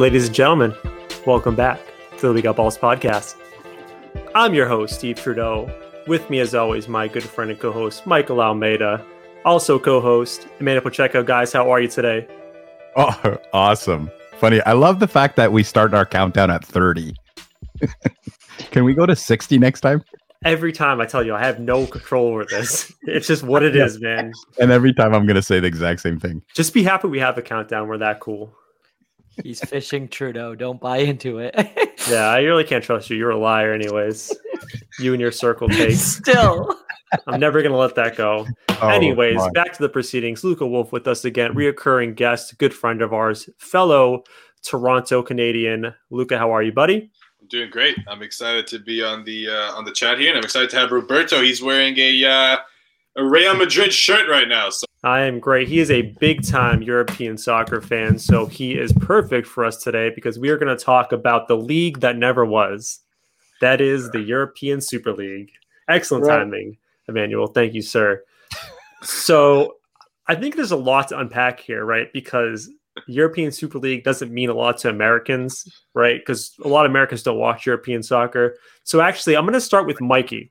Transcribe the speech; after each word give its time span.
Ladies 0.00 0.28
and 0.28 0.34
gentlemen, 0.34 0.74
welcome 1.26 1.54
back 1.54 1.78
to 2.16 2.28
the 2.28 2.32
We 2.32 2.40
Got 2.40 2.56
Balls 2.56 2.78
podcast. 2.78 3.36
I'm 4.34 4.54
your 4.54 4.66
host, 4.66 4.94
Steve 4.94 5.20
Trudeau. 5.20 5.70
With 6.06 6.30
me, 6.30 6.40
as 6.40 6.54
always, 6.54 6.88
my 6.88 7.06
good 7.06 7.22
friend 7.22 7.50
and 7.50 7.60
co 7.60 7.70
host, 7.70 8.06
Michael 8.06 8.40
Almeida. 8.40 9.04
Also, 9.44 9.78
co 9.78 10.00
host, 10.00 10.48
Amanda 10.58 10.80
Pacheco. 10.80 11.22
Guys, 11.22 11.52
how 11.52 11.70
are 11.70 11.82
you 11.82 11.88
today? 11.88 12.26
Oh, 12.96 13.36
awesome. 13.52 14.10
Funny. 14.38 14.62
I 14.62 14.72
love 14.72 15.00
the 15.00 15.06
fact 15.06 15.36
that 15.36 15.52
we 15.52 15.62
start 15.62 15.92
our 15.92 16.06
countdown 16.06 16.50
at 16.50 16.64
30. 16.64 17.12
Can 18.70 18.84
we 18.84 18.94
go 18.94 19.04
to 19.04 19.14
60 19.14 19.58
next 19.58 19.82
time? 19.82 20.02
Every 20.46 20.72
time 20.72 21.02
I 21.02 21.04
tell 21.04 21.22
you, 21.22 21.34
I 21.34 21.44
have 21.44 21.60
no 21.60 21.86
control 21.86 22.28
over 22.28 22.46
this. 22.46 22.90
It's 23.02 23.26
just 23.26 23.42
what 23.42 23.62
it 23.62 23.76
is, 23.76 24.00
man. 24.00 24.32
And 24.58 24.70
every 24.70 24.94
time 24.94 25.12
I'm 25.12 25.26
going 25.26 25.36
to 25.36 25.42
say 25.42 25.60
the 25.60 25.66
exact 25.66 26.00
same 26.00 26.18
thing. 26.18 26.40
Just 26.54 26.72
be 26.72 26.82
happy 26.82 27.08
we 27.08 27.18
have 27.18 27.36
a 27.36 27.42
countdown. 27.42 27.86
We're 27.86 27.98
that 27.98 28.20
cool. 28.20 28.50
He's 29.42 29.60
fishing 29.68 30.08
Trudeau. 30.08 30.54
Don't 30.54 30.80
buy 30.80 30.98
into 30.98 31.38
it. 31.38 31.54
yeah, 32.08 32.28
I 32.28 32.40
really 32.40 32.64
can't 32.64 32.84
trust 32.84 33.10
you. 33.10 33.16
You're 33.16 33.30
a 33.30 33.38
liar, 33.38 33.72
anyways. 33.72 34.34
you 34.98 35.12
and 35.12 35.20
your 35.20 35.32
circle 35.32 35.68
takes. 35.70 36.00
Still. 36.00 36.76
I'm 37.26 37.40
never 37.40 37.60
going 37.60 37.72
to 37.72 37.78
let 37.78 37.94
that 37.96 38.16
go. 38.16 38.46
Oh, 38.82 38.88
anyways, 38.88 39.40
back 39.52 39.72
to 39.72 39.82
the 39.82 39.88
proceedings. 39.88 40.44
Luca 40.44 40.66
Wolf 40.66 40.92
with 40.92 41.08
us 41.08 41.24
again, 41.24 41.54
reoccurring 41.54 42.14
guest, 42.14 42.56
good 42.58 42.72
friend 42.72 43.02
of 43.02 43.12
ours, 43.12 43.48
fellow 43.58 44.22
Toronto 44.62 45.22
Canadian. 45.22 45.92
Luca, 46.10 46.38
how 46.38 46.54
are 46.54 46.62
you, 46.62 46.72
buddy? 46.72 47.10
I'm 47.40 47.48
doing 47.48 47.70
great. 47.70 47.96
I'm 48.08 48.22
excited 48.22 48.66
to 48.68 48.78
be 48.78 49.02
on 49.02 49.24
the 49.24 49.48
uh, 49.48 49.72
on 49.72 49.84
the 49.84 49.92
chat 49.92 50.18
here, 50.18 50.28
and 50.28 50.38
I'm 50.38 50.44
excited 50.44 50.70
to 50.70 50.78
have 50.78 50.92
Roberto. 50.92 51.40
He's 51.42 51.62
wearing 51.62 51.96
a 51.98 52.24
uh, 52.24 52.56
a 53.16 53.24
Real 53.24 53.54
Madrid 53.56 53.92
shirt 53.92 54.28
right 54.28 54.48
now. 54.48 54.70
So 54.70 54.86
I 55.02 55.20
am 55.22 55.40
great. 55.40 55.68
He 55.68 55.80
is 55.80 55.90
a 55.90 56.14
big 56.20 56.46
time 56.46 56.82
European 56.82 57.36
soccer 57.36 57.80
fan, 57.80 58.18
so 58.18 58.46
he 58.46 58.78
is 58.78 58.92
perfect 58.92 59.46
for 59.46 59.64
us 59.64 59.82
today 59.82 60.10
because 60.14 60.38
we 60.38 60.50
are 60.50 60.58
going 60.58 60.76
to 60.76 60.82
talk 60.82 61.12
about 61.12 61.48
the 61.48 61.56
league 61.56 62.00
that 62.00 62.16
never 62.16 62.44
was. 62.44 63.00
That 63.60 63.80
is 63.80 64.10
the 64.10 64.20
European 64.20 64.80
Super 64.80 65.12
League. 65.12 65.50
Excellent 65.88 66.26
right. 66.26 66.38
timing, 66.38 66.76
Emmanuel. 67.08 67.48
Thank 67.48 67.74
you, 67.74 67.82
sir. 67.82 68.22
so 69.02 69.76
I 70.28 70.34
think 70.34 70.56
there's 70.56 70.70
a 70.70 70.76
lot 70.76 71.08
to 71.08 71.18
unpack 71.18 71.60
here, 71.60 71.84
right? 71.84 72.12
Because 72.12 72.70
European 73.06 73.52
Super 73.52 73.78
League 73.78 74.04
doesn't 74.04 74.32
mean 74.32 74.50
a 74.50 74.54
lot 74.54 74.78
to 74.78 74.88
Americans, 74.88 75.66
right? 75.94 76.20
Because 76.20 76.54
a 76.62 76.68
lot 76.68 76.84
of 76.84 76.92
Americans 76.92 77.22
don't 77.22 77.38
watch 77.38 77.66
European 77.66 78.02
soccer. 78.02 78.56
So 78.84 79.00
actually, 79.00 79.36
I'm 79.36 79.44
going 79.44 79.54
to 79.54 79.60
start 79.60 79.86
with 79.86 80.00
Mikey 80.00 80.50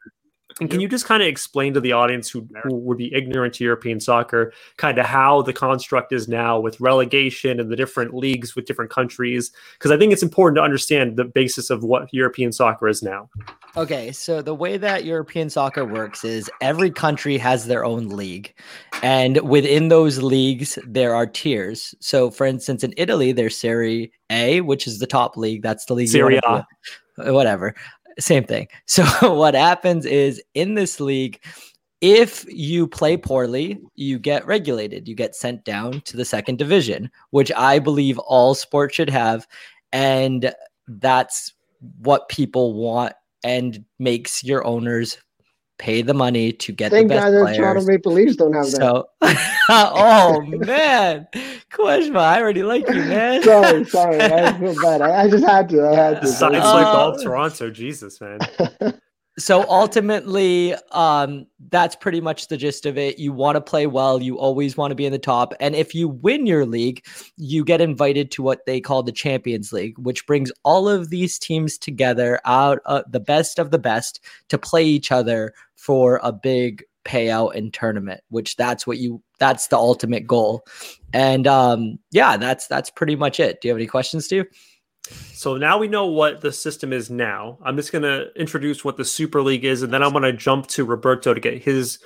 and 0.59 0.69
can 0.69 0.79
you 0.79 0.87
just 0.87 1.05
kind 1.05 1.21
of 1.21 1.27
explain 1.27 1.73
to 1.73 1.79
the 1.79 1.93
audience 1.93 2.29
who, 2.29 2.47
who, 2.63 2.75
would 2.75 2.97
be 2.97 3.13
ignorant 3.13 3.53
to 3.55 3.63
European 3.63 3.99
soccer, 3.99 4.53
kind 4.77 4.97
of 4.97 5.05
how 5.05 5.41
the 5.41 5.53
construct 5.53 6.11
is 6.11 6.27
now 6.27 6.59
with 6.59 6.79
relegation 6.79 7.59
and 7.59 7.71
the 7.71 7.75
different 7.75 8.13
leagues 8.13 8.55
with 8.55 8.65
different 8.65 8.91
countries? 8.91 9.51
Because 9.73 9.91
I 9.91 9.97
think 9.97 10.11
it's 10.13 10.23
important 10.23 10.57
to 10.57 10.61
understand 10.61 11.17
the 11.17 11.25
basis 11.25 11.69
of 11.69 11.83
what 11.83 12.13
European 12.13 12.51
soccer 12.51 12.87
is 12.87 13.01
now. 13.01 13.29
Okay, 13.77 14.11
so 14.11 14.41
the 14.41 14.55
way 14.55 14.77
that 14.77 15.05
European 15.05 15.49
soccer 15.49 15.85
works 15.85 16.23
is 16.23 16.49
every 16.61 16.91
country 16.91 17.37
has 17.37 17.67
their 17.67 17.85
own 17.85 18.09
league. 18.09 18.53
And 19.03 19.39
within 19.41 19.87
those 19.87 20.21
leagues, 20.21 20.77
there 20.85 21.15
are 21.15 21.27
tiers. 21.27 21.95
So, 21.99 22.31
for 22.31 22.45
instance, 22.45 22.83
in 22.83 22.93
Italy, 22.97 23.31
there's 23.31 23.55
Serie 23.55 24.11
A, 24.29 24.61
which 24.61 24.87
is 24.87 24.99
the 24.99 25.07
top 25.07 25.37
league. 25.37 25.61
That's 25.61 25.85
the 25.85 25.93
league. 25.93 26.09
Serie 26.09 26.39
A 26.43 26.65
whatever 27.27 27.75
same 28.19 28.43
thing. 28.43 28.67
So 28.85 29.33
what 29.33 29.53
happens 29.53 30.05
is 30.05 30.41
in 30.53 30.75
this 30.75 30.99
league, 30.99 31.39
if 32.01 32.45
you 32.47 32.87
play 32.87 33.17
poorly, 33.17 33.79
you 33.95 34.19
get 34.19 34.45
regulated. 34.45 35.07
You 35.07 35.15
get 35.15 35.35
sent 35.35 35.65
down 35.65 36.01
to 36.01 36.17
the 36.17 36.25
second 36.25 36.57
division, 36.57 37.11
which 37.31 37.51
I 37.55 37.79
believe 37.79 38.17
all 38.19 38.55
sports 38.55 38.95
should 38.95 39.09
have. 39.09 39.47
And 39.91 40.53
that's 40.87 41.53
what 42.01 42.29
people 42.29 42.73
want 42.73 43.13
and 43.43 43.83
makes 43.99 44.43
your 44.43 44.65
owners 44.65 45.17
pay 45.79 46.01
the 46.03 46.13
money 46.13 46.51
to 46.51 46.71
get 46.71 46.91
Thank 46.91 47.07
the 47.07 47.15
best 47.15 47.33
God 47.33 47.41
players. 47.41 47.57
Toronto 47.57 47.85
Maple 47.85 48.11
Leafs 48.11 48.35
don't 48.35 48.53
have 48.53 48.65
that. 48.65 48.75
So, 48.75 49.09
oh 49.69 50.41
man, 50.41 51.27
Kuzma, 51.69 52.19
I 52.19 52.41
already 52.41 52.61
like 52.61 52.87
you, 52.87 52.95
man. 52.95 53.41
sorry, 53.41 53.85
sorry, 53.85 54.21
I 54.21 54.59
feel 54.59 54.75
bad. 54.81 55.01
I, 55.01 55.23
I, 55.23 55.29
just 55.29 55.45
had 55.45 55.69
to. 55.69 55.87
I 55.87 55.95
had 55.95 56.21
to. 56.21 56.27
It's, 56.27 56.41
like 56.41 56.61
uh, 56.61 56.65
all 56.65 57.17
Toronto, 57.17 57.71
Jesus, 57.71 58.21
man. 58.21 58.39
so 59.39 59.65
ultimately, 59.69 60.75
um, 60.91 61.47
that's 61.69 61.95
pretty 61.95 62.21
much 62.21 62.47
the 62.47 62.57
gist 62.57 62.85
of 62.85 62.97
it. 62.97 63.17
You 63.17 63.31
want 63.33 63.55
to 63.55 63.61
play 63.61 63.87
well. 63.87 64.21
You 64.21 64.37
always 64.37 64.77
want 64.77 64.91
to 64.91 64.95
be 64.95 65.05
in 65.05 65.11
the 65.11 65.19
top. 65.19 65.53
And 65.59 65.75
if 65.75 65.95
you 65.95 66.09
win 66.09 66.45
your 66.45 66.65
league, 66.65 67.05
you 67.37 67.63
get 67.63 67.81
invited 67.81 68.31
to 68.31 68.43
what 68.43 68.65
they 68.65 68.79
call 68.81 69.01
the 69.01 69.11
Champions 69.11 69.73
League, 69.73 69.97
which 69.97 70.27
brings 70.27 70.51
all 70.63 70.87
of 70.87 71.09
these 71.09 71.39
teams 71.39 71.77
together 71.77 72.39
out 72.45 72.79
uh, 72.85 73.03
the 73.09 73.19
best 73.19 73.59
of 73.59 73.71
the 73.71 73.79
best 73.79 74.19
to 74.49 74.57
play 74.57 74.83
each 74.83 75.11
other 75.11 75.53
for 75.75 76.19
a 76.21 76.31
big 76.31 76.83
payout 77.05 77.55
and 77.55 77.73
tournament, 77.73 78.21
which 78.29 78.55
that's 78.57 78.85
what 78.85 78.97
you 78.97 79.21
that's 79.39 79.67
the 79.67 79.77
ultimate 79.77 80.27
goal. 80.27 80.65
And 81.13 81.47
um, 81.47 81.97
yeah, 82.11 82.37
that's 82.37 82.67
that's 82.67 82.89
pretty 82.89 83.15
much 83.15 83.39
it. 83.39 83.61
Do 83.61 83.67
you 83.67 83.73
have 83.73 83.79
any 83.79 83.87
questions, 83.87 84.25
Steve? 84.25 84.45
So 85.33 85.57
now 85.57 85.77
we 85.77 85.87
know 85.87 86.05
what 86.05 86.41
the 86.41 86.51
system 86.51 86.91
is 86.91 87.09
now. 87.09 87.57
I'm 87.63 87.77
just 87.77 87.91
going 87.91 88.03
to 88.03 88.27
introduce 88.35 88.83
what 88.83 88.97
the 88.97 89.05
Super 89.05 89.41
League 89.41 89.65
is, 89.65 89.83
and 89.83 89.93
then 89.93 90.03
I'm 90.03 90.11
going 90.11 90.23
to 90.23 90.33
jump 90.33 90.67
to 90.67 90.85
Roberto 90.85 91.33
to 91.33 91.39
get 91.39 91.63
his 91.63 91.99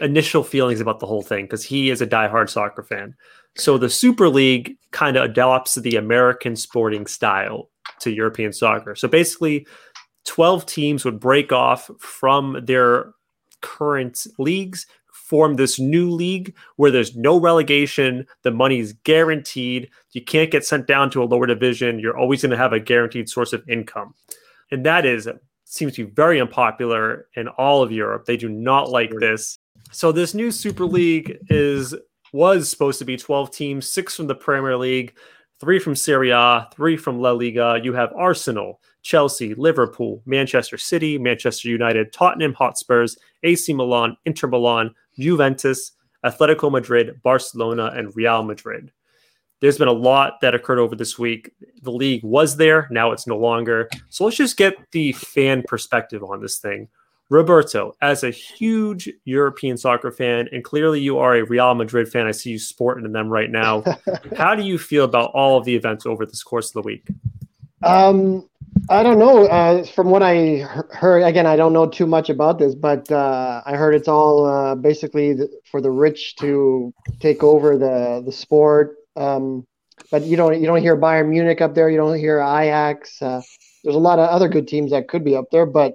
initial 0.00 0.42
feelings 0.42 0.80
about 0.80 1.00
the 1.00 1.06
whole 1.06 1.22
thing 1.22 1.44
because 1.44 1.64
he 1.64 1.90
is 1.90 2.00
a 2.00 2.06
diehard 2.06 2.48
soccer 2.48 2.82
fan. 2.82 3.14
So 3.56 3.76
the 3.76 3.90
Super 3.90 4.28
League 4.28 4.76
kind 4.90 5.16
of 5.16 5.24
adopts 5.24 5.74
the 5.74 5.96
American 5.96 6.56
sporting 6.56 7.06
style 7.06 7.68
to 8.00 8.10
European 8.10 8.52
soccer. 8.52 8.94
So 8.94 9.08
basically, 9.08 9.66
12 10.24 10.66
teams 10.66 11.04
would 11.04 11.20
break 11.20 11.52
off 11.52 11.90
from 11.98 12.64
their 12.64 13.12
current 13.60 14.26
leagues, 14.38 14.86
form 15.32 15.56
this 15.56 15.80
new 15.80 16.10
league 16.10 16.54
where 16.76 16.90
there's 16.90 17.16
no 17.16 17.40
relegation, 17.40 18.26
the 18.42 18.50
money's 18.50 18.92
guaranteed, 18.92 19.88
you 20.10 20.22
can't 20.22 20.50
get 20.50 20.62
sent 20.62 20.86
down 20.86 21.08
to 21.08 21.22
a 21.22 21.24
lower 21.24 21.46
division, 21.46 21.98
you're 21.98 22.18
always 22.18 22.42
going 22.42 22.50
to 22.50 22.56
have 22.58 22.74
a 22.74 22.78
guaranteed 22.78 23.30
source 23.30 23.54
of 23.54 23.66
income. 23.66 24.12
And 24.70 24.84
that 24.84 25.06
is 25.06 25.26
seems 25.64 25.94
to 25.94 26.04
be 26.04 26.12
very 26.12 26.38
unpopular 26.38 27.28
in 27.34 27.48
all 27.48 27.82
of 27.82 27.90
Europe. 27.90 28.26
They 28.26 28.36
do 28.36 28.50
not 28.50 28.90
like 28.90 29.10
this. 29.20 29.58
So 29.90 30.12
this 30.12 30.34
new 30.34 30.50
Super 30.50 30.84
League 30.84 31.38
is 31.48 31.94
was 32.34 32.68
supposed 32.68 32.98
to 32.98 33.06
be 33.06 33.16
12 33.16 33.50
teams, 33.50 33.88
6 33.88 34.14
from 34.14 34.26
the 34.26 34.34
Premier 34.34 34.76
League, 34.76 35.16
3 35.60 35.78
from 35.78 35.96
Serie 35.96 36.28
A, 36.28 36.68
3 36.74 36.98
from 36.98 37.20
La 37.20 37.32
Liga. 37.32 37.80
You 37.82 37.94
have 37.94 38.12
Arsenal, 38.14 38.80
Chelsea, 39.00 39.54
Liverpool, 39.54 40.22
Manchester 40.26 40.76
City, 40.76 41.16
Manchester 41.16 41.70
United, 41.70 42.12
Tottenham 42.12 42.52
Hotspurs, 42.52 43.16
AC 43.44 43.72
Milan, 43.72 44.16
Inter 44.26 44.48
Milan, 44.48 44.94
Juventus, 45.18 45.92
Atletico 46.24 46.70
Madrid, 46.70 47.20
Barcelona, 47.22 47.92
and 47.94 48.14
Real 48.14 48.42
Madrid. 48.42 48.92
There's 49.60 49.78
been 49.78 49.88
a 49.88 49.92
lot 49.92 50.40
that 50.40 50.54
occurred 50.54 50.80
over 50.80 50.96
this 50.96 51.18
week. 51.18 51.50
The 51.82 51.92
league 51.92 52.24
was 52.24 52.56
there, 52.56 52.88
now 52.90 53.12
it's 53.12 53.26
no 53.26 53.36
longer. 53.36 53.88
So 54.08 54.24
let's 54.24 54.36
just 54.36 54.56
get 54.56 54.74
the 54.90 55.12
fan 55.12 55.62
perspective 55.66 56.24
on 56.24 56.40
this 56.40 56.58
thing. 56.58 56.88
Roberto, 57.30 57.94
as 58.02 58.24
a 58.24 58.30
huge 58.30 59.08
European 59.24 59.78
soccer 59.78 60.10
fan, 60.10 60.48
and 60.52 60.62
clearly 60.62 61.00
you 61.00 61.18
are 61.18 61.36
a 61.36 61.44
Real 61.44 61.74
Madrid 61.74 62.08
fan, 62.08 62.26
I 62.26 62.32
see 62.32 62.50
you 62.50 62.58
sporting 62.58 63.10
them 63.10 63.28
right 63.28 63.50
now. 63.50 63.82
How 64.36 64.54
do 64.54 64.62
you 64.62 64.78
feel 64.78 65.04
about 65.04 65.30
all 65.32 65.56
of 65.56 65.64
the 65.64 65.74
events 65.74 66.04
over 66.04 66.26
this 66.26 66.42
course 66.42 66.68
of 66.68 66.74
the 66.74 66.82
week? 66.82 67.06
Um, 67.82 68.48
I 68.90 69.02
don't 69.02 69.18
know. 69.18 69.46
Uh, 69.46 69.84
from 69.84 70.10
what 70.10 70.22
I 70.22 70.58
heard, 70.90 71.22
again, 71.22 71.46
I 71.46 71.56
don't 71.56 71.72
know 71.72 71.86
too 71.86 72.06
much 72.06 72.30
about 72.30 72.58
this, 72.58 72.74
but 72.74 73.10
uh, 73.10 73.62
I 73.64 73.76
heard 73.76 73.94
it's 73.94 74.08
all 74.08 74.44
uh, 74.44 74.74
basically 74.74 75.36
for 75.70 75.80
the 75.80 75.90
rich 75.90 76.36
to 76.36 76.92
take 77.20 77.42
over 77.42 77.78
the 77.78 78.22
the 78.24 78.32
sport. 78.32 78.96
Um, 79.16 79.66
but 80.10 80.24
you 80.24 80.36
don't 80.36 80.60
you 80.60 80.66
don't 80.66 80.80
hear 80.82 80.96
Bayern 80.96 81.28
Munich 81.28 81.60
up 81.60 81.74
there. 81.74 81.88
You 81.88 81.96
don't 81.96 82.18
hear 82.18 82.38
Ajax. 82.40 83.22
Uh, 83.22 83.40
there's 83.84 83.96
a 83.96 84.00
lot 84.00 84.18
of 84.18 84.28
other 84.28 84.48
good 84.48 84.66
teams 84.66 84.90
that 84.90 85.08
could 85.08 85.24
be 85.24 85.36
up 85.36 85.46
there, 85.52 85.66
but 85.66 85.94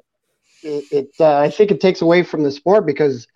it, 0.63 0.85
it 0.91 1.09
uh, 1.19 1.37
I 1.37 1.49
think 1.49 1.71
it 1.71 1.81
takes 1.81 2.01
away 2.01 2.23
from 2.23 2.43
the 2.43 2.51
sport 2.51 2.85
because 2.85 3.27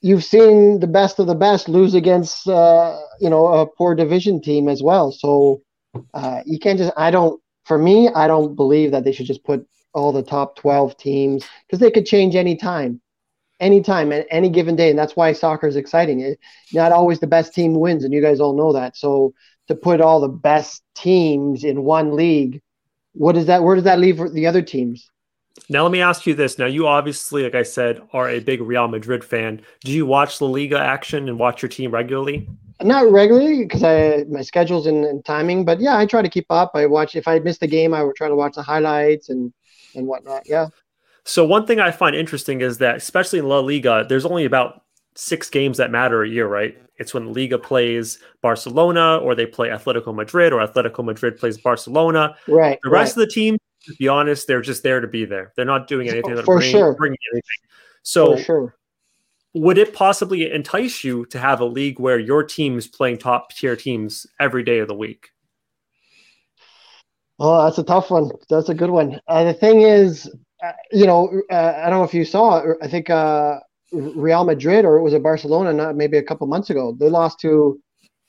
you've 0.00 0.24
seen 0.24 0.80
the 0.80 0.86
best 0.86 1.18
of 1.18 1.26
the 1.26 1.34
best 1.34 1.68
lose 1.68 1.94
against 1.94 2.48
uh, 2.48 2.98
you 3.20 3.28
know 3.28 3.46
a 3.46 3.66
poor 3.66 3.94
division 3.94 4.40
team 4.40 4.68
as 4.68 4.82
well. 4.82 5.12
So 5.12 5.60
you 6.46 6.58
can't 6.58 6.78
just 6.78 6.92
I 6.96 7.10
don't 7.10 7.40
for 7.68 7.78
me, 7.78 8.08
I 8.08 8.26
don't 8.26 8.56
believe 8.56 8.90
that 8.92 9.04
they 9.04 9.12
should 9.12 9.26
just 9.26 9.44
put 9.44 9.64
all 9.92 10.10
the 10.10 10.22
top 10.22 10.56
12 10.56 10.96
teams 10.96 11.44
because 11.66 11.80
they 11.80 11.90
could 11.90 12.06
change 12.06 12.34
anytime, 12.34 13.00
anytime, 13.60 14.10
at 14.10 14.26
any 14.30 14.48
given 14.48 14.74
day. 14.74 14.88
And 14.88 14.98
that's 14.98 15.14
why 15.14 15.34
soccer 15.34 15.66
is 15.66 15.76
exciting. 15.76 16.20
It, 16.20 16.38
not 16.72 16.92
always 16.92 17.20
the 17.20 17.26
best 17.26 17.52
team 17.54 17.74
wins, 17.74 18.04
and 18.04 18.14
you 18.14 18.22
guys 18.22 18.40
all 18.40 18.56
know 18.56 18.72
that. 18.72 18.96
So 18.96 19.34
to 19.68 19.74
put 19.74 20.00
all 20.00 20.18
the 20.20 20.28
best 20.28 20.82
teams 20.96 21.62
in 21.62 21.84
one 21.84 22.16
league, 22.16 22.62
what 23.12 23.34
does 23.34 23.46
that? 23.46 23.62
Where 23.62 23.74
does 23.74 23.84
that 23.84 23.98
leave 23.98 24.18
the 24.32 24.46
other 24.46 24.62
teams? 24.62 25.10
Now 25.68 25.82
let 25.82 25.92
me 25.92 26.00
ask 26.00 26.26
you 26.26 26.34
this. 26.34 26.58
Now 26.58 26.66
you 26.66 26.86
obviously, 26.86 27.42
like 27.42 27.54
I 27.54 27.64
said, 27.64 28.00
are 28.14 28.30
a 28.30 28.40
big 28.40 28.62
Real 28.62 28.88
Madrid 28.88 29.22
fan. 29.24 29.60
Do 29.84 29.92
you 29.92 30.06
watch 30.06 30.40
La 30.40 30.48
Liga 30.48 30.78
action 30.78 31.28
and 31.28 31.38
watch 31.38 31.60
your 31.60 31.68
team 31.68 31.90
regularly? 31.90 32.48
Not 32.82 33.10
regularly 33.10 33.64
because 33.64 33.82
I 33.82 34.24
my 34.28 34.42
schedules 34.42 34.86
and, 34.86 35.04
and, 35.04 35.24
timing, 35.24 35.64
but 35.64 35.80
yeah, 35.80 35.96
I 35.96 36.06
try 36.06 36.22
to 36.22 36.28
keep 36.28 36.46
up. 36.50 36.72
I 36.74 36.86
watch 36.86 37.16
if 37.16 37.26
I 37.26 37.38
miss 37.38 37.58
the 37.58 37.66
game, 37.66 37.94
I 37.94 38.02
would 38.02 38.16
try 38.16 38.28
to 38.28 38.36
watch 38.36 38.54
the 38.54 38.62
highlights 38.62 39.28
and 39.28 39.52
and 39.94 40.06
whatnot. 40.06 40.42
Yeah. 40.46 40.68
So 41.24 41.44
one 41.44 41.66
thing 41.66 41.80
I 41.80 41.90
find 41.90 42.16
interesting 42.16 42.60
is 42.60 42.78
that, 42.78 42.96
especially 42.96 43.38
in 43.38 43.48
La 43.48 43.58
Liga, 43.58 44.06
there's 44.08 44.24
only 44.24 44.44
about 44.44 44.82
six 45.14 45.50
games 45.50 45.76
that 45.78 45.90
matter 45.90 46.22
a 46.22 46.28
year, 46.28 46.46
right? 46.46 46.78
It's 46.96 47.12
when 47.12 47.32
Liga 47.32 47.58
plays 47.58 48.18
Barcelona, 48.40 49.18
or 49.18 49.34
they 49.34 49.46
play 49.46 49.68
Atletico 49.68 50.14
Madrid, 50.14 50.52
or 50.52 50.66
Atletico 50.66 51.04
Madrid 51.04 51.36
plays 51.36 51.58
Barcelona. 51.58 52.34
Right. 52.46 52.78
The 52.82 52.90
rest 52.90 53.16
right. 53.16 53.22
of 53.22 53.28
the 53.28 53.32
team, 53.32 53.58
to 53.84 53.94
be 53.98 54.08
honest, 54.08 54.46
they're 54.46 54.62
just 54.62 54.82
there 54.82 55.00
to 55.00 55.06
be 55.06 55.24
there. 55.24 55.52
They're 55.56 55.64
not 55.64 55.86
doing 55.86 56.08
anything. 56.08 56.36
For 56.42 56.58
bring, 56.58 56.70
sure. 56.70 56.94
Bringing 56.94 57.18
anything. 57.32 57.68
So 58.02 58.36
For 58.36 58.42
sure 58.42 58.78
would 59.58 59.78
it 59.78 59.94
possibly 59.94 60.50
entice 60.50 61.04
you 61.04 61.26
to 61.26 61.38
have 61.38 61.60
a 61.60 61.64
league 61.64 61.98
where 61.98 62.18
your 62.18 62.42
team 62.42 62.78
is 62.78 62.86
playing 62.86 63.18
top 63.18 63.52
tier 63.52 63.76
teams 63.76 64.26
every 64.38 64.62
day 64.62 64.78
of 64.78 64.88
the 64.88 64.94
week? 64.94 65.30
Oh, 67.40 67.64
that's 67.64 67.78
a 67.78 67.84
tough 67.84 68.10
one. 68.10 68.30
That's 68.48 68.68
a 68.68 68.74
good 68.74 68.90
one. 68.90 69.20
Uh, 69.28 69.44
the 69.44 69.54
thing 69.54 69.82
is, 69.82 70.30
uh, 70.64 70.72
you 70.90 71.06
know, 71.06 71.40
uh, 71.50 71.74
I 71.76 71.90
don't 71.90 72.00
know 72.00 72.04
if 72.04 72.14
you 72.14 72.24
saw. 72.24 72.62
I 72.82 72.88
think 72.88 73.10
uh, 73.10 73.60
Real 73.92 74.44
Madrid 74.44 74.84
or 74.84 74.96
it 74.96 75.02
was 75.02 75.14
a 75.14 75.20
Barcelona, 75.20 75.72
not 75.72 75.96
maybe 75.96 76.18
a 76.18 76.22
couple 76.22 76.46
months 76.46 76.70
ago. 76.70 76.96
They 76.98 77.08
lost 77.08 77.40
to 77.40 77.80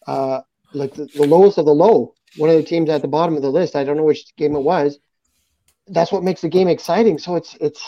uh, 0.08 0.42
like 0.74 0.94
the, 0.94 1.06
the 1.16 1.26
lowest 1.26 1.58
of 1.58 1.66
the 1.66 1.74
low. 1.74 2.14
One 2.38 2.50
of 2.50 2.58
the 2.58 2.64
teams 2.64 2.90
at 2.90 3.02
the 3.02 3.08
bottom 3.08 3.36
of 3.36 3.42
the 3.42 3.50
list. 3.50 3.76
I 3.76 3.84
don't 3.84 3.98
know 3.98 4.04
which 4.04 4.36
game 4.36 4.56
it 4.56 4.62
was. 4.62 5.00
That's 5.88 6.12
what 6.12 6.24
makes 6.24 6.42
the 6.42 6.50
game 6.50 6.68
exciting. 6.68 7.18
So 7.18 7.36
it's 7.36 7.56
it's 7.60 7.84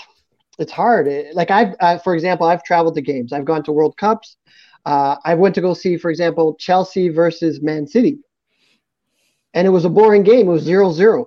it's 0.61 0.71
hard. 0.71 1.07
It, 1.07 1.35
like 1.35 1.51
I've, 1.51 1.75
uh, 1.79 1.97
for 1.97 2.13
example, 2.13 2.47
I've 2.47 2.63
traveled 2.63 2.95
to 2.95 3.01
games. 3.01 3.33
I've 3.33 3.45
gone 3.45 3.63
to 3.63 3.71
World 3.71 3.97
Cups. 3.97 4.37
Uh, 4.85 5.17
I 5.25 5.35
went 5.35 5.55
to 5.55 5.61
go 5.61 5.73
see, 5.73 5.97
for 5.97 6.09
example, 6.09 6.55
Chelsea 6.55 7.09
versus 7.09 7.61
Man 7.61 7.87
City, 7.87 8.19
and 9.53 9.67
it 9.67 9.71
was 9.71 9.85
a 9.85 9.89
boring 9.89 10.23
game. 10.23 10.47
It 10.47 10.51
was 10.51 10.67
0-0. 10.67 11.25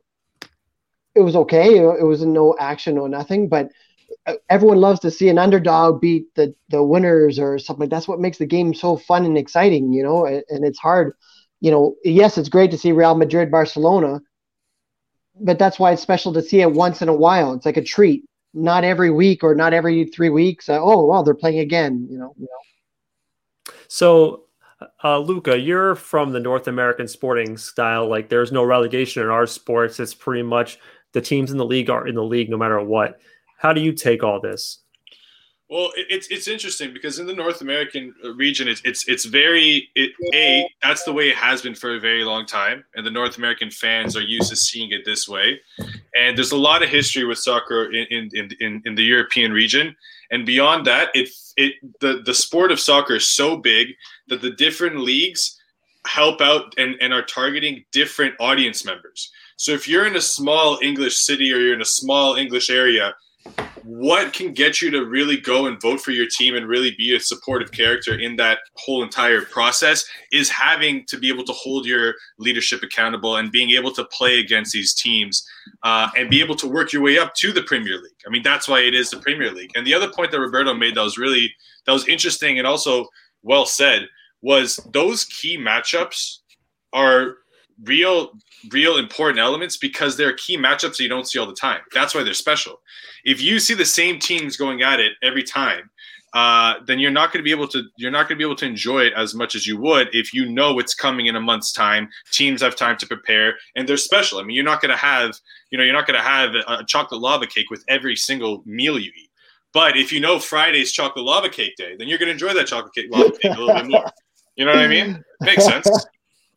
It 1.14 1.20
was 1.20 1.36
okay. 1.36 1.78
It, 1.78 2.00
it 2.00 2.04
was 2.04 2.24
no 2.24 2.56
action 2.58 2.98
or 2.98 3.08
nothing, 3.08 3.48
but 3.48 3.68
uh, 4.26 4.34
everyone 4.48 4.80
loves 4.80 5.00
to 5.00 5.10
see 5.10 5.28
an 5.28 5.38
underdog 5.38 6.00
beat 6.00 6.26
the 6.34 6.54
the 6.68 6.82
winners 6.82 7.38
or 7.38 7.58
something. 7.58 7.88
That's 7.88 8.08
what 8.08 8.20
makes 8.20 8.38
the 8.38 8.46
game 8.46 8.74
so 8.74 8.96
fun 8.96 9.24
and 9.24 9.38
exciting, 9.38 9.92
you 9.92 10.02
know. 10.02 10.26
And 10.26 10.64
it's 10.64 10.78
hard, 10.78 11.14
you 11.60 11.70
know. 11.70 11.94
Yes, 12.04 12.38
it's 12.38 12.48
great 12.48 12.70
to 12.72 12.78
see 12.78 12.92
Real 12.92 13.14
Madrid, 13.14 13.50
Barcelona, 13.50 14.20
but 15.40 15.58
that's 15.58 15.78
why 15.78 15.92
it's 15.92 16.02
special 16.02 16.32
to 16.34 16.42
see 16.42 16.60
it 16.60 16.72
once 16.72 17.02
in 17.02 17.08
a 17.08 17.14
while. 17.14 17.52
It's 17.52 17.66
like 17.66 17.76
a 17.76 17.82
treat 17.82 18.24
not 18.54 18.84
every 18.84 19.10
week 19.10 19.42
or 19.42 19.54
not 19.54 19.74
every 19.74 20.06
three 20.06 20.30
weeks. 20.30 20.68
Uh, 20.68 20.78
oh, 20.80 21.04
well, 21.04 21.22
they're 21.22 21.34
playing 21.34 21.58
again. 21.58 22.06
You 22.10 22.18
know. 22.18 22.34
You 22.38 22.44
know. 22.44 23.74
So, 23.88 24.44
uh, 25.02 25.18
Luca, 25.18 25.58
you're 25.58 25.94
from 25.94 26.32
the 26.32 26.40
North 26.40 26.68
American 26.68 27.08
sporting 27.08 27.56
style. 27.56 28.08
Like, 28.08 28.28
there's 28.28 28.52
no 28.52 28.64
relegation 28.64 29.22
in 29.22 29.28
our 29.28 29.46
sports. 29.46 30.00
It's 30.00 30.14
pretty 30.14 30.42
much 30.42 30.78
the 31.12 31.20
teams 31.20 31.50
in 31.50 31.58
the 31.58 31.64
league 31.64 31.90
are 31.90 32.06
in 32.06 32.14
the 32.14 32.24
league 32.24 32.50
no 32.50 32.56
matter 32.56 32.80
what. 32.80 33.20
How 33.58 33.72
do 33.72 33.80
you 33.80 33.92
take 33.92 34.22
all 34.22 34.40
this? 34.40 34.83
Well, 35.74 35.90
it's 35.96 36.28
it's 36.28 36.46
interesting 36.46 36.92
because 36.92 37.18
in 37.18 37.26
the 37.26 37.34
North 37.34 37.60
American 37.60 38.14
uh, 38.24 38.32
region, 38.34 38.68
it's 38.68 38.80
it's 38.84 39.08
it's 39.08 39.24
very 39.24 39.88
it, 39.96 40.12
a 40.32 40.70
that's 40.84 41.02
the 41.02 41.12
way 41.12 41.30
it 41.30 41.34
has 41.34 41.62
been 41.62 41.74
for 41.74 41.96
a 41.96 41.98
very 41.98 42.22
long 42.22 42.46
time, 42.46 42.84
and 42.94 43.04
the 43.04 43.10
North 43.10 43.38
American 43.38 43.72
fans 43.72 44.16
are 44.16 44.22
used 44.22 44.50
to 44.50 44.56
seeing 44.56 44.92
it 44.92 45.04
this 45.04 45.28
way. 45.28 45.60
And 46.16 46.38
there's 46.38 46.52
a 46.52 46.56
lot 46.56 46.84
of 46.84 46.90
history 46.90 47.24
with 47.24 47.38
soccer 47.38 47.90
in 47.90 48.28
in 48.30 48.50
in, 48.60 48.82
in 48.84 48.94
the 48.94 49.02
European 49.02 49.50
region, 49.50 49.96
and 50.30 50.46
beyond 50.46 50.86
that, 50.86 51.08
it 51.12 51.28
it 51.56 51.74
the 52.00 52.22
the 52.24 52.34
sport 52.34 52.70
of 52.70 52.78
soccer 52.78 53.16
is 53.16 53.28
so 53.28 53.56
big 53.56 53.96
that 54.28 54.42
the 54.42 54.52
different 54.52 55.00
leagues 55.00 55.60
help 56.06 56.40
out 56.40 56.72
and, 56.78 56.94
and 57.00 57.12
are 57.12 57.24
targeting 57.24 57.84
different 57.90 58.36
audience 58.38 58.84
members. 58.84 59.32
So 59.56 59.72
if 59.72 59.88
you're 59.88 60.06
in 60.06 60.14
a 60.14 60.20
small 60.20 60.78
English 60.82 61.16
city 61.16 61.52
or 61.52 61.58
you're 61.58 61.74
in 61.74 61.80
a 61.80 61.96
small 62.02 62.36
English 62.36 62.70
area, 62.70 63.16
what 63.84 64.32
can 64.32 64.54
get 64.54 64.80
you 64.80 64.90
to 64.90 65.04
really 65.04 65.36
go 65.36 65.66
and 65.66 65.80
vote 65.80 66.00
for 66.00 66.10
your 66.10 66.26
team 66.26 66.56
and 66.56 66.66
really 66.66 66.94
be 66.96 67.14
a 67.14 67.20
supportive 67.20 67.70
character 67.70 68.18
in 68.18 68.36
that 68.36 68.58
whole 68.76 69.02
entire 69.02 69.42
process 69.42 70.04
is 70.32 70.48
having 70.48 71.04
to 71.06 71.18
be 71.18 71.28
able 71.28 71.44
to 71.44 71.52
hold 71.52 71.84
your 71.84 72.14
leadership 72.38 72.82
accountable 72.82 73.36
and 73.36 73.52
being 73.52 73.70
able 73.70 73.92
to 73.92 74.04
play 74.06 74.40
against 74.40 74.72
these 74.72 74.94
teams 74.94 75.46
uh, 75.82 76.08
and 76.16 76.30
be 76.30 76.40
able 76.40 76.56
to 76.56 76.66
work 76.66 76.92
your 76.92 77.02
way 77.02 77.18
up 77.18 77.34
to 77.34 77.52
the 77.52 77.62
Premier 77.62 77.96
League. 77.96 78.12
I 78.26 78.30
mean, 78.30 78.42
that's 78.42 78.68
why 78.68 78.80
it 78.80 78.94
is 78.94 79.10
the 79.10 79.18
Premier 79.18 79.50
League. 79.50 79.72
And 79.74 79.86
the 79.86 79.94
other 79.94 80.10
point 80.10 80.30
that 80.30 80.40
Roberto 80.40 80.72
made 80.72 80.94
that 80.94 81.02
was 81.02 81.18
really 81.18 81.52
that 81.84 81.92
was 81.92 82.08
interesting 82.08 82.58
and 82.58 82.66
also 82.66 83.06
well 83.42 83.66
said 83.66 84.08
was 84.40 84.76
those 84.92 85.24
key 85.24 85.58
matchups 85.58 86.38
are 86.94 87.36
real 87.82 88.32
real 88.70 88.96
important 88.96 89.38
elements 89.38 89.76
because 89.76 90.16
they're 90.16 90.32
key 90.34 90.56
matchups 90.56 90.96
that 90.96 91.00
you 91.00 91.08
don't 91.08 91.28
see 91.28 91.38
all 91.38 91.46
the 91.46 91.54
time. 91.54 91.80
That's 91.92 92.14
why 92.14 92.22
they're 92.22 92.34
special. 92.34 92.80
If 93.24 93.40
you 93.42 93.58
see 93.58 93.74
the 93.74 93.84
same 93.84 94.18
teams 94.18 94.56
going 94.56 94.82
at 94.82 95.00
it 95.00 95.12
every 95.22 95.42
time, 95.42 95.90
uh, 96.34 96.74
then 96.86 96.98
you're 96.98 97.12
not 97.12 97.32
going 97.32 97.40
to 97.40 97.44
be 97.44 97.52
able 97.52 97.68
to 97.68 97.84
you're 97.96 98.10
not 98.10 98.28
going 98.28 98.36
to 98.36 98.42
be 98.42 98.44
able 98.44 98.56
to 98.56 98.66
enjoy 98.66 99.00
it 99.00 99.12
as 99.16 99.34
much 99.34 99.54
as 99.54 99.66
you 99.66 99.78
would 99.78 100.08
if 100.12 100.34
you 100.34 100.50
know 100.50 100.78
it's 100.80 100.94
coming 100.94 101.26
in 101.26 101.36
a 101.36 101.40
month's 101.40 101.72
time. 101.72 102.08
Teams 102.32 102.60
have 102.60 102.74
time 102.74 102.96
to 102.98 103.06
prepare, 103.06 103.54
and 103.76 103.88
they're 103.88 103.96
special. 103.96 104.38
I 104.38 104.42
mean, 104.42 104.56
you're 104.56 104.64
not 104.64 104.80
going 104.80 104.90
to 104.90 104.96
have 104.96 105.38
you 105.70 105.78
know 105.78 105.84
you're 105.84 105.94
not 105.94 106.06
going 106.06 106.18
to 106.18 106.24
have 106.24 106.54
a 106.54 106.84
chocolate 106.84 107.20
lava 107.20 107.46
cake 107.46 107.70
with 107.70 107.84
every 107.88 108.16
single 108.16 108.62
meal 108.66 108.98
you 108.98 109.10
eat. 109.16 109.30
But 109.72 109.96
if 109.96 110.12
you 110.12 110.20
know 110.20 110.38
Friday's 110.38 110.92
chocolate 110.92 111.24
lava 111.24 111.48
cake 111.48 111.76
day, 111.76 111.94
then 111.96 112.08
you're 112.08 112.18
going 112.18 112.28
to 112.28 112.32
enjoy 112.32 112.52
that 112.54 112.66
chocolate 112.66 112.94
cake 112.94 113.06
lava 113.10 113.30
cake 113.30 113.56
a 113.56 113.60
little 113.60 113.74
bit 113.74 113.90
more. 113.90 114.10
You 114.56 114.64
know 114.64 114.72
what 114.72 114.80
I 114.80 114.88
mean? 114.88 115.22
Makes 115.40 115.64
sense. 115.64 116.06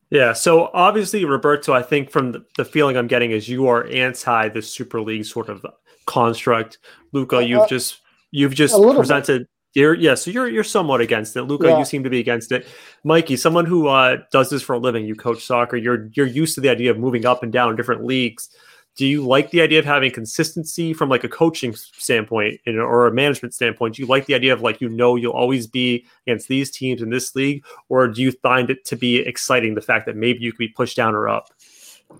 Yeah. 0.09 0.33
So 0.33 0.69
obviously, 0.73 1.25
Roberto, 1.25 1.73
I 1.73 1.81
think 1.81 2.11
from 2.11 2.31
the, 2.31 2.45
the, 2.55 2.65
feeling 2.65 2.97
I'm 2.97 3.07
getting 3.07 3.31
is 3.31 3.49
you 3.49 3.67
are 3.67 3.85
anti 3.87 4.49
the 4.49 4.61
Super 4.61 5.01
League 5.01 5.25
sort 5.25 5.49
of 5.49 5.65
construct. 6.05 6.79
Luca, 7.11 7.45
you've 7.45 7.61
uh, 7.61 7.67
just 7.67 8.01
you've 8.31 8.55
just 8.55 8.73
presented. 8.73 9.41
Bit. 9.41 9.49
You're 9.73 9.93
yeah, 9.93 10.15
so 10.15 10.31
you're 10.31 10.47
you're 10.47 10.63
somewhat 10.63 11.01
against 11.01 11.35
it. 11.35 11.43
Luca, 11.43 11.67
yeah. 11.67 11.77
you 11.77 11.85
seem 11.85 12.03
to 12.03 12.09
be 12.09 12.19
against 12.19 12.51
it. 12.51 12.65
Mikey, 13.03 13.35
someone 13.35 13.65
who 13.65 13.87
uh, 13.87 14.17
does 14.31 14.49
this 14.49 14.63
for 14.63 14.73
a 14.73 14.79
living, 14.79 15.05
you 15.05 15.13
coach 15.13 15.43
soccer. 15.43 15.77
You're 15.77 16.09
you're 16.13 16.25
used 16.25 16.55
to 16.55 16.61
the 16.61 16.69
idea 16.69 16.89
of 16.89 16.97
moving 16.97 17.25
up 17.25 17.43
and 17.43 17.51
down 17.51 17.75
different 17.75 18.03
leagues 18.03 18.49
do 18.97 19.05
you 19.05 19.25
like 19.25 19.51
the 19.51 19.61
idea 19.61 19.79
of 19.79 19.85
having 19.85 20.11
consistency 20.11 20.91
from 20.93 21.07
like 21.07 21.23
a 21.23 21.29
coaching 21.29 21.73
standpoint 21.75 22.59
or 22.67 23.07
a 23.07 23.13
management 23.13 23.53
standpoint 23.53 23.95
do 23.95 24.01
you 24.01 24.07
like 24.07 24.25
the 24.25 24.35
idea 24.35 24.51
of 24.51 24.61
like 24.61 24.81
you 24.81 24.89
know 24.89 25.15
you'll 25.15 25.31
always 25.31 25.67
be 25.67 26.05
against 26.25 26.47
these 26.49 26.69
teams 26.69 27.01
in 27.01 27.09
this 27.09 27.33
league 27.35 27.63
or 27.87 28.07
do 28.07 28.21
you 28.21 28.31
find 28.31 28.69
it 28.69 28.83
to 28.83 28.95
be 28.95 29.17
exciting 29.17 29.75
the 29.75 29.81
fact 29.81 30.05
that 30.05 30.15
maybe 30.15 30.39
you 30.39 30.51
could 30.51 30.57
be 30.57 30.67
pushed 30.67 30.97
down 30.97 31.15
or 31.15 31.29
up 31.29 31.49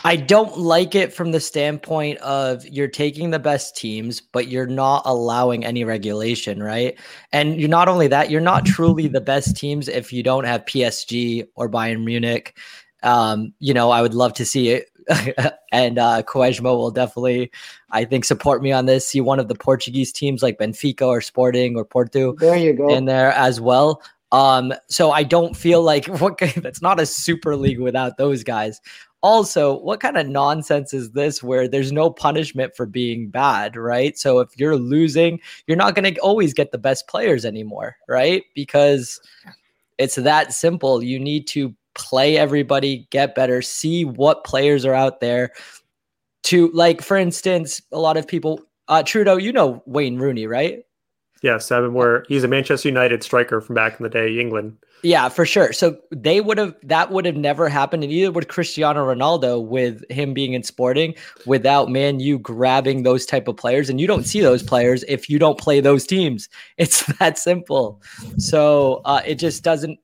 I 0.03 0.17
don't 0.17 0.57
like 0.57 0.95
it 0.95 1.13
from 1.13 1.31
the 1.31 1.39
standpoint 1.39 2.19
of 2.19 2.67
you're 2.67 2.89
taking 2.89 3.31
the 3.31 3.39
best 3.39 3.75
teams, 3.75 4.19
but 4.19 4.49
you're 4.49 4.67
not 4.67 5.03
allowing 5.05 5.63
any 5.63 5.85
regulation, 5.85 6.61
right? 6.61 6.99
And 7.31 7.59
you're 7.59 7.69
not 7.69 7.87
only 7.87 8.07
that, 8.07 8.29
you're 8.29 8.41
not 8.41 8.65
truly 8.65 9.07
the 9.07 9.21
best 9.21 9.55
teams 9.55 9.87
if 9.87 10.11
you 10.11 10.23
don't 10.23 10.43
have 10.43 10.65
PSG 10.65 11.47
or 11.55 11.69
Bayern 11.69 12.03
Munich. 12.03 12.57
Um, 13.01 13.53
you 13.59 13.73
know, 13.73 13.89
I 13.89 14.01
would 14.01 14.13
love 14.13 14.33
to 14.33 14.45
see 14.45 14.69
it 14.69 14.89
and 15.71 15.97
uh, 15.97 16.23
Quaresma 16.23 16.75
will 16.75 16.91
definitely, 16.91 17.51
I 17.91 18.05
think, 18.05 18.25
support 18.25 18.61
me 18.61 18.71
on 18.71 18.85
this. 18.85 19.07
See 19.07 19.21
one 19.21 19.39
of 19.39 19.47
the 19.47 19.55
Portuguese 19.55 20.11
teams 20.11 20.43
like 20.43 20.57
Benfica 20.57 21.07
or 21.07 21.21
Sporting 21.21 21.75
or 21.75 21.85
Porto. 21.85 22.33
There 22.33 22.57
you 22.57 22.73
go. 22.73 22.89
In 22.89 23.05
there 23.05 23.31
as 23.31 23.61
well. 23.61 24.01
Um, 24.31 24.73
so 24.89 25.11
I 25.11 25.23
don't 25.23 25.55
feel 25.55 25.81
like 25.81 26.05
what 26.19 26.37
that's 26.57 26.81
not 26.81 26.99
a 26.99 27.05
super 27.05 27.55
league 27.55 27.79
without 27.79 28.17
those 28.17 28.43
guys. 28.43 28.81
Also, 29.23 29.79
what 29.79 29.99
kind 29.99 30.17
of 30.17 30.27
nonsense 30.27 30.93
is 30.93 31.11
this 31.11 31.41
where 31.41 31.67
there's 31.67 31.91
no 31.91 32.09
punishment 32.09 32.75
for 32.75 32.85
being 32.85 33.29
bad, 33.29 33.75
right? 33.75 34.17
So 34.17 34.39
if 34.39 34.49
you're 34.57 34.77
losing, 34.77 35.39
you're 35.65 35.77
not 35.77 35.95
going 35.95 36.13
to 36.13 36.19
always 36.21 36.53
get 36.53 36.71
the 36.71 36.77
best 36.77 37.07
players 37.07 37.43
anymore, 37.43 37.95
right? 38.07 38.43
Because 38.53 39.19
it's 39.97 40.15
that 40.15 40.53
simple. 40.53 41.01
You 41.01 41.19
need 41.19 41.47
to 41.47 41.75
play 41.97 42.37
everybody, 42.37 43.07
get 43.09 43.35
better, 43.35 43.61
see 43.61 44.05
what 44.05 44.43
players 44.43 44.85
are 44.85 44.93
out 44.93 45.19
there 45.19 45.51
to 46.43 46.69
like 46.69 47.01
for 47.01 47.17
instance, 47.17 47.81
a 47.91 47.99
lot 47.99 48.17
of 48.17 48.27
people 48.27 48.61
uh 48.87 49.03
Trudeau, 49.03 49.37
you 49.37 49.51
know 49.51 49.83
Wayne 49.85 50.17
Rooney, 50.17 50.47
right? 50.47 50.83
Yeah, 51.43 51.57
seven 51.57 51.93
where 51.93 52.25
he's 52.27 52.43
a 52.43 52.47
Manchester 52.47 52.87
United 52.87 53.23
striker 53.23 53.61
from 53.61 53.75
back 53.75 53.99
in 53.99 54.03
the 54.03 54.09
day, 54.09 54.39
England. 54.39 54.77
Yeah, 55.03 55.29
for 55.29 55.45
sure. 55.45 55.73
So 55.73 55.97
they 56.11 56.41
would 56.41 56.57
have 56.57 56.75
that 56.83 57.11
would 57.11 57.25
have 57.25 57.35
never 57.35 57.69
happened, 57.69 58.03
and 58.03 58.11
either 58.11 58.31
would 58.31 58.47
Cristiano 58.47 59.05
Ronaldo 59.05 59.63
with 59.63 60.03
him 60.09 60.33
being 60.33 60.53
in 60.53 60.63
Sporting 60.63 61.13
without 61.45 61.89
Man 61.89 62.19
U 62.19 62.39
grabbing 62.39 63.03
those 63.03 63.25
type 63.25 63.47
of 63.47 63.57
players, 63.57 63.89
and 63.89 64.01
you 64.01 64.07
don't 64.07 64.23
see 64.25 64.41
those 64.41 64.63
players 64.63 65.03
if 65.07 65.29
you 65.29 65.37
don't 65.37 65.59
play 65.59 65.79
those 65.79 66.05
teams. 66.05 66.49
It's 66.77 67.05
that 67.17 67.37
simple. 67.37 68.01
So 68.37 69.01
uh, 69.05 69.21
it 69.25 69.35
just 69.35 69.63
doesn't 69.63 69.99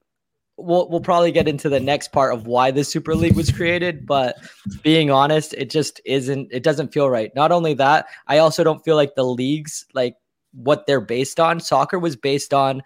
we'll 0.58 0.90
we'll 0.90 1.02
probably 1.02 1.32
get 1.32 1.48
into 1.48 1.70
the 1.70 1.80
next 1.80 2.12
part 2.12 2.34
of 2.34 2.48
why 2.48 2.72
the 2.72 2.84
Super 2.84 3.16
League 3.16 3.36
was 3.36 3.52
created, 3.52 4.06
but 4.06 4.36
being 4.82 5.12
honest, 5.12 5.54
it 5.54 5.70
just 5.70 6.00
isn't 6.06 6.50
it 6.52 6.64
doesn't 6.64 6.94
feel 6.94 7.10
right. 7.10 7.34
Not 7.36 7.52
only 7.52 7.74
that, 7.76 8.08
I 8.28 8.38
also 8.38 8.64
don't 8.64 8.84
feel 8.84 8.96
like 8.96 9.16
the 9.16 9.26
leagues 9.26 9.86
like 9.94 10.16
what 10.54 10.86
they're 10.86 11.02
based 11.02 11.40
on. 11.40 11.60
Soccer 11.60 12.00
was 12.00 12.16
based 12.16 12.54
on 12.54 12.84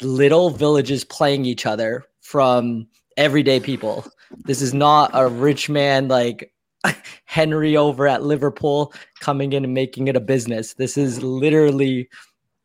little 0.00 0.50
villages 0.50 1.04
playing 1.04 1.44
each 1.44 1.66
other 1.66 2.04
from 2.20 2.86
everyday 3.16 3.60
people. 3.60 4.06
This 4.44 4.62
is 4.62 4.72
not 4.72 5.10
a 5.14 5.28
rich 5.28 5.68
man 5.68 6.08
like 6.08 6.52
Henry 7.24 7.76
over 7.76 8.06
at 8.06 8.22
Liverpool 8.22 8.92
coming 9.20 9.52
in 9.52 9.64
and 9.64 9.74
making 9.74 10.08
it 10.08 10.16
a 10.16 10.20
business. 10.20 10.74
This 10.74 10.96
is 10.96 11.22
literally 11.22 12.08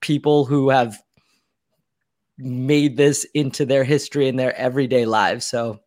people 0.02 0.46
who 0.46 0.70
have 0.70 1.02
made 2.44 2.98
this 2.98 3.26
into 3.34 3.66
their 3.66 3.84
history 3.84 4.28
and 4.28 4.38
their 4.38 4.56
everyday 4.56 5.06
lives. 5.06 5.46
So 5.46 5.80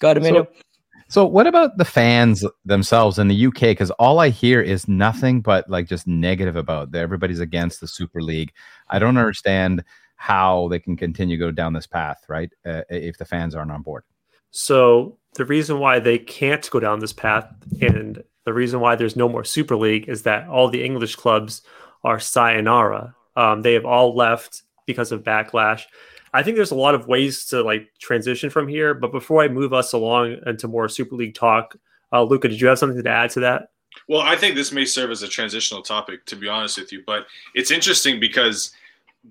go 0.00 0.08
ahead, 0.08 0.18
Emmanuel. 0.18 0.46
So, 0.52 0.60
so 1.08 1.26
what 1.26 1.46
about 1.46 1.76
the 1.76 1.84
fans 1.84 2.44
themselves 2.64 3.18
in 3.18 3.28
the 3.28 3.46
UK? 3.46 3.60
Because 3.60 3.90
all 3.92 4.20
I 4.20 4.30
hear 4.30 4.60
is 4.60 4.88
nothing 4.88 5.40
but 5.40 5.68
like 5.68 5.86
just 5.86 6.06
negative 6.06 6.56
about. 6.56 6.94
Everybody's 6.94 7.40
against 7.40 7.80
the 7.80 7.88
Super 7.88 8.22
League. 8.22 8.52
I 8.88 8.98
don't 8.98 9.16
understand 9.16 9.84
how 10.16 10.68
they 10.68 10.78
can 10.78 10.96
continue 10.96 11.36
to 11.36 11.44
go 11.44 11.50
down 11.50 11.72
this 11.72 11.86
path, 11.86 12.24
right? 12.28 12.50
Uh, 12.64 12.82
if 12.88 13.18
the 13.18 13.24
fans 13.24 13.54
aren't 13.54 13.70
on 13.70 13.82
board. 13.82 14.04
So 14.50 15.18
the 15.34 15.44
reason 15.44 15.80
why 15.80 15.98
they 15.98 16.18
can't 16.18 16.68
go 16.70 16.80
down 16.80 17.00
this 17.00 17.12
path 17.12 17.48
and 17.80 18.22
the 18.44 18.52
reason 18.52 18.80
why 18.80 18.94
there's 18.94 19.16
no 19.16 19.28
more 19.28 19.44
Super 19.44 19.76
League 19.76 20.08
is 20.08 20.22
that 20.22 20.48
all 20.48 20.68
the 20.68 20.84
English 20.84 21.16
clubs 21.16 21.62
are 22.04 22.20
sayonara. 22.20 23.14
Um, 23.36 23.62
they 23.62 23.72
have 23.74 23.84
all 23.84 24.14
left 24.14 24.62
because 24.86 25.12
of 25.12 25.22
backlash. 25.22 25.82
I 26.32 26.42
think 26.42 26.56
there's 26.56 26.72
a 26.72 26.76
lot 26.76 26.94
of 26.94 27.06
ways 27.06 27.44
to 27.46 27.62
like 27.62 27.88
transition 28.00 28.50
from 28.50 28.66
here. 28.66 28.92
But 28.92 29.12
before 29.12 29.42
I 29.42 29.48
move 29.48 29.72
us 29.72 29.92
along 29.92 30.36
into 30.46 30.66
more 30.66 30.88
Super 30.88 31.14
League 31.14 31.34
talk, 31.34 31.76
uh, 32.12 32.22
Luca, 32.22 32.48
did 32.48 32.60
you 32.60 32.66
have 32.66 32.78
something 32.78 33.02
to 33.02 33.10
add 33.10 33.30
to 33.30 33.40
that? 33.40 33.68
Well, 34.08 34.20
I 34.20 34.34
think 34.36 34.56
this 34.56 34.72
may 34.72 34.84
serve 34.84 35.10
as 35.10 35.22
a 35.22 35.28
transitional 35.28 35.82
topic, 35.82 36.26
to 36.26 36.36
be 36.36 36.48
honest 36.48 36.78
with 36.78 36.92
you. 36.92 37.02
But 37.06 37.26
it's 37.54 37.70
interesting 37.70 38.18
because 38.18 38.72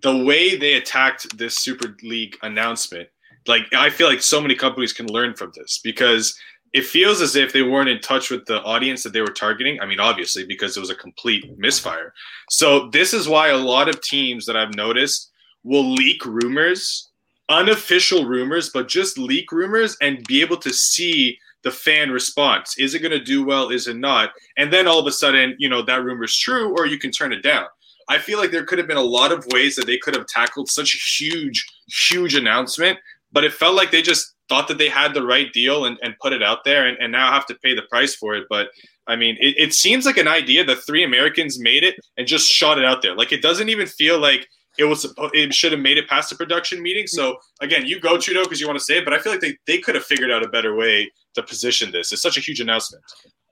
the 0.01 0.23
way 0.23 0.55
they 0.55 0.75
attacked 0.75 1.37
this 1.37 1.55
Super 1.55 1.95
League 2.03 2.37
announcement, 2.41 3.09
like 3.47 3.63
I 3.73 3.89
feel 3.89 4.07
like 4.07 4.21
so 4.21 4.41
many 4.41 4.55
companies 4.55 4.93
can 4.93 5.07
learn 5.07 5.35
from 5.35 5.51
this 5.55 5.79
because 5.83 6.39
it 6.73 6.85
feels 6.85 7.21
as 7.21 7.35
if 7.35 7.53
they 7.53 7.61
weren't 7.61 7.89
in 7.89 7.99
touch 7.99 8.31
with 8.31 8.45
the 8.45 8.61
audience 8.63 9.03
that 9.03 9.13
they 9.13 9.21
were 9.21 9.27
targeting. 9.27 9.79
I 9.79 9.85
mean, 9.85 9.99
obviously, 9.99 10.45
because 10.45 10.75
it 10.75 10.79
was 10.79 10.89
a 10.89 10.95
complete 10.95 11.57
misfire. 11.57 12.13
So 12.49 12.89
this 12.89 13.13
is 13.13 13.27
why 13.27 13.49
a 13.49 13.57
lot 13.57 13.89
of 13.89 14.01
teams 14.01 14.45
that 14.47 14.57
I've 14.57 14.73
noticed 14.73 15.31
will 15.63 15.93
leak 15.93 16.25
rumors, 16.25 17.09
unofficial 17.49 18.25
rumors, 18.25 18.69
but 18.69 18.87
just 18.87 19.17
leak 19.17 19.51
rumors 19.51 19.97
and 20.01 20.25
be 20.27 20.41
able 20.41 20.57
to 20.57 20.73
see 20.73 21.37
the 21.63 21.71
fan 21.71 22.11
response. 22.11 22.77
Is 22.77 22.93
it 22.93 22.99
going 22.99 23.11
to 23.11 23.23
do 23.23 23.43
well? 23.43 23.69
Is 23.69 23.87
it 23.87 23.97
not? 23.97 24.31
And 24.57 24.71
then 24.71 24.87
all 24.87 24.99
of 24.99 25.07
a 25.07 25.11
sudden, 25.11 25.55
you 25.57 25.69
know, 25.69 25.81
that 25.81 26.03
rumor 26.03 26.25
is 26.25 26.37
true, 26.37 26.75
or 26.77 26.85
you 26.85 26.99
can 26.99 27.11
turn 27.11 27.33
it 27.33 27.41
down. 27.41 27.65
I 28.09 28.17
feel 28.17 28.37
like 28.37 28.51
there 28.51 28.65
could 28.65 28.77
have 28.77 28.87
been 28.87 28.97
a 28.97 29.01
lot 29.01 29.31
of 29.31 29.45
ways 29.53 29.75
that 29.75 29.85
they 29.85 29.97
could 29.97 30.15
have 30.15 30.27
tackled 30.27 30.69
such 30.69 30.93
a 30.93 31.23
huge, 31.23 31.65
huge 31.87 32.35
announcement, 32.35 32.99
but 33.31 33.45
it 33.45 33.53
felt 33.53 33.75
like 33.75 33.91
they 33.91 34.01
just 34.01 34.33
thought 34.49 34.67
that 34.67 34.77
they 34.77 34.89
had 34.89 35.13
the 35.13 35.25
right 35.25 35.51
deal 35.53 35.85
and, 35.85 35.97
and 36.03 36.19
put 36.21 36.33
it 36.33 36.43
out 36.43 36.65
there 36.65 36.87
and, 36.87 36.97
and 36.99 37.11
now 37.11 37.31
have 37.31 37.45
to 37.45 37.55
pay 37.55 37.73
the 37.73 37.83
price 37.83 38.13
for 38.13 38.35
it. 38.35 38.45
But 38.49 38.67
I 39.07 39.15
mean, 39.15 39.37
it, 39.39 39.55
it 39.57 39.73
seems 39.73 40.05
like 40.05 40.17
an 40.17 40.27
idea 40.27 40.65
that 40.65 40.83
three 40.85 41.03
Americans 41.03 41.59
made 41.59 41.83
it 41.83 41.95
and 42.17 42.27
just 42.27 42.49
shot 42.49 42.77
it 42.77 42.85
out 42.85 43.01
there. 43.01 43.15
Like 43.15 43.31
it 43.31 43.41
doesn't 43.41 43.69
even 43.69 43.87
feel 43.87 44.19
like 44.19 44.47
it 44.77 44.85
was 44.85 45.11
it 45.33 45.53
should 45.53 45.71
have 45.71 45.81
made 45.81 45.97
it 45.97 46.07
past 46.07 46.29
the 46.29 46.35
production 46.35 46.81
meeting. 46.81 47.07
So 47.07 47.37
again, 47.61 47.85
you 47.85 47.99
go 47.99 48.17
Trudeau 48.17 48.43
because 48.43 48.59
you 48.59 48.67
want 48.67 48.79
to 48.79 48.85
say 48.85 48.97
it, 48.97 49.05
but 49.05 49.13
I 49.13 49.19
feel 49.19 49.31
like 49.31 49.41
they, 49.41 49.55
they 49.67 49.77
could 49.77 49.95
have 49.95 50.03
figured 50.03 50.31
out 50.31 50.43
a 50.43 50.47
better 50.47 50.75
way 50.75 51.11
to 51.35 51.43
position 51.43 51.91
this. 51.91 52.11
It's 52.11 52.21
such 52.21 52.37
a 52.37 52.41
huge 52.41 52.59
announcement. 52.59 53.03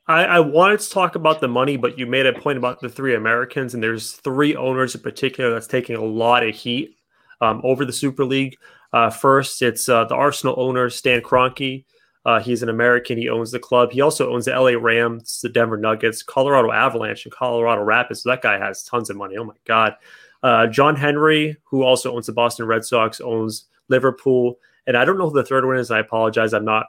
I, 0.08 0.24
I, 0.25 0.40
wanted 0.40 0.80
to 0.80 0.90
talk 0.90 1.16
about 1.16 1.42
the 1.42 1.48
money, 1.48 1.78
but 1.78 1.98
you 1.98 2.08
made 2.08 2.25
a 2.25 2.34
point 2.34 2.58
about 2.58 2.82
the 2.82 2.90
three 2.90 3.16
Americans, 3.16 3.74
and 3.75 3.84
there's 3.84 4.13
three 4.13 4.56
owners 4.56 4.96
in 4.96 5.01
particular 5.01 5.51
that's 5.51 5.68
taking 5.68 5.96
a 5.96 6.04
lot 6.04 6.46
of 6.46 6.56
heat 6.56 6.98
um, 7.40 7.62
over 7.63 7.86
the 7.86 7.94
Super 7.94 8.25
League. 8.25 8.58
Uh, 8.92 9.10
first, 9.10 9.62
it's 9.62 9.88
uh, 9.88 10.06
the 10.06 10.16
Arsenal 10.16 10.56
owner 10.58 10.90
Stan 10.90 11.22
Kroenke. 11.22 11.86
Uh, 12.25 12.40
he's 12.40 12.62
an 12.62 12.70
American. 12.70 13.18
He 13.18 13.30
owns 13.30 13.51
the 13.51 13.60
club. 13.60 13.92
He 13.92 14.01
also 14.01 14.32
owns 14.34 14.46
the 14.46 14.60
LA 14.60 14.72
Rams, 14.72 15.40
the 15.42 15.50
Denver 15.50 15.78
Nuggets, 15.78 16.22
Colorado 16.22 16.72
Avalanche, 16.72 17.25
and 17.25 17.34
Colorado 17.34 17.82
Rapids. 17.82 18.24
So 18.24 18.30
that 18.30 18.42
guy 18.42 18.60
has 18.60 18.84
tons 18.84 19.10
of 19.10 19.18
money. 19.18 19.38
Oh 19.38 19.44
my 19.44 19.56
God. 19.66 19.96
Uh, 20.43 20.67
John 20.67 20.95
Henry, 20.95 21.57
who 21.63 21.83
also 21.83 22.13
owns 22.13 22.25
the 22.25 22.33
Boston 22.33 22.65
Red 22.65 22.83
Sox, 22.86 23.21
owns 23.21 23.65
Liverpool. 23.89 24.57
And 24.88 24.98
I 24.98 25.05
don't 25.05 25.17
know 25.17 25.29
who 25.29 25.36
the 25.36 25.45
third 25.45 25.65
one 25.65 25.77
is. 25.77 25.91
I 25.91 26.00
apologize. 26.00 26.53
I'm 26.53 26.65
not 26.65 26.88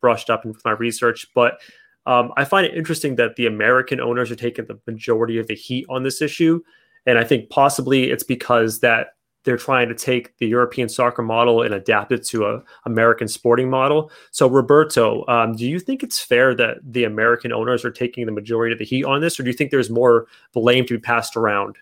brushed 0.00 0.30
up 0.30 0.44
in 0.44 0.54
my 0.64 0.72
research, 0.72 1.26
but 1.34 1.60
um, 2.06 2.32
I 2.36 2.44
find 2.44 2.66
it 2.66 2.74
interesting 2.74 3.16
that 3.16 3.36
the 3.36 3.46
American 3.46 4.00
owners 4.00 4.30
are 4.30 4.36
taking 4.36 4.66
the 4.66 4.78
majority 4.86 5.38
of 5.38 5.46
the 5.46 5.54
heat 5.54 5.86
on 5.88 6.02
this 6.02 6.20
issue, 6.20 6.60
and 7.06 7.18
I 7.18 7.24
think 7.24 7.48
possibly 7.48 8.10
it's 8.10 8.24
because 8.24 8.80
that 8.80 9.14
they're 9.44 9.56
trying 9.56 9.88
to 9.88 9.94
take 9.94 10.36
the 10.38 10.46
European 10.46 10.88
soccer 10.88 11.22
model 11.22 11.62
and 11.62 11.74
adapt 11.74 12.12
it 12.12 12.24
to 12.26 12.46
a 12.46 12.62
American 12.86 13.26
sporting 13.26 13.68
model. 13.68 14.10
So, 14.30 14.48
Roberto, 14.48 15.24
um, 15.26 15.54
do 15.54 15.68
you 15.68 15.80
think 15.80 16.02
it's 16.02 16.20
fair 16.20 16.54
that 16.56 16.78
the 16.84 17.04
American 17.04 17.52
owners 17.52 17.84
are 17.84 17.90
taking 17.90 18.26
the 18.26 18.32
majority 18.32 18.72
of 18.72 18.78
the 18.78 18.84
heat 18.84 19.04
on 19.04 19.20
this, 19.20 19.38
or 19.38 19.42
do 19.42 19.50
you 19.50 19.56
think 19.56 19.70
there's 19.70 19.90
more 19.90 20.26
blame 20.52 20.86
to 20.86 20.94
be 20.94 21.00
passed 21.00 21.36
around? 21.36 21.76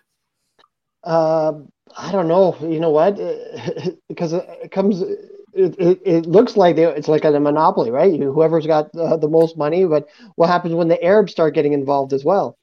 Uh, 1.05 1.53
I 1.97 2.13
don't 2.13 2.29
know. 2.29 2.57
You 2.61 2.81
know 2.81 2.91
what? 2.91 3.17
because 4.09 4.33
it 4.33 4.71
comes 4.71 5.03
it, 5.53 5.75
it, 5.79 6.01
it 6.05 6.27
looks 6.27 6.57
like 6.57 6.77
they, 6.77 6.85
it's 6.85 7.09
like 7.09 7.25
a 7.25 7.39
monopoly, 7.39 7.91
right? 7.91 8.13
You, 8.13 8.33
whoever's 8.33 8.67
got 8.67 8.95
uh, 8.97 9.17
the 9.17 9.29
most 9.29 9.57
money. 9.57 9.85
But 9.85 10.09
what 10.37 10.49
happens 10.49 10.75
when 10.75 10.89
the 10.89 11.03
Arabs 11.03 11.33
start 11.33 11.55
getting 11.55 11.73
involved 11.73 12.13
as 12.13 12.25
well, 12.25 12.57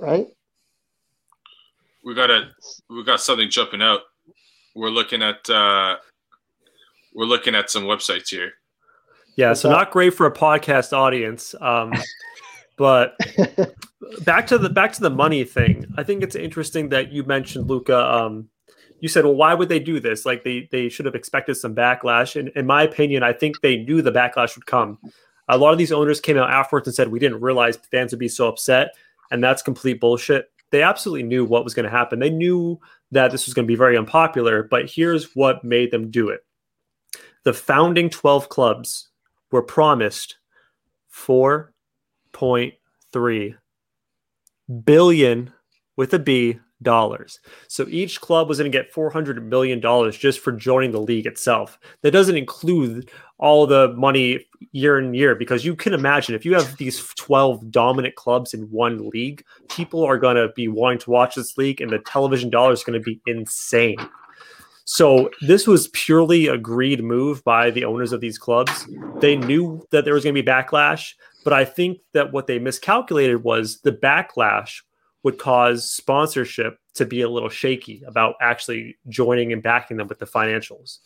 right? 0.00 0.26
We 2.04 2.14
got 2.14 2.30
a 2.30 2.48
we 2.88 3.02
got 3.04 3.20
something 3.20 3.50
jumping 3.50 3.82
out. 3.82 4.00
We're 4.74 4.90
looking 4.90 5.22
at 5.22 5.48
uh, 5.48 5.96
we're 7.14 7.24
looking 7.24 7.54
at 7.54 7.70
some 7.70 7.84
websites 7.84 8.28
here. 8.28 8.52
Yeah, 9.36 9.50
What's 9.50 9.60
so 9.60 9.68
that? 9.68 9.74
not 9.74 9.90
great 9.90 10.14
for 10.14 10.26
a 10.26 10.32
podcast 10.32 10.92
audience. 10.92 11.54
Um, 11.60 11.92
but 12.76 13.16
back 14.24 14.46
to 14.48 14.58
the 14.58 14.68
back 14.68 14.92
to 14.92 15.00
the 15.00 15.10
money 15.10 15.44
thing. 15.44 15.86
I 15.96 16.02
think 16.02 16.22
it's 16.22 16.36
interesting 16.36 16.90
that 16.90 17.12
you 17.12 17.24
mentioned 17.24 17.68
Luca. 17.68 17.98
Um, 17.98 18.48
you 19.00 19.08
said, 19.08 19.24
well, 19.24 19.34
why 19.34 19.54
would 19.54 19.68
they 19.68 19.78
do 19.78 20.00
this? 20.00 20.24
Like 20.24 20.44
they 20.44 20.68
they 20.70 20.88
should 20.88 21.06
have 21.06 21.14
expected 21.14 21.56
some 21.56 21.74
backlash. 21.74 22.38
And 22.38 22.48
in 22.50 22.66
my 22.66 22.82
opinion, 22.82 23.22
I 23.22 23.32
think 23.32 23.60
they 23.60 23.78
knew 23.78 24.02
the 24.02 24.12
backlash 24.12 24.56
would 24.56 24.66
come. 24.66 24.98
A 25.48 25.58
lot 25.58 25.72
of 25.72 25.78
these 25.78 25.92
owners 25.92 26.20
came 26.20 26.36
out 26.36 26.50
afterwards 26.50 26.88
and 26.88 26.94
said, 26.94 27.08
we 27.08 27.20
didn't 27.20 27.40
realize 27.40 27.76
fans 27.90 28.12
would 28.12 28.18
be 28.18 28.28
so 28.28 28.48
upset, 28.48 28.94
and 29.30 29.42
that's 29.42 29.62
complete 29.62 30.00
bullshit. 30.00 30.50
They 30.70 30.82
absolutely 30.82 31.22
knew 31.22 31.44
what 31.44 31.62
was 31.62 31.72
going 31.72 31.84
to 31.84 31.90
happen. 31.90 32.18
They 32.18 32.30
knew 32.30 32.80
that 33.12 33.30
this 33.30 33.46
was 33.46 33.54
going 33.54 33.64
to 33.64 33.70
be 33.70 33.76
very 33.76 33.96
unpopular, 33.96 34.64
but 34.64 34.90
here's 34.90 35.36
what 35.36 35.62
made 35.62 35.92
them 35.92 36.10
do 36.10 36.28
it. 36.28 36.40
The 37.44 37.52
founding 37.52 38.10
12 38.10 38.48
clubs 38.48 39.08
were 39.52 39.62
promised 39.62 40.38
4.3 42.36 43.54
billion 44.84 45.52
with 45.96 46.12
a 46.14 46.18
B 46.18 46.58
dollars. 46.82 47.40
So 47.68 47.86
each 47.88 48.20
club 48.20 48.48
was 48.48 48.58
going 48.58 48.70
to 48.70 48.78
get 48.78 48.92
400 48.92 49.48
million 49.48 49.80
dollars 49.80 50.16
just 50.16 50.40
for 50.40 50.52
joining 50.52 50.92
the 50.92 51.00
league 51.00 51.26
itself. 51.26 51.78
That 52.02 52.10
doesn't 52.10 52.36
include 52.36 53.10
all 53.38 53.66
the 53.66 53.94
money 53.94 54.46
year 54.72 54.98
in 54.98 55.14
year 55.14 55.34
because 55.34 55.64
you 55.64 55.74
can 55.74 55.94
imagine 55.94 56.34
if 56.34 56.44
you 56.44 56.54
have 56.54 56.76
these 56.76 57.02
12 57.14 57.70
dominant 57.70 58.14
clubs 58.14 58.54
in 58.54 58.62
one 58.70 59.08
league, 59.08 59.42
people 59.68 60.04
are 60.04 60.18
going 60.18 60.36
to 60.36 60.48
be 60.54 60.68
wanting 60.68 60.98
to 60.98 61.10
watch 61.10 61.34
this 61.34 61.56
league 61.56 61.80
and 61.80 61.90
the 61.90 61.98
television 62.00 62.50
dollars 62.50 62.84
going 62.84 63.00
to 63.00 63.04
be 63.04 63.20
insane. 63.26 63.96
So 64.86 65.30
this 65.42 65.66
was 65.66 65.88
purely 65.88 66.46
a 66.46 66.56
greed 66.56 67.02
move 67.02 67.42
by 67.42 67.70
the 67.70 67.84
owners 67.84 68.12
of 68.12 68.20
these 68.20 68.38
clubs. 68.38 68.86
They 69.18 69.36
knew 69.36 69.84
that 69.90 70.04
there 70.04 70.14
was 70.14 70.22
going 70.22 70.34
to 70.34 70.42
be 70.42 70.48
backlash, 70.48 71.14
but 71.42 71.52
I 71.52 71.64
think 71.64 71.98
that 72.14 72.32
what 72.32 72.46
they 72.46 72.60
miscalculated 72.60 73.42
was 73.42 73.80
the 73.80 73.90
backlash 73.90 74.82
would 75.24 75.38
cause 75.38 75.90
sponsorship 75.90 76.78
to 76.94 77.04
be 77.04 77.20
a 77.20 77.28
little 77.28 77.48
shaky 77.48 78.04
about 78.06 78.36
actually 78.40 78.96
joining 79.08 79.52
and 79.52 79.60
backing 79.60 79.96
them 79.96 80.06
with 80.06 80.20
the 80.20 80.26
financials. 80.26 80.98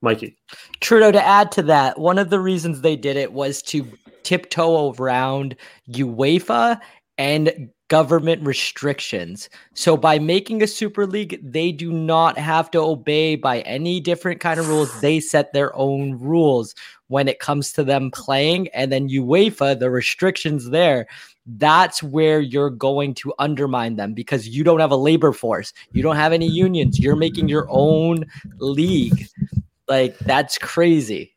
Mikey. 0.00 0.36
Trudeau, 0.80 1.12
to 1.12 1.24
add 1.24 1.52
to 1.52 1.62
that, 1.62 1.98
one 1.98 2.18
of 2.18 2.30
the 2.30 2.40
reasons 2.40 2.80
they 2.80 2.96
did 2.96 3.16
it 3.16 3.32
was 3.32 3.62
to 3.62 3.86
tiptoe 4.24 4.92
around 4.94 5.54
UEFA 5.88 6.80
and 7.18 7.70
government 7.88 8.42
restrictions. 8.42 9.48
So 9.74 9.96
by 9.96 10.18
making 10.18 10.62
a 10.62 10.66
super 10.66 11.06
league, 11.06 11.40
they 11.42 11.72
do 11.72 11.92
not 11.92 12.38
have 12.38 12.70
to 12.72 12.78
obey 12.78 13.34
by 13.34 13.60
any 13.60 14.00
different 14.00 14.40
kind 14.40 14.60
of 14.60 14.68
rules. 14.68 15.00
They 15.00 15.20
set 15.20 15.52
their 15.52 15.74
own 15.74 16.18
rules 16.18 16.74
when 17.08 17.28
it 17.28 17.40
comes 17.40 17.72
to 17.72 17.84
them 17.84 18.10
playing 18.10 18.68
and 18.68 18.92
then 18.92 19.08
UEFA 19.08 19.78
the 19.78 19.90
restrictions 19.90 20.70
there 20.70 21.06
that's 21.56 22.02
where 22.02 22.40
you're 22.40 22.70
going 22.70 23.14
to 23.14 23.32
undermine 23.38 23.96
them 23.96 24.12
because 24.12 24.48
you 24.48 24.62
don't 24.62 24.80
have 24.80 24.90
a 24.90 24.96
labor 24.96 25.32
force. 25.32 25.72
You 25.92 26.02
don't 26.02 26.16
have 26.16 26.32
any 26.34 26.46
unions. 26.46 26.98
You're 26.98 27.16
making 27.16 27.48
your 27.48 27.66
own 27.70 28.26
league. 28.58 29.26
Like 29.88 30.18
that's 30.18 30.58
crazy. 30.58 31.34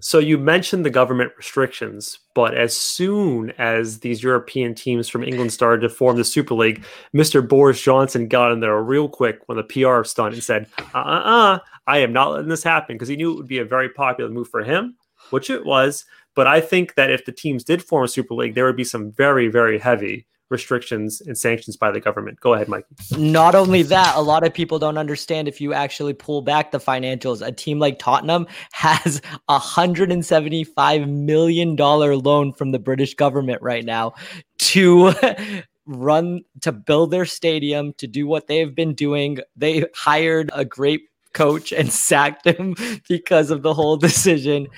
So 0.00 0.18
you 0.18 0.38
mentioned 0.38 0.84
the 0.84 0.90
government 0.90 1.32
restrictions, 1.36 2.18
but 2.34 2.56
as 2.56 2.76
soon 2.76 3.52
as 3.58 4.00
these 4.00 4.22
European 4.22 4.74
teams 4.74 5.08
from 5.08 5.22
England 5.22 5.52
started 5.52 5.80
to 5.82 5.88
form 5.88 6.16
the 6.16 6.24
Super 6.24 6.54
League, 6.54 6.84
Mr. 7.14 7.46
Boris 7.46 7.80
Johnson 7.80 8.28
got 8.28 8.52
in 8.52 8.60
there 8.60 8.80
real 8.82 9.08
quick 9.08 9.40
when 9.46 9.56
the 9.56 9.64
PR 9.64 10.04
stunt 10.04 10.34
and 10.34 10.42
said, 10.42 10.66
"Uh, 10.94 10.98
uh, 10.98 11.58
I 11.86 11.98
am 11.98 12.12
not 12.12 12.32
letting 12.32 12.48
this 12.48 12.62
happen," 12.62 12.96
because 12.96 13.08
he 13.08 13.16
knew 13.16 13.32
it 13.32 13.36
would 13.36 13.48
be 13.48 13.58
a 13.58 13.64
very 13.64 13.88
popular 13.88 14.30
move 14.30 14.48
for 14.48 14.62
him, 14.62 14.96
which 15.30 15.50
it 15.50 15.64
was. 15.64 16.04
But 16.34 16.46
I 16.46 16.60
think 16.60 16.94
that 16.94 17.10
if 17.10 17.24
the 17.24 17.32
teams 17.32 17.64
did 17.64 17.82
form 17.82 18.04
a 18.04 18.08
Super 18.08 18.34
League, 18.34 18.54
there 18.54 18.64
would 18.64 18.76
be 18.76 18.84
some 18.84 19.12
very, 19.12 19.48
very 19.48 19.78
heavy 19.78 20.26
restrictions 20.52 21.20
and 21.20 21.36
sanctions 21.36 21.76
by 21.76 21.90
the 21.90 21.98
government. 21.98 22.38
Go 22.40 22.54
ahead, 22.54 22.68
Mike. 22.68 22.84
Not 23.16 23.54
only 23.54 23.82
that, 23.82 24.14
a 24.14 24.20
lot 24.20 24.46
of 24.46 24.54
people 24.54 24.78
don't 24.78 24.98
understand 24.98 25.48
if 25.48 25.60
you 25.60 25.72
actually 25.72 26.12
pull 26.12 26.42
back 26.42 26.70
the 26.70 26.78
financials. 26.78 27.44
A 27.44 27.50
team 27.50 27.78
like 27.78 27.98
Tottenham 27.98 28.46
has 28.70 29.20
a 29.48 29.58
$175 29.58 31.08
million 31.08 31.76
loan 31.76 32.52
from 32.52 32.70
the 32.70 32.78
British 32.78 33.14
government 33.14 33.60
right 33.62 33.84
now 33.84 34.12
to 34.58 35.12
run, 35.86 36.42
to 36.60 36.70
build 36.70 37.10
their 37.10 37.26
stadium, 37.26 37.92
to 37.94 38.06
do 38.06 38.26
what 38.26 38.46
they've 38.46 38.74
been 38.74 38.94
doing. 38.94 39.38
They 39.56 39.86
hired 39.94 40.50
a 40.54 40.64
great 40.64 41.02
coach 41.32 41.72
and 41.72 41.92
sacked 41.92 42.46
him 42.46 42.76
because 43.08 43.50
of 43.50 43.62
the 43.62 43.74
whole 43.74 43.96
decision. 43.96 44.68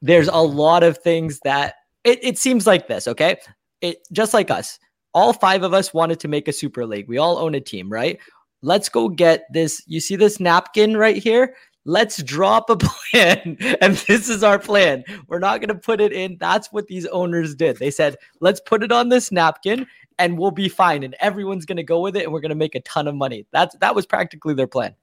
There's 0.00 0.28
a 0.28 0.36
lot 0.36 0.82
of 0.82 0.98
things 0.98 1.40
that 1.44 1.74
it, 2.04 2.20
it 2.22 2.38
seems 2.38 2.66
like 2.66 2.88
this, 2.88 3.08
okay? 3.08 3.36
It 3.80 3.98
just 4.12 4.32
like 4.32 4.50
us 4.50 4.78
all 5.14 5.32
five 5.32 5.62
of 5.62 5.72
us 5.72 5.94
wanted 5.94 6.20
to 6.20 6.28
make 6.28 6.48
a 6.48 6.52
super 6.52 6.84
league. 6.84 7.08
We 7.08 7.18
all 7.18 7.38
own 7.38 7.54
a 7.54 7.60
team, 7.60 7.90
right? 7.90 8.18
Let's 8.62 8.88
go 8.88 9.08
get 9.08 9.44
this. 9.52 9.82
You 9.86 10.00
see 10.00 10.16
this 10.16 10.40
napkin 10.40 10.96
right 10.96 11.16
here? 11.16 11.54
Let's 11.84 12.22
drop 12.22 12.70
a 12.70 12.76
plan. 13.12 13.56
And 13.80 13.94
this 13.94 14.28
is 14.28 14.42
our 14.42 14.58
plan. 14.58 15.04
We're 15.28 15.38
not 15.38 15.60
going 15.60 15.68
to 15.68 15.74
put 15.74 16.00
it 16.00 16.12
in. 16.12 16.36
That's 16.40 16.72
what 16.72 16.86
these 16.86 17.06
owners 17.06 17.54
did. 17.54 17.78
They 17.78 17.90
said, 17.90 18.16
let's 18.40 18.60
put 18.60 18.82
it 18.82 18.90
on 18.90 19.08
this 19.08 19.30
napkin 19.30 19.86
and 20.18 20.38
we'll 20.38 20.50
be 20.50 20.68
fine. 20.68 21.02
And 21.02 21.14
everyone's 21.20 21.66
going 21.66 21.76
to 21.76 21.82
go 21.82 22.00
with 22.00 22.16
it 22.16 22.24
and 22.24 22.32
we're 22.32 22.40
going 22.40 22.50
to 22.50 22.54
make 22.56 22.74
a 22.74 22.80
ton 22.80 23.06
of 23.06 23.14
money. 23.14 23.46
That's 23.52 23.76
that 23.78 23.94
was 23.94 24.06
practically 24.06 24.54
their 24.54 24.66
plan. 24.66 24.94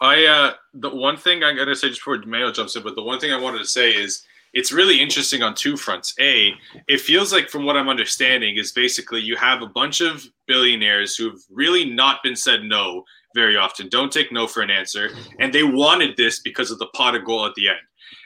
I 0.00 0.26
uh 0.26 0.54
the 0.74 0.90
one 0.90 1.16
thing 1.16 1.42
I'm 1.42 1.56
gonna 1.56 1.74
say 1.74 1.88
just 1.88 2.00
before 2.00 2.18
Mayo 2.18 2.52
jumps 2.52 2.76
in, 2.76 2.82
but 2.84 2.94
the 2.94 3.02
one 3.02 3.18
thing 3.18 3.32
I 3.32 3.40
wanted 3.40 3.58
to 3.58 3.66
say 3.66 3.90
is 3.90 4.22
it's 4.52 4.72
really 4.72 5.00
interesting 5.00 5.42
on 5.42 5.54
two 5.54 5.76
fronts. 5.76 6.14
A, 6.20 6.52
it 6.88 7.00
feels 7.00 7.32
like, 7.32 7.48
from 7.48 7.64
what 7.64 7.76
I'm 7.76 7.88
understanding, 7.88 8.56
is 8.56 8.72
basically 8.72 9.20
you 9.20 9.36
have 9.36 9.62
a 9.62 9.66
bunch 9.66 10.00
of 10.00 10.26
billionaires 10.46 11.16
who've 11.16 11.42
really 11.50 11.84
not 11.84 12.22
been 12.22 12.36
said 12.36 12.62
no 12.62 13.04
very 13.34 13.56
often, 13.56 13.88
don't 13.88 14.10
take 14.10 14.32
no 14.32 14.46
for 14.46 14.62
an 14.62 14.70
answer, 14.70 15.10
and 15.38 15.52
they 15.52 15.62
wanted 15.62 16.16
this 16.16 16.40
because 16.40 16.70
of 16.70 16.78
the 16.78 16.86
pot 16.94 17.14
of 17.14 17.24
gold 17.24 17.48
at 17.48 17.54
the 17.54 17.68
end. 17.68 17.78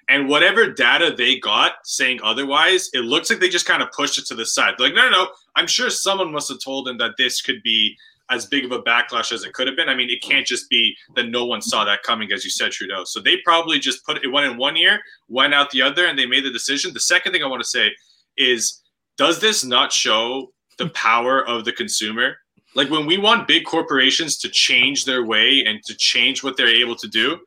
And 0.09 0.29
whatever 0.29 0.71
data 0.71 1.15
they 1.17 1.39
got 1.39 1.73
saying 1.85 2.21
otherwise, 2.23 2.89
it 2.93 3.01
looks 3.01 3.31
like 3.31 3.41
they 3.41 3.49
just 3.49 3.67
kind 3.67 3.83
of 3.83 3.91
pushed 3.93 4.19
it 4.19 4.27
to 4.27 4.35
the 4.35 4.47
side. 4.47 4.75
They're 4.77 4.89
like, 4.89 4.97
no, 4.97 5.05
no, 5.05 5.11
no. 5.11 5.29
I'm 5.57 5.67
sure 5.67 5.91
someone 5.91 6.33
must 6.33 6.49
have 6.49 6.61
told 6.61 6.87
them 6.87 6.99
that 6.99 7.17
this 7.19 7.41
could 7.41 7.63
be 7.63 7.97
as 8.33 8.47
big 8.47 8.65
of 8.65 8.73
a 8.73 8.83
backlash 8.83 9.31
as 9.31 9.45
it 9.45 9.53
could 9.53 9.67
have 9.67 9.77
been. 9.77 9.89
I 9.89 9.95
mean, 9.95 10.09
it 10.09 10.23
can't 10.23 10.47
just 10.47 10.69
be 10.71 10.97
that 11.15 11.29
no 11.29 11.45
one 11.45 11.61
saw 11.61 11.85
that 11.85 12.03
coming, 12.03 12.33
as 12.33 12.45
you 12.45 12.51
said, 12.51 12.73
Trudeau. 12.73 13.05
So 13.05 13.21
they 13.21 13.37
probably 13.45 13.79
just 13.79 14.05
put 14.05 14.25
it 14.25 14.33
went 14.33 14.51
in 14.51 14.57
one 14.57 14.77
year, 14.77 15.01
went 15.29 15.55
out 15.55 15.71
the 15.71 15.83
other, 15.83 16.07
and 16.07 16.19
they 16.19 16.27
made 16.27 16.45
the 16.45 16.51
decision. 16.51 16.95
The 16.95 17.01
second 17.01 17.33
thing 17.33 17.43
I 17.43 17.47
want 17.47 17.63
to 17.63 17.69
say 17.69 17.91
is, 18.39 18.83
does 19.19 19.39
this 19.39 19.65
not 19.65 19.93
show 19.93 20.53
the 20.79 20.89
power 20.91 21.47
of 21.47 21.65
the 21.65 21.73
consumer? 21.73 22.37
Like 22.75 22.89
when 22.89 23.05
we 23.05 23.19
want 23.19 23.47
big 23.47 23.65
corporations 23.67 24.39
to 24.39 24.49
change 24.49 25.05
their 25.05 25.25
way 25.25 25.65
and 25.67 25.83
to 25.85 25.95
change 25.95 26.43
what 26.43 26.57
they're 26.57 26.67
able 26.69 26.97
to 26.97 27.09
do, 27.09 27.39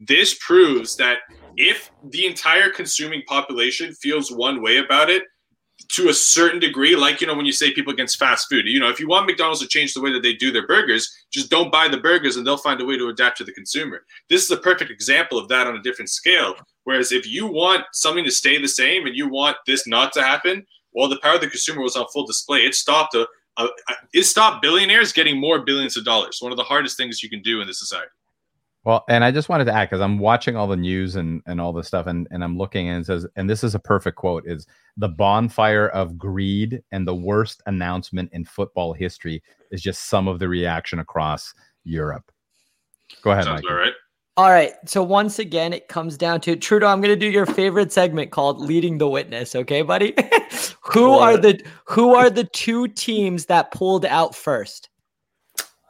this 0.00 0.36
proves 0.40 0.96
that 0.96 1.18
if 1.56 1.90
the 2.10 2.26
entire 2.26 2.68
consuming 2.68 3.22
population 3.26 3.94
feels 3.94 4.30
one 4.30 4.60
way 4.60 4.76
about 4.76 5.08
it, 5.08 5.22
to 5.88 6.08
a 6.08 6.14
certain 6.14 6.60
degree, 6.60 6.96
like 6.96 7.20
you 7.20 7.26
know, 7.26 7.34
when 7.34 7.46
you 7.46 7.52
say 7.52 7.72
people 7.72 7.92
against 7.92 8.18
fast 8.18 8.48
food, 8.48 8.66
you 8.66 8.80
know, 8.80 8.88
if 8.88 9.00
you 9.00 9.08
want 9.08 9.26
McDonald's 9.26 9.60
to 9.60 9.66
change 9.66 9.94
the 9.94 10.00
way 10.00 10.12
that 10.12 10.22
they 10.22 10.34
do 10.34 10.50
their 10.50 10.66
burgers, 10.66 11.24
just 11.30 11.50
don't 11.50 11.72
buy 11.72 11.88
the 11.88 11.98
burgers 11.98 12.36
and 12.36 12.46
they'll 12.46 12.56
find 12.56 12.80
a 12.80 12.84
way 12.84 12.96
to 12.96 13.08
adapt 13.08 13.38
to 13.38 13.44
the 13.44 13.52
consumer. 13.52 14.04
This 14.28 14.44
is 14.44 14.50
a 14.50 14.56
perfect 14.56 14.90
example 14.90 15.38
of 15.38 15.48
that 15.48 15.66
on 15.66 15.76
a 15.76 15.82
different 15.82 16.10
scale. 16.10 16.54
Whereas 16.84 17.12
if 17.12 17.26
you 17.26 17.46
want 17.46 17.84
something 17.92 18.24
to 18.24 18.30
stay 18.30 18.60
the 18.60 18.68
same 18.68 19.06
and 19.06 19.16
you 19.16 19.28
want 19.28 19.56
this 19.66 19.86
not 19.86 20.12
to 20.14 20.22
happen, 20.22 20.66
well, 20.92 21.08
the 21.08 21.18
power 21.20 21.34
of 21.34 21.40
the 21.40 21.48
consumer 21.48 21.82
was 21.82 21.96
on 21.96 22.06
full 22.12 22.26
display. 22.26 22.60
It 22.60 22.74
stopped 22.74 23.14
a, 23.14 23.26
a 23.58 23.68
it 24.12 24.24
stopped 24.24 24.62
billionaires 24.62 25.12
getting 25.12 25.40
more 25.40 25.64
billions 25.64 25.96
of 25.96 26.04
dollars. 26.04 26.38
One 26.40 26.52
of 26.52 26.58
the 26.58 26.64
hardest 26.64 26.96
things 26.96 27.22
you 27.22 27.30
can 27.30 27.42
do 27.42 27.60
in 27.60 27.66
this 27.66 27.78
society. 27.78 28.10
Well, 28.84 29.02
and 29.08 29.24
I 29.24 29.30
just 29.30 29.48
wanted 29.48 29.64
to 29.64 29.72
add 29.72 29.88
because 29.88 30.02
I'm 30.02 30.18
watching 30.18 30.56
all 30.56 30.66
the 30.66 30.76
news 30.76 31.16
and 31.16 31.42
and 31.46 31.60
all 31.60 31.72
this 31.72 31.86
stuff, 31.86 32.06
and 32.06 32.28
and 32.30 32.44
I'm 32.44 32.58
looking 32.58 32.88
and 32.88 33.00
it 33.00 33.06
says, 33.06 33.26
and 33.36 33.48
this 33.48 33.64
is 33.64 33.74
a 33.74 33.78
perfect 33.78 34.16
quote: 34.16 34.44
is 34.46 34.66
the 34.98 35.08
bonfire 35.08 35.88
of 35.88 36.18
greed 36.18 36.82
and 36.92 37.08
the 37.08 37.14
worst 37.14 37.62
announcement 37.66 38.30
in 38.32 38.44
football 38.44 38.92
history 38.92 39.42
is 39.70 39.80
just 39.80 40.08
some 40.08 40.28
of 40.28 40.38
the 40.38 40.48
reaction 40.48 40.98
across 40.98 41.54
Europe. 41.84 42.30
Go 43.22 43.30
ahead, 43.30 43.44
Sounds 43.44 43.62
Mike. 43.62 43.70
all 43.70 43.76
right. 43.76 43.92
All 44.36 44.50
right. 44.50 44.72
So 44.84 45.02
once 45.02 45.38
again, 45.38 45.72
it 45.72 45.86
comes 45.88 46.16
down 46.16 46.40
to 46.42 46.56
Trudeau. 46.56 46.88
I'm 46.88 47.00
going 47.00 47.14
to 47.14 47.16
do 47.16 47.30
your 47.30 47.46
favorite 47.46 47.92
segment 47.92 48.32
called 48.32 48.60
"Leading 48.60 48.98
the 48.98 49.08
Witness." 49.08 49.54
Okay, 49.54 49.80
buddy. 49.80 50.14
who 50.80 51.12
are 51.12 51.38
the 51.38 51.64
who 51.86 52.14
are 52.14 52.28
the 52.28 52.44
two 52.44 52.88
teams 52.88 53.46
that 53.46 53.70
pulled 53.70 54.04
out 54.04 54.34
first? 54.34 54.90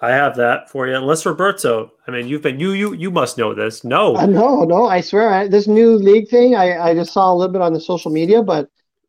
I 0.01 0.11
have 0.11 0.37
that 0.37 0.71
for 0.71 0.87
you. 0.87 0.95
Unless 0.95 1.25
Roberto, 1.25 1.93
I 2.07 2.11
mean, 2.11 2.29
you've 2.29 2.43
been 2.43 2.61
you 2.61 2.73
you 2.73 2.95
you 2.95 3.11
must 3.11 3.39
know 3.39 3.55
this. 3.55 3.85
No, 3.85 4.17
Uh, 4.17 4.27
no, 4.27 4.65
no, 4.65 4.87
I 4.87 5.01
swear, 5.01 5.29
I, 5.31 5.49
this 5.49 5.67
new 5.67 5.95
league 5.95 6.29
thing, 6.29 6.55
I, 6.55 6.91
I 6.91 6.95
just 6.95 7.13
saw 7.13 7.33
a 7.33 7.35
little 7.35 7.53
bit 7.53 7.63
on 7.63 7.73
the 7.73 7.81
social 7.81 8.11
media, 8.11 8.43
but 8.43 8.69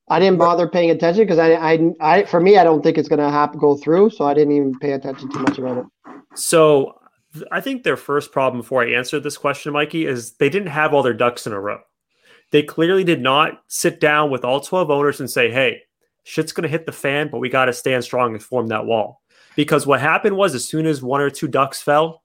I 0.10 0.19
didn't 0.19 0.38
bother 0.38 0.67
paying 0.67 0.91
attention 0.91 1.24
because 1.24 1.39
I, 1.39 1.54
I, 1.54 1.91
I, 2.00 2.24
for 2.26 2.39
me, 2.39 2.58
I 2.58 2.63
don't 2.63 2.82
think 2.82 2.98
it's 2.98 3.10
gonna 3.10 3.32
happen 3.32 3.60
go 3.60 3.76
through, 3.76 4.12
so 4.12 4.26
I 4.26 4.34
didn't 4.34 4.54
even 4.54 4.78
pay 4.80 4.91
attention 4.91 5.30
too 5.32 5.39
much 5.39 5.58
about 5.58 5.78
it. 5.80 5.86
So 6.36 7.00
I 7.52 7.62
think 7.62 7.84
their 7.84 7.98
first 7.98 8.32
problem 8.32 8.62
before 8.62 8.84
I 8.84 8.91
answer 8.91 9.19
this 9.19 9.38
question, 9.38 9.74
Mikey, 9.74 10.06
is 10.06 10.34
they 10.34 10.50
didn't 10.50 10.69
have 10.69 10.93
all 10.93 11.04
their 11.04 11.13
ducks 11.13 11.48
in 11.48 11.54
a 11.54 11.60
row. 11.60 11.80
They 12.52 12.63
clearly 12.63 13.04
did 13.04 13.21
not 13.21 13.62
sit 13.67 14.00
down 14.00 14.30
with 14.30 14.45
all 14.45 14.62
12 14.62 14.89
owners 14.89 15.19
and 15.19 15.30
say, 15.30 15.52
hey, 15.52 15.82
shit's 16.24 16.52
going 16.52 16.63
to 16.63 16.69
hit 16.69 16.86
the 16.86 16.91
fan, 16.91 17.30
but 17.32 17.39
we 17.39 17.50
got 17.50 17.65
to 17.65 17.74
stand 17.74 18.04
strong 18.04 18.34
and 18.34 18.43
form 18.43 18.67
that 18.67 18.86
wall. 18.86 19.21
Because 19.56 19.88
what 19.88 20.02
happened 20.02 20.36
was 20.36 20.56
as 20.56 20.65
soon 20.68 20.86
as 20.86 21.02
one 21.02 21.22
or 21.22 21.30
two 21.30 21.48
ducks 21.48 21.82
fell, 21.82 22.24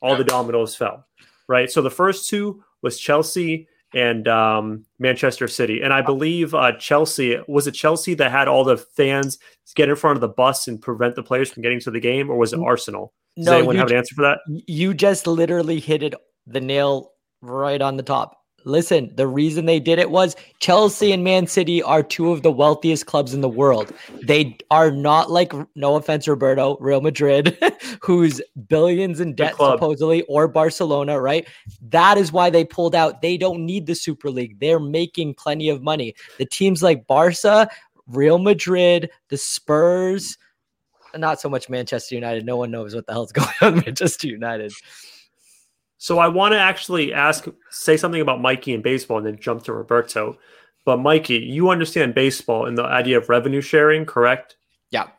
all 0.00 0.16
the 0.16 0.24
dominoes 0.24 0.74
fell, 0.74 1.06
right? 1.48 1.70
So 1.70 1.82
the 1.82 1.90
first 1.90 2.28
two 2.28 2.62
was 2.82 2.98
Chelsea 2.98 3.68
and 3.94 4.26
um, 4.26 4.84
Manchester 4.98 5.46
City. 5.48 5.82
And 5.82 5.92
I 5.92 6.02
believe 6.02 6.54
uh, 6.54 6.72
Chelsea, 6.72 7.38
was 7.46 7.66
it 7.66 7.72
Chelsea 7.72 8.14
that 8.14 8.30
had 8.30 8.48
all 8.48 8.64
the 8.64 8.78
fans 8.78 9.38
get 9.74 9.88
in 9.88 9.96
front 9.96 10.16
of 10.16 10.20
the 10.20 10.28
bus 10.28 10.66
and 10.66 10.80
prevent 10.80 11.14
the 11.14 11.22
players 11.22 11.50
from 11.52 11.62
getting 11.62 11.80
to 11.80 11.90
the 11.90 12.00
game, 12.00 12.30
or 12.30 12.36
was 12.36 12.52
it 12.52 12.60
Arsenal? 12.60 13.12
Does 13.36 13.46
No, 13.46 13.58
anyone 13.58 13.76
have 13.76 13.90
an 13.90 13.96
answer 13.96 14.14
for 14.14 14.22
that? 14.22 14.38
you 14.66 14.94
just 14.94 15.26
literally 15.26 15.78
hit 15.80 16.02
it 16.02 16.14
the 16.46 16.60
nail 16.60 17.12
right 17.40 17.80
on 17.80 17.96
the 17.96 18.02
top. 18.02 18.36
Listen, 18.64 19.10
the 19.14 19.26
reason 19.26 19.66
they 19.66 19.80
did 19.80 19.98
it 19.98 20.10
was 20.10 20.36
Chelsea 20.60 21.12
and 21.12 21.24
Man 21.24 21.46
City 21.46 21.82
are 21.82 22.02
two 22.02 22.30
of 22.30 22.42
the 22.42 22.52
wealthiest 22.52 23.06
clubs 23.06 23.34
in 23.34 23.40
the 23.40 23.48
world. 23.48 23.92
They 24.22 24.56
are 24.70 24.90
not 24.90 25.30
like, 25.30 25.52
no 25.74 25.96
offense, 25.96 26.28
Roberto, 26.28 26.76
Real 26.80 27.00
Madrid, 27.00 27.58
who's 28.02 28.40
billions 28.68 29.20
in 29.20 29.34
debt 29.34 29.56
supposedly, 29.56 30.22
or 30.22 30.48
Barcelona, 30.48 31.20
right? 31.20 31.46
That 31.80 32.18
is 32.18 32.32
why 32.32 32.50
they 32.50 32.64
pulled 32.64 32.94
out. 32.94 33.22
They 33.22 33.36
don't 33.36 33.64
need 33.64 33.86
the 33.86 33.94
Super 33.94 34.30
League. 34.30 34.60
They're 34.60 34.80
making 34.80 35.34
plenty 35.34 35.68
of 35.68 35.82
money. 35.82 36.14
The 36.38 36.46
teams 36.46 36.82
like 36.82 37.06
Barca, 37.06 37.68
Real 38.06 38.38
Madrid, 38.38 39.10
the 39.28 39.36
Spurs, 39.36 40.36
not 41.16 41.40
so 41.40 41.48
much 41.48 41.68
Manchester 41.68 42.14
United. 42.14 42.44
No 42.44 42.56
one 42.56 42.70
knows 42.70 42.94
what 42.94 43.06
the 43.06 43.12
hell's 43.12 43.32
going 43.32 43.48
on 43.60 43.76
Manchester 43.76 44.26
United. 44.26 44.72
So 46.02 46.18
I 46.18 46.26
want 46.26 46.50
to 46.50 46.58
actually 46.58 47.14
ask, 47.14 47.46
say 47.70 47.96
something 47.96 48.20
about 48.20 48.40
Mikey 48.40 48.74
and 48.74 48.82
baseball, 48.82 49.18
and 49.18 49.26
then 49.26 49.38
jump 49.38 49.62
to 49.62 49.72
Roberto. 49.72 50.36
But 50.84 50.96
Mikey, 50.96 51.36
you 51.36 51.70
understand 51.70 52.12
baseball 52.12 52.66
and 52.66 52.76
the 52.76 52.82
idea 52.82 53.18
of 53.18 53.28
revenue 53.28 53.60
sharing, 53.60 54.04
correct? 54.04 54.56
Yeah. 54.90 55.10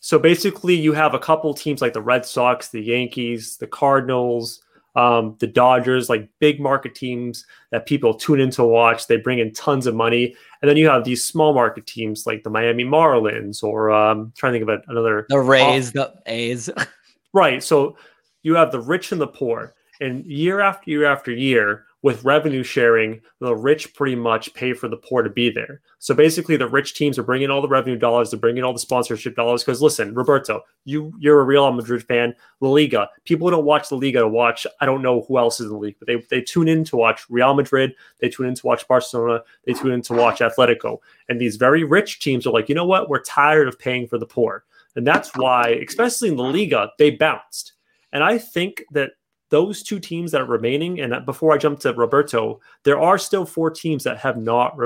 So 0.00 0.18
basically, 0.18 0.74
you 0.74 0.94
have 0.94 1.14
a 1.14 1.20
couple 1.20 1.54
teams 1.54 1.80
like 1.80 1.92
the 1.92 2.02
Red 2.02 2.26
Sox, 2.26 2.70
the 2.70 2.82
Yankees, 2.82 3.56
the 3.58 3.68
Cardinals, 3.68 4.60
um, 4.96 5.36
the 5.38 5.46
Dodgers, 5.46 6.08
like 6.08 6.28
big 6.40 6.58
market 6.58 6.96
teams 6.96 7.46
that 7.70 7.86
people 7.86 8.12
tune 8.12 8.40
in 8.40 8.50
to 8.50 8.64
watch. 8.64 9.06
They 9.06 9.18
bring 9.18 9.38
in 9.38 9.52
tons 9.52 9.86
of 9.86 9.94
money, 9.94 10.34
and 10.60 10.68
then 10.68 10.76
you 10.76 10.88
have 10.88 11.04
these 11.04 11.24
small 11.24 11.54
market 11.54 11.86
teams 11.86 12.26
like 12.26 12.42
the 12.42 12.50
Miami 12.50 12.82
Marlins, 12.82 13.62
or 13.62 13.92
um, 13.92 14.32
trying 14.36 14.54
to 14.54 14.58
think 14.58 14.68
of 14.68 14.82
another 14.88 15.24
The 15.28 15.38
Rays, 15.38 15.92
the 15.92 16.12
A's. 16.26 16.68
Right. 17.32 17.62
So 17.62 17.96
you 18.42 18.56
have 18.56 18.72
the 18.72 18.80
rich 18.80 19.12
and 19.12 19.20
the 19.20 19.28
poor. 19.28 19.74
And 20.02 20.26
year 20.26 20.60
after 20.60 20.90
year 20.90 21.04
after 21.04 21.30
year, 21.30 21.86
with 22.02 22.24
revenue 22.24 22.64
sharing, 22.64 23.20
the 23.38 23.54
rich 23.54 23.94
pretty 23.94 24.16
much 24.16 24.52
pay 24.54 24.72
for 24.72 24.88
the 24.88 24.96
poor 24.96 25.22
to 25.22 25.30
be 25.30 25.50
there. 25.50 25.80
So 26.00 26.14
basically, 26.14 26.56
the 26.56 26.68
rich 26.68 26.94
teams 26.94 27.16
are 27.16 27.22
bringing 27.22 27.48
all 27.48 27.62
the 27.62 27.68
revenue 27.68 27.96
dollars, 27.96 28.30
they're 28.30 28.40
bringing 28.40 28.64
all 28.64 28.72
the 28.72 28.80
sponsorship 28.80 29.36
dollars. 29.36 29.62
Because 29.62 29.80
listen, 29.80 30.12
Roberto, 30.12 30.62
you 30.84 31.12
you're 31.20 31.40
a 31.40 31.44
Real 31.44 31.70
Madrid 31.72 32.02
fan. 32.02 32.34
La 32.60 32.70
Liga, 32.70 33.08
people 33.24 33.48
don't 33.50 33.64
watch 33.64 33.88
the 33.88 33.96
Liga 33.96 34.18
to 34.18 34.28
watch. 34.28 34.66
I 34.80 34.86
don't 34.86 35.02
know 35.02 35.22
who 35.22 35.38
else 35.38 35.60
is 35.60 35.66
in 35.66 35.72
the 35.72 35.78
league, 35.78 35.96
but 36.00 36.08
they 36.08 36.16
they 36.28 36.40
tune 36.40 36.66
in 36.66 36.82
to 36.84 36.96
watch 36.96 37.24
Real 37.30 37.54
Madrid. 37.54 37.94
They 38.18 38.28
tune 38.28 38.46
in 38.46 38.56
to 38.56 38.66
watch 38.66 38.86
Barcelona. 38.88 39.42
They 39.64 39.72
tune 39.72 39.92
in 39.92 40.02
to 40.02 40.14
watch 40.14 40.40
Atletico. 40.40 40.98
And 41.28 41.40
these 41.40 41.54
very 41.54 41.84
rich 41.84 42.18
teams 42.18 42.46
are 42.46 42.52
like, 42.52 42.68
you 42.68 42.74
know 42.74 42.86
what? 42.86 43.08
We're 43.08 43.22
tired 43.22 43.68
of 43.68 43.78
paying 43.78 44.08
for 44.08 44.18
the 44.18 44.26
poor, 44.26 44.64
and 44.96 45.06
that's 45.06 45.30
why, 45.36 45.80
especially 45.86 46.30
in 46.30 46.36
the 46.36 46.42
Liga, 46.42 46.90
they 46.98 47.10
bounced. 47.10 47.74
And 48.12 48.24
I 48.24 48.38
think 48.38 48.82
that 48.90 49.12
those 49.52 49.82
two 49.82 50.00
teams 50.00 50.32
that 50.32 50.40
are 50.40 50.46
remaining, 50.46 50.98
and 50.98 51.26
before 51.26 51.52
I 51.52 51.58
jump 51.58 51.78
to 51.80 51.92
Roberto, 51.92 52.58
there 52.84 52.98
are 52.98 53.18
still 53.18 53.44
four 53.44 53.70
teams 53.70 54.02
that 54.04 54.16
have 54.16 54.38
not 54.38 54.78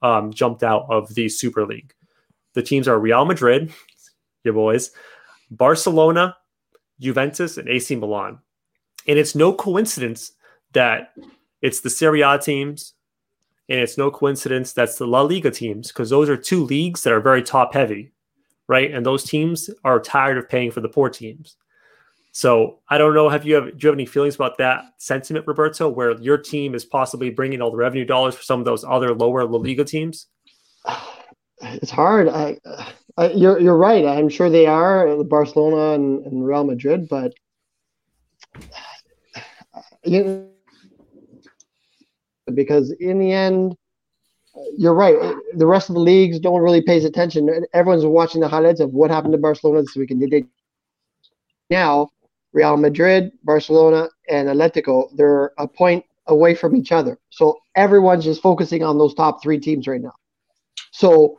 um, 0.00 0.32
jumped 0.32 0.62
out 0.62 0.86
of 0.88 1.14
the 1.14 1.28
Super 1.28 1.66
League. 1.66 1.92
The 2.54 2.62
teams 2.62 2.88
are 2.88 2.98
Real 2.98 3.26
Madrid, 3.26 3.70
your 4.42 4.54
boys, 4.54 4.92
Barcelona, 5.50 6.38
Juventus, 7.00 7.58
and 7.58 7.68
AC 7.68 7.96
Milan. 7.96 8.38
And 9.06 9.18
it's 9.18 9.34
no 9.34 9.52
coincidence 9.52 10.32
that 10.72 11.12
it's 11.60 11.80
the 11.80 11.90
Serie 11.90 12.22
A 12.22 12.38
teams, 12.38 12.94
and 13.68 13.78
it's 13.78 13.98
no 13.98 14.10
coincidence 14.10 14.72
that's 14.72 14.96
the 14.96 15.06
La 15.06 15.20
Liga 15.20 15.50
teams, 15.50 15.88
because 15.88 16.08
those 16.08 16.30
are 16.30 16.36
two 16.38 16.64
leagues 16.64 17.02
that 17.02 17.12
are 17.12 17.20
very 17.20 17.42
top 17.42 17.74
heavy, 17.74 18.10
right? 18.68 18.90
And 18.90 19.04
those 19.04 19.24
teams 19.24 19.68
are 19.84 20.00
tired 20.00 20.38
of 20.38 20.48
paying 20.48 20.70
for 20.70 20.80
the 20.80 20.88
poor 20.88 21.10
teams. 21.10 21.58
So 22.36 22.80
I 22.88 22.98
don't 22.98 23.14
know. 23.14 23.28
Have 23.28 23.46
you 23.46 23.54
have 23.54 23.64
do 23.66 23.76
you 23.78 23.86
have 23.86 23.94
any 23.94 24.06
feelings 24.06 24.34
about 24.34 24.58
that 24.58 24.86
sentiment, 24.98 25.46
Roberto, 25.46 25.88
where 25.88 26.20
your 26.20 26.36
team 26.36 26.74
is 26.74 26.84
possibly 26.84 27.30
bringing 27.30 27.62
all 27.62 27.70
the 27.70 27.76
revenue 27.76 28.04
dollars 28.04 28.34
for 28.34 28.42
some 28.42 28.58
of 28.58 28.66
those 28.66 28.82
other 28.82 29.14
lower 29.14 29.44
La 29.44 29.56
Liga 29.56 29.84
teams? 29.84 30.26
It's 31.62 31.92
hard. 31.92 32.28
I, 32.28 32.58
uh, 32.66 32.90
I 33.16 33.30
you're 33.30 33.60
you're 33.60 33.76
right. 33.76 34.04
I'm 34.04 34.28
sure 34.28 34.50
they 34.50 34.66
are 34.66 35.08
uh, 35.08 35.22
Barcelona 35.22 35.94
and, 35.94 36.26
and 36.26 36.44
Real 36.44 36.64
Madrid, 36.64 37.08
but 37.08 37.32
uh, 38.56 39.80
you 40.02 40.24
know, 40.24 40.48
because 42.52 42.90
in 42.98 43.20
the 43.20 43.30
end, 43.30 43.76
you're 44.76 44.92
right. 44.92 45.36
The 45.54 45.66
rest 45.66 45.88
of 45.88 45.94
the 45.94 46.00
leagues 46.00 46.40
don't 46.40 46.62
really 46.62 46.82
pay 46.82 47.02
attention. 47.02 47.64
Everyone's 47.72 48.04
watching 48.04 48.40
the 48.40 48.48
highlights 48.48 48.80
of 48.80 48.90
what 48.90 49.12
happened 49.12 49.34
to 49.34 49.38
Barcelona 49.38 49.82
this 49.82 49.94
weekend. 49.94 50.18
Did 50.20 50.30
they 50.32 50.44
now 51.70 52.10
Real 52.54 52.76
Madrid, 52.76 53.32
Barcelona, 53.42 54.08
and 54.30 54.48
Atletico, 54.48 55.08
they're 55.16 55.52
a 55.58 55.68
point 55.68 56.04
away 56.28 56.54
from 56.54 56.74
each 56.76 56.92
other. 56.92 57.18
So 57.30 57.58
everyone's 57.74 58.24
just 58.24 58.40
focusing 58.40 58.82
on 58.82 58.96
those 58.96 59.12
top 59.12 59.42
three 59.42 59.58
teams 59.58 59.86
right 59.86 60.00
now. 60.00 60.14
So, 60.92 61.38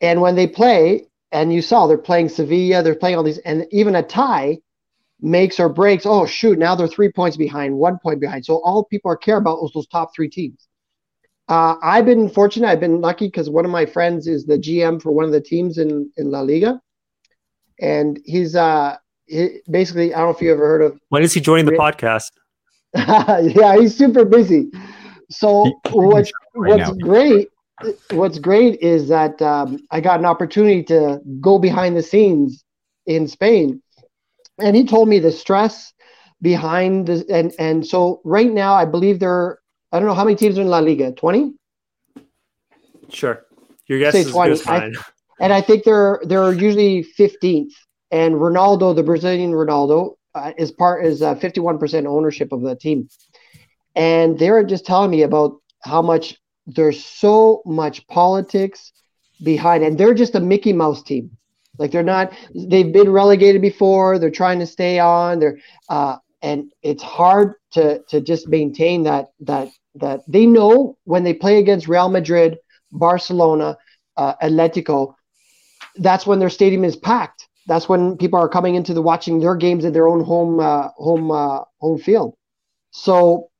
and 0.00 0.20
when 0.20 0.34
they 0.34 0.48
play, 0.48 1.06
and 1.30 1.52
you 1.52 1.62
saw 1.62 1.86
they're 1.86 1.96
playing 1.96 2.28
Sevilla, 2.28 2.82
they're 2.82 2.96
playing 2.96 3.16
all 3.16 3.22
these, 3.22 3.38
and 3.38 3.66
even 3.70 3.94
a 3.94 4.02
tie 4.02 4.58
makes 5.20 5.60
or 5.60 5.68
breaks. 5.68 6.04
Oh, 6.04 6.26
shoot, 6.26 6.58
now 6.58 6.74
they're 6.74 6.88
three 6.88 7.12
points 7.12 7.36
behind, 7.36 7.76
one 7.76 7.98
point 7.98 8.20
behind. 8.20 8.44
So 8.44 8.60
all 8.64 8.84
people 8.84 9.12
are 9.12 9.16
care 9.16 9.36
about 9.36 9.62
is 9.62 9.70
those 9.72 9.86
top 9.86 10.14
three 10.14 10.28
teams. 10.28 10.66
Uh, 11.48 11.76
I've 11.82 12.04
been 12.04 12.28
fortunate. 12.28 12.68
I've 12.68 12.80
been 12.80 13.00
lucky 13.00 13.28
because 13.28 13.48
one 13.48 13.64
of 13.64 13.70
my 13.70 13.86
friends 13.86 14.26
is 14.26 14.44
the 14.44 14.58
GM 14.58 15.00
for 15.00 15.12
one 15.12 15.24
of 15.24 15.32
the 15.32 15.40
teams 15.40 15.78
in, 15.78 16.10
in 16.16 16.30
La 16.30 16.40
Liga. 16.40 16.80
And 17.80 18.20
he's 18.24 18.56
uh, 18.56 18.96
basically, 19.70 20.14
I 20.14 20.18
don't 20.18 20.28
know 20.28 20.36
if 20.36 20.42
you 20.42 20.52
ever 20.52 20.66
heard 20.66 20.82
of. 20.82 20.98
When 21.08 21.22
is 21.22 21.32
he 21.32 21.40
joining 21.40 21.66
the 21.66 21.72
podcast? 21.72 22.30
yeah, 22.94 23.76
he's 23.76 23.96
super 23.96 24.24
busy. 24.24 24.70
So 25.30 25.80
what's 25.90 26.32
right 26.54 26.78
what's 26.78 26.98
now. 26.98 27.06
great 27.06 27.48
what's 28.10 28.38
great 28.38 28.80
is 28.80 29.08
that 29.08 29.40
um, 29.42 29.78
I 29.90 30.00
got 30.00 30.18
an 30.18 30.26
opportunity 30.26 30.82
to 30.84 31.20
go 31.40 31.58
behind 31.58 31.96
the 31.96 32.02
scenes 32.02 32.64
in 33.06 33.28
Spain, 33.28 33.82
and 34.58 34.74
he 34.74 34.84
told 34.84 35.08
me 35.08 35.18
the 35.18 35.30
stress 35.30 35.92
behind 36.40 37.06
this, 37.06 37.24
and 37.30 37.52
and 37.58 37.86
so 37.86 38.20
right 38.24 38.50
now 38.50 38.74
I 38.74 38.84
believe 38.84 39.20
there 39.20 39.32
are 39.32 39.58
I 39.92 39.98
don't 39.98 40.08
know 40.08 40.14
how 40.14 40.24
many 40.24 40.36
teams 40.36 40.58
are 40.58 40.62
in 40.62 40.68
La 40.68 40.78
Liga, 40.78 41.12
twenty. 41.12 41.52
Sure, 43.10 43.44
your 43.86 43.98
guess 43.98 44.12
Say 44.12 44.20
is 44.20 44.32
20. 44.32 44.62
I, 44.66 44.90
and 45.40 45.52
I 45.52 45.60
think 45.60 45.84
they're 45.84 46.20
they're 46.24 46.52
usually 46.52 47.02
fifteenth 47.02 47.74
and 48.10 48.34
Ronaldo, 48.34 48.94
the 48.94 49.02
Brazilian 49.02 49.52
Ronaldo, 49.52 50.14
uh, 50.34 50.52
is 50.56 50.70
part 50.70 51.04
is 51.04 51.22
uh, 51.22 51.34
51% 51.34 52.06
ownership 52.06 52.52
of 52.52 52.62
the 52.62 52.76
team, 52.76 53.08
and 53.94 54.38
they 54.38 54.50
were 54.50 54.64
just 54.64 54.86
telling 54.86 55.10
me 55.10 55.22
about 55.22 55.56
how 55.82 56.02
much 56.02 56.36
there's 56.66 57.04
so 57.04 57.62
much 57.64 58.06
politics 58.06 58.92
behind, 59.42 59.84
and 59.84 59.98
they're 59.98 60.14
just 60.14 60.34
a 60.34 60.40
Mickey 60.40 60.72
Mouse 60.72 61.02
team. 61.02 61.30
Like 61.78 61.92
they're 61.92 62.02
not, 62.02 62.32
they've 62.54 62.92
been 62.92 63.10
relegated 63.10 63.62
before. 63.62 64.18
They're 64.18 64.30
trying 64.30 64.58
to 64.58 64.66
stay 64.66 64.98
on. 64.98 65.38
They're 65.38 65.58
uh, 65.88 66.16
and 66.42 66.72
it's 66.82 67.02
hard 67.02 67.54
to 67.72 68.00
to 68.08 68.20
just 68.20 68.48
maintain 68.48 69.04
that 69.04 69.28
that 69.40 69.68
that 69.94 70.20
they 70.28 70.46
know 70.46 70.96
when 71.04 71.24
they 71.24 71.34
play 71.34 71.58
against 71.58 71.88
Real 71.88 72.08
Madrid, 72.08 72.58
Barcelona, 72.92 73.76
uh, 74.16 74.34
Atletico, 74.42 75.14
that's 75.96 76.26
when 76.26 76.38
their 76.38 76.50
stadium 76.50 76.84
is 76.84 76.96
packed 76.96 77.37
that's 77.68 77.88
when 77.88 78.16
people 78.16 78.40
are 78.40 78.48
coming 78.48 78.74
into 78.74 78.94
the 78.94 79.02
watching 79.02 79.38
their 79.38 79.54
games 79.54 79.84
at 79.84 79.92
their 79.92 80.08
own 80.08 80.24
home 80.24 80.58
uh, 80.58 80.88
home 80.96 81.30
uh, 81.30 81.60
home 81.78 81.98
field. 81.98 82.34
So 82.90 83.50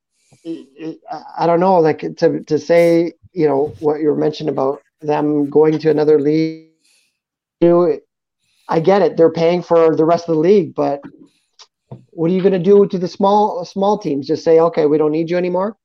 I 1.38 1.46
don't 1.46 1.60
know, 1.60 1.78
like 1.78 2.00
to 2.00 2.40
to 2.40 2.58
say, 2.58 3.12
you 3.32 3.46
know, 3.46 3.74
what 3.80 4.00
you 4.00 4.08
were 4.08 4.16
mentioning 4.16 4.52
about 4.52 4.82
them 5.00 5.50
going 5.50 5.78
to 5.78 5.90
another 5.90 6.18
league. 6.18 6.70
You 7.60 7.68
know, 7.68 7.98
I 8.68 8.80
get 8.80 9.02
it; 9.02 9.16
they're 9.16 9.30
paying 9.30 9.62
for 9.62 9.94
the 9.94 10.04
rest 10.04 10.28
of 10.28 10.34
the 10.34 10.40
league, 10.40 10.74
but 10.74 11.02
what 12.10 12.30
are 12.30 12.34
you 12.34 12.42
going 12.42 12.52
to 12.52 12.58
do 12.58 12.86
to 12.86 12.98
the 12.98 13.08
small 13.08 13.64
small 13.64 13.98
teams? 13.98 14.26
Just 14.26 14.42
say, 14.42 14.58
okay, 14.58 14.86
we 14.86 14.98
don't 14.98 15.12
need 15.12 15.30
you 15.30 15.36
anymore. 15.36 15.76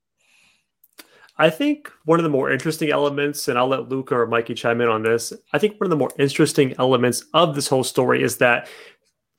I 1.38 1.50
think 1.50 1.92
one 2.06 2.20
of 2.20 2.24
the 2.24 2.30
more 2.30 2.52
interesting 2.52 2.92
elements, 2.92 3.48
and 3.48 3.58
I'll 3.58 3.68
let 3.68 3.90
Luca 3.90 4.16
or 4.16 4.28
Mikey 4.28 4.54
chime 4.54 4.82
in 4.82 4.88
on 4.88 5.02
this. 5.02 5.34
I 5.52 5.58
think 5.58 5.80
one 5.80 5.88
of 5.88 5.90
the 5.90 5.96
more 5.96 6.12
interesting 6.20 6.76
elements 6.78 7.26
of 7.34 7.56
this 7.56 7.68
whole 7.68 7.84
story 7.84 8.22
is 8.22 8.38
that 8.38 8.68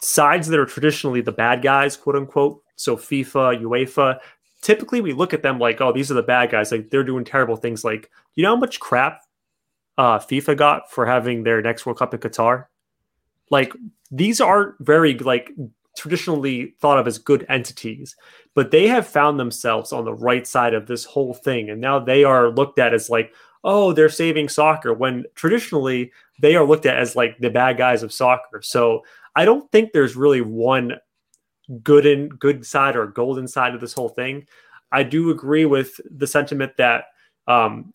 sides 0.01 0.49
that 0.49 0.59
are 0.59 0.67
traditionally 0.67 1.21
the 1.21 1.33
bad 1.33 1.63
guys, 1.63 1.97
quote 1.97 2.17
unquote, 2.17 2.63
so 2.77 2.97
FIFA, 2.97 3.63
UEFA, 3.63 4.19
typically 4.61 5.01
we 5.01 5.13
look 5.13 5.33
at 5.33 5.43
them 5.43 5.59
like, 5.59 5.81
oh, 5.81 5.93
these 5.93 6.11
are 6.11 6.15
the 6.15 6.23
bad 6.23 6.51
guys. 6.51 6.73
Like 6.73 6.91
they're 6.91 7.05
doing 7.05 7.25
terrible 7.25 7.57
things. 7.57 7.85
Like, 7.85 8.11
you 8.35 8.43
know 8.43 8.55
how 8.55 8.61
much 8.61 8.81
crap 8.81 9.21
uh, 9.99 10.19
FIFA 10.19 10.57
got 10.57 10.91
for 10.91 11.07
having 11.07 11.45
their 11.45 11.63
next 11.63 11.87
World 11.87 11.99
Cup 11.99 12.15
in 12.15 12.21
Qatar? 12.21 12.67
Like 13.51 13.73
these 14.11 14.41
aren't 14.41 14.75
very 14.81 15.17
like 15.19 15.51
traditionally 15.97 16.75
thought 16.81 16.99
of 16.99 17.07
as 17.07 17.19
good 17.19 17.47
entities, 17.49 18.17
but 18.55 18.71
they 18.71 18.87
have 18.87 19.07
found 19.07 19.39
themselves 19.39 19.93
on 19.93 20.05
the 20.05 20.15
right 20.15 20.47
side 20.47 20.75
of 20.75 20.87
this 20.87 21.05
whole 21.05 21.35
thing. 21.35 21.71
And 21.71 21.81
now 21.81 21.99
they 21.99 22.25
are 22.25 22.51
looked 22.51 22.79
at 22.79 22.95
as 22.95 23.11
like, 23.11 23.33
oh, 23.63 23.93
they're 23.93 24.09
saving 24.09 24.49
soccer, 24.49 24.93
when 24.93 25.25
traditionally 25.35 26.13
they 26.41 26.55
are 26.57 26.67
looked 26.67 26.87
at 26.87 26.99
as 26.99 27.17
like 27.17 27.39
the 27.39 27.51
bad 27.51 27.79
guys 27.79 28.03
of 28.03 28.13
soccer. 28.13 28.61
So 28.63 29.05
I 29.37 29.45
don't 29.45 29.71
think 29.73 29.93
there's 29.93 30.17
really 30.17 30.43
one 30.43 30.95
good 31.83 32.05
and 32.07 32.39
good 32.39 32.67
side 32.67 32.97
or 32.97 33.07
golden 33.07 33.49
side 33.49 33.75
of 33.75 33.81
this 33.81 33.95
whole 33.95 34.11
thing. 34.11 34.47
I 34.93 35.03
do 35.03 35.31
agree 35.31 35.65
with 35.65 36.01
the 36.11 36.27
sentiment 36.27 36.77
that 36.77 37.07
um, 37.47 37.93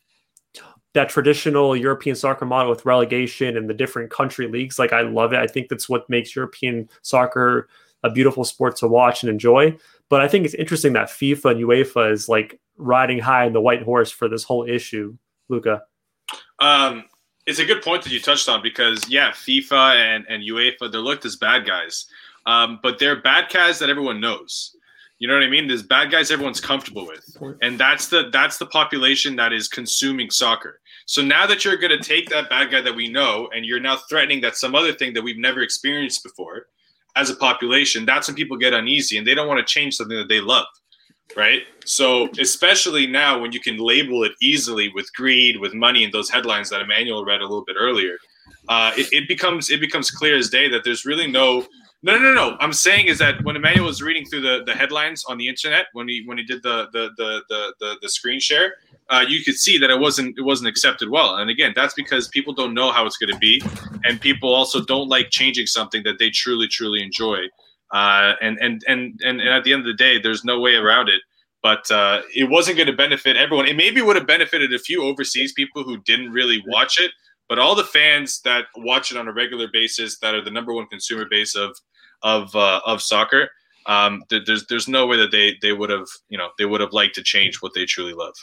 that 0.93 1.09
traditional 1.09 1.75
European 1.75 2.15
soccer 2.15 2.45
model 2.45 2.71
with 2.71 2.85
relegation 2.85 3.57
and 3.57 3.69
the 3.69 3.73
different 3.73 4.09
country 4.09 4.47
leagues. 4.47 4.79
Like 4.79 4.91
I 4.91 5.01
love 5.01 5.33
it. 5.33 5.39
I 5.39 5.47
think 5.47 5.69
that's 5.69 5.87
what 5.87 6.09
makes 6.09 6.35
European 6.35 6.89
soccer 7.03 7.69
a 8.03 8.09
beautiful 8.09 8.43
sport 8.43 8.75
to 8.77 8.87
watch 8.87 9.23
and 9.23 9.29
enjoy. 9.29 9.77
But 10.09 10.21
I 10.21 10.27
think 10.27 10.45
it's 10.45 10.53
interesting 10.55 10.93
that 10.93 11.09
FIFA 11.09 11.51
and 11.51 11.59
UEFA 11.61 12.11
is 12.11 12.29
like 12.29 12.59
riding 12.77 13.19
high 13.19 13.45
on 13.45 13.53
the 13.53 13.61
white 13.61 13.83
horse 13.83 14.11
for 14.11 14.27
this 14.27 14.43
whole 14.43 14.67
issue. 14.67 15.17
Luca. 15.49 15.83
Um, 16.59 17.05
it's 17.45 17.59
a 17.59 17.65
good 17.65 17.81
point 17.81 18.03
that 18.03 18.13
you 18.13 18.21
touched 18.21 18.47
on 18.47 18.61
because 18.61 19.09
yeah, 19.09 19.31
FIFA 19.31 19.95
and, 19.95 20.25
and 20.29 20.43
UEFA 20.43 20.91
they're 20.91 21.01
looked 21.01 21.25
as 21.25 21.35
bad 21.35 21.65
guys, 21.65 22.05
um, 22.45 22.79
but 22.83 22.99
they're 22.99 23.21
bad 23.21 23.51
guys 23.51 23.79
that 23.79 23.89
everyone 23.89 24.21
knows. 24.21 24.75
You 25.17 25.27
know 25.27 25.33
what 25.33 25.43
I 25.43 25.49
mean? 25.49 25.67
There's 25.67 25.83
bad 25.83 26.11
guys 26.11 26.31
everyone's 26.31 26.61
comfortable 26.61 27.05
with, 27.05 27.35
and 27.61 27.77
that's 27.77 28.07
the 28.07 28.29
that's 28.31 28.57
the 28.57 28.67
population 28.67 29.35
that 29.35 29.51
is 29.51 29.67
consuming 29.67 30.29
soccer. 30.29 30.79
So 31.07 31.21
now 31.21 31.45
that 31.47 31.65
you're 31.65 31.75
going 31.75 31.97
to 31.97 32.03
take 32.03 32.29
that 32.29 32.49
bad 32.49 32.71
guy 32.71 32.81
that 32.81 32.95
we 32.95 33.09
know, 33.09 33.49
and 33.53 33.65
you're 33.65 33.81
now 33.81 33.97
threatening 33.97 34.39
that 34.41 34.55
some 34.55 34.75
other 34.75 34.93
thing 34.93 35.13
that 35.15 35.23
we've 35.23 35.37
never 35.37 35.61
experienced 35.61 36.23
before, 36.23 36.67
as 37.15 37.29
a 37.29 37.35
population, 37.35 38.05
that's 38.05 38.27
when 38.27 38.35
people 38.35 38.57
get 38.57 38.73
uneasy 38.73 39.17
and 39.17 39.25
they 39.25 39.35
don't 39.35 39.47
want 39.47 39.65
to 39.65 39.73
change 39.73 39.95
something 39.95 40.17
that 40.17 40.29
they 40.29 40.41
love. 40.41 40.65
Right. 41.37 41.61
So, 41.85 42.27
especially 42.39 43.05
now 43.05 43.39
when 43.39 43.51
you 43.51 43.59
can 43.59 43.77
label 43.77 44.23
it 44.23 44.31
easily 44.41 44.89
with 44.95 45.13
greed, 45.13 45.59
with 45.59 45.73
money, 45.73 46.03
and 46.03 46.11
those 46.11 46.29
headlines 46.29 46.69
that 46.71 46.81
Emmanuel 46.81 47.23
read 47.23 47.41
a 47.41 47.43
little 47.43 47.65
bit 47.65 47.75
earlier, 47.79 48.17
uh, 48.67 48.91
it, 48.97 49.07
it 49.11 49.27
becomes 49.27 49.69
it 49.69 49.79
becomes 49.79 50.09
clear 50.09 50.35
as 50.35 50.49
day 50.49 50.67
that 50.69 50.83
there's 50.83 51.05
really 51.05 51.27
no 51.27 51.67
No, 52.01 52.17
no, 52.17 52.33
no. 52.33 52.55
I'm 52.61 52.71
saying 52.71 53.07
is 53.07 53.17
that 53.19 53.43
when 53.43 53.55
Emmanuel 53.57 53.85
was 53.85 54.01
reading 54.01 54.25
through 54.25 54.41
the, 54.41 54.63
the 54.65 54.73
headlines 54.73 55.25
on 55.27 55.37
the 55.37 55.47
internet, 55.47 55.87
when 55.91 56.07
he 56.07 56.23
when 56.25 56.37
he 56.37 56.45
did 56.45 56.63
the 56.63 56.87
the 56.93 57.09
the 57.17 57.43
the 57.49 57.73
the, 57.79 57.97
the 58.01 58.09
screen 58.09 58.39
share, 58.39 58.75
uh, 59.09 59.25
you 59.27 59.43
could 59.43 59.55
see 59.55 59.77
that 59.77 59.89
it 59.89 59.99
wasn't 59.99 60.37
it 60.37 60.43
wasn't 60.43 60.67
accepted 60.67 61.09
well. 61.09 61.37
And 61.37 61.49
again, 61.49 61.73
that's 61.75 61.93
because 61.93 62.27
people 62.27 62.53
don't 62.53 62.73
know 62.73 62.91
how 62.91 63.05
it's 63.05 63.17
going 63.17 63.33
to 63.33 63.39
be, 63.39 63.61
and 64.03 64.21
people 64.21 64.53
also 64.53 64.83
don't 64.83 65.09
like 65.09 65.29
changing 65.31 65.65
something 65.65 66.03
that 66.03 66.19
they 66.19 66.29
truly 66.29 66.67
truly 66.67 67.01
enjoy. 67.01 67.45
Uh, 67.91 68.33
and, 68.41 68.59
and 68.59 68.83
and 68.87 69.19
and 69.25 69.41
and 69.41 69.49
at 69.49 69.63
the 69.63 69.73
end 69.73 69.81
of 69.81 69.87
the 69.87 69.93
day, 69.93 70.19
there's 70.19 70.45
no 70.45 70.59
way 70.59 70.75
around 70.75 71.09
it. 71.09 71.21
But 71.61 71.89
uh, 71.91 72.21
it 72.33 72.49
wasn't 72.49 72.77
going 72.77 72.87
to 72.87 72.93
benefit 72.93 73.35
everyone. 73.35 73.67
It 73.67 73.75
maybe 73.75 74.01
would 74.01 74.15
have 74.15 74.27
benefited 74.27 74.73
a 74.73 74.79
few 74.79 75.03
overseas 75.03 75.51
people 75.53 75.83
who 75.83 75.97
didn't 76.03 76.31
really 76.31 76.63
watch 76.67 77.01
it, 77.01 77.11
but 77.49 77.59
all 77.59 77.75
the 77.75 77.83
fans 77.83 78.39
that 78.41 78.65
watch 78.77 79.11
it 79.11 79.17
on 79.17 79.27
a 79.27 79.33
regular 79.33 79.67
basis, 79.73 80.19
that 80.19 80.33
are 80.33 80.41
the 80.41 80.51
number 80.51 80.73
one 80.73 80.85
consumer 80.85 81.25
base 81.29 81.55
of 81.55 81.75
of 82.21 82.55
uh, 82.55 82.79
of 82.85 83.01
soccer, 83.01 83.49
um, 83.87 84.23
th- 84.29 84.43
there's 84.45 84.67
there's 84.67 84.87
no 84.87 85.07
way 85.07 85.17
that 85.17 85.31
they 85.31 85.57
they 85.63 85.73
would 85.73 85.89
have 85.89 86.07
you 86.29 86.37
know 86.37 86.49
they 86.59 86.65
would 86.65 86.79
have 86.79 86.93
liked 86.93 87.15
to 87.15 87.23
change 87.23 87.57
what 87.61 87.73
they 87.73 87.85
truly 87.85 88.13
love. 88.13 88.35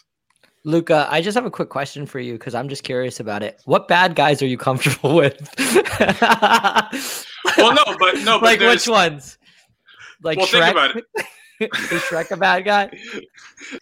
Luca, 0.67 1.07
I 1.09 1.21
just 1.23 1.37
have 1.37 1.47
a 1.47 1.51
quick 1.51 1.69
question 1.69 2.07
for 2.07 2.19
you 2.19 2.33
because 2.33 2.57
I'm 2.57 2.69
just 2.69 2.83
curious 2.83 3.21
about 3.21 3.45
it. 3.45 3.63
What 3.67 3.87
bad 3.87 4.17
guys 4.17 4.43
are 4.43 4.49
you 4.49 4.59
comfortable 4.59 5.15
with? 5.15 5.39
well, 5.61 7.73
no, 7.73 7.85
but 7.99 8.17
no, 8.25 8.41
but 8.41 8.43
like 8.43 8.59
there's- 8.59 8.85
which 8.87 8.89
ones? 8.89 9.39
Like 10.23 10.39
Well, 10.39 10.47
Shrek? 10.49 10.65
think 10.65 10.71
about 10.73 10.97
it. 10.97 11.05
Is 11.61 12.03
Shrek 12.03 12.31
a 12.33 12.37
bad 12.37 12.65
guy? 12.65 12.91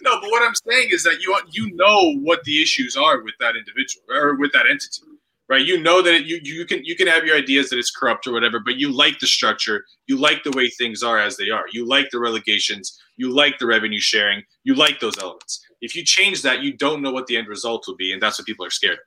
No, 0.03 0.21
but 0.21 0.31
what 0.31 0.43
I'm 0.43 0.55
saying 0.69 0.89
is 0.93 1.03
that 1.05 1.21
you 1.23 1.37
you 1.51 1.75
know 1.75 2.15
what 2.21 2.45
the 2.45 2.63
issues 2.63 2.97
are 2.97 3.23
with 3.23 3.35
that 3.41 3.57
individual 3.57 4.05
or 4.11 4.35
with 4.37 4.53
that 4.53 4.67
entity, 4.67 5.03
right? 5.49 5.65
You 5.65 5.81
know 5.81 6.03
that 6.03 6.15
it, 6.15 6.25
you 6.27 6.39
you 6.43 6.67
can 6.67 6.85
you 6.85 6.95
can 6.97 7.07
have 7.09 7.25
your 7.25 7.37
ideas 7.37 7.71
that 7.71 7.79
it's 7.79 7.91
corrupt 7.91 8.27
or 8.27 8.33
whatever, 8.33 8.61
but 8.61 8.77
you 8.77 8.93
like 8.93 9.19
the 9.21 9.27
structure, 9.27 9.85
you 10.07 10.17
like 10.19 10.43
the 10.45 10.53
way 10.53 10.69
things 10.69 11.03
are 11.03 11.19
as 11.19 11.37
they 11.37 11.51
are, 11.51 11.65
you 11.73 11.87
like 11.87 12.11
the 12.11 12.21
relegations, 12.21 13.01
you 13.17 13.31
like 13.31 13.59
the 13.59 13.67
revenue 13.67 14.01
sharing, 14.01 14.43
you 14.65 14.75
like 14.75 15.01
those 15.01 15.19
elements. 15.19 15.65
If 15.85 15.95
you 15.95 16.03
change 16.03 16.41
that, 16.43 16.63
you 16.63 16.73
don't 16.73 17.03
know 17.03 17.13
what 17.13 17.27
the 17.27 17.37
end 17.37 17.47
result 17.47 17.85
will 17.87 17.97
be, 17.97 18.13
and 18.13 18.23
that's 18.23 18.39
what 18.39 18.47
people 18.47 18.65
are 18.65 18.71
scared 18.71 18.99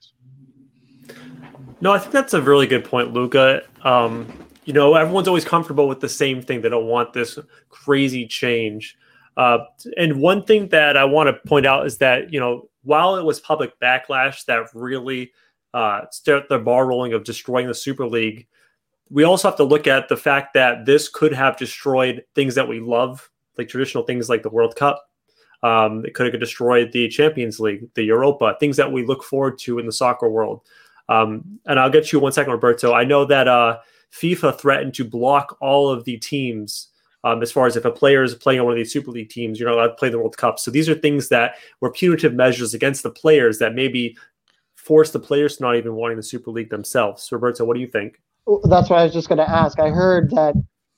of. 1.10 1.18
No, 1.82 1.92
I 1.92 1.98
think 1.98 2.12
that's 2.12 2.36
a 2.36 2.42
really 2.42 2.68
good 2.68 2.86
point, 2.86 3.13
Luca. 3.13 3.63
Um, 3.82 4.32
you 4.66 4.74
know, 4.74 4.94
everyone's 4.94 5.28
always 5.28 5.44
comfortable 5.44 5.88
with 5.88 6.02
the 6.02 6.10
same 6.10 6.42
thing. 6.42 6.62
They 6.62 6.70
don't 6.70 6.86
want 6.86 7.13
this 7.13 7.40
crazy 7.70 8.28
change. 8.28 8.96
Uh, 9.38 9.60
and 9.98 10.22
one 10.22 10.44
thing 10.44 10.68
that 10.70 10.98
I 10.98 11.06
want 11.06 11.28
to 11.28 11.50
point 11.50 11.66
out 11.66 11.88
is 11.88 11.98
that, 11.98 12.32
you 12.32 12.40
know, 12.40 12.70
while 12.84 13.16
it 13.16 13.26
was 13.26 13.40
public 13.40 13.80
backlash 13.80 14.46
that 14.46 14.68
really 14.76 15.32
uh, 15.74 16.02
started 16.12 16.48
the 16.48 16.60
bar 16.60 16.86
rolling 16.86 17.13
of 17.13 17.24
destroying 17.24 17.68
the 17.68 17.74
Super 17.74 18.06
League, 18.06 18.48
we 19.10 19.24
also 19.24 19.48
have 19.48 19.58
to 19.58 19.63
look 19.63 19.88
at 19.88 20.10
the 20.10 20.18
fact 20.18 20.54
that 20.54 20.86
this 20.86 21.10
could 21.10 21.34
have 21.34 21.58
destroyed 21.58 22.24
things 22.36 22.54
that 22.54 22.68
we 22.68 22.80
love, 22.80 23.30
like 23.58 23.68
traditional 23.68 24.04
things 24.04 24.30
like 24.30 24.44
the 24.44 24.50
World 24.50 24.76
Cup. 24.76 25.04
Um, 25.63 26.06
it 26.06 26.13
could 26.13 26.32
have 26.32 26.39
destroyed 26.39 26.91
the 26.91 27.08
Champions 27.10 27.60
League, 27.60 27.89
the 27.96 28.04
Europa, 28.04 28.56
things 28.60 28.78
that 28.78 28.91
we 28.91 29.06
look 29.06 29.24
forward 29.24 29.58
to 29.60 29.80
in 29.80 29.86
the 29.86 29.91
soccer 29.91 30.30
world. 30.30 30.62
Um, 31.10 31.60
and 31.65 31.80
I'll 31.80 31.89
get 31.89 32.12
you 32.12 32.20
one 32.20 32.32
second, 32.32 32.52
Roberto. 32.52 32.93
I 32.93 33.04
know 33.04 33.26
that 33.26 33.48
uh, 33.48 33.80
FIFA 34.12 34.60
threatened 34.60 34.93
to 34.96 35.06
block 35.06 35.58
all 35.62 35.89
of 35.89 36.04
the 36.04 36.17
teams 36.17 36.89
um, 37.24 37.41
as 37.41 37.52
far 37.52 37.65
as 37.65 37.76
if 37.76 37.84
a 37.84 37.91
player 37.91 38.24
is 38.24 38.36
playing 38.36 38.60
on 38.60 38.65
one 38.65 38.74
of 38.74 38.78
these 38.78 38.93
Super 38.93 39.12
League 39.12 39.30
teams, 39.30 39.60
you're 39.60 39.67
not 39.67 39.78
allowed 39.78 39.88
to 39.88 39.96
play 39.96 40.10
the 40.10 40.17
World 40.17 40.38
Cup. 40.38 40.60
So 40.60 40.72
these 40.72 40.88
are 40.88 40.96
things 40.96 41.30
that 41.30 41.56
were 41.82 41.91
punitive 41.91 42.34
measures 42.34 42.74
against 42.74 43.04
the 43.04 43.10
players 43.10 43.60
that 43.60 43.74
maybe 43.74 44.15
force 44.76 45.12
the 45.12 45.20
players 45.20 45.58
to 45.58 45.63
not 45.63 45.76
even 45.76 45.96
wanting 45.96 46.17
the 46.17 46.24
Super 46.24 46.52
League 46.52 46.70
themselves. 46.70 47.30
Roberto, 47.32 47.65
what 47.65 47.74
do 47.74 47.82
you 47.82 47.88
think? 47.88 48.22
That's 48.70 48.89
what 48.89 49.00
I 49.00 49.04
was 49.04 49.13
just 49.13 49.28
going 49.28 49.39
to 49.39 49.50
ask. 49.50 49.80
I 49.80 49.89
heard 49.89 50.30
that. 50.32 50.54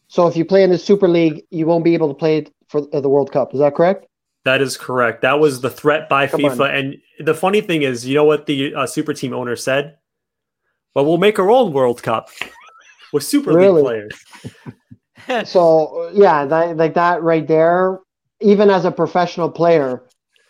So 0.07 0.27
if 0.27 0.35
you 0.35 0.45
play 0.45 0.63
in 0.63 0.69
the 0.69 0.77
Super 0.77 1.07
League, 1.07 1.43
you 1.49 1.65
won't 1.65 1.83
be 1.83 1.93
able 1.93 2.09
to 2.09 2.13
play 2.13 2.45
for 2.67 2.81
the 2.81 3.09
World 3.09 3.31
Cup. 3.31 3.53
Is 3.53 3.59
that 3.59 3.73
correct? 3.73 4.05
That 4.45 4.61
is 4.61 4.77
correct. 4.77 5.21
That 5.21 5.39
was 5.39 5.61
the 5.61 5.69
threat 5.69 6.07
by 6.09 6.27
Come 6.27 6.41
FIFA. 6.41 6.61
on. 6.61 6.75
And 6.75 6.97
the 7.19 7.33
funny 7.33 7.61
thing 7.61 7.81
is, 7.81 8.07
you 8.07 8.15
know 8.15 8.23
what 8.23 8.45
the 8.45 8.73
uh, 8.73 8.85
super 8.87 9.13
team 9.13 9.33
owner 9.33 9.55
said? 9.55 9.97
Well, 10.95 11.05
we'll 11.05 11.17
make 11.17 11.37
our 11.39 11.51
own 11.51 11.73
World 11.73 12.01
Cup 12.01 12.29
with 13.13 13.23
Super 13.23 13.53
Really? 13.53 13.81
League 13.81 13.83
players. 13.85 14.13
So 15.45 16.09
yeah, 16.11 16.45
that, 16.45 16.77
like 16.77 16.95
that 16.95 17.21
right 17.21 17.47
there. 17.47 17.99
Even 18.41 18.71
as 18.71 18.85
a 18.85 18.89
professional 18.89 19.51
player, 19.51 20.01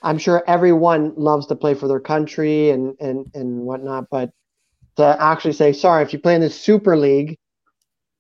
I'm 0.03 0.17
sure 0.17 0.41
everyone 0.47 1.13
loves 1.17 1.47
to 1.47 1.55
play 1.55 1.73
for 1.73 1.89
their 1.89 1.99
country 1.99 2.69
and 2.69 2.95
and 3.01 3.25
and 3.33 3.61
whatnot. 3.63 4.05
But 4.09 4.31
to 4.95 5.17
actually 5.19 5.53
say, 5.53 5.73
sorry, 5.73 6.03
if 6.03 6.13
you 6.13 6.19
play 6.19 6.35
in 6.35 6.41
the 6.41 6.49
Super 6.49 6.95
League, 6.95 7.37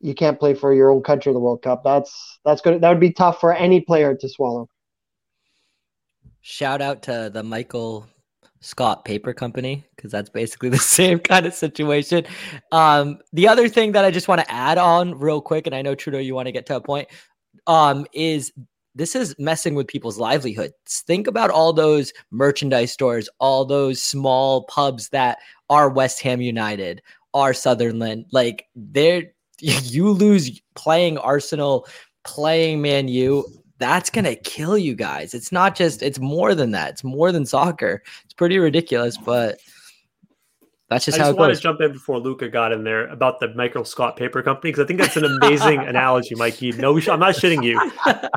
you 0.01 0.13
can't 0.13 0.39
play 0.39 0.53
for 0.53 0.73
your 0.73 0.91
own 0.91 1.01
country 1.01 1.29
in 1.29 1.35
the 1.35 1.39
World 1.39 1.61
Cup. 1.61 1.83
That's 1.83 2.39
that's 2.43 2.61
good. 2.61 2.81
That 2.81 2.89
would 2.89 2.99
be 2.99 3.13
tough 3.13 3.39
for 3.39 3.53
any 3.53 3.79
player 3.79 4.15
to 4.15 4.27
swallow. 4.27 4.67
Shout 6.41 6.81
out 6.81 7.03
to 7.03 7.29
the 7.33 7.43
Michael 7.43 8.07
Scott 8.61 9.05
Paper 9.05 9.33
Company 9.33 9.85
because 9.95 10.11
that's 10.11 10.29
basically 10.29 10.69
the 10.69 10.77
same 10.77 11.19
kind 11.19 11.45
of 11.45 11.53
situation. 11.53 12.25
Um, 12.71 13.19
the 13.33 13.47
other 13.47 13.67
thing 13.67 13.91
that 13.93 14.05
I 14.05 14.11
just 14.11 14.27
want 14.27 14.41
to 14.41 14.51
add 14.51 14.77
on 14.77 15.17
real 15.17 15.41
quick, 15.41 15.65
and 15.65 15.75
I 15.75 15.81
know 15.81 15.95
Trudeau, 15.95 16.19
you 16.19 16.35
want 16.35 16.47
to 16.47 16.51
get 16.51 16.65
to 16.67 16.75
a 16.75 16.81
point, 16.81 17.07
um, 17.67 18.05
is 18.13 18.51
this 18.95 19.15
is 19.15 19.35
messing 19.37 19.75
with 19.75 19.87
people's 19.87 20.17
livelihoods. 20.17 20.73
Think 21.07 21.27
about 21.27 21.51
all 21.51 21.73
those 21.73 22.11
merchandise 22.31 22.91
stores, 22.91 23.29
all 23.39 23.65
those 23.65 24.01
small 24.01 24.63
pubs 24.63 25.09
that 25.09 25.37
are 25.69 25.89
West 25.89 26.21
Ham 26.21 26.41
United, 26.41 27.01
are 27.33 27.53
Sunderland. 27.53 28.25
Like 28.31 28.67
they're 28.75 29.31
you 29.61 30.09
lose 30.09 30.61
playing 30.75 31.17
Arsenal, 31.17 31.87
playing 32.23 32.81
Man 32.81 33.07
U. 33.07 33.45
That's 33.79 34.09
gonna 34.09 34.35
kill 34.35 34.77
you 34.77 34.93
guys. 34.93 35.33
It's 35.33 35.51
not 35.51 35.75
just. 35.75 36.03
It's 36.03 36.19
more 36.19 36.53
than 36.53 36.71
that. 36.71 36.91
It's 36.91 37.03
more 37.03 37.31
than 37.31 37.45
soccer. 37.45 38.03
It's 38.25 38.33
pretty 38.33 38.59
ridiculous, 38.59 39.17
but 39.17 39.59
that's 40.89 41.07
I 41.07 41.11
just 41.11 41.17
how 41.17 41.25
just 41.25 41.37
it 41.37 41.39
want 41.39 41.49
goes. 41.51 41.57
to 41.57 41.63
jump 41.63 41.81
in 41.81 41.91
before 41.93 42.19
Luca 42.19 42.49
got 42.49 42.71
in 42.71 42.83
there 42.83 43.07
about 43.07 43.39
the 43.39 43.53
Michael 43.53 43.85
Scott 43.85 44.17
Paper 44.17 44.41
Company 44.41 44.71
because 44.71 44.83
I 44.83 44.87
think 44.87 44.99
that's 44.99 45.17
an 45.17 45.25
amazing 45.41 45.79
analogy, 45.79 46.35
Mikey. 46.35 46.71
No, 46.73 46.91
I'm 46.97 47.19
not 47.19 47.35
shitting 47.35 47.63
you 47.63 47.79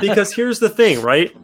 because 0.01 0.33
here's 0.33 0.59
the 0.59 0.69
thing, 0.69 1.01
right? 1.01 1.35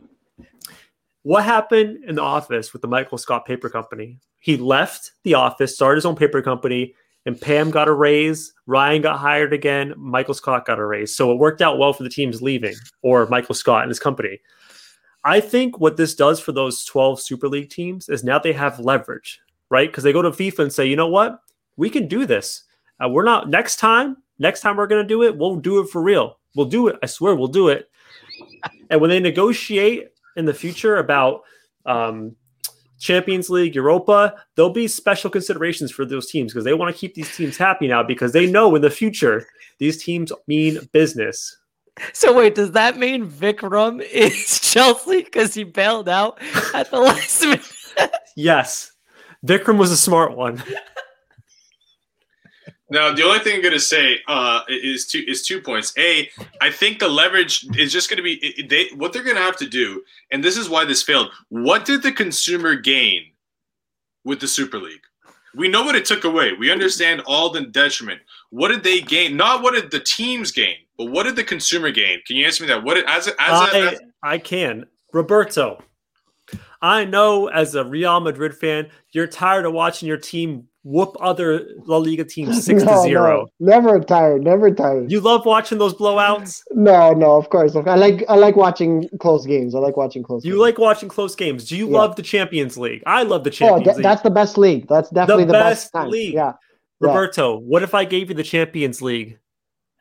What 1.23 1.45
happened 1.45 2.05
in 2.05 2.15
the 2.15 2.23
office 2.23 2.73
with 2.73 2.83
the 2.83 2.89
Michael 2.89 3.19
Scott 3.19 3.47
Paper 3.47 3.69
Company? 3.69 4.19
He 4.39 4.57
left 4.57 5.13
the 5.25 5.35
office, 5.35 5.75
started 5.75 5.97
his 5.97 6.07
own 6.07 6.15
paper 6.15 6.41
company, 6.43 6.95
and 7.27 7.41
Pam 7.41 7.71
got 7.71 7.89
a 7.89 7.93
raise. 7.93 8.53
Ryan 8.67 9.03
got 9.03 9.19
hired 9.19 9.53
again. 9.53 9.95
Michael 9.97 10.35
Scott 10.35 10.67
got 10.67 10.79
a 10.79 10.87
raise. 10.87 11.15
So 11.15 11.31
it 11.33 11.39
worked 11.39 11.61
out 11.61 11.79
well 11.79 11.93
for 11.93 12.03
the 12.03 12.11
teams 12.11 12.43
leaving 12.43 12.75
or 13.03 13.27
Michael 13.27 13.55
Scott 13.55 13.83
and 13.83 13.91
his 13.91 14.01
company. 14.01 14.41
I 15.25 15.41
think 15.41 15.79
what 15.79 15.97
this 15.97 16.15
does 16.15 16.41
for 16.41 16.53
those 16.53 16.85
12 16.85 17.21
Super 17.21 17.49
League 17.49 17.71
teams 17.71 18.09
is 18.09 18.25
now 18.25 18.39
they 18.39 18.53
have 18.53 18.81
leverage, 18.81 19.41
right? 19.69 19.91
Because 19.91 20.05
they 20.05 20.13
go 20.13 20.23
to 20.23 20.31
FIFA 20.31 20.59
and 20.61 20.73
say, 20.73 20.87
you 20.87 20.97
know 20.97 21.09
what? 21.09 21.41
We 21.77 21.91
can 21.91 22.09
do 22.09 22.25
this. 22.25 22.65
Uh, 23.03 23.09
we're 23.09 23.25
not, 23.25 23.51
next 23.51 23.77
time, 23.77 24.17
next 24.39 24.61
time 24.61 24.77
we're 24.77 24.87
going 24.87 25.03
to 25.03 25.09
do 25.09 25.23
it, 25.23 25.37
we'll 25.37 25.57
do 25.57 25.81
it 25.81 25.89
for 25.91 26.01
real. 26.01 26.39
We'll 26.55 26.67
do 26.67 26.89
it. 26.89 26.97
I 27.03 27.07
swear 27.07 27.35
we'll 27.35 27.49
do 27.49 27.69
it. 27.69 27.91
And 28.91 29.01
when 29.01 29.11
they 29.11 29.21
negotiate 29.21 30.09
in 30.37 30.45
the 30.47 30.55
future 30.55 30.97
about 30.97 31.43
um, 31.85 32.37
Champions 32.99 33.49
League, 33.49 33.75
Europa, 33.75 34.35
there'll 34.55 34.73
be 34.73 34.89
special 34.89 35.31
considerations 35.31 35.91
for 35.91 36.05
those 36.05 36.31
teams 36.31 36.53
because 36.53 36.65
they 36.65 36.75
want 36.75 36.95
to 36.95 36.99
keep 36.99 37.15
these 37.15 37.35
teams 37.35 37.57
happy 37.57 37.89
now 37.89 38.03
because 38.03 38.33
they 38.33 38.51
know 38.51 38.75
in 38.75 38.83
the 38.83 38.91
future 38.91 39.47
these 39.79 40.03
teams 40.03 40.33
mean 40.47 40.79
business. 40.93 41.57
So 42.13 42.33
wait, 42.33 42.55
does 42.55 42.73
that 42.73 42.97
mean 42.97 43.29
Vikram 43.29 44.01
is 44.03 44.61
Chelsea 44.73 45.23
because 45.23 45.55
he 45.55 45.65
bailed 45.65 46.09
out 46.09 46.41
at 46.75 46.91
the 46.91 46.99
last 47.01 47.43
minute? 47.43 48.13
Yes, 48.37 48.93
Vikram 49.47 49.79
was 49.79 49.91
a 49.91 49.97
smart 49.97 50.37
one. 50.37 50.63
Now, 52.91 53.13
the 53.13 53.23
only 53.23 53.41
thing 53.41 53.57
I'm 53.57 53.63
going 53.63 53.75
to 53.75 53.81
say 53.81 54.21
uh, 54.29 54.63
is 54.69 55.07
two 55.07 55.23
is 55.27 55.43
two 55.43 55.61
points. 55.61 55.93
A, 55.99 56.31
I 56.61 56.71
think 56.71 56.99
the 56.99 57.09
leverage 57.09 57.67
is 57.77 57.93
just 57.93 58.09
going 58.09 58.17
to 58.17 58.23
be 58.23 58.67
they 58.69 58.87
what 58.97 59.13
they're 59.13 59.23
going 59.23 59.37
to 59.37 59.43
have 59.43 59.57
to 59.59 59.69
do, 59.69 60.03
and 60.33 60.43
this 60.43 60.57
is 60.57 60.71
why 60.71 60.85
this 60.87 61.03
failed. 61.03 61.31
What 61.51 61.85
did 61.85 62.03
the 62.03 62.13
consumer 62.13 62.77
gain 62.77 63.25
with 64.25 64.41
the 64.41 64.49
Super 64.49 64.79
League? 64.79 65.03
We 65.55 65.69
know 65.69 65.83
what 65.83 65.97
it 65.97 66.07
took 66.07 66.25
away. 66.25 66.53
We 66.53 66.71
understand 66.71 67.23
all 67.27 67.51
the 67.51 67.63
detriment. 67.63 68.21
What 68.51 68.69
did 68.69 68.83
they 68.85 69.01
gain? 69.01 69.37
Not 69.37 69.63
what 69.63 69.75
did 69.75 69.91
the 69.91 70.01
teams 70.01 70.51
gain, 70.51 70.77
but 70.97 71.07
what 71.07 71.25
did 71.25 71.37
the 71.37 71.45
consumer 71.45 71.91
gain? 71.91 72.21
Can 72.27 72.37
you 72.37 72.47
answer 72.47 72.63
me 72.65 72.69
that? 72.69 72.85
What 72.85 72.97
as 73.07 73.29
as 73.29 73.35
I, 73.39 73.79
as, 73.93 74.01
I 74.23 74.39
can. 74.39 74.87
Roberto, 75.13 75.83
I 76.81 77.05
know 77.05 77.49
as 77.49 77.75
a 77.75 77.85
Real 77.85 78.21
Madrid 78.21 78.57
fan, 78.57 78.89
you're 79.13 79.27
tired 79.27 79.67
of 79.67 79.75
watching 79.75 80.09
your 80.09 80.17
team 80.17 80.68
whoop 80.85 81.17
other 81.21 81.67
La 81.87 81.97
Liga 81.99 82.25
teams 82.25 82.65
six 82.65 82.83
No, 82.83 82.95
to 82.95 83.03
zero. 83.03 83.47
no, 83.61 83.75
never 83.77 84.01
tired, 84.01 84.43
never 84.45 84.71
tired. 84.73 85.11
You 85.11 85.21
love 85.21 85.45
watching 85.45 85.79
those 85.79 85.95
blowouts. 85.95 86.63
No, 86.73 87.13
no, 87.13 87.37
of 87.37 87.51
course. 87.51 87.75
I 87.77 87.95
like 87.97 88.25
I 88.29 88.37
like 88.37 88.57
watching 88.57 89.09
close 89.21 89.45
games. 89.47 89.75
I 89.75 89.79
like 89.81 89.97
watching 89.97 90.23
close. 90.23 90.45
You 90.45 90.53
games. 90.53 90.61
like 90.61 90.79
watching 90.79 91.09
close 91.09 91.35
games. 91.35 91.65
Do 91.69 91.77
you 91.77 91.87
Yeah. 91.91 91.99
love 91.99 92.17
the 92.17 92.23
Champions 92.23 92.79
League? 92.79 93.03
I 93.07 93.23
love 93.25 93.45
the 93.45 93.51
Oh, 93.51 93.53
Champions 93.53 93.85
th- 93.85 93.97
League. 93.99 94.05
that's 94.05 94.23
the 94.23 94.31
best 94.31 94.57
league. 94.57 94.87
That's 94.89 95.11
definitely 95.11 95.45
the, 95.45 95.53
best 95.53 95.65
best, 95.65 95.93
time. 95.93 96.11
league. 96.11 96.35
Yeah. 96.35 96.53
Yeah. 97.01 97.09
Roberto, 97.09 97.59
what 97.59 97.83
if 97.83 97.95
I 97.95 98.05
gave 98.05 98.29
you 98.29 98.35
the 98.35 98.43
Champions 98.43 99.03
League? 99.03 99.39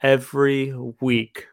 every 0.04 0.74
week. 1.02 1.48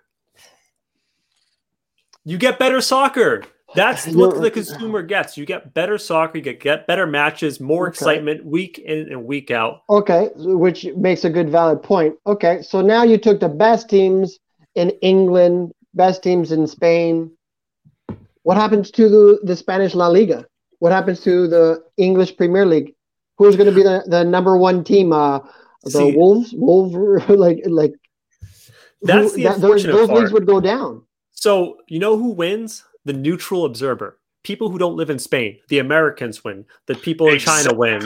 You 2.24 2.38
get 2.38 2.58
better 2.58 2.80
soccer. 2.80 3.42
That's 3.74 4.06
what 4.14 4.40
the 4.40 4.50
consumer 4.50 5.02
gets. 5.02 5.37
You 5.37 5.44
get 5.46 5.74
better 5.74 5.98
soccer, 5.98 6.38
you 6.38 6.44
get, 6.44 6.60
get 6.60 6.87
better 6.87 7.06
matches, 7.06 7.60
more 7.60 7.84
Okay. 7.88 7.90
excitement 7.92 8.44
week 8.44 8.78
in 8.78 9.10
and 9.10 9.24
week 9.24 9.50
out. 9.50 9.82
Okay, 9.90 10.30
which 10.37 10.87
makes 10.96 11.24
a 11.24 11.30
good 11.30 11.50
valid 11.50 11.82
point. 11.82 12.14
Okay, 12.26 12.62
so 12.62 12.80
now 12.80 13.02
you 13.02 13.18
took 13.18 13.40
the 13.40 13.48
best 13.48 13.88
teams 13.88 14.38
in 14.74 14.90
England, 15.02 15.72
best 15.94 16.22
teams 16.22 16.52
in 16.52 16.66
Spain. 16.66 17.30
What 18.42 18.56
happens 18.56 18.90
to 18.92 19.08
the, 19.08 19.40
the 19.42 19.56
Spanish 19.56 19.94
La 19.94 20.06
Liga? 20.08 20.46
What 20.80 20.92
happens 20.92 21.20
to 21.20 21.48
the 21.48 21.82
English 21.96 22.37
Premier 22.37 22.66
League? 22.66 22.94
Who's 23.38 23.56
going 23.56 23.68
to 23.70 23.74
be 23.74 23.82
the, 23.82 24.04
the 24.06 24.22
number 24.24 24.56
one 24.56 24.84
team? 24.84 25.12
Uh, 25.12 25.40
the 25.84 25.90
See- 25.90 26.16
Wolves, 26.16 26.52
Wolves, 26.56 26.94
like 27.28 27.60
like. 27.66 27.92
That's 29.02 29.30
who- 29.32 29.37
the 29.37 29.42
that- 29.44 29.60
those, 29.60 29.84
unfortunate 29.84 29.92
those 29.92 30.08
part. 30.08 30.20
leagues 30.20 30.32
would 30.32 30.46
go 30.46 30.60
down. 30.60 31.02
So, 31.32 31.78
you 31.88 31.98
know 31.98 32.16
who 32.16 32.30
wins? 32.30 32.84
The 33.04 33.12
neutral 33.12 33.64
observer. 33.64 34.18
People 34.42 34.68
who 34.68 34.78
don't 34.78 34.96
live 34.96 35.08
in 35.08 35.18
Spain. 35.18 35.58
The 35.68 35.78
Americans 35.78 36.44
win. 36.44 36.66
The 36.86 36.94
people 36.94 37.28
in 37.28 37.38
China 37.38 37.72
wins. 37.72 38.04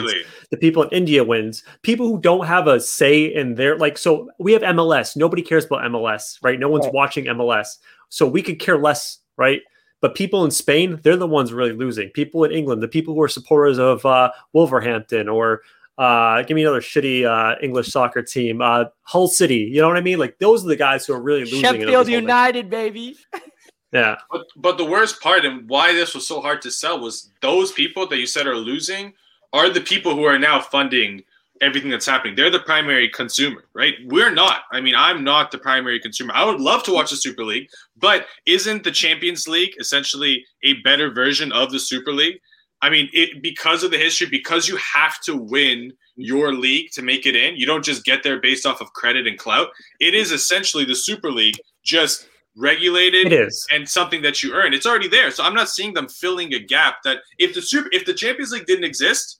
The 0.51 0.57
people 0.57 0.83
in 0.83 0.89
India 0.89 1.21
wins. 1.21 1.63
People 1.81 2.07
who 2.07 2.19
don't 2.19 2.45
have 2.45 2.67
a 2.67 2.79
say 2.79 3.25
in 3.25 3.55
their 3.55 3.77
like 3.77 3.97
so 3.97 4.29
we 4.39 4.53
have 4.53 4.61
MLS. 4.61 5.17
Nobody 5.17 5.41
cares 5.41 5.65
about 5.65 5.81
MLS, 5.91 6.37
right? 6.41 6.57
No 6.57 6.69
one's 6.69 6.85
Right. 6.85 6.93
watching 6.93 7.25
MLS. 7.25 7.77
So 8.07 8.25
we 8.25 8.41
could 8.41 8.57
care 8.59 8.77
less, 8.77 9.19
right? 9.35 9.61
But 10.01 10.15
people 10.15 10.45
in 10.45 10.51
Spain, 10.51 10.99
they're 11.03 11.17
the 11.17 11.27
ones 11.27 11.51
really 11.51 11.73
losing. 11.73 12.09
People 12.11 12.45
in 12.45 12.51
England, 12.51 12.81
the 12.81 12.87
people 12.87 13.13
who 13.13 13.21
are 13.21 13.27
supporters 13.27 13.77
of 13.77 14.05
uh, 14.05 14.31
Wolverhampton 14.53 15.27
or 15.27 15.61
uh, 15.97 16.41
give 16.43 16.55
me 16.55 16.61
another 16.61 16.79
shitty 16.79 17.25
uh, 17.25 17.55
English 17.61 17.89
soccer 17.89 18.21
team, 18.21 18.61
uh, 18.61 18.85
Hull 19.01 19.27
City. 19.27 19.57
You 19.57 19.81
know 19.81 19.89
what 19.89 19.97
I 19.97 20.01
mean? 20.01 20.17
Like 20.17 20.37
those 20.39 20.63
are 20.63 20.69
the 20.69 20.77
guys 20.77 21.05
who 21.05 21.13
are 21.13 21.21
really 21.21 21.41
losing. 21.41 21.59
Sheffield. 21.59 22.07
United, 22.07 22.69
baby. 22.69 23.17
Yeah, 23.91 24.17
But 24.31 24.45
but 24.55 24.77
the 24.77 24.85
worst 24.85 25.19
part 25.21 25.45
and 25.45 25.67
why 25.67 25.93
this 25.93 26.13
was 26.13 26.27
so 26.27 26.41
hard 26.41 26.61
to 26.61 26.71
sell 26.71 26.99
was 26.99 27.31
those 27.41 27.71
people 27.71 28.07
that 28.07 28.17
you 28.17 28.27
said 28.27 28.45
are 28.45 28.55
losing 28.55 29.13
are 29.51 29.69
the 29.69 29.81
people 29.81 30.13
who 30.13 30.25
are 30.25 30.37
now 30.37 30.59
funding 30.59 31.23
everything 31.61 31.89
that's 31.89 32.05
happening. 32.05 32.35
They're 32.35 32.51
the 32.51 32.59
primary 32.59 33.09
consumer, 33.09 33.65
right? 33.73 33.95
We're 34.05 34.31
not. 34.31 34.61
I 34.71 34.79
mean, 34.79 34.95
I'm 34.95 35.23
not 35.23 35.51
the 35.51 35.57
primary 35.57 35.99
consumer. 35.99 36.33
I 36.33 36.45
would 36.45 36.61
love 36.61 36.83
to 36.83 36.93
watch 36.93 37.09
the 37.09 37.17
Super 37.17 37.43
League, 37.43 37.69
but 37.97 38.27
isn't 38.45 38.83
the 38.83 38.91
Champions 38.91 39.47
League 39.47 39.73
essentially 39.79 40.45
a 40.63 40.73
better 40.81 41.11
version 41.11 41.51
of 41.51 41.71
the 41.71 41.79
Super 41.79 42.13
League? 42.13 42.39
I 42.81 42.89
mean, 42.89 43.09
it 43.11 43.41
because 43.41 43.83
of 43.83 43.91
the 43.91 43.97
history, 43.97 44.27
because 44.27 44.69
you 44.69 44.77
have 44.77 45.19
to 45.21 45.35
win 45.35 45.91
your 46.15 46.53
league 46.53 46.91
to 46.91 47.01
make 47.01 47.25
it 47.25 47.35
in. 47.35 47.57
You 47.57 47.65
don't 47.65 47.83
just 47.83 48.05
get 48.05 48.23
there 48.23 48.39
based 48.39 48.65
off 48.65 48.79
of 48.79 48.93
credit 48.93 49.27
and 49.27 49.37
clout. 49.37 49.69
It 49.99 50.13
is 50.13 50.31
essentially 50.31 50.85
the 50.85 50.95
Super 50.95 51.31
League 51.31 51.57
just 51.83 52.28
regulated 52.55 53.27
it 53.27 53.33
is. 53.33 53.67
and 53.71 53.87
something 53.87 54.21
that 54.21 54.43
you 54.43 54.53
earn. 54.53 54.73
It's 54.73 54.85
already 54.85 55.07
there. 55.07 55.31
So 55.31 55.43
I'm 55.43 55.53
not 55.53 55.69
seeing 55.69 55.93
them 55.93 56.07
filling 56.07 56.53
a 56.53 56.59
gap 56.59 56.97
that 57.03 57.19
if 57.37 57.53
the 57.53 57.61
super 57.61 57.89
if 57.91 58.05
the 58.05 58.13
Champions 58.13 58.51
League 58.51 58.65
didn't 58.65 58.83
exist, 58.83 59.39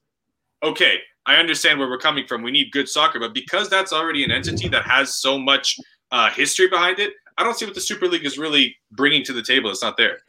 okay, 0.63 0.99
I 1.25 1.35
understand 1.35 1.79
where 1.79 1.89
we're 1.89 1.97
coming 1.97 2.25
from. 2.27 2.41
We 2.41 2.51
need 2.51 2.71
good 2.71 2.89
soccer, 2.89 3.19
but 3.19 3.33
because 3.33 3.69
that's 3.69 3.93
already 3.93 4.23
an 4.23 4.31
entity 4.31 4.67
that 4.69 4.83
has 4.83 5.15
so 5.15 5.37
much 5.37 5.77
uh, 6.11 6.29
history 6.31 6.67
behind 6.67 6.99
it, 6.99 7.13
I 7.37 7.43
don't 7.43 7.57
see 7.57 7.65
what 7.65 7.75
the 7.75 7.81
Super 7.81 8.07
League 8.07 8.25
is 8.25 8.37
really 8.37 8.75
bringing 8.91 9.23
to 9.25 9.33
the 9.33 9.43
table. 9.43 9.69
It's 9.69 9.83
not 9.83 9.95
there. 9.95 10.19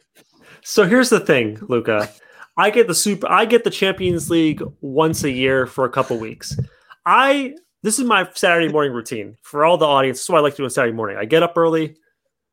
So 0.63 0.85
here's 0.85 1.09
the 1.09 1.19
thing, 1.19 1.57
Luca. 1.67 2.09
I 2.57 2.69
get 2.69 2.87
the 2.87 2.95
super 2.95 3.29
I 3.29 3.45
get 3.45 3.63
the 3.63 3.69
Champions 3.69 4.29
League 4.29 4.61
once 4.81 5.23
a 5.23 5.31
year 5.31 5.65
for 5.65 5.85
a 5.85 5.89
couple 5.89 6.17
weeks. 6.17 6.57
I 7.05 7.55
this 7.83 7.97
is 7.97 8.05
my 8.05 8.29
Saturday 8.35 8.71
morning 8.71 8.93
routine 8.93 9.37
for 9.41 9.65
all 9.65 9.77
the 9.77 9.87
audience. 9.87 10.19
This 10.19 10.25
is 10.25 10.29
what 10.29 10.37
I 10.39 10.41
like 10.41 10.53
to 10.53 10.57
do 10.57 10.63
on 10.65 10.69
Saturday 10.69 10.95
morning. 10.95 11.17
I 11.17 11.25
get 11.25 11.41
up 11.41 11.57
early, 11.57 11.95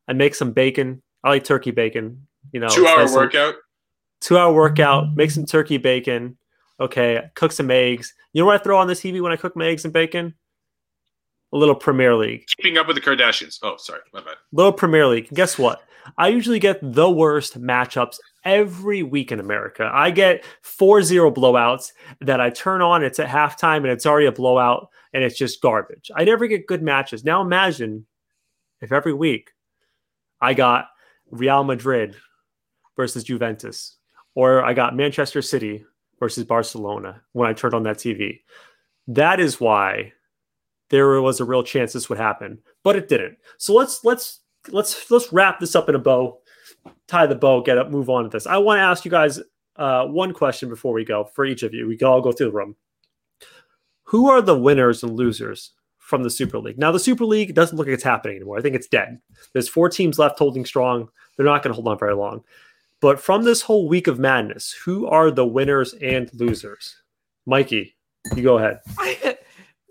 I 0.08 0.12
make 0.14 0.34
some 0.34 0.52
bacon. 0.52 1.02
I 1.22 1.28
like 1.30 1.44
turkey 1.44 1.70
bacon. 1.70 2.26
You 2.52 2.60
know, 2.60 2.68
Two 2.68 2.86
hour 2.86 2.98
nice 2.98 3.10
and- 3.10 3.16
workout. 3.16 3.54
two 4.20 4.38
hour 4.38 4.52
workout, 4.52 5.14
make 5.14 5.30
some 5.30 5.44
turkey 5.46 5.76
bacon. 5.76 6.38
Okay, 6.80 7.22
cook 7.34 7.52
some 7.52 7.70
eggs. 7.70 8.14
You 8.32 8.42
know 8.42 8.46
what 8.46 8.60
I 8.60 8.62
throw 8.64 8.78
on 8.78 8.86
the 8.86 8.94
TV 8.94 9.20
when 9.20 9.32
I 9.32 9.36
cook 9.36 9.56
my 9.56 9.66
eggs 9.66 9.84
and 9.84 9.92
bacon? 9.92 10.34
A 11.52 11.56
little 11.56 11.74
Premier 11.74 12.14
League. 12.14 12.44
Keeping 12.56 12.76
up 12.78 12.86
with 12.86 12.94
the 12.96 13.02
Kardashians. 13.02 13.58
Oh, 13.62 13.76
sorry, 13.78 14.00
my 14.12 14.20
bad. 14.20 14.36
Little 14.52 14.72
Premier 14.72 15.06
League. 15.06 15.28
And 15.28 15.36
guess 15.36 15.58
what? 15.58 15.82
I 16.16 16.28
usually 16.28 16.58
get 16.58 16.78
the 16.82 17.10
worst 17.10 17.60
matchups 17.60 18.18
every 18.44 19.02
week 19.02 19.32
in 19.32 19.40
America. 19.40 19.90
I 19.92 20.10
get 20.10 20.44
4 20.62 21.02
0 21.02 21.30
blowouts 21.32 21.92
that 22.20 22.40
I 22.40 22.50
turn 22.50 22.80
on, 22.80 23.02
it's 23.02 23.18
at 23.18 23.28
halftime, 23.28 23.78
and 23.78 23.88
it's 23.88 24.06
already 24.06 24.26
a 24.26 24.32
blowout, 24.32 24.88
and 25.12 25.24
it's 25.24 25.36
just 25.36 25.60
garbage. 25.60 26.10
I 26.14 26.24
never 26.24 26.46
get 26.46 26.66
good 26.66 26.82
matches. 26.82 27.24
Now 27.24 27.40
imagine 27.42 28.06
if 28.80 28.92
every 28.92 29.12
week 29.12 29.50
I 30.40 30.54
got 30.54 30.88
Real 31.30 31.64
Madrid 31.64 32.16
versus 32.96 33.24
Juventus, 33.24 33.96
or 34.34 34.64
I 34.64 34.74
got 34.74 34.96
Manchester 34.96 35.42
City 35.42 35.84
versus 36.18 36.44
Barcelona 36.44 37.22
when 37.32 37.48
I 37.48 37.52
turned 37.52 37.74
on 37.74 37.84
that 37.84 37.98
TV. 37.98 38.40
That 39.06 39.40
is 39.40 39.60
why 39.60 40.12
there 40.90 41.20
was 41.20 41.40
a 41.40 41.44
real 41.44 41.62
chance 41.62 41.92
this 41.92 42.08
would 42.08 42.18
happen, 42.18 42.58
but 42.82 42.96
it 42.96 43.08
didn't. 43.08 43.38
So 43.58 43.74
let's 43.74 44.04
let's 44.04 44.40
let's 44.70 45.10
let's 45.10 45.32
wrap 45.32 45.60
this 45.60 45.76
up 45.76 45.88
in 45.88 45.94
a 45.94 45.98
bow, 45.98 46.40
tie 47.06 47.26
the 47.26 47.34
bow, 47.34 47.62
get 47.62 47.78
up, 47.78 47.90
move 47.90 48.10
on 48.10 48.24
to 48.24 48.30
this. 48.30 48.46
I 48.46 48.58
want 48.58 48.78
to 48.78 48.82
ask 48.82 49.04
you 49.04 49.10
guys 49.10 49.40
uh, 49.76 50.06
one 50.06 50.32
question 50.32 50.68
before 50.68 50.92
we 50.92 51.04
go 51.04 51.24
for 51.24 51.44
each 51.44 51.62
of 51.62 51.74
you. 51.74 51.86
We 51.86 51.96
can 51.96 52.08
all 52.08 52.20
go 52.20 52.32
through 52.32 52.50
the 52.50 52.56
room. 52.56 52.76
Who 54.04 54.30
are 54.30 54.40
the 54.40 54.58
winners 54.58 55.02
and 55.02 55.16
losers 55.16 55.72
from 56.08 56.22
the 56.22 56.30
Super 56.30 56.58
League? 56.58 56.78
Now 56.78 56.90
the 56.90 56.98
Super 56.98 57.24
League 57.24 57.54
doesn't 57.54 57.76
look 57.76 57.86
like 57.86 57.94
it's 57.94 58.02
happening 58.02 58.36
anymore. 58.36 58.58
I 58.58 58.62
think 58.62 58.74
it's 58.74 58.88
dead. 58.88 59.20
There's 59.52 59.68
four 59.68 59.88
teams 59.88 60.18
left 60.18 60.38
holding 60.38 60.64
strong. 60.64 61.08
They're 61.36 61.46
not 61.46 61.62
going 61.62 61.70
to 61.70 61.74
hold 61.74 61.88
on 61.88 61.98
very 61.98 62.14
long. 62.14 62.42
But 63.00 63.20
from 63.20 63.44
this 63.44 63.62
whole 63.62 63.88
week 63.88 64.06
of 64.06 64.18
madness, 64.18 64.72
who 64.84 65.06
are 65.06 65.30
the 65.30 65.46
winners 65.46 65.94
and 65.94 66.30
losers? 66.34 66.96
Mikey, 67.46 67.94
you 68.34 68.42
go 68.42 68.58
ahead. 68.58 68.80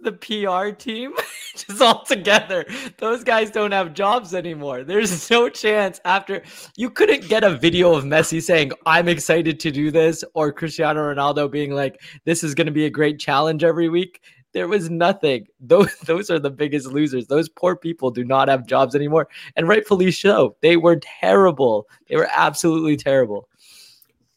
the 0.01 0.11
PR 0.11 0.75
team 0.75 1.13
just 1.55 1.81
all 1.81 2.03
together. 2.03 2.65
Those 2.97 3.23
guys 3.23 3.51
don't 3.51 3.71
have 3.71 3.93
jobs 3.93 4.33
anymore. 4.33 4.83
There's 4.83 5.29
no 5.31 5.49
chance 5.49 5.99
after 6.05 6.43
you 6.75 6.89
couldn't 6.89 7.27
get 7.27 7.43
a 7.43 7.57
video 7.57 7.93
of 7.93 8.03
Messi 8.03 8.41
saying, 8.41 8.71
I'm 8.85 9.07
excited 9.07 9.59
to 9.61 9.71
do 9.71 9.91
this, 9.91 10.23
or 10.33 10.51
Cristiano 10.51 11.13
Ronaldo 11.13 11.49
being 11.49 11.73
like, 11.73 12.01
This 12.25 12.43
is 12.43 12.55
gonna 12.55 12.71
be 12.71 12.85
a 12.85 12.89
great 12.89 13.19
challenge 13.19 13.63
every 13.63 13.89
week. 13.89 14.21
There 14.57 14.67
was 14.67 14.89
nothing. 14.89 15.45
Those 15.59 15.95
those 16.05 16.31
are 16.31 16.39
the 16.39 16.49
biggest 16.49 16.87
losers. 16.87 17.27
Those 17.27 17.47
poor 17.47 17.75
people 17.75 18.09
do 18.09 18.23
not 18.23 18.47
have 18.47 18.65
jobs 18.65 18.95
anymore. 18.95 19.27
And 19.55 19.67
rightfully 19.67 20.11
so. 20.11 20.55
They 20.61 20.77
were 20.77 20.95
terrible. 20.95 21.87
They 22.09 22.15
were 22.15 22.27
absolutely 22.33 22.97
terrible. 22.97 23.47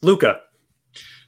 Luca. 0.03 0.41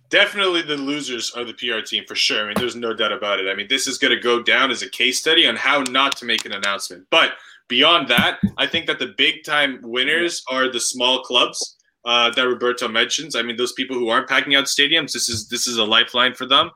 Definitely 0.10 0.62
the 0.62 0.78
losers 0.78 1.32
are 1.32 1.44
the 1.44 1.56
PR 1.56 1.82
team 1.84 2.04
for 2.08 2.14
sure. 2.14 2.44
I 2.44 2.46
mean, 2.46 2.54
there's 2.56 2.76
no 2.76 2.94
doubt 2.94 3.12
about 3.12 3.40
it. 3.40 3.50
I 3.50 3.56
mean, 3.56 3.66
this 3.68 3.88
is 3.88 3.98
going 3.98 4.14
to 4.14 4.22
go 4.22 4.44
down 4.44 4.70
as 4.70 4.84
a 4.84 4.90
case 4.92 5.20
study 5.20 5.48
on 5.48 5.56
how 5.56 5.82
not 5.90 6.16
to 6.18 6.26
make 6.26 6.46
an 6.46 6.52
announcement. 6.52 7.08
But 7.10 7.32
beyond 7.68 8.10
that, 8.10 8.42
I 8.58 8.68
think 8.68 8.86
that 8.86 9.00
the 9.00 9.16
big 9.18 9.44
time 9.44 9.80
winners 9.82 10.44
are 10.52 10.72
the 10.72 10.80
small 10.80 11.24
clubs 11.24 11.78
uh, 12.06 12.30
that 12.32 12.48
Roberto 12.48 12.88
mentions. 12.88 13.36
I 13.36 13.42
mean, 13.42 13.56
those 13.56 13.74
people 13.74 13.98
who 13.98 14.10
aren't 14.10 14.28
packing 14.28 14.56
out 14.56 14.66
stadiums. 14.66 15.14
This 15.14 15.30
is 15.30 15.48
this 15.48 15.68
is 15.68 15.78
a 15.78 15.84
lifeline 15.84 16.34
for 16.34 16.46
them. 16.46 16.70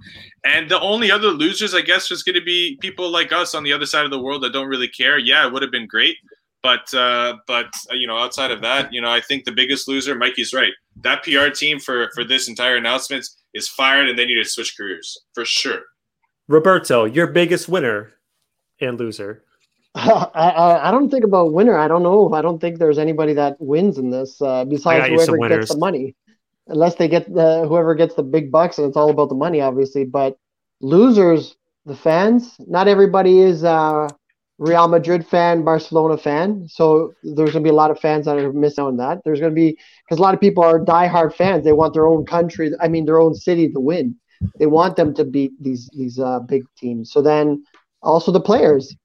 And 0.46 0.70
the 0.70 0.80
only 0.80 1.12
other 1.12 1.30
losers, 1.30 1.74
I 1.74 1.82
guess, 1.82 2.10
is 2.12 2.24
going 2.24 2.36
to 2.36 2.44
be 2.44 2.78
people 2.82 3.10
like 3.10 3.32
us 3.32 3.54
on 3.54 3.64
the 3.64 3.74
other 3.74 3.86
side 3.86 4.06
of 4.06 4.12
the 4.12 4.22
world 4.22 4.44
that 4.44 4.54
don't 4.54 4.70
really 4.70 4.88
care. 4.88 5.18
Yeah, 5.18 5.46
it 5.46 5.52
would 5.52 5.62
have 5.62 5.72
been 5.72 5.88
great. 5.88 6.16
But 6.64 6.94
uh, 6.94 7.38
but 7.46 7.74
you 7.92 8.08
know, 8.08 8.18
outside 8.18 8.52
of 8.52 8.62
that, 8.62 8.92
you 8.92 9.02
know, 9.02 9.10
I 9.10 9.22
think 9.22 9.46
the 9.46 9.52
biggest 9.52 9.88
loser, 9.88 10.16
Mikey's 10.16 10.54
right. 10.54 10.72
That 11.02 11.24
PR 11.24 11.50
team 11.50 11.80
for 11.80 12.10
for 12.16 12.24
this 12.24 12.48
entire 12.48 12.78
announcement 12.78 13.28
is 13.54 13.68
fired, 13.68 14.10
and 14.10 14.18
they 14.18 14.26
need 14.26 14.42
to 14.42 14.46
switch 14.46 14.76
careers 14.78 15.18
for 15.34 15.46
sure. 15.46 15.82
Roberto, 16.48 17.06
your 17.06 17.28
biggest 17.28 17.68
winner 17.68 18.14
and 18.80 19.00
loser. 19.00 19.44
I, 20.36 20.50
I 20.50 20.88
I 20.90 20.92
don't 20.92 21.10
think 21.10 21.24
about 21.24 21.54
winner. 21.54 21.78
I 21.78 21.88
don't 21.88 22.04
know. 22.04 22.32
I 22.34 22.42
don't 22.42 22.60
think 22.60 22.78
there's 22.78 23.00
anybody 23.00 23.34
that 23.34 23.58
wins 23.60 23.98
in 23.98 24.12
this 24.12 24.42
uh, 24.42 24.64
besides 24.66 25.04
got 25.04 25.12
you 25.12 25.20
some 25.20 25.36
whoever 25.36 25.58
gets 25.58 25.74
the 25.74 25.80
money, 25.80 26.16
unless 26.68 26.96
they 26.96 27.08
get 27.08 27.34
the 27.34 27.66
whoever 27.68 27.96
gets 27.96 28.14
the 28.16 28.24
big 28.24 28.52
bucks, 28.52 28.78
and 28.78 28.88
it's 28.88 28.98
all 28.98 29.10
about 29.10 29.30
the 29.30 29.36
money, 29.36 29.60
obviously. 29.60 30.06
But 30.06 30.38
losers, 30.82 31.56
the 31.86 31.96
fans. 31.96 32.56
Not 32.60 32.88
everybody 32.88 33.40
is 33.40 33.64
a 33.64 34.08
Real 34.60 34.88
Madrid 34.88 35.26
fan, 35.26 35.64
Barcelona 35.64 36.18
fan. 36.18 36.68
So 36.70 37.14
there's 37.24 37.52
gonna 37.52 37.64
be 37.64 37.70
a 37.70 37.74
lot 37.74 37.90
of 37.90 38.00
fans 38.00 38.26
that 38.26 38.38
are 38.38 38.54
missing 38.54 38.84
out 38.84 38.88
on 38.90 38.98
that. 38.98 39.22
There's 39.26 39.40
gonna 39.40 39.52
be 39.52 39.80
because 40.06 40.20
a 40.20 40.22
lot 40.22 40.36
of 40.36 40.40
people 40.40 40.64
are 40.64 40.80
diehard 40.80 41.34
fans. 41.34 41.64
They 41.64 41.74
want 41.74 41.96
their 41.96 42.06
own 42.06 42.24
country. 42.24 42.72
I 42.80 42.88
mean, 42.88 43.06
their 43.06 43.20
own 43.20 43.34
city 43.34 43.68
to 43.72 43.80
win. 43.80 44.16
They 44.60 44.68
want 44.68 44.96
them 44.96 45.16
to 45.16 45.24
beat 45.24 45.52
these 45.60 45.90
these 45.94 46.20
uh, 46.20 46.42
big 46.42 46.64
teams. 46.78 47.12
So 47.12 47.22
then 47.24 47.64
also 48.04 48.32
the 48.32 48.40
players 48.40 48.96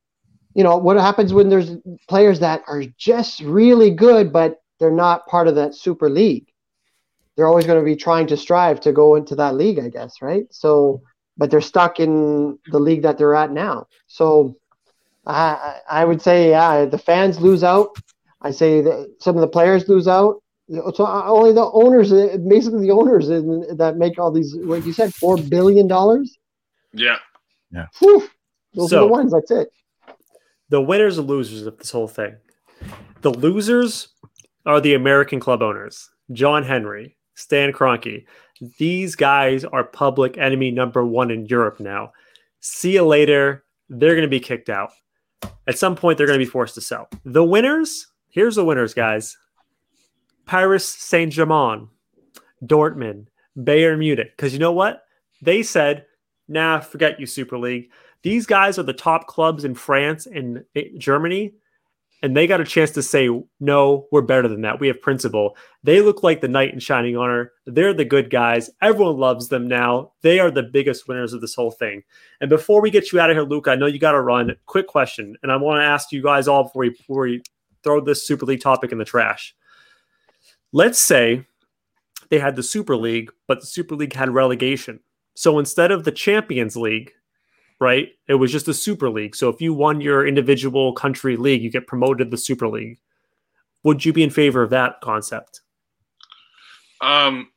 you 0.55 0.62
know 0.64 0.76
what 0.76 0.96
happens 0.96 1.32
when 1.32 1.48
there's 1.48 1.76
players 2.09 2.40
that 2.40 2.62
are 2.66 2.82
just 2.98 3.40
really 3.40 3.90
good 3.90 4.32
but 4.32 4.61
they're 4.78 4.90
not 4.90 5.26
part 5.26 5.48
of 5.48 5.55
that 5.55 5.74
super 5.74 6.09
league 6.11 6.46
they're 7.36 7.46
always 7.46 7.66
going 7.66 7.78
to 7.78 7.84
be 7.84 7.96
trying 7.96 8.26
to 8.26 8.36
strive 8.36 8.80
to 8.80 8.92
go 8.92 9.14
into 9.16 9.34
that 9.34 9.55
league 9.55 9.78
i 9.78 9.88
guess 9.88 10.20
right 10.22 10.46
so 10.50 11.00
but 11.38 11.50
they're 11.50 11.61
stuck 11.61 11.98
in 12.00 12.59
the 12.70 12.78
league 12.78 13.03
that 13.03 13.16
they're 13.18 13.34
at 13.34 13.50
now 13.53 13.86
so 14.07 14.55
I 15.26 15.78
I 15.88 16.05
would 16.05 16.20
say 16.20 16.50
yeah, 16.50 16.84
the 16.84 16.98
fans 16.98 17.40
lose 17.40 17.62
out. 17.62 17.96
I 18.40 18.50
say 18.50 18.80
that 18.80 19.14
some 19.20 19.36
of 19.36 19.40
the 19.40 19.48
players 19.48 19.88
lose 19.88 20.09
out. 20.09 20.42
So 20.68 21.05
uh, 21.07 21.24
only 21.26 21.53
the 21.53 21.70
owners, 21.72 22.12
uh, 22.12 22.38
basically 22.48 22.80
the 22.88 22.92
owners 22.92 23.28
that 23.28 23.94
make 23.98 24.18
all 24.18 24.32
these. 24.32 24.57
What 24.57 24.84
you 24.84 24.92
said, 24.92 25.14
four 25.14 25.36
billion 25.36 25.86
dollars. 25.86 26.36
Yeah. 26.92 27.18
Yeah. 27.70 27.86
Whew, 28.00 28.28
those 28.74 28.90
So- 28.90 28.98
are 28.98 29.00
the 29.03 29.07
ones. 29.07 29.32
That's 29.32 29.50
it. 29.50 29.68
The 30.72 30.80
winners 30.80 31.18
and 31.18 31.28
losers 31.28 31.66
of 31.66 31.76
this 31.76 31.90
whole 31.90 32.08
thing. 32.08 32.34
The 33.20 33.30
losers 33.30 34.08
are 34.64 34.80
the 34.80 34.94
American 34.94 35.38
club 35.38 35.60
owners, 35.60 36.08
John 36.32 36.62
Henry, 36.62 37.14
Stan 37.34 37.74
Kroenke. 37.74 38.24
These 38.78 39.14
guys 39.14 39.66
are 39.66 39.84
public 39.84 40.38
enemy 40.38 40.70
number 40.70 41.04
one 41.04 41.30
in 41.30 41.44
Europe 41.44 41.78
now. 41.78 42.12
See 42.60 42.94
you 42.94 43.04
later. 43.04 43.64
They're 43.90 44.14
going 44.14 44.22
to 44.22 44.28
be 44.28 44.40
kicked 44.40 44.70
out. 44.70 44.92
At 45.66 45.76
some 45.76 45.94
point, 45.94 46.16
they're 46.16 46.26
going 46.26 46.38
to 46.38 46.44
be 46.44 46.50
forced 46.50 46.74
to 46.76 46.80
sell. 46.80 47.06
The 47.26 47.44
winners, 47.44 48.06
here's 48.30 48.54
the 48.54 48.64
winners, 48.64 48.94
guys. 48.94 49.36
Paris 50.46 50.86
Saint 50.88 51.34
Germain, 51.34 51.88
Dortmund, 52.64 53.26
Bayern 53.58 53.98
Munich. 53.98 54.32
Because 54.34 54.54
you 54.54 54.58
know 54.58 54.72
what? 54.72 55.02
They 55.42 55.62
said, 55.62 56.06
nah, 56.48 56.80
forget 56.80 57.20
you, 57.20 57.26
Super 57.26 57.58
League. 57.58 57.90
These 58.22 58.46
guys 58.46 58.78
are 58.78 58.84
the 58.84 58.92
top 58.92 59.26
clubs 59.26 59.64
in 59.64 59.74
France 59.74 60.26
and 60.26 60.64
Germany, 60.98 61.54
and 62.22 62.36
they 62.36 62.46
got 62.46 62.60
a 62.60 62.64
chance 62.64 62.92
to 62.92 63.02
say, 63.02 63.28
no, 63.58 64.06
we're 64.12 64.22
better 64.22 64.46
than 64.46 64.60
that. 64.60 64.78
We 64.78 64.86
have 64.86 65.02
principle. 65.02 65.56
They 65.82 66.00
look 66.00 66.22
like 66.22 66.40
the 66.40 66.46
knight 66.46 66.72
in 66.72 66.78
shining 66.78 67.16
armor. 67.16 67.52
They're 67.66 67.92
the 67.92 68.04
good 68.04 68.30
guys. 68.30 68.70
Everyone 68.80 69.16
loves 69.16 69.48
them 69.48 69.66
now. 69.66 70.12
They 70.22 70.38
are 70.38 70.50
the 70.50 70.62
biggest 70.62 71.08
winners 71.08 71.32
of 71.32 71.40
this 71.40 71.56
whole 71.56 71.72
thing. 71.72 72.04
And 72.40 72.48
before 72.48 72.80
we 72.80 72.92
get 72.92 73.10
you 73.10 73.18
out 73.18 73.30
of 73.30 73.36
here, 73.36 73.42
Luca, 73.42 73.72
I 73.72 73.74
know 73.74 73.86
you 73.86 73.98
got 73.98 74.12
to 74.12 74.20
run. 74.20 74.54
Quick 74.66 74.86
question, 74.86 75.36
and 75.42 75.50
I 75.50 75.56
want 75.56 75.80
to 75.80 75.84
ask 75.84 76.12
you 76.12 76.22
guys 76.22 76.46
all 76.46 76.62
before 76.62 76.82
we, 76.82 76.90
before 76.90 77.22
we 77.22 77.42
throw 77.82 78.00
this 78.00 78.24
Super 78.24 78.46
League 78.46 78.60
topic 78.60 78.92
in 78.92 78.98
the 78.98 79.04
trash. 79.04 79.56
Let's 80.70 81.02
say 81.02 81.44
they 82.30 82.38
had 82.38 82.54
the 82.54 82.62
Super 82.62 82.96
League, 82.96 83.32
but 83.48 83.60
the 83.60 83.66
Super 83.66 83.96
League 83.96 84.14
had 84.14 84.30
relegation. 84.30 85.00
So 85.34 85.58
instead 85.58 85.90
of 85.90 86.04
the 86.04 86.12
Champions 86.12 86.76
League, 86.76 87.12
right, 87.82 88.08
it 88.28 88.34
was 88.34 88.50
just 88.50 88.68
a 88.68 88.74
Super 88.74 89.10
League. 89.10 89.36
So 89.36 89.50
if 89.50 89.60
you 89.60 89.74
won 89.74 90.00
your 90.00 90.26
individual 90.26 90.94
country 90.94 91.36
league, 91.36 91.62
you 91.62 91.70
get 91.70 91.86
promoted 91.86 92.28
to 92.28 92.30
the 92.30 92.38
Super 92.38 92.68
League. 92.68 92.98
Would 93.82 94.04
you 94.04 94.12
be 94.12 94.22
in 94.22 94.30
favor 94.30 94.62
of 94.62 94.70
that 94.70 95.00
concept? 95.02 95.60
Um, 97.00 97.50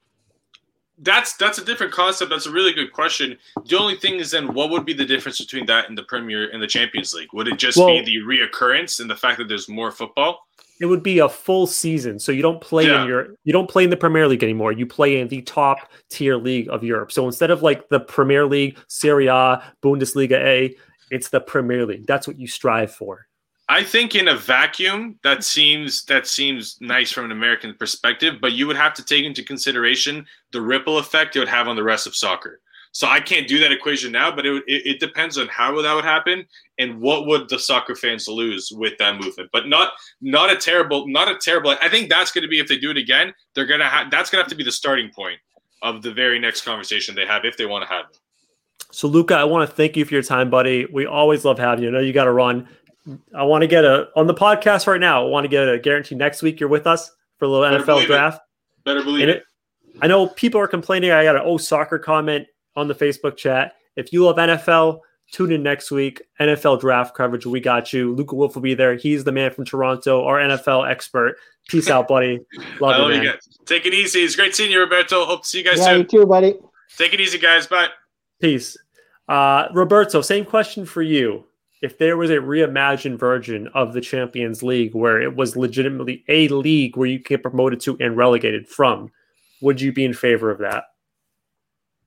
that's 0.97 1.35
that's 1.37 1.59
a 1.59 1.65
different 1.65 1.93
concept. 1.93 2.31
That's 2.31 2.47
a 2.47 2.51
really 2.51 2.73
good 2.73 2.91
question. 2.91 3.37
The 3.65 3.77
only 3.77 3.95
thing 3.95 4.15
is, 4.15 4.31
then, 4.31 4.53
what 4.53 4.69
would 4.71 4.85
be 4.85 4.93
the 4.93 5.05
difference 5.05 5.39
between 5.39 5.65
that 5.67 5.87
and 5.87 5.97
the 5.97 6.03
Premier 6.03 6.49
and 6.49 6.61
the 6.61 6.67
Champions 6.67 7.13
League? 7.13 7.29
Would 7.33 7.47
it 7.47 7.57
just 7.57 7.77
Well- 7.77 7.89
be 7.89 8.01
the 8.01 8.17
reoccurrence 8.17 8.99
and 8.99 9.09
the 9.09 9.15
fact 9.15 9.37
that 9.37 9.47
there's 9.47 9.69
more 9.69 9.91
football? 9.91 10.47
It 10.79 10.87
would 10.87 11.03
be 11.03 11.19
a 11.19 11.29
full 11.29 11.67
season. 11.67 12.19
So 12.19 12.31
you 12.31 12.41
don't 12.41 12.59
play 12.59 12.87
Yeah. 12.87 13.03
in 13.03 13.07
your 13.07 13.27
you 13.43 13.53
don't 13.53 13.69
play 13.69 13.83
in 13.83 13.89
the 13.89 13.97
Premier 13.97 14.27
League 14.27 14.43
anymore. 14.43 14.71
You 14.71 14.85
play 14.85 15.19
in 15.19 15.27
the 15.29 15.41
top 15.41 15.91
tier 16.09 16.35
league 16.35 16.67
of 16.69 16.83
Europe. 16.83 17.11
So 17.11 17.25
instead 17.25 17.51
of 17.51 17.63
like 17.63 17.87
the 17.89 17.99
Premier 17.99 18.45
League, 18.45 18.77
Serie 18.87 19.27
A, 19.27 19.63
Bundesliga 19.81 20.37
A, 20.39 20.75
it's 21.11 21.29
the 21.29 21.39
Premier 21.39 21.85
League. 21.85 22.07
That's 22.07 22.27
what 22.27 22.37
you 22.37 22.47
strive 22.47 22.91
for. 22.93 23.27
I 23.67 23.83
think 23.83 24.13
in 24.13 24.27
a 24.27 24.35
vacuum 24.35 25.17
that 25.23 25.43
seems 25.43 26.03
that 26.05 26.27
seems 26.27 26.77
nice 26.81 27.11
from 27.11 27.25
an 27.25 27.31
American 27.31 27.73
perspective, 27.73 28.35
but 28.39 28.51
you 28.53 28.67
would 28.67 28.75
have 28.75 28.93
to 28.95 29.03
take 29.03 29.23
into 29.25 29.43
consideration 29.43 30.25
the 30.51 30.61
ripple 30.61 30.99
effect 30.99 31.35
it 31.35 31.39
would 31.39 31.47
have 31.47 31.67
on 31.67 31.75
the 31.75 31.83
rest 31.83 32.05
of 32.05 32.15
soccer. 32.15 32.59
So 32.95 33.07
I 33.07 33.19
can't 33.19 33.45
do 33.45 33.59
that 33.59 33.73
equation 33.73 34.13
now, 34.13 34.33
but 34.33 34.45
it, 34.45 34.63
it, 34.67 34.87
it 34.87 34.99
depends 35.01 35.37
on 35.37 35.49
how 35.49 35.81
that 35.81 35.93
would 35.93 36.05
happen 36.05 36.45
and 36.79 37.01
what 37.01 37.27
would 37.27 37.49
the 37.49 37.59
soccer 37.59 37.93
fans 37.93 38.25
lose 38.29 38.71
with 38.73 38.97
that 38.99 39.19
movement. 39.19 39.49
But 39.51 39.67
not 39.67 39.91
not 40.21 40.49
a 40.49 40.55
terrible 40.55 41.05
not 41.05 41.27
a 41.27 41.35
terrible. 41.35 41.75
I 41.81 41.89
think 41.89 42.09
that's 42.09 42.31
going 42.31 42.43
to 42.43 42.47
be 42.47 42.57
if 42.57 42.69
they 42.69 42.77
do 42.77 42.91
it 42.91 42.97
again, 42.97 43.33
they're 43.53 43.65
gonna 43.65 43.89
have 43.89 44.09
that's 44.11 44.29
gonna 44.29 44.43
have 44.43 44.49
to 44.49 44.55
be 44.55 44.63
the 44.63 44.71
starting 44.71 45.11
point 45.13 45.37
of 45.81 46.03
the 46.03 46.13
very 46.13 46.39
next 46.39 46.61
conversation 46.61 47.15
they 47.15 47.25
have 47.25 47.43
if 47.43 47.57
they 47.57 47.65
want 47.65 47.83
to 47.83 47.93
have 47.93 48.05
it. 48.09 48.17
So, 48.91 49.09
Luca, 49.09 49.35
I 49.35 49.43
want 49.43 49.69
to 49.69 49.75
thank 49.75 49.97
you 49.97 50.05
for 50.05 50.13
your 50.13 50.23
time, 50.23 50.49
buddy. 50.49 50.85
We 50.85 51.05
always 51.05 51.43
love 51.43 51.59
having 51.59 51.83
you. 51.83 51.89
I 51.89 51.91
know 51.91 51.99
you 51.99 52.13
got 52.13 52.23
to 52.23 52.31
run. 52.31 52.65
I 53.35 53.43
want 53.43 53.63
to 53.63 53.67
get 53.67 53.83
a 53.83 54.07
on 54.15 54.25
the 54.25 54.33
podcast 54.33 54.87
right 54.87 55.01
now. 55.01 55.21
I 55.21 55.27
want 55.27 55.43
to 55.43 55.49
get 55.49 55.67
a 55.67 55.77
guarantee 55.77 56.15
next 56.15 56.41
week 56.41 56.61
you're 56.61 56.69
with 56.69 56.87
us 56.87 57.11
for 57.39 57.43
a 57.43 57.49
little 57.49 57.69
Better 57.69 57.83
NFL 57.83 57.87
believe 57.87 58.03
it. 58.05 58.07
draft. 58.07 58.41
Better 58.85 59.03
believe 59.03 59.27
it. 59.27 59.35
it, 59.35 59.43
I 60.01 60.07
know 60.07 60.27
people 60.27 60.61
are 60.61 60.67
complaining. 60.69 61.11
I 61.11 61.25
got 61.25 61.35
an 61.35 61.41
oh 61.43 61.57
soccer 61.57 61.99
comment 61.99 62.47
on 62.75 62.87
the 62.87 62.95
Facebook 62.95 63.37
chat. 63.37 63.73
If 63.95 64.11
you 64.11 64.25
love 64.25 64.35
NFL, 64.37 64.99
tune 65.31 65.51
in 65.51 65.63
next 65.63 65.91
week. 65.91 66.21
NFL 66.39 66.81
draft 66.81 67.15
coverage. 67.15 67.45
We 67.45 67.59
got 67.59 67.93
you. 67.93 68.13
Luca 68.13 68.35
Wolf 68.35 68.55
will 68.55 68.61
be 68.61 68.73
there. 68.73 68.95
He's 68.95 69.23
the 69.23 69.31
man 69.31 69.51
from 69.51 69.65
Toronto, 69.65 70.23
our 70.25 70.37
NFL 70.39 70.89
expert. 70.89 71.35
Peace 71.69 71.89
out, 71.89 72.07
buddy. 72.07 72.39
Love 72.79 72.95
I 72.95 73.03
you, 73.03 73.09
man. 73.09 73.23
you 73.23 73.31
guys. 73.31 73.47
Take 73.65 73.85
it 73.87 73.93
easy. 73.93 74.19
It's 74.19 74.35
great 74.35 74.53
seeing 74.55 74.71
you, 74.71 74.79
Roberto. 74.79 75.25
Hope 75.25 75.41
to 75.43 75.47
see 75.47 75.57
you 75.59 75.63
guys 75.63 75.79
Yeah, 75.79 75.93
you 75.93 75.97
soon. 75.99 76.07
too, 76.07 76.25
buddy. 76.27 76.53
Take 76.97 77.13
it 77.13 77.19
easy, 77.19 77.39
guys. 77.39 77.65
Bye. 77.65 77.87
Peace. 78.39 78.77
Uh, 79.27 79.67
Roberto, 79.73 80.21
same 80.21 80.45
question 80.45 80.85
for 80.85 81.01
you. 81.01 81.43
If 81.81 81.97
there 81.97 82.17
was 82.17 82.29
a 82.29 82.35
reimagined 82.35 83.17
version 83.19 83.67
of 83.73 83.93
the 83.93 84.01
Champions 84.01 84.61
League 84.63 84.93
where 84.93 85.21
it 85.21 85.35
was 85.35 85.55
legitimately 85.55 86.23
a 86.29 86.47
league 86.49 86.95
where 86.97 87.07
you 87.07 87.19
get 87.19 87.41
promoted 87.41 87.79
to 87.81 87.97
and 87.99 88.15
relegated 88.15 88.67
from, 88.67 89.11
would 89.61 89.81
you 89.81 89.91
be 89.91 90.05
in 90.05 90.13
favor 90.13 90.51
of 90.51 90.59
that? 90.59 90.83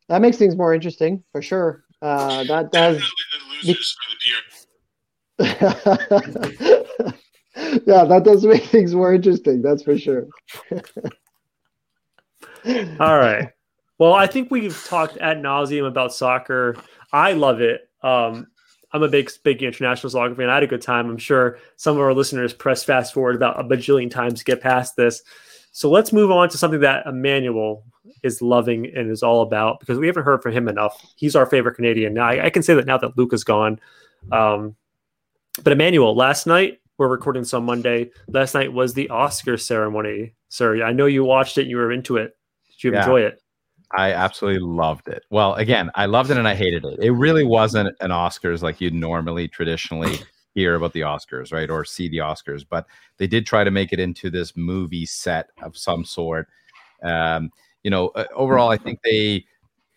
That 0.08 0.22
makes 0.22 0.36
things 0.36 0.56
more 0.56 0.74
interesting 0.74 1.22
for 1.32 1.42
sure. 1.42 1.84
Uh, 2.00 2.44
that 2.44 2.70
does. 2.72 2.98
the 2.98 3.04
losers 3.68 3.96
for 3.98 4.10
the 4.10 4.16
beer. 4.24 4.34
yeah, 7.86 8.04
that 8.04 8.24
does 8.24 8.44
make 8.44 8.64
things 8.64 8.94
more 8.94 9.12
interesting. 9.12 9.62
That's 9.62 9.82
for 9.82 9.98
sure. 9.98 10.26
All 12.64 13.18
right. 13.18 13.50
Well, 13.98 14.14
I 14.14 14.26
think 14.26 14.50
we've 14.50 14.82
talked 14.84 15.16
at 15.18 15.38
nauseum 15.38 15.86
about 15.86 16.14
soccer. 16.14 16.76
I 17.12 17.32
love 17.32 17.60
it. 17.60 17.88
Um, 18.02 18.46
I'm 18.92 19.02
a 19.02 19.08
big, 19.08 19.30
big 19.42 19.62
international 19.62 20.10
soccer 20.10 20.34
fan. 20.34 20.48
I 20.48 20.54
had 20.54 20.62
a 20.62 20.68
good 20.68 20.82
time. 20.82 21.10
I'm 21.10 21.18
sure 21.18 21.58
some 21.76 21.96
of 21.96 22.02
our 22.02 22.14
listeners 22.14 22.54
press 22.54 22.84
fast 22.84 23.12
forward 23.12 23.36
about 23.36 23.60
a 23.60 23.64
bajillion 23.64 24.10
times 24.10 24.38
to 24.38 24.44
get 24.44 24.60
past 24.60 24.96
this. 24.96 25.22
So 25.72 25.90
let's 25.90 26.12
move 26.12 26.30
on 26.30 26.48
to 26.48 26.58
something 26.58 26.80
that 26.80 27.06
Emmanuel 27.06 27.84
is 28.22 28.42
loving 28.42 28.90
and 28.96 29.10
is 29.10 29.22
all 29.22 29.42
about 29.42 29.80
because 29.80 29.98
we 29.98 30.06
haven't 30.06 30.24
heard 30.24 30.42
from 30.42 30.52
him 30.52 30.68
enough. 30.68 31.04
He's 31.16 31.36
our 31.36 31.46
favorite 31.46 31.74
Canadian. 31.74 32.14
Now 32.14 32.26
I, 32.26 32.46
I 32.46 32.50
can 32.50 32.62
say 32.62 32.74
that 32.74 32.86
now 32.86 32.98
that 32.98 33.16
Luke 33.16 33.32
is 33.32 33.44
gone. 33.44 33.78
Um, 34.32 34.74
but 35.62 35.72
Emmanuel, 35.72 36.16
last 36.16 36.46
night 36.46 36.80
we're 36.96 37.08
recording 37.08 37.42
this 37.42 37.54
on 37.54 37.64
Monday. 37.64 38.10
Last 38.28 38.54
night 38.54 38.72
was 38.72 38.94
the 38.94 39.08
Oscar 39.08 39.56
ceremony, 39.56 40.34
sir. 40.48 40.82
I 40.82 40.92
know 40.92 41.06
you 41.06 41.24
watched 41.24 41.58
it. 41.58 41.66
You 41.68 41.76
were 41.76 41.92
into 41.92 42.16
it. 42.16 42.36
Did 42.72 42.84
you 42.84 42.92
Yeah. 42.92 43.00
enjoy 43.00 43.20
it? 43.22 43.40
I 43.96 44.12
absolutely 44.12 44.60
loved 44.60 45.08
it. 45.08 45.24
Well, 45.30 45.54
again, 45.54 45.90
I 45.94 46.06
loved 46.06 46.30
it 46.30 46.36
and 46.36 46.46
I 46.46 46.54
hated 46.54 46.84
it. 46.84 46.98
It 47.00 47.12
really 47.12 47.44
wasn't 47.44 47.96
an 48.00 48.10
Oscars 48.10 48.62
like 48.62 48.80
you'd 48.80 48.92
normally 48.92 49.48
traditionally 49.48 50.18
hear 50.58 50.74
about 50.74 50.92
the 50.92 51.00
Oscars, 51.00 51.52
right? 51.52 51.70
Or 51.70 51.84
see 51.84 52.08
the 52.08 52.18
Oscars, 52.18 52.64
but 52.68 52.86
they 53.16 53.26
did 53.26 53.46
try 53.46 53.64
to 53.64 53.70
make 53.70 53.92
it 53.92 54.00
into 54.00 54.30
this 54.30 54.56
movie 54.56 55.06
set 55.06 55.50
of 55.62 55.76
some 55.76 56.04
sort. 56.04 56.48
Um, 57.02 57.50
you 57.82 57.90
know, 57.90 58.08
uh, 58.08 58.24
overall, 58.34 58.70
I 58.70 58.76
think 58.76 59.00
they. 59.02 59.44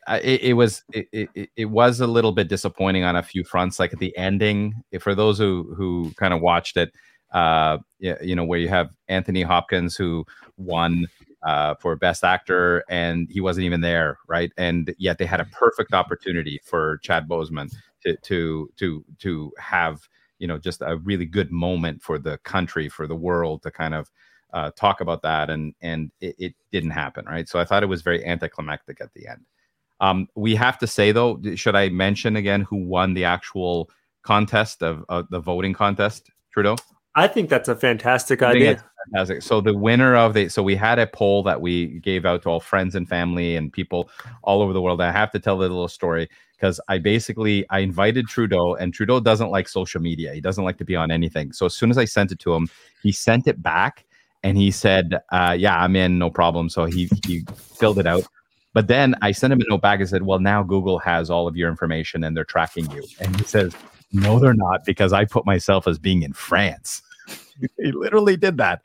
Uh, 0.08 0.20
it, 0.24 0.42
it 0.42 0.54
was 0.54 0.84
it, 0.94 1.08
it, 1.12 1.50
it 1.56 1.66
was 1.66 2.00
a 2.00 2.08
little 2.08 2.32
bit 2.32 2.48
disappointing 2.48 3.04
on 3.04 3.16
a 3.16 3.24
few 3.24 3.44
fronts. 3.44 3.80
Like 3.80 3.94
at 3.94 4.00
the 4.00 4.16
ending, 4.18 4.74
for 5.00 5.14
those 5.14 5.38
who 5.38 5.74
who 5.76 6.12
kind 6.16 6.34
of 6.34 6.42
watched 6.42 6.78
it, 6.78 6.92
uh, 7.34 7.78
you 8.00 8.36
know, 8.36 8.44
where 8.44 8.60
you 8.60 8.68
have 8.68 8.90
Anthony 9.08 9.42
Hopkins 9.44 9.96
who 9.96 10.26
won 10.58 11.08
uh, 11.44 11.76
for 11.76 11.96
Best 11.96 12.24
Actor, 12.24 12.84
and 12.90 13.28
he 13.32 13.42
wasn't 13.42 13.66
even 13.66 13.82
there, 13.82 14.18
right? 14.28 14.52
And 14.58 14.94
yet 14.98 15.18
they 15.18 15.26
had 15.26 15.40
a 15.40 15.46
perfect 15.46 15.94
opportunity 15.94 16.60
for 16.64 17.00
Chad 17.04 17.28
Boseman 17.28 17.72
to 18.04 18.18
to 18.18 18.72
to 18.78 19.06
to 19.20 19.52
have 19.58 20.08
you 20.42 20.48
know 20.48 20.58
just 20.58 20.82
a 20.82 20.98
really 20.98 21.26
good 21.26 21.52
moment 21.52 22.02
for 22.02 22.18
the 22.18 22.40
country, 22.40 22.90
for 22.90 23.06
the 23.06 23.16
world 23.16 23.62
to 23.62 23.72
kind 23.72 23.94
of 23.94 24.10
uh, 24.54 24.72
talk 24.76 25.00
about 25.00 25.22
that, 25.22 25.50
and 25.52 25.74
and 25.82 26.12
it, 26.20 26.36
it 26.40 26.56
didn't 26.72 26.90
happen, 26.90 27.26
right? 27.26 27.48
So 27.48 27.60
I 27.60 27.66
thought 27.66 27.84
it 27.84 27.86
was 27.86 28.02
very 28.02 28.26
anticlimactic 28.26 29.00
at 29.00 29.14
the 29.14 29.28
end. 29.28 29.46
Um, 30.02 30.28
we 30.36 30.56
have 30.56 30.80
to 30.80 30.88
say 30.88 31.12
though, 31.12 31.40
should 31.56 31.76
I 31.76 31.90
mention 31.90 32.36
again 32.36 32.62
who 32.62 32.78
won 32.78 33.14
the 33.14 33.24
actual 33.24 33.90
contest 34.24 34.82
of 34.82 35.06
uh, 35.10 35.24
the 35.30 35.40
voting 35.40 35.74
contest? 35.74 36.32
Trudeau. 36.52 36.76
I 37.16 37.28
think 37.28 37.50
that's 37.50 37.68
a 37.68 37.76
fantastic 37.76 38.42
idea. 38.42 38.84
fantastic. 39.12 39.42
So 39.42 39.60
the 39.60 39.78
winner 39.78 40.16
of 40.16 40.34
the 40.34 40.48
so 40.48 40.64
we 40.64 40.76
had 40.76 40.98
a 40.98 41.08
poll 41.08 41.44
that 41.44 41.60
we 41.60 42.00
gave 42.00 42.26
out 42.26 42.44
to 42.44 42.50
all 42.50 42.60
friends 42.60 42.96
and 42.96 43.08
family 43.08 43.56
and 43.56 43.72
people 43.72 44.10
all 44.44 44.62
over 44.62 44.72
the 44.72 44.82
world. 44.82 45.02
I 45.02 45.12
have 45.12 45.32
to 45.32 45.40
tell 45.40 45.58
the 45.58 45.68
little 45.68 45.88
story 45.88 46.30
because 46.56 46.80
I 46.88 47.00
basically 47.00 47.66
I 47.70 47.80
invited 47.80 48.28
Trudeau 48.28 48.76
and 48.76 48.94
Trudeau 48.94 49.20
doesn't 49.20 49.50
like 49.50 49.68
social 49.68 50.02
media. 50.02 50.34
He 50.34 50.40
doesn't 50.40 50.64
like 50.64 50.78
to 50.78 50.86
be 50.86 50.96
on 50.96 51.12
anything. 51.12 51.52
So 51.52 51.66
as 51.66 51.74
soon 51.74 51.90
as 51.90 51.98
I 51.98 52.06
sent 52.06 52.32
it 52.32 52.40
to 52.40 52.54
him, 52.54 52.70
he 53.04 53.12
sent 53.12 53.48
it 53.48 53.62
back 53.62 54.06
and 54.44 54.58
he 54.58 54.72
said, 54.72 55.20
uh, 55.32 55.56
"Yeah, 55.58 55.78
I'm 55.78 55.96
in, 55.96 56.18
no 56.18 56.30
problem." 56.30 56.70
So 56.70 56.86
he 56.86 57.10
he 57.26 57.46
filled 57.56 58.00
it 58.00 58.08
out. 58.08 58.24
But 58.74 58.88
then 58.88 59.16
I 59.22 59.34
sent 59.34 59.52
him 59.52 59.60
a 59.60 59.66
note 59.70 59.82
back 59.82 60.00
and 60.00 60.08
said, 60.08 60.24
"Well, 60.24 60.40
now 60.40 60.64
Google 60.64 60.98
has 61.00 61.30
all 61.30 61.46
of 61.46 61.58
your 61.58 61.70
information 61.70 62.24
and 62.24 62.38
they're 62.38 62.46
tracking 62.46 62.90
you." 62.92 63.04
And 63.20 63.36
he 63.36 63.44
says, 63.44 63.76
No, 64.14 64.40
they're 64.40 64.54
not 64.54 64.86
because 64.86 65.14
I 65.14 65.26
put 65.26 65.46
myself 65.46 65.88
as 65.88 65.98
being 65.98 66.24
in 66.24 66.34
France. 66.34 67.02
he 67.78 67.92
literally 67.92 68.38
did 68.38 68.58
that. 68.58 68.82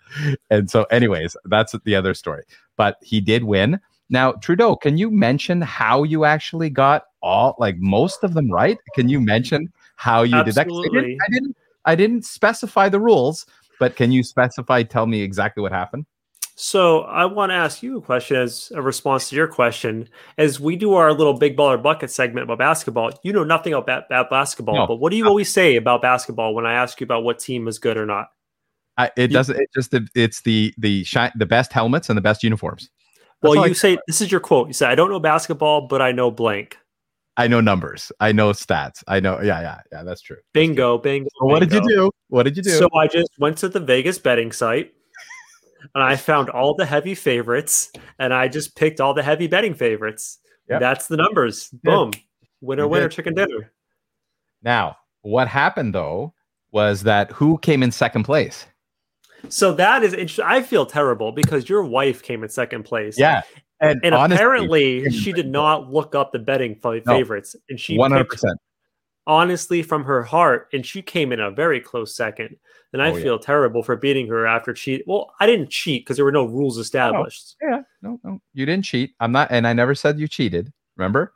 And 0.50 0.70
so, 0.70 0.84
anyways, 0.84 1.36
that's 1.44 1.74
the 1.84 1.96
other 1.96 2.14
story. 2.14 2.44
But 2.76 2.98
he 3.02 3.20
did 3.20 3.44
win. 3.44 3.80
Now, 4.08 4.32
Trudeau, 4.32 4.76
can 4.76 4.98
you 4.98 5.10
mention 5.10 5.60
how 5.60 6.04
you 6.04 6.24
actually 6.24 6.70
got 6.70 7.06
all 7.22 7.56
like 7.58 7.76
most 7.78 8.22
of 8.22 8.34
them 8.34 8.50
right? 8.50 8.78
Can 8.94 9.08
you 9.08 9.20
mention 9.20 9.72
how 9.96 10.22
you 10.22 10.44
did 10.44 10.54
that? 10.54 10.68
I 10.68 11.00
didn't, 11.00 11.18
I 11.20 11.28
didn't 11.30 11.56
I 11.86 11.94
didn't 11.94 12.24
specify 12.24 12.88
the 12.88 13.00
rules, 13.00 13.46
but 13.80 13.96
can 13.96 14.12
you 14.12 14.22
specify 14.22 14.82
tell 14.82 15.06
me 15.06 15.22
exactly 15.22 15.62
what 15.62 15.72
happened? 15.72 16.06
So 16.58 17.02
I 17.02 17.26
want 17.26 17.50
to 17.50 17.54
ask 17.54 17.82
you 17.82 17.98
a 17.98 18.00
question 18.00 18.38
as 18.38 18.72
a 18.74 18.80
response 18.80 19.28
to 19.28 19.36
your 19.36 19.46
question. 19.46 20.08
As 20.38 20.58
we 20.58 20.74
do 20.74 20.94
our 20.94 21.12
little 21.12 21.34
big 21.34 21.54
baller 21.54 21.80
bucket 21.80 22.10
segment 22.10 22.44
about 22.44 22.58
basketball, 22.58 23.10
you 23.22 23.30
know 23.34 23.44
nothing 23.44 23.74
about, 23.74 24.06
about 24.06 24.30
basketball, 24.30 24.74
No. 24.74 24.86
but 24.86 24.96
what 24.96 25.10
do 25.10 25.18
you 25.18 25.26
always 25.26 25.52
say 25.52 25.76
about 25.76 26.00
basketball 26.00 26.54
when 26.54 26.64
I 26.64 26.72
ask 26.72 26.98
you 26.98 27.04
about 27.04 27.24
what 27.24 27.38
team 27.38 27.68
is 27.68 27.78
good 27.78 27.98
or 27.98 28.06
not? 28.06 28.28
I, 28.96 29.10
it 29.18 29.30
You- 29.30 29.36
doesn't. 29.36 29.56
It 29.60 29.68
just 29.74 29.94
it's 30.14 30.40
the 30.40 30.72
the 30.78 31.04
shi- 31.04 31.28
the 31.36 31.44
best 31.44 31.74
helmets 31.74 32.08
and 32.08 32.16
the 32.16 32.22
best 32.22 32.42
uniforms. 32.42 32.88
Well, 33.42 33.58
all 33.58 33.64
I 33.64 33.66
you 33.66 33.74
say 33.74 33.98
this 34.06 34.22
is 34.22 34.32
your 34.32 34.40
quote. 34.40 34.68
You 34.68 34.72
say, 34.72 34.86
"I 34.86 34.94
don't 34.94 35.10
know 35.10 35.20
basketball, 35.20 35.82
but 35.88 36.00
I 36.00 36.12
know 36.12 36.30
blank." 36.30 36.78
I 37.36 37.48
know 37.48 37.60
numbers. 37.60 38.10
I 38.18 38.32
know 38.32 38.52
stats. 38.52 39.04
I 39.06 39.20
know. 39.20 39.38
Yeah, 39.42 39.60
yeah, 39.60 39.80
yeah. 39.92 40.02
That's 40.04 40.22
true. 40.22 40.38
Bingo, 40.54 40.96
bingo. 40.96 41.28
So 41.38 41.44
what 41.44 41.58
did 41.60 41.70
you 41.70 41.86
do? 41.86 42.10
What 42.28 42.44
did 42.44 42.56
you 42.56 42.62
do? 42.62 42.70
So 42.70 42.88
I 42.96 43.06
just 43.08 43.30
went 43.38 43.58
to 43.58 43.68
the 43.68 43.80
Vegas 43.80 44.18
betting 44.18 44.52
site 44.52 44.94
and 45.94 46.02
I 46.04 46.16
found 46.16 46.50
all 46.50 46.74
the 46.74 46.84
heavy 46.86 47.14
favorites 47.14 47.90
and 48.18 48.32
I 48.34 48.48
just 48.48 48.76
picked 48.76 49.00
all 49.00 49.14
the 49.14 49.22
heavy 49.22 49.46
betting 49.46 49.74
favorites. 49.74 50.38
Yep. 50.68 50.80
That's 50.80 51.06
the 51.08 51.16
numbers. 51.16 51.68
Boom. 51.84 52.12
Winner, 52.60 52.82
You 52.84 52.88
winner, 52.88 53.08
did. 53.08 53.14
chicken 53.14 53.34
dinner. 53.34 53.72
now, 54.62 54.96
what 55.22 55.48
happened 55.48 55.94
though 55.94 56.32
was 56.72 57.02
that 57.04 57.30
who 57.32 57.58
came 57.58 57.82
in 57.82 57.90
second 57.92 58.24
place? 58.24 58.66
So 59.48 59.72
that 59.74 60.02
is 60.02 60.12
interesting. 60.12 60.44
I 60.46 60.62
feel 60.62 60.86
terrible 60.86 61.30
because 61.32 61.68
your 61.68 61.84
wife 61.84 62.22
came 62.22 62.42
in 62.42 62.48
second 62.48 62.82
place. 62.84 63.16
Yeah, 63.18 63.42
and, 63.80 64.00
And 64.02 64.14
honestly, 64.14 64.36
apparently 64.36 65.10
she 65.10 65.32
did 65.32 65.48
not 65.48 65.92
look 65.92 66.14
up 66.14 66.32
the 66.32 66.38
betting 66.38 66.74
fa- 66.76 67.00
No. 67.06 67.12
favorites. 67.14 67.54
And 67.68 67.78
she 67.78 67.96
one 67.96 68.10
hundred 68.10 68.24
picked 68.24 68.42
percent. 68.42 68.58
Honestly 69.26 69.82
from 69.82 70.04
her 70.04 70.22
heart. 70.22 70.68
And 70.72 70.84
she 70.86 71.02
came 71.02 71.32
in 71.32 71.40
a 71.40 71.50
very 71.50 71.80
close 71.80 72.14
second. 72.14 72.56
And 72.92 73.02
I 73.02 73.10
Oh, 73.10 73.16
yeah. 73.16 73.22
feel 73.22 73.38
terrible 73.38 73.82
for 73.82 73.96
beating 73.96 74.28
her 74.28 74.46
after 74.46 74.72
cheat. 74.72 75.02
Well, 75.06 75.32
I 75.40 75.46
didn't 75.46 75.70
cheat 75.70 76.04
because 76.04 76.16
there 76.16 76.24
were 76.24 76.32
no 76.32 76.44
rules 76.46 76.78
established. 76.78 77.56
Oh, 77.62 77.68
yeah, 77.68 77.82
no, 78.00 78.20
no, 78.24 78.40
you 78.54 78.64
didn't 78.64 78.84
cheat. 78.84 79.14
I'm 79.20 79.32
not, 79.32 79.48
and 79.50 79.66
I 79.66 79.72
never 79.72 79.94
said 79.94 80.18
you 80.18 80.28
cheated. 80.28 80.72
Remember, 80.96 81.34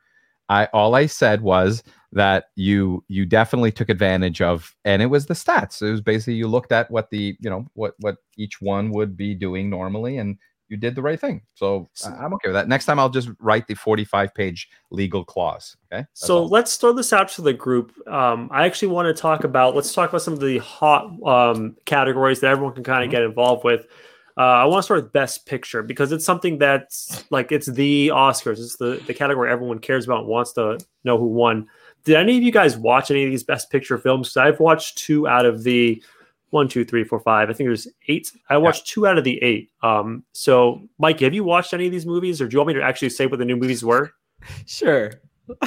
I 0.48 0.66
all 0.72 0.94
I 0.94 1.06
said 1.06 1.42
was 1.42 1.82
that 2.12 2.46
you 2.56 3.04
you 3.08 3.26
definitely 3.26 3.72
took 3.72 3.88
advantage 3.88 4.40
of, 4.40 4.74
and 4.84 5.02
it 5.02 5.06
was 5.06 5.26
the 5.26 5.34
stats. 5.34 5.82
It 5.82 5.90
was 5.90 6.00
basically 6.00 6.34
you 6.34 6.48
looked 6.48 6.72
at 6.72 6.90
what 6.90 7.10
the 7.10 7.36
you 7.40 7.50
know 7.50 7.66
what 7.74 7.94
what 7.98 8.16
each 8.38 8.60
one 8.62 8.90
would 8.92 9.16
be 9.16 9.34
doing 9.34 9.68
normally, 9.68 10.16
and 10.18 10.38
you 10.70 10.76
did 10.76 10.94
the 10.94 11.02
right 11.02 11.20
thing. 11.20 11.42
So 11.54 11.88
I'm 12.06 12.32
okay 12.34 12.48
with 12.48 12.54
that. 12.54 12.68
Next 12.68 12.86
time 12.86 12.98
I'll 12.98 13.10
just 13.10 13.28
write 13.40 13.66
the 13.66 13.74
45 13.74 14.32
page 14.34 14.68
legal 14.90 15.24
clause. 15.24 15.76
Okay. 15.92 16.02
That's 16.02 16.08
So 16.26 16.38
all. 16.38 16.48
let's 16.48 16.76
throw 16.76 16.92
this 16.92 17.12
out 17.12 17.28
to 17.30 17.42
the 17.42 17.52
group. 17.52 17.92
Um, 18.08 18.48
I 18.52 18.64
actually 18.64 18.88
want 18.88 19.14
to 19.14 19.20
talk 19.20 19.44
about. 19.44 19.74
Let's 19.74 19.92
talk 19.92 20.08
about 20.08 20.22
some 20.22 20.32
of 20.34 20.40
the 20.40 20.58
hot 20.58 21.10
um, 21.26 21.76
categories 21.84 22.40
that 22.40 22.50
everyone 22.52 22.72
can 22.74 22.84
kind 22.84 23.02
of 23.02 23.08
Mhm. 23.08 23.12
get 23.12 23.22
involved 23.22 23.64
with. 23.64 23.86
Uh, 24.38 24.42
I 24.42 24.64
want 24.64 24.78
to 24.78 24.82
start 24.84 25.02
with 25.02 25.12
Best 25.12 25.44
Picture 25.44 25.82
because 25.82 26.12
it's 26.12 26.24
something 26.24 26.56
that's 26.56 27.24
like 27.30 27.50
it's 27.52 27.66
the 27.66 28.08
Oscars. 28.14 28.52
It's 28.60 28.76
the 28.76 29.02
the 29.06 29.12
category 29.12 29.50
everyone 29.50 29.80
cares 29.80 30.04
about 30.06 30.20
and 30.20 30.28
wants 30.28 30.52
to 30.52 30.78
know 31.04 31.18
who 31.18 31.26
won. 31.26 31.66
Did 32.04 32.14
any 32.16 32.38
of 32.38 32.42
you 32.44 32.52
guys 32.52 32.78
watch 32.78 33.10
any 33.10 33.24
of 33.24 33.30
these 33.30 33.42
Best 33.42 33.70
Picture 33.70 33.98
films? 33.98 34.28
'Cause 34.28 34.36
I've 34.38 34.60
watched 34.60 34.96
two 34.98 35.26
out 35.28 35.44
of 35.46 35.64
the 35.64 36.02
one, 36.50 36.68
two, 36.68 36.84
three, 36.84 37.04
four, 37.04 37.20
five. 37.20 37.48
I 37.48 37.52
think 37.52 37.68
there's 37.68 37.88
eight. 38.08 38.30
I 38.48 38.58
watched 38.58 38.86
two 38.86 39.06
out 39.06 39.18
of 39.18 39.24
the 39.24 39.42
eight. 39.42 39.70
Um, 39.82 40.24
so, 40.32 40.82
Mike, 40.98 41.20
have 41.20 41.34
you 41.34 41.44
watched 41.44 41.72
any 41.72 41.86
of 41.86 41.92
these 41.92 42.06
movies, 42.06 42.40
or 42.40 42.48
do 42.48 42.54
you 42.54 42.58
want 42.58 42.68
me 42.68 42.74
to 42.74 42.82
actually 42.82 43.10
say 43.10 43.26
what 43.26 43.38
the 43.38 43.44
new 43.44 43.56
movies 43.56 43.84
were? 43.84 44.12
Sure. 44.66 45.12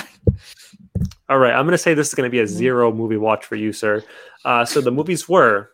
All 1.30 1.38
right, 1.38 1.54
I'm 1.54 1.66
going 1.66 1.74
to 1.74 1.78
say 1.78 1.94
this 1.94 2.08
is 2.08 2.16
going 2.16 2.28
to 2.28 2.32
be 2.32 2.40
a 2.40 2.48
zero 2.48 2.92
movie 2.92 3.18
watch 3.18 3.46
for 3.46 3.56
you, 3.56 3.72
sir. 3.72 4.04
Uh, 4.44 4.66
so 4.66 4.82
the 4.82 4.92
movies 4.92 5.30
were 5.30 5.70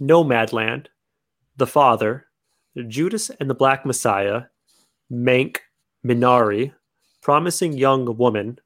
Nomadland, 0.00 0.86
The 1.56 1.66
Father, 1.66 2.26
Judas 2.88 3.30
and 3.30 3.48
the 3.48 3.54
Black 3.54 3.86
Messiah, 3.86 4.42
Mank, 5.12 5.58
Minari, 6.04 6.72
Promising 7.22 7.74
Young 7.74 8.16
Woman, 8.16 8.58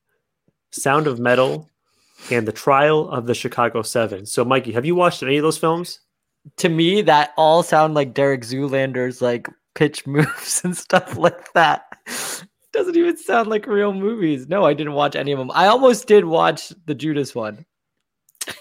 Sound 0.73 1.07
of 1.07 1.19
Metal, 1.19 1.69
and 2.31 2.47
The 2.47 2.53
Trial 2.53 3.09
of 3.11 3.27
the 3.27 3.35
Chicago 3.35 3.83
Seven. 3.83 4.27
So, 4.27 4.45
Mikey, 4.45 4.73
have 4.73 4.85
you 4.85 4.95
watched 4.95 5.23
any 5.23 5.37
of 5.37 5.43
those 5.43 5.59
films? 5.59 6.01
To 6.59 6.69
me, 6.69 7.03
that 7.03 7.33
all 7.37 7.63
sound 7.63 7.95
like 7.95 8.15
Derek 8.15 8.43
Zoolander's 8.43 9.21
like 9.21 9.49
pitch 9.75 10.07
moves 10.07 10.61
and 10.65 10.77
stuff 10.77 11.17
like 11.17 11.53
that. 11.53 11.85
Doesn't 12.73 12.97
even 12.97 13.17
sound 13.17 13.49
like 13.49 13.67
real 13.67 13.93
movies. 13.93 14.49
No, 14.49 14.65
I 14.65 14.75
didn't 14.75 14.93
watch 14.93 15.17
any 15.17 15.33
of 15.33 15.39
them. 15.39 15.51
I 15.53 15.67
almost 15.67 16.07
did 16.07 16.25
watch 16.25 16.73
the 16.87 16.95
Judas 16.95 17.35
one. 17.35 17.65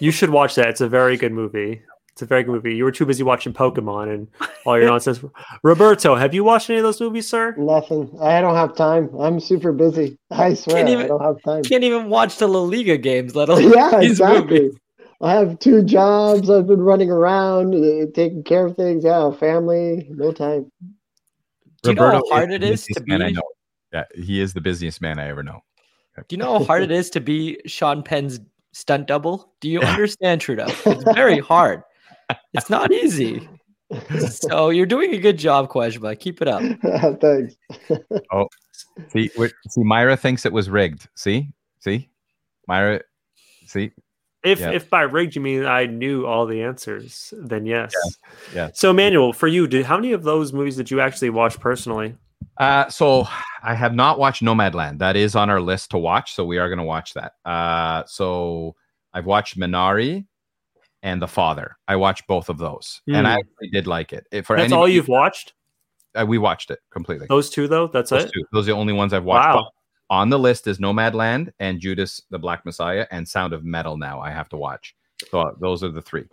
You 0.00 0.10
should 0.10 0.30
watch 0.30 0.54
that. 0.54 0.68
It's 0.68 0.80
a 0.80 0.88
very 0.88 1.16
good 1.16 1.32
movie. 1.32 1.82
It's 2.18 2.22
a 2.24 2.26
very 2.26 2.42
good 2.42 2.50
movie. 2.50 2.74
You 2.74 2.82
were 2.82 2.90
too 2.90 3.06
busy 3.06 3.22
watching 3.22 3.52
Pokemon 3.52 4.12
and 4.12 4.26
all 4.66 4.76
your 4.76 4.88
nonsense. 4.90 5.20
Roberto, 5.62 6.16
have 6.16 6.34
you 6.34 6.42
watched 6.42 6.68
any 6.68 6.80
of 6.80 6.82
those 6.82 7.00
movies, 7.00 7.28
sir? 7.28 7.54
Nothing. 7.56 8.10
I 8.20 8.40
don't 8.40 8.56
have 8.56 8.74
time. 8.74 9.08
I'm 9.20 9.38
super 9.38 9.70
busy. 9.70 10.18
I 10.32 10.54
swear, 10.54 10.84
even- 10.88 11.04
I 11.04 11.06
don't 11.06 11.22
have 11.22 11.40
time. 11.44 11.62
Can't 11.62 11.84
even 11.84 12.08
watch 12.08 12.38
the 12.38 12.48
La 12.48 12.58
Liga 12.58 12.98
games, 12.98 13.36
let 13.36 13.48
alone 13.50 13.70
Yeah, 13.72 14.00
these 14.00 14.10
exactly. 14.10 14.62
movies. 14.62 14.78
I 15.20 15.30
have 15.34 15.60
two 15.60 15.84
jobs. 15.84 16.50
I've 16.50 16.66
been 16.66 16.80
running 16.80 17.08
around, 17.08 17.72
uh, 17.76 18.06
taking 18.12 18.42
care 18.42 18.66
of 18.66 18.74
things. 18.74 19.04
Yeah, 19.04 19.30
family. 19.30 20.08
No 20.10 20.32
time. 20.32 20.72
Do 21.84 21.90
you 21.90 21.94
know 21.94 22.02
how 22.02 22.08
Roberto 22.14 22.30
hard 22.34 22.52
it 22.52 22.64
is 22.64 22.82
to 22.86 22.94
busiest 22.94 23.06
man 23.06 23.22
I 23.22 23.30
know. 23.30 23.42
Yeah, 23.92 24.04
he 24.16 24.40
is 24.40 24.54
the 24.54 24.60
busiest 24.60 25.00
man 25.00 25.20
I 25.20 25.28
ever 25.28 25.44
know. 25.44 25.60
Do 26.16 26.34
you 26.34 26.38
know 26.38 26.58
how 26.58 26.64
hard 26.64 26.82
it 26.82 26.90
is 26.90 27.10
to 27.10 27.20
be 27.20 27.60
Sean 27.66 28.02
Penn's 28.02 28.40
stunt 28.72 29.06
double? 29.06 29.52
Do 29.60 29.68
you 29.70 29.78
understand, 29.82 30.40
Trudeau? 30.40 30.66
It's 30.84 31.04
very 31.14 31.38
hard. 31.38 31.82
It's 32.54 32.70
not 32.70 32.92
easy. 32.92 33.48
So 34.28 34.68
you're 34.70 34.86
doing 34.86 35.14
a 35.14 35.18
good 35.18 35.38
job, 35.38 35.70
Kweshba. 35.70 36.18
Keep 36.20 36.42
it 36.42 36.48
up. 36.48 36.60
Thanks. 37.20 37.54
Oh, 38.32 38.46
see, 39.08 39.30
see, 39.70 39.82
Myra 39.82 40.16
thinks 40.16 40.44
it 40.44 40.52
was 40.52 40.68
rigged. 40.68 41.08
See, 41.14 41.48
see, 41.80 42.10
Myra, 42.66 43.00
see, 43.66 43.92
If 44.44 44.60
Yeah. 44.60 44.70
if 44.72 44.90
by 44.90 45.02
rigged 45.02 45.36
you 45.36 45.40
mean 45.42 45.64
I 45.64 45.86
knew 45.86 46.26
all 46.26 46.44
the 46.46 46.62
answers, 46.62 47.32
then 47.38 47.64
yes. 47.64 47.94
yeah. 48.54 48.70
So 48.74 48.92
Manuel, 48.92 49.32
for 49.32 49.48
you, 49.48 49.66
did 49.66 49.86
how 49.86 49.96
many 49.96 50.12
of 50.12 50.22
those 50.22 50.52
movies 50.52 50.76
did 50.76 50.90
you 50.90 51.00
actually 51.00 51.30
watch 51.30 51.58
personally? 51.58 52.14
Uh, 52.58 52.88
so 52.88 53.26
I 53.62 53.74
have 53.74 53.94
not 53.94 54.18
watched 54.18 54.42
Nomadland. 54.42 54.98
That 54.98 55.16
is 55.16 55.34
on 55.34 55.48
our 55.48 55.60
list 55.60 55.90
to 55.92 55.98
watch, 55.98 56.34
so 56.34 56.44
we 56.44 56.58
are 56.58 56.68
going 56.68 56.78
to 56.78 56.84
watch 56.84 57.14
that. 57.14 57.32
Uh, 57.44 58.02
so 58.06 58.74
I've 59.14 59.26
watched 59.26 59.58
Minari 59.58 60.26
and 61.02 61.20
The 61.22 61.28
Father. 61.28 61.76
I 61.86 61.96
watched 61.96 62.26
both 62.26 62.48
of 62.48 62.58
those, 62.58 63.00
and 63.06 63.26
I 63.26 63.34
Hmm. 63.34 63.38
actually 63.38 63.68
did 63.70 63.86
like 63.86 64.12
it. 64.12 64.26
For 64.44 64.56
That's 64.56 64.72
all 64.72 64.88
you've 64.88 65.08
watched? 65.08 65.54
we 66.26 66.38
watched 66.38 66.70
it 66.70 66.80
completely. 66.90 67.26
Those 67.28 67.48
two 67.50 67.68
though? 67.68 67.86
That's 67.86 68.10
Those 68.10 68.24
it? 68.24 68.32
two. 68.34 68.44
Those 68.52 68.64
are 68.68 68.72
the 68.72 68.78
only 68.78 68.92
ones 68.92 69.12
I've 69.12 69.24
watched. 69.24 69.54
Wow. 69.54 69.70
On 70.10 70.30
the 70.30 70.38
list 70.38 70.66
is 70.66 70.78
Nomadland 70.78 71.52
and 71.60 71.78
Judas 71.80 72.22
the 72.30 72.38
Black 72.38 72.64
Messiah 72.64 73.06
and 73.10 73.28
Sound 73.28 73.52
of 73.52 73.62
Metal. 73.64 73.96
Now 73.98 74.20
I 74.20 74.30
have 74.30 74.48
to 74.48 74.56
watch. 74.56 74.96
So 75.30 75.54
those 75.60 75.84
are 75.84 75.90
the 75.90 76.00
three. 76.02 76.24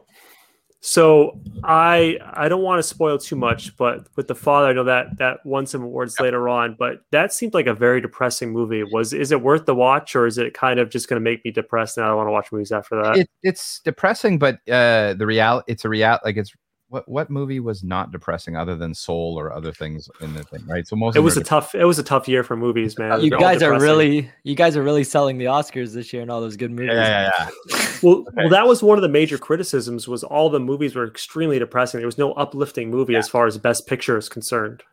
So 0.86 1.42
I 1.64 2.20
I 2.34 2.48
don't 2.48 2.62
want 2.62 2.78
to 2.78 2.84
spoil 2.84 3.18
too 3.18 3.36
much, 3.36 3.76
but 3.76 4.06
with 4.16 4.28
the 4.28 4.36
father, 4.36 4.68
I 4.68 4.74
know 4.74 4.84
that 4.84 5.18
that 5.18 5.44
won 5.44 5.66
some 5.66 5.82
awards 5.82 6.20
later 6.20 6.48
on, 6.48 6.76
but 6.78 7.02
that 7.10 7.34
seemed 7.34 7.56
like 7.56 7.66
a 7.66 7.74
very 7.74 8.00
depressing 8.00 8.52
movie. 8.52 8.84
Was 8.84 9.12
is 9.12 9.32
it 9.32 9.42
worth 9.42 9.66
the 9.66 9.74
watch, 9.74 10.16
or 10.16 10.28
is 10.28 10.38
it 10.38 10.54
kind 10.54 10.80
of 10.80 10.92
just 10.92 11.10
going 11.10 11.20
to 11.20 11.24
make 11.24 11.44
me 11.44 11.50
depressed 11.50 11.98
and 11.98 12.06
I 12.06 12.10
don't 12.10 12.18
want 12.18 12.28
to 12.28 12.32
watch 12.32 12.52
movies 12.52 12.72
after 12.72 13.02
that? 13.02 13.18
it, 13.18 13.30
it's 13.42 13.80
depressing, 13.80 14.38
but 14.38 14.58
uh, 14.70 15.16
the 15.16 15.26
real 15.26 15.64
it's 15.66 15.86
a 15.86 15.90
real 15.90 16.20
like 16.24 16.38
it's 16.38 16.54
what 16.96 17.10
what 17.10 17.30
movie 17.30 17.60
was 17.60 17.84
not 17.84 18.12
depressing 18.12 18.56
other 18.56 18.76
than 18.76 18.94
Soul 18.94 19.36
or 19.38 19.52
other 19.52 19.74
things 19.74 20.10
in 20.22 20.34
the 20.34 20.44
thing, 20.44 20.66
right? 20.66 20.88
So 20.88 20.96
most 20.96 21.18
it 21.18 21.20
was 21.20 21.36
a 21.36 21.44
tough 21.44 21.76
it 21.76 21.84
was 21.84 22.00
a 22.00 22.04
tough 22.04 22.28
year 22.28 22.42
for 22.44 22.56
movies, 22.56 22.98
man. 22.98 23.22
You 23.22 23.30
They're 23.30 23.40
guys 23.40 23.62
are 23.62 23.78
really 23.78 24.32
you 24.44 24.56
guys 24.56 24.78
are 24.78 24.84
really 24.84 25.04
selling 25.04 25.38
the 25.38 25.46
Oscars 25.46 25.94
this 25.94 26.14
year 26.14 26.22
and 26.22 26.32
all 26.32 26.40
those 26.40 26.56
good 26.56 26.72
movies. 26.72 26.94
yeah, 26.94 27.30
yeah, 27.38 27.50
yeah. 27.70 27.86
Well, 28.04 28.26
well, 28.36 28.50
that 28.50 28.68
was 28.68 28.84
one 28.84 28.98
of 28.98 29.02
the 29.02 29.10
major 29.10 29.38
criticisms. 29.38 30.08
Was 30.08 30.24
all 30.24 30.50
the 30.50 30.60
movies 30.60 30.96
were 30.96 31.08
extremely 31.08 31.60
depressing. 31.60 32.00
There 32.00 32.08
was 32.08 32.18
no 32.18 32.34
uplifting 32.34 32.90
movie 32.90 33.16
as 33.16 33.28
far 33.28 33.48
as 33.48 33.58
Best 33.58 33.88
Picture 33.88 34.18
is 34.18 34.30
concerned. 34.30 34.84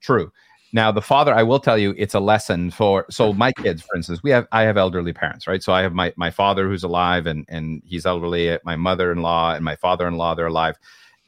True. 0.00 0.32
Now, 0.74 0.90
the 0.90 1.02
father, 1.02 1.34
I 1.34 1.42
will 1.42 1.60
tell 1.60 1.76
you, 1.76 1.94
it's 1.98 2.14
a 2.14 2.20
lesson 2.20 2.70
for. 2.70 3.04
So, 3.10 3.34
my 3.34 3.52
kids, 3.52 3.82
for 3.82 3.94
instance, 3.94 4.22
we 4.22 4.30
have 4.30 4.46
I 4.52 4.62
have 4.62 4.78
elderly 4.78 5.12
parents, 5.12 5.46
right? 5.46 5.62
So, 5.62 5.72
I 5.72 5.82
have 5.82 5.92
my 5.92 6.14
my 6.16 6.30
father 6.30 6.66
who's 6.66 6.82
alive, 6.82 7.26
and 7.26 7.44
and 7.48 7.82
he's 7.84 8.06
elderly. 8.06 8.58
My 8.64 8.76
mother-in-law 8.76 9.54
and 9.54 9.64
my 9.64 9.76
father-in-law, 9.76 10.34
they're 10.34 10.46
alive, 10.46 10.78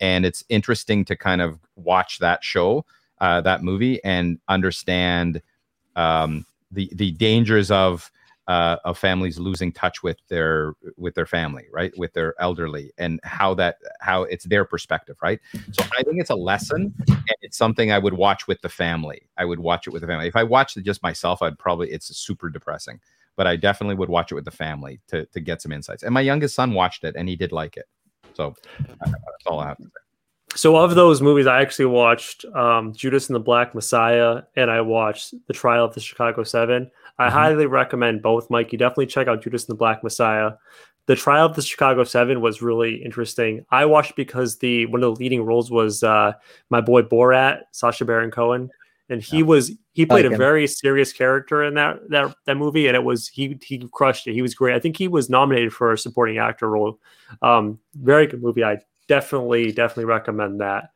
and 0.04 0.26
it's 0.26 0.44
interesting 0.50 1.02
to 1.06 1.16
kind 1.16 1.40
of 1.40 1.58
watch 1.76 2.18
that 2.18 2.44
show, 2.44 2.84
uh, 3.22 3.40
that 3.40 3.62
movie, 3.62 4.04
and 4.04 4.38
understand 4.48 5.40
um, 5.96 6.44
the 6.70 6.90
the 6.92 7.12
dangers 7.12 7.70
of 7.70 8.10
uh, 8.46 8.76
of 8.84 8.98
families 8.98 9.38
losing 9.38 9.72
touch 9.72 10.02
with 10.02 10.18
their 10.28 10.74
with 10.98 11.14
their 11.14 11.24
family, 11.24 11.64
right, 11.72 11.90
with 11.96 12.12
their 12.12 12.34
elderly, 12.38 12.92
and 12.98 13.18
how 13.24 13.54
that 13.54 13.78
how 14.00 14.24
it's 14.24 14.44
their 14.44 14.66
perspective, 14.66 15.16
right. 15.22 15.40
So 15.72 15.82
I 15.98 16.02
think 16.02 16.20
it's 16.20 16.28
a 16.28 16.34
lesson, 16.34 16.92
and 17.08 17.36
it's 17.40 17.56
something 17.56 17.90
I 17.90 17.98
would 17.98 18.12
watch 18.12 18.46
with 18.46 18.60
the 18.60 18.68
family. 18.68 19.22
I 19.38 19.46
would 19.46 19.60
watch 19.60 19.86
it 19.86 19.90
with 19.90 20.02
the 20.02 20.06
family. 20.06 20.28
If 20.28 20.36
I 20.36 20.44
watched 20.44 20.76
it 20.76 20.84
just 20.84 21.02
myself, 21.02 21.40
I'd 21.40 21.58
probably 21.58 21.90
it's 21.90 22.14
super 22.14 22.50
depressing. 22.50 23.00
But 23.36 23.46
I 23.46 23.56
definitely 23.56 23.96
would 23.96 24.10
watch 24.10 24.30
it 24.30 24.34
with 24.34 24.44
the 24.44 24.50
family 24.50 25.00
to 25.08 25.24
to 25.24 25.40
get 25.40 25.62
some 25.62 25.72
insights. 25.72 26.02
And 26.02 26.12
my 26.12 26.20
youngest 26.20 26.54
son 26.54 26.74
watched 26.74 27.04
it, 27.04 27.16
and 27.16 27.26
he 27.26 27.36
did 27.36 27.52
like 27.52 27.78
it. 27.78 27.86
So 28.34 28.54
that's 29.00 29.46
all 29.46 29.60
I 29.60 29.68
have 29.68 29.76
to 29.78 29.84
say. 29.84 29.90
So 30.56 30.76
of 30.76 30.94
those 30.94 31.20
movies, 31.20 31.48
I 31.48 31.60
actually 31.60 31.86
watched 31.86 32.44
um, 32.54 32.92
Judas 32.92 33.28
and 33.28 33.34
the 33.34 33.40
Black 33.40 33.74
Messiah, 33.74 34.42
and 34.54 34.70
I 34.70 34.80
watched 34.82 35.34
The 35.48 35.52
Trial 35.52 35.84
of 35.84 35.94
the 35.94 36.00
Chicago 36.00 36.44
Seven. 36.44 36.90
I 37.18 37.26
Mm-hmm. 37.26 37.32
highly 37.32 37.66
recommend 37.66 38.22
both, 38.22 38.50
Mike. 38.50 38.72
You 38.72 38.78
definitely 38.78 39.06
check 39.06 39.26
out 39.26 39.42
Judas 39.42 39.64
and 39.64 39.74
the 39.74 39.78
Black 39.78 40.04
Messiah. 40.04 40.52
The 41.06 41.16
Trial 41.16 41.46
of 41.46 41.56
the 41.56 41.62
Chicago 41.62 42.04
Seven 42.04 42.40
was 42.40 42.62
really 42.62 43.02
interesting. 43.04 43.64
I 43.70 43.84
watched 43.84 44.16
because 44.16 44.58
the 44.58 44.86
one 44.86 45.02
of 45.02 45.14
the 45.14 45.20
leading 45.20 45.42
roles 45.42 45.70
was 45.70 46.02
uh, 46.02 46.32
my 46.70 46.80
boy 46.80 47.02
Borat, 47.02 47.62
Sacha 47.72 48.04
Baron 48.04 48.30
Cohen, 48.30 48.70
and 49.08 49.22
he 49.22 49.42
was 49.42 49.72
he 49.92 50.06
played 50.06 50.24
like 50.24 50.30
a 50.30 50.34
him. 50.34 50.38
very 50.38 50.66
serious 50.66 51.12
character 51.12 51.62
in 51.64 51.74
that 51.74 52.08
that 52.10 52.34
that 52.46 52.56
movie, 52.56 52.86
and 52.86 52.96
it 52.96 53.04
was 53.04 53.28
he 53.28 53.58
he 53.62 53.86
crushed 53.92 54.26
it. 54.26 54.32
He 54.32 54.42
was 54.42 54.54
great. 54.54 54.74
I 54.74 54.80
think 54.80 54.96
he 54.96 55.08
was 55.08 55.28
nominated 55.28 55.72
for 55.72 55.92
a 55.92 55.98
supporting 55.98 56.38
actor 56.38 56.68
role. 56.68 56.98
Um, 57.42 57.78
very 57.94 58.26
good 58.26 58.42
movie. 58.42 58.64
I 58.64 58.78
definitely 59.08 59.72
definitely 59.72 60.06
recommend 60.06 60.60
that. 60.60 60.90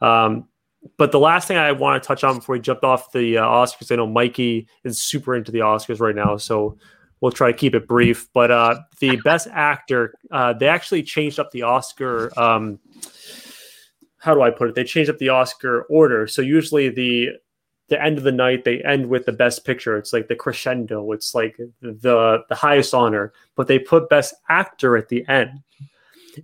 Um, 0.00 0.48
but 0.96 1.12
the 1.12 1.20
last 1.20 1.48
thing 1.48 1.56
I 1.56 1.72
want 1.72 2.02
to 2.02 2.06
touch 2.06 2.24
on 2.24 2.36
before 2.36 2.54
we 2.54 2.60
jump 2.60 2.84
off 2.84 3.12
the 3.12 3.38
uh, 3.38 3.44
Oscars, 3.44 3.90
I 3.90 3.96
know 3.96 4.06
Mikey 4.06 4.68
is 4.84 5.02
super 5.02 5.34
into 5.34 5.50
the 5.50 5.60
Oscars 5.60 6.00
right 6.00 6.14
now, 6.14 6.36
so 6.36 6.78
we'll 7.20 7.32
try 7.32 7.50
to 7.50 7.56
keep 7.56 7.74
it 7.74 7.88
brief. 7.88 8.28
But 8.32 8.50
uh, 8.50 8.80
the 9.00 9.16
best 9.24 9.48
actor, 9.50 10.14
uh, 10.30 10.52
they 10.52 10.68
actually 10.68 11.02
changed 11.02 11.38
up 11.40 11.50
the 11.50 11.62
Oscar. 11.62 12.38
Um, 12.38 12.78
how 14.26 14.34
do 14.34 14.42
I 14.42 14.50
put 14.50 14.68
it? 14.68 14.74
They 14.74 14.84
changed 14.84 15.08
up 15.08 15.18
the 15.18 15.30
Oscar 15.30 15.82
order. 15.84 16.26
So 16.26 16.42
usually 16.42 16.88
the 16.88 17.30
the 17.88 18.02
end 18.02 18.18
of 18.18 18.24
the 18.24 18.32
night 18.32 18.64
they 18.64 18.82
end 18.82 19.06
with 19.06 19.26
the 19.26 19.32
best 19.32 19.64
picture. 19.64 19.96
It's 19.96 20.12
like 20.12 20.26
the 20.26 20.34
crescendo. 20.34 21.12
It's 21.12 21.34
like 21.34 21.56
the 21.80 22.44
the 22.48 22.54
highest 22.54 22.92
honor. 22.92 23.32
But 23.54 23.68
they 23.68 23.78
put 23.78 24.08
best 24.08 24.34
actor 24.48 24.96
at 24.96 25.08
the 25.08 25.26
end. 25.28 25.62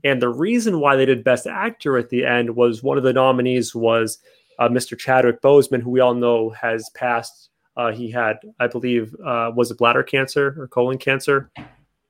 And 0.04 0.22
the 0.22 0.28
reason 0.28 0.80
why 0.80 0.96
they 0.96 1.04
did 1.04 1.24
Best 1.24 1.46
Actor 1.46 1.98
at 1.98 2.08
the 2.08 2.24
end 2.24 2.56
was 2.56 2.82
one 2.82 2.96
of 2.96 3.04
the 3.04 3.12
nominees 3.12 3.74
was 3.74 4.18
uh, 4.58 4.68
Mr. 4.68 4.98
Chadwick 4.98 5.42
Boseman, 5.42 5.82
who 5.82 5.90
we 5.90 6.00
all 6.00 6.14
know 6.14 6.50
has 6.50 6.88
passed. 6.94 7.50
Uh, 7.76 7.92
he 7.92 8.10
had, 8.10 8.36
I 8.60 8.66
believe, 8.66 9.14
uh, 9.24 9.50
was 9.54 9.70
it 9.70 9.78
bladder 9.78 10.02
cancer 10.02 10.54
or 10.58 10.68
colon 10.68 10.98
cancer? 10.98 11.50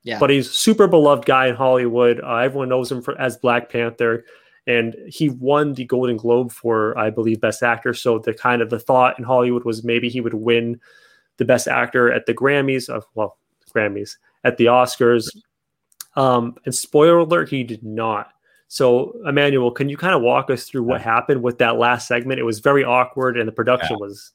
Yeah. 0.02 0.18
But 0.18 0.30
he's 0.30 0.50
super 0.50 0.88
beloved 0.88 1.24
guy 1.24 1.46
in 1.46 1.54
Hollywood. 1.54 2.20
Uh, 2.20 2.36
everyone 2.36 2.68
knows 2.68 2.90
him 2.90 3.02
for, 3.02 3.18
as 3.20 3.36
Black 3.36 3.70
Panther, 3.70 4.24
and 4.66 4.94
he 5.08 5.28
won 5.28 5.74
the 5.74 5.84
Golden 5.84 6.16
Globe 6.16 6.52
for, 6.52 6.96
I 6.96 7.10
believe, 7.10 7.40
Best 7.40 7.62
Actor. 7.62 7.94
So 7.94 8.18
the 8.18 8.32
kind 8.34 8.62
of 8.62 8.70
the 8.70 8.78
thought 8.78 9.18
in 9.18 9.24
Hollywood 9.24 9.64
was 9.64 9.82
maybe 9.84 10.08
he 10.08 10.20
would 10.20 10.34
win 10.34 10.80
the 11.38 11.44
Best 11.44 11.66
Actor 11.68 12.12
at 12.12 12.26
the 12.26 12.34
Grammys. 12.34 12.88
Of 12.88 13.04
well, 13.14 13.38
Grammys 13.74 14.16
at 14.44 14.56
the 14.56 14.66
Oscars. 14.66 15.28
Um, 16.14 16.56
and 16.64 16.74
spoiler 16.74 17.18
alert, 17.18 17.48
he 17.48 17.64
did 17.64 17.82
not. 17.82 18.32
So, 18.68 19.16
Emmanuel, 19.26 19.70
can 19.70 19.88
you 19.88 19.96
kind 19.96 20.14
of 20.14 20.22
walk 20.22 20.50
us 20.50 20.64
through 20.64 20.82
what 20.84 21.00
happened 21.00 21.42
with 21.42 21.58
that 21.58 21.76
last 21.76 22.08
segment? 22.08 22.38
It 22.40 22.44
was 22.44 22.60
very 22.60 22.84
awkward, 22.84 23.36
and 23.38 23.46
the 23.48 23.52
production 23.52 23.96
was 23.98 24.32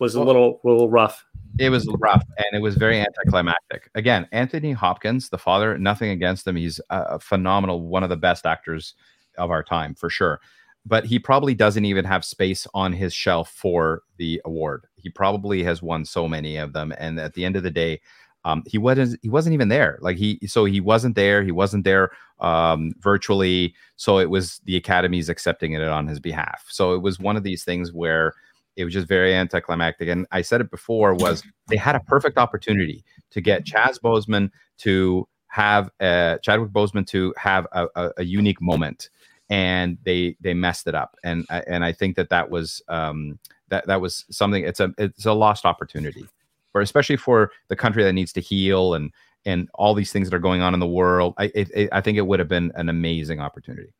was 0.00 0.14
a 0.14 0.18
Well- 0.18 0.26
little 0.26 0.60
little 0.64 0.90
rough. 0.90 1.24
it 1.58 1.68
was 1.68 1.86
rough 1.98 2.24
and 2.38 2.46
it 2.54 2.62
was 2.62 2.76
very 2.76 2.98
anticlimactic. 2.98 3.90
Again, 3.94 4.26
Anthony 4.32 4.72
Hopkins, 4.72 5.28
the 5.28 5.36
father, 5.38 5.76
nothing 5.78 6.10
against 6.10 6.46
him. 6.46 6.56
He's 6.56 6.80
a 6.90 7.02
a 7.10 7.18
phenomenal, 7.18 7.82
one 7.82 8.02
of 8.02 8.08
the 8.08 8.16
best 8.16 8.46
actors 8.46 8.94
of 9.38 9.50
our 9.50 9.62
time 9.62 9.94
for 9.94 10.10
sure. 10.10 10.40
But 10.84 11.04
he 11.04 11.18
probably 11.18 11.54
doesn't 11.54 11.84
even 11.84 12.04
have 12.04 12.24
space 12.24 12.66
on 12.74 12.92
his 12.92 13.14
shelf 13.14 13.50
for 13.50 14.02
the 14.16 14.40
award. 14.44 14.86
He 14.96 15.10
probably 15.10 15.62
has 15.62 15.80
won 15.80 16.04
so 16.04 16.26
many 16.26 16.56
of 16.56 16.72
them, 16.72 16.92
and 16.98 17.20
at 17.20 17.34
the 17.34 17.44
end 17.44 17.54
of 17.56 17.62
the 17.62 17.70
day, 17.70 18.00
um, 18.44 18.64
he 18.66 18.78
wasn't 18.78 19.18
he 19.22 19.28
wasn't 19.28 19.54
even 19.54 19.68
there. 19.68 19.98
Like 20.00 20.16
he 20.16 20.40
so 20.46 20.64
he 20.64 20.80
wasn't 20.80 21.14
there. 21.14 21.44
He 21.44 21.52
wasn't 21.52 21.84
there 21.84 22.10
um, 22.40 22.92
virtually. 22.98 23.74
So 23.96 24.18
it 24.18 24.28
was 24.28 24.60
the 24.64 24.76
Academy's 24.76 25.28
accepting 25.28 25.72
it 25.72 25.82
on 25.82 26.08
his 26.08 26.18
behalf. 26.18 26.64
So 26.68 26.94
it 26.94 27.02
was 27.02 27.20
one 27.20 27.36
of 27.36 27.44
these 27.44 27.64
things 27.64 27.92
where 27.92 28.34
it 28.76 28.84
was 28.84 28.92
just 28.92 29.06
very 29.06 29.34
anticlimactic. 29.34 30.08
And 30.08 30.26
I 30.32 30.42
said 30.42 30.60
it 30.60 30.70
before 30.70 31.14
was 31.14 31.44
they 31.68 31.76
had 31.76 31.94
a 31.94 32.00
perfect 32.00 32.38
opportunity 32.38 33.04
to 33.30 33.40
get 33.40 33.64
Chaz 33.64 34.00
Boseman 34.00 34.50
to 34.78 35.28
have 35.48 35.90
uh, 36.00 36.38
Chadwick 36.38 36.70
Boseman 36.70 37.06
to 37.08 37.34
have 37.36 37.66
a, 37.72 37.86
a, 37.94 38.10
a 38.18 38.24
unique 38.24 38.60
moment, 38.60 39.10
and 39.52 39.98
they 40.02 40.34
they 40.40 40.54
messed 40.54 40.86
it 40.86 40.94
up. 40.94 41.14
And 41.22 41.44
I- 41.50 41.62
and 41.66 41.84
I 41.84 41.92
think 41.92 42.16
that 42.16 42.30
that 42.30 42.48
was 42.48 42.80
um, 42.88 43.38
that 43.68 43.86
that 43.86 44.00
was 44.00 44.24
something. 44.30 44.64
It's 44.64 44.80
a 44.80 44.94
it's 44.96 45.26
a 45.26 45.32
lost 45.34 45.66
opportunity, 45.66 46.24
for 46.72 46.80
especially 46.80 47.16
for 47.18 47.52
the 47.68 47.76
country 47.76 48.02
that 48.02 48.14
needs 48.14 48.32
to 48.32 48.40
heal 48.40 48.94
and 48.94 49.12
and 49.44 49.68
all 49.74 49.92
these 49.92 50.10
things 50.10 50.30
that 50.30 50.34
are 50.34 50.40
going 50.40 50.62
on 50.62 50.72
in 50.72 50.80
the 50.80 50.86
world. 50.86 51.34
I 51.36 51.52
it, 51.54 51.70
it, 51.74 51.88
I 51.92 52.00
think 52.00 52.16
it 52.16 52.26
would 52.26 52.38
have 52.38 52.48
been 52.48 52.72
an 52.76 52.88
amazing 52.88 53.40
opportunity. 53.40 53.92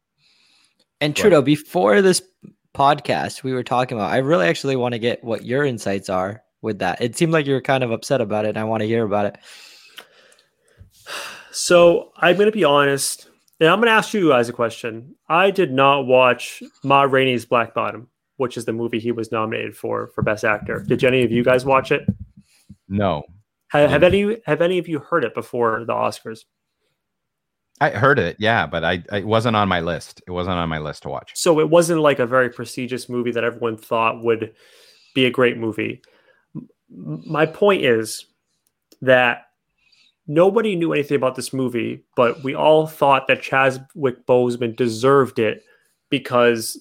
And 1.03 1.11
Right. 1.11 1.21
Trudeau, 1.21 1.43
before 1.43 2.01
this 2.01 2.23
podcast, 2.75 3.43
we 3.43 3.53
were 3.53 3.65
talking 3.65 3.99
about. 3.99 4.11
I 4.11 4.19
really 4.19 4.47
actually 4.47 4.77
want 4.77 4.95
to 4.95 4.99
get 4.99 5.23
what 5.23 5.45
your 5.45 5.67
insights 5.67 6.09
are 6.09 6.43
with 6.63 6.79
that. 6.79 7.03
It 7.03 7.15
seemed 7.15 7.33
like 7.35 7.45
you 7.45 7.53
were 7.53 7.61
kind 7.61 7.85
of 7.85 7.91
upset 7.91 8.23
about 8.23 8.47
it, 8.47 8.51
and 8.51 8.59
I 8.59 8.65
want 8.65 8.81
to 8.81 8.87
hear 8.87 9.05
about 9.05 9.27
it. 9.27 9.37
So 11.51 12.13
I'm 12.17 12.37
going 12.37 12.47
to 12.47 12.53
be 12.53 12.65
honest, 12.65 13.29
and 13.63 13.71
I'm 13.71 13.79
going 13.79 13.87
to 13.87 13.93
ask 13.93 14.13
you 14.13 14.31
guys 14.31 14.49
a 14.49 14.53
question. 14.53 15.15
I 15.29 15.53
did 15.53 15.73
not 15.73 16.07
watch 16.07 16.65
Ma 16.83 17.03
Rainey's 17.03 17.47
Black 17.47 17.75
Bottom, 17.75 18.09
which 18.37 18.57
is 18.57 18.65
the 18.65 18.73
movie 18.73 18.99
he 18.99 19.13
was 19.13 19.31
nominated 19.31 19.77
for 19.77 20.09
for 20.09 20.23
Best 20.23 20.45
Actor. 20.45 20.85
Did 20.89 21.05
any 21.05 21.23
of 21.23 21.31
you 21.31 21.45
guys 21.45 21.65
watch 21.65 21.93
it? 21.93 22.03
No, 22.89 23.23
Have, 23.69 23.89
have 23.89 24.03
any 24.03 24.39
have 24.47 24.61
any 24.61 24.79
of 24.79 24.89
you 24.89 24.99
heard 24.99 25.23
it 25.23 25.33
before 25.33 25.85
the 25.85 25.93
Oscars? 25.93 26.41
I 27.81 27.91
heard 27.91 28.19
it, 28.19 28.37
yeah, 28.41 28.67
but 28.67 28.85
I, 28.85 29.05
it 29.13 29.27
wasn't 29.27 29.55
on 29.55 29.69
my 29.69 29.81
list. 29.81 30.23
It 30.27 30.33
wasn't 30.33 30.57
on 30.57 30.69
my 30.69 30.79
list 30.79 31.03
to 31.03 31.09
watch. 31.09 31.33
So 31.35 31.61
it 31.61 31.71
wasn't 31.71 32.01
like 32.01 32.19
a 32.19 32.27
very 32.27 32.51
prestigious 32.51 33.09
movie 33.09 33.31
that 33.31 33.45
everyone 33.45 33.77
thought 33.77 34.23
would 34.23 34.55
be 35.15 35.27
a 35.27 35.31
great 35.31 35.57
movie. 35.57 36.03
My 36.91 37.47
point 37.47 37.85
is 37.85 38.27
that 39.01 39.47
nobody 40.33 40.75
knew 40.75 40.93
anything 40.93 41.17
about 41.17 41.35
this 41.35 41.53
movie, 41.53 42.05
but 42.17 42.43
we 42.43 42.55
all 42.55 42.87
thought 42.87 43.27
that 43.29 43.43
Chadwick 43.43 44.27
Boseman 44.27 44.75
deserved 44.77 45.39
it 45.39 45.65
because 46.11 46.79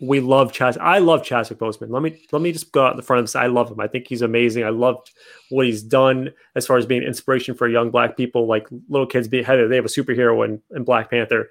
we 0.00 0.20
love 0.20 0.52
Chaz. 0.52 0.78
I 0.80 0.98
love 0.98 1.22
Chadwick 1.22 1.58
Boseman. 1.58 1.90
Let 1.90 2.02
me 2.02 2.22
let 2.32 2.42
me 2.42 2.52
just 2.52 2.72
go 2.72 2.86
out 2.86 2.96
the 2.96 3.02
front 3.02 3.20
and 3.20 3.30
say 3.30 3.40
I 3.40 3.46
love 3.46 3.70
him. 3.70 3.80
I 3.80 3.86
think 3.86 4.06
he's 4.06 4.22
amazing. 4.22 4.64
I 4.64 4.70
loved 4.70 5.10
what 5.50 5.66
he's 5.66 5.82
done 5.82 6.32
as 6.54 6.66
far 6.66 6.76
as 6.76 6.86
being 6.86 7.02
inspiration 7.02 7.54
for 7.54 7.68
young 7.68 7.90
black 7.90 8.16
people, 8.16 8.46
like 8.46 8.66
little 8.88 9.06
kids 9.06 9.28
being 9.28 9.44
hey, 9.44 9.66
they 9.66 9.76
have 9.76 9.84
a 9.84 9.88
superhero 9.88 10.44
in, 10.44 10.60
in 10.74 10.84
Black 10.84 11.10
Panther. 11.10 11.50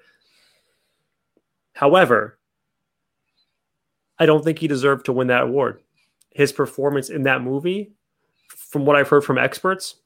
However, 1.74 2.38
I 4.18 4.26
don't 4.26 4.44
think 4.44 4.58
he 4.58 4.68
deserved 4.68 5.06
to 5.06 5.12
win 5.12 5.28
that 5.28 5.44
award. 5.44 5.80
His 6.30 6.52
performance 6.52 7.08
in 7.08 7.24
that 7.24 7.42
movie, 7.42 7.92
from 8.48 8.84
what 8.84 8.96
I've 8.96 9.08
heard 9.08 9.24
from 9.24 9.38
experts, 9.38 9.96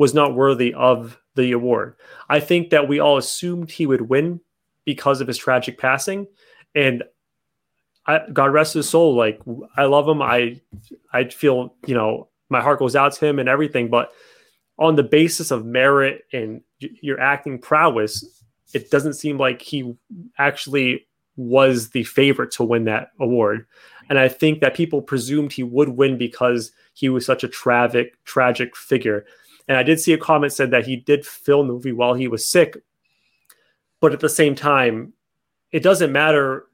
was 0.00 0.14
not 0.14 0.34
worthy 0.34 0.72
of 0.72 1.20
the 1.34 1.52
award. 1.52 1.94
I 2.26 2.40
think 2.40 2.70
that 2.70 2.88
we 2.88 3.00
all 3.00 3.18
assumed 3.18 3.70
he 3.70 3.84
would 3.84 4.08
win 4.08 4.40
because 4.86 5.20
of 5.20 5.28
his 5.28 5.36
tragic 5.36 5.76
passing, 5.76 6.26
and 6.74 7.04
I, 8.06 8.22
God 8.32 8.46
rest 8.46 8.72
his 8.72 8.88
soul. 8.88 9.14
Like 9.14 9.42
I 9.76 9.84
love 9.84 10.08
him. 10.08 10.22
I 10.22 10.58
I 11.12 11.24
feel 11.24 11.74
you 11.86 11.94
know 11.94 12.28
my 12.48 12.62
heart 12.62 12.78
goes 12.78 12.96
out 12.96 13.12
to 13.12 13.26
him 13.26 13.38
and 13.38 13.46
everything, 13.46 13.90
but 13.90 14.10
on 14.78 14.96
the 14.96 15.02
basis 15.02 15.50
of 15.50 15.66
merit 15.66 16.22
and 16.32 16.62
your 16.78 17.20
acting 17.20 17.58
prowess, 17.58 18.24
it 18.72 18.90
doesn't 18.90 19.12
seem 19.12 19.36
like 19.36 19.60
he 19.60 19.94
actually 20.38 21.06
was 21.36 21.90
the 21.90 22.04
favorite 22.04 22.52
to 22.52 22.64
win 22.64 22.84
that 22.84 23.10
award. 23.20 23.66
And 24.08 24.18
I 24.18 24.28
think 24.28 24.60
that 24.60 24.74
people 24.74 25.02
presumed 25.02 25.52
he 25.52 25.62
would 25.62 25.90
win 25.90 26.16
because 26.16 26.72
he 26.94 27.10
was 27.10 27.26
such 27.26 27.44
a 27.44 27.48
tragic, 27.48 28.14
tragic 28.24 28.74
figure. 28.74 29.26
And 29.70 29.78
I 29.78 29.84
did 29.84 30.00
see 30.00 30.12
a 30.12 30.18
comment 30.18 30.52
said 30.52 30.72
that 30.72 30.84
he 30.84 30.96
did 30.96 31.24
film 31.24 31.68
the 31.68 31.72
movie 31.74 31.92
while 31.92 32.12
he 32.12 32.26
was 32.26 32.44
sick. 32.44 32.76
But 34.00 34.12
at 34.12 34.18
the 34.18 34.28
same 34.28 34.56
time, 34.56 35.12
it 35.70 35.84
doesn't 35.84 36.10
matter 36.10 36.64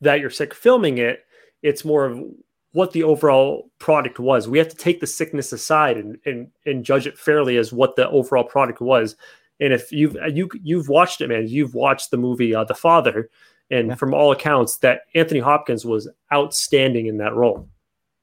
that 0.00 0.20
you're 0.20 0.30
sick 0.30 0.54
filming 0.54 0.98
it. 0.98 1.24
It's 1.62 1.84
more 1.84 2.04
of 2.04 2.22
what 2.70 2.92
the 2.92 3.02
overall 3.02 3.72
product 3.80 4.20
was. 4.20 4.46
We 4.46 4.56
have 4.58 4.68
to 4.68 4.76
take 4.76 5.00
the 5.00 5.06
sickness 5.08 5.52
aside 5.52 5.96
and, 5.96 6.16
and, 6.26 6.52
and 6.64 6.84
judge 6.84 7.08
it 7.08 7.18
fairly 7.18 7.56
as 7.56 7.72
what 7.72 7.96
the 7.96 8.08
overall 8.08 8.44
product 8.44 8.80
was. 8.80 9.16
And 9.58 9.72
if 9.72 9.90
you've 9.90 10.16
you 10.32 10.48
you've 10.62 10.88
watched 10.88 11.20
it, 11.20 11.26
man, 11.26 11.48
you've 11.48 11.74
watched 11.74 12.12
the 12.12 12.18
movie 12.18 12.54
uh, 12.54 12.62
The 12.62 12.74
Father, 12.74 13.30
and 13.68 13.88
Yeah. 13.88 13.94
from 13.96 14.14
all 14.14 14.30
accounts, 14.30 14.78
that 14.78 15.00
Anthony 15.16 15.40
Hopkins 15.40 15.84
was 15.84 16.08
outstanding 16.32 17.06
in 17.06 17.18
that 17.18 17.34
role. 17.34 17.68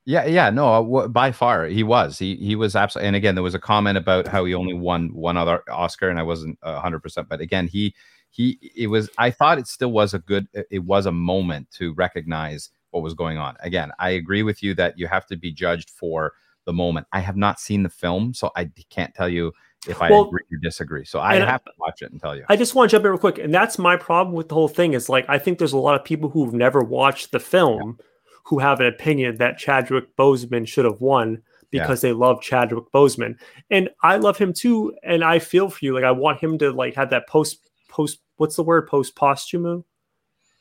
Yeah, 0.08 0.26
yeah, 0.26 0.50
no, 0.50 0.96
uh, 1.00 1.08
by 1.10 1.34
far 1.34 1.66
he 1.66 1.84
was. 1.84 2.18
He 2.18 2.38
he 2.38 2.56
was 2.56 2.78
absolutely. 2.78 3.08
And 3.08 3.16
again, 3.18 3.36
there 3.36 3.44
was 3.44 3.56
a 3.56 3.60
comment 3.60 3.98
about 3.98 4.26
how 4.26 4.46
he 4.46 4.54
only 4.54 4.74
won 4.74 5.14
one 5.14 5.36
other 5.36 5.62
Oscar, 5.70 6.10
and 6.10 6.18
I 6.18 6.24
wasn't 6.24 6.58
hundred 6.64 7.02
percent. 7.02 7.28
But 7.28 7.42
again, 7.42 7.68
he 7.68 7.94
he 8.30 8.58
it 8.74 8.88
was. 8.88 9.10
I 9.18 9.32
thought 9.32 9.60
it 9.60 9.68
still 9.68 9.92
was 9.92 10.14
a 10.14 10.20
good. 10.20 10.48
It 10.72 10.86
was 10.86 11.08
a 11.08 11.12
moment 11.12 11.72
to 11.72 11.94
recognize 11.94 12.70
what 12.92 13.04
was 13.04 13.16
going 13.16 13.38
on. 13.38 13.58
Again, 13.60 13.92
I 14.00 14.12
agree 14.12 14.44
with 14.44 14.64
you 14.64 14.74
that 14.76 14.98
you 14.98 15.08
have 15.08 15.26
to 15.26 15.36
be 15.36 15.52
judged 15.52 15.90
for 15.90 16.32
the 16.64 16.72
moment. 16.72 17.08
I 17.12 17.20
have 17.20 17.36
not 17.36 17.60
seen 17.60 17.84
the 17.84 17.90
film, 17.90 18.34
so 18.34 18.50
I 18.56 18.72
can't 18.90 19.14
tell 19.14 19.28
you 19.28 19.52
if 19.90 20.02
I 20.02 20.10
Well, 20.10 20.28
agree 20.28 20.44
or 20.54 20.58
disagree. 20.64 21.04
So 21.04 21.20
I 21.20 21.36
and 21.36 21.44
I- 21.44 21.52
have 21.52 21.66
to 21.66 21.72
watch 21.80 22.02
it 22.02 22.12
and 22.14 22.22
tell 22.22 22.34
you. 22.34 22.46
I 22.48 22.56
just 22.56 22.76
want 22.76 22.90
to 22.90 22.96
jump 22.96 23.04
in 23.04 23.12
real 23.12 23.20
quick, 23.20 23.40
and 23.40 23.54
that's 23.54 23.78
my 23.78 23.98
problem 23.98 24.34
with 24.38 24.48
the 24.48 24.56
whole 24.56 24.70
thing. 24.70 24.94
Is 24.94 25.10
like 25.10 25.26
I 25.28 25.38
think 25.38 25.58
there's 25.60 25.74
a 25.74 25.78
lot 25.78 25.96
of 26.00 26.06
people 26.06 26.30
who've 26.30 26.54
never 26.54 26.82
watched 26.82 27.34
the 27.34 27.42
film 27.42 28.00
who 28.48 28.60
have 28.60 28.80
an 28.80 28.88
opinion 28.88 29.38
that 29.38 29.58
Chadwick 29.58 30.16
Boseman 30.16 30.68
should 30.68 30.86
have 30.86 31.02
won 31.02 31.42
Yeah. 31.72 31.84
because 31.84 32.02
they 32.02 32.14
love 32.14 32.42
Chadwick 32.42 32.86
Boseman, 32.94 33.38
and 33.70 33.90
I 34.02 34.16
love 34.16 34.38
him 34.38 34.54
too, 34.54 34.96
and 35.04 35.24
I 35.24 35.40
feel 35.40 35.70
for 35.70 35.84
you. 35.84 35.94
Like 35.94 36.06
I 36.06 36.12
want 36.12 36.40
him 36.40 36.58
to 36.60 36.72
like 36.72 36.96
have 36.96 37.10
that 37.10 37.28
post 37.28 37.70
post 37.90 38.20
what's 38.38 38.56
the 38.56 38.64
word 38.64 38.88
post 38.88 39.16
posthumous 39.16 39.84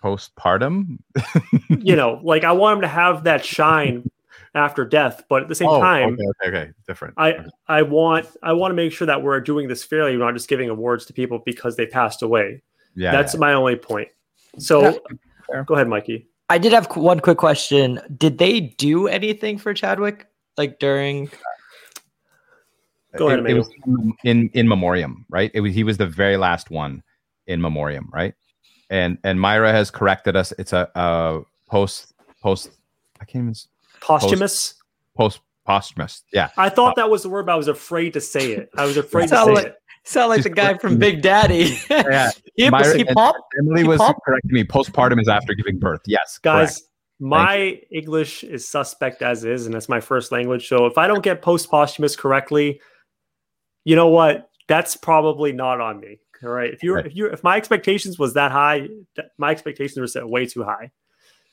Postpartum. 0.03 0.99
you 1.69 1.97
know, 1.97 2.21
like 2.25 2.45
I 2.45 2.53
want 2.53 2.77
him 2.77 2.83
to 2.83 2.89
have 2.89 3.25
that 3.25 3.45
shine 3.45 4.11
after 4.55 4.85
death, 4.85 5.25
but 5.29 5.43
at 5.43 5.49
the 5.49 5.55
same 5.55 5.69
oh, 5.69 5.81
time, 5.81 6.15
okay, 6.15 6.49
okay, 6.49 6.59
okay, 6.59 6.73
different. 6.87 7.15
I 7.17 7.45
I 7.69 7.83
want 7.83 8.27
I 8.43 8.53
want 8.53 8.73
to 8.73 8.77
make 8.77 8.93
sure 8.93 9.07
that 9.07 9.23
we're 9.23 9.41
doing 9.41 9.69
this 9.69 9.85
fairly. 9.85 10.17
We're 10.17 10.25
not 10.25 10.35
just 10.35 10.49
giving 10.49 10.69
awards 10.71 11.07
to 11.07 11.13
people 11.13 11.41
because 11.45 11.77
they 11.77 11.87
passed 11.87 12.23
away. 12.23 12.63
yeah, 12.95 13.13
That's 13.13 13.35
yeah. 13.35 13.41
my 13.41 13.55
only 13.55 13.77
point. 13.77 14.09
So 14.59 15.01
Yeah. 15.49 15.63
Go 15.65 15.75
ahead, 15.75 15.89
Mikey. 15.89 16.29
I 16.49 16.59
did 16.59 16.73
have 16.73 16.87
one 16.97 17.21
quick 17.21 17.39
question. 17.39 18.01
Did 18.17 18.39
they 18.39 18.61
do 18.61 19.09
anything 19.09 19.59
for 19.59 19.75
Chadwick 19.75 20.27
like 20.57 20.79
during? 20.79 21.31
Go 23.17 23.29
ahead, 23.29 23.41
it, 23.41 23.51
it 23.51 23.55
was 23.55 23.71
in 24.25 24.51
in 24.53 24.69
memoriam, 24.69 25.25
right? 25.31 25.51
It 25.55 25.61
was 25.61 25.75
he 25.75 25.85
was 25.85 25.97
the 25.97 26.07
very 26.07 26.37
last 26.37 26.71
one 26.71 27.03
in 27.47 27.61
memoriam, 27.61 28.09
right? 28.13 28.35
And 28.91 29.19
and 29.25 29.41
Myra 29.41 29.73
has 29.73 29.91
corrected 29.91 30.37
us. 30.37 30.53
It's 30.59 30.73
a, 30.73 30.89
a 30.95 31.41
post 31.69 32.13
post. 32.43 32.71
I 33.21 33.25
can't 33.25 33.45
even 33.45 33.55
Posthumous. 34.01 34.75
post 35.17 35.41
posthumous. 35.65 36.23
Yeah, 36.33 36.51
I 36.57 36.69
thought 36.69 36.95
that 36.97 37.11
was 37.11 37.23
the 37.23 37.29
word, 37.31 37.47
but 37.47 37.53
I 37.53 37.57
was 37.57 37.69
afraid 37.69 38.13
to 38.13 38.21
say 38.21 38.53
it. 38.53 38.71
I 38.77 38.85
was 38.85 38.97
afraid 39.05 39.29
to 39.31 39.37
say 39.45 39.53
like- 39.53 39.67
it. 39.67 39.77
Sound 40.07 40.29
like 40.31 40.39
She's 40.39 40.45
the 40.45 40.51
guy 40.51 40.79
from 40.79 40.93
me. 40.95 40.99
Big 40.99 41.23
Daddy. 41.23 41.77
yeah. 41.91 42.31
he, 42.55 42.71
Myra- 42.71 42.95
he 42.95 43.01
and 43.01 43.09
popped. 43.11 43.41
Emily 43.59 43.83
He 43.83 43.89
was 43.89 43.99
popped- 43.99 44.21
correcting 44.25 44.53
me. 44.53 44.65
Postpartum 44.65 45.21
is 45.21 45.29
after 45.29 45.53
giving 45.55 45.79
birth. 45.81 46.01
Yes, 46.07 46.39
Guys, 46.39 46.77
correct. 46.77 46.89
my 47.21 47.81
English 47.91 48.45
is 48.45 48.69
suspect 48.69 49.21
as 49.23 49.45
is, 49.45 49.67
and 49.67 49.75
that's 49.75 49.89
my 49.89 50.01
first 50.01 50.31
language. 50.31 50.69
So 50.69 50.87
if 50.87 50.97
I 50.97 51.07
don't 51.09 51.23
get 51.25 51.43
post 51.43 51.69
posthumous 51.71 52.15
correctly, 52.15 52.81
you 53.85 53.97
know 53.97 54.09
what? 54.09 54.49
That's 54.69 54.97
probably 54.97 55.53
not 55.53 55.81
on 55.81 56.01
me. 56.01 56.21
All 56.43 56.51
right. 56.51 56.73
If 56.73 56.83
you're 56.83 56.97
Right. 56.97 57.07
if 57.07 57.17
you 57.17 57.27
are 57.27 57.31
if 57.31 57.43
my 57.43 57.57
expectations 57.57 58.19
was 58.19 58.35
that 58.35 58.53
high, 58.53 58.81
th- 58.81 59.29
my 59.39 59.51
expectations 59.51 59.99
were 59.99 60.07
set 60.07 60.29
way 60.29 60.47
too 60.47 60.63
high. 60.65 60.91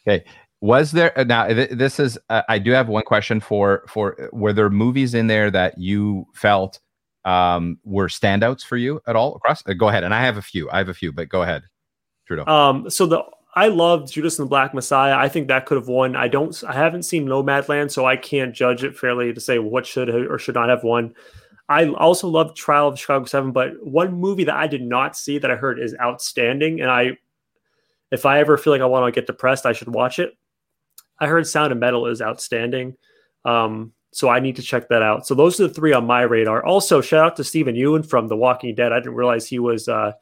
Okay. 0.07 0.25
Was 0.61 0.91
there 0.91 1.17
uh, 1.17 1.23
now? 1.23 1.47
th- 1.47 1.71
This 1.71 1.99
is. 1.99 2.17
Uh, 2.29 2.41
I 2.49 2.59
do 2.59 2.71
have 2.71 2.87
one 2.87 3.03
question 3.03 3.39
for 3.39 3.83
for. 3.87 4.29
Were 4.33 4.53
there 4.53 4.69
movies 4.69 5.13
in 5.13 5.27
there 5.27 5.49
that 5.51 5.77
you 5.77 6.25
felt 6.33 6.79
um 7.25 7.79
were 7.83 8.07
standouts 8.07 8.63
for 8.63 8.77
you 8.77 9.01
at 9.07 9.15
all 9.15 9.35
across? 9.35 9.63
Uh, 9.65 9.73
go 9.73 9.89
ahead, 9.89 10.03
and 10.03 10.13
I 10.13 10.21
have 10.21 10.37
a 10.37 10.41
few. 10.41 10.69
I 10.71 10.77
have 10.77 10.89
a 10.89 10.93
few, 10.93 11.11
but 11.11 11.29
go 11.29 11.41
ahead, 11.41 11.63
Trudeau. 12.27 12.45
Um, 12.45 12.89
so 12.89 13.05
the 13.05 13.23
I 13.55 13.67
loved 13.67 14.11
Judas 14.11 14.39
and 14.39 14.47
the 14.47 14.49
Black 14.49 14.73
Messiah. 14.73 15.15
I 15.15 15.29
think 15.29 15.47
that 15.47 15.67
could 15.67 15.77
have 15.77 15.87
won. 15.87 16.15
I 16.15 16.27
don't. 16.27 16.63
I 16.67 16.73
haven't 16.73 17.03
seen 17.03 17.25
Nomadland, 17.25 17.91
so 17.91 18.05
I 18.05 18.15
can't 18.15 18.53
judge 18.53 18.83
it 18.83 18.97
fairly 18.97 19.31
to 19.31 19.39
say 19.39 19.59
what 19.59 19.85
should 19.85 20.09
or 20.09 20.39
should 20.39 20.55
not 20.55 20.69
have 20.69 20.83
won. 20.83 21.13
I 21.69 21.87
also 21.89 22.27
loved 22.27 22.57
Trial 22.57 22.87
of 22.87 22.99
Chicago 22.99 23.25
Seven, 23.25 23.51
but 23.51 23.71
one 23.85 24.13
movie 24.13 24.43
that 24.45 24.55
I 24.55 24.67
did 24.67 24.81
not 24.81 25.15
see 25.15 25.37
that 25.37 25.51
I 25.51 25.55
heard 25.55 25.79
is 25.79 25.95
outstanding, 26.01 26.81
and 26.81 26.89
I, 26.89 27.17
if 28.11 28.25
I 28.25 28.39
ever 28.39 28.57
feel 28.57 28.73
like 28.73 28.81
I 28.81 28.85
want 28.85 29.05
to 29.05 29.17
get 29.17 29.27
depressed, 29.27 29.65
I 29.65 29.73
should 29.73 29.93
watch 29.93 30.19
it. 30.19 30.35
I 31.19 31.27
heard 31.27 31.47
Sound 31.47 31.71
of 31.71 31.77
Metal 31.77 32.07
is 32.07 32.21
outstanding, 32.21 32.97
um, 33.45 33.93
so 34.13 34.29
I 34.29 34.39
need 34.39 34.55
to 34.55 34.61
check 34.61 34.87
that 34.89 35.01
out. 35.01 35.27
So 35.27 35.35
those 35.35 35.59
are 35.59 35.67
the 35.67 35.73
three 35.73 35.93
on 35.93 36.05
my 36.05 36.21
radar. 36.21 36.65
Also, 36.65 37.01
shout 37.01 37.25
out 37.25 37.35
to 37.37 37.43
Steven 37.43 37.75
Yeun 37.75 38.07
from 38.07 38.27
The 38.27 38.37
Walking 38.37 38.75
Dead. 38.75 38.93
I 38.93 38.99
didn't 38.99 39.15
realize 39.15 39.47
he 39.47 39.59
was. 39.59 39.87
Uh, 39.87 40.13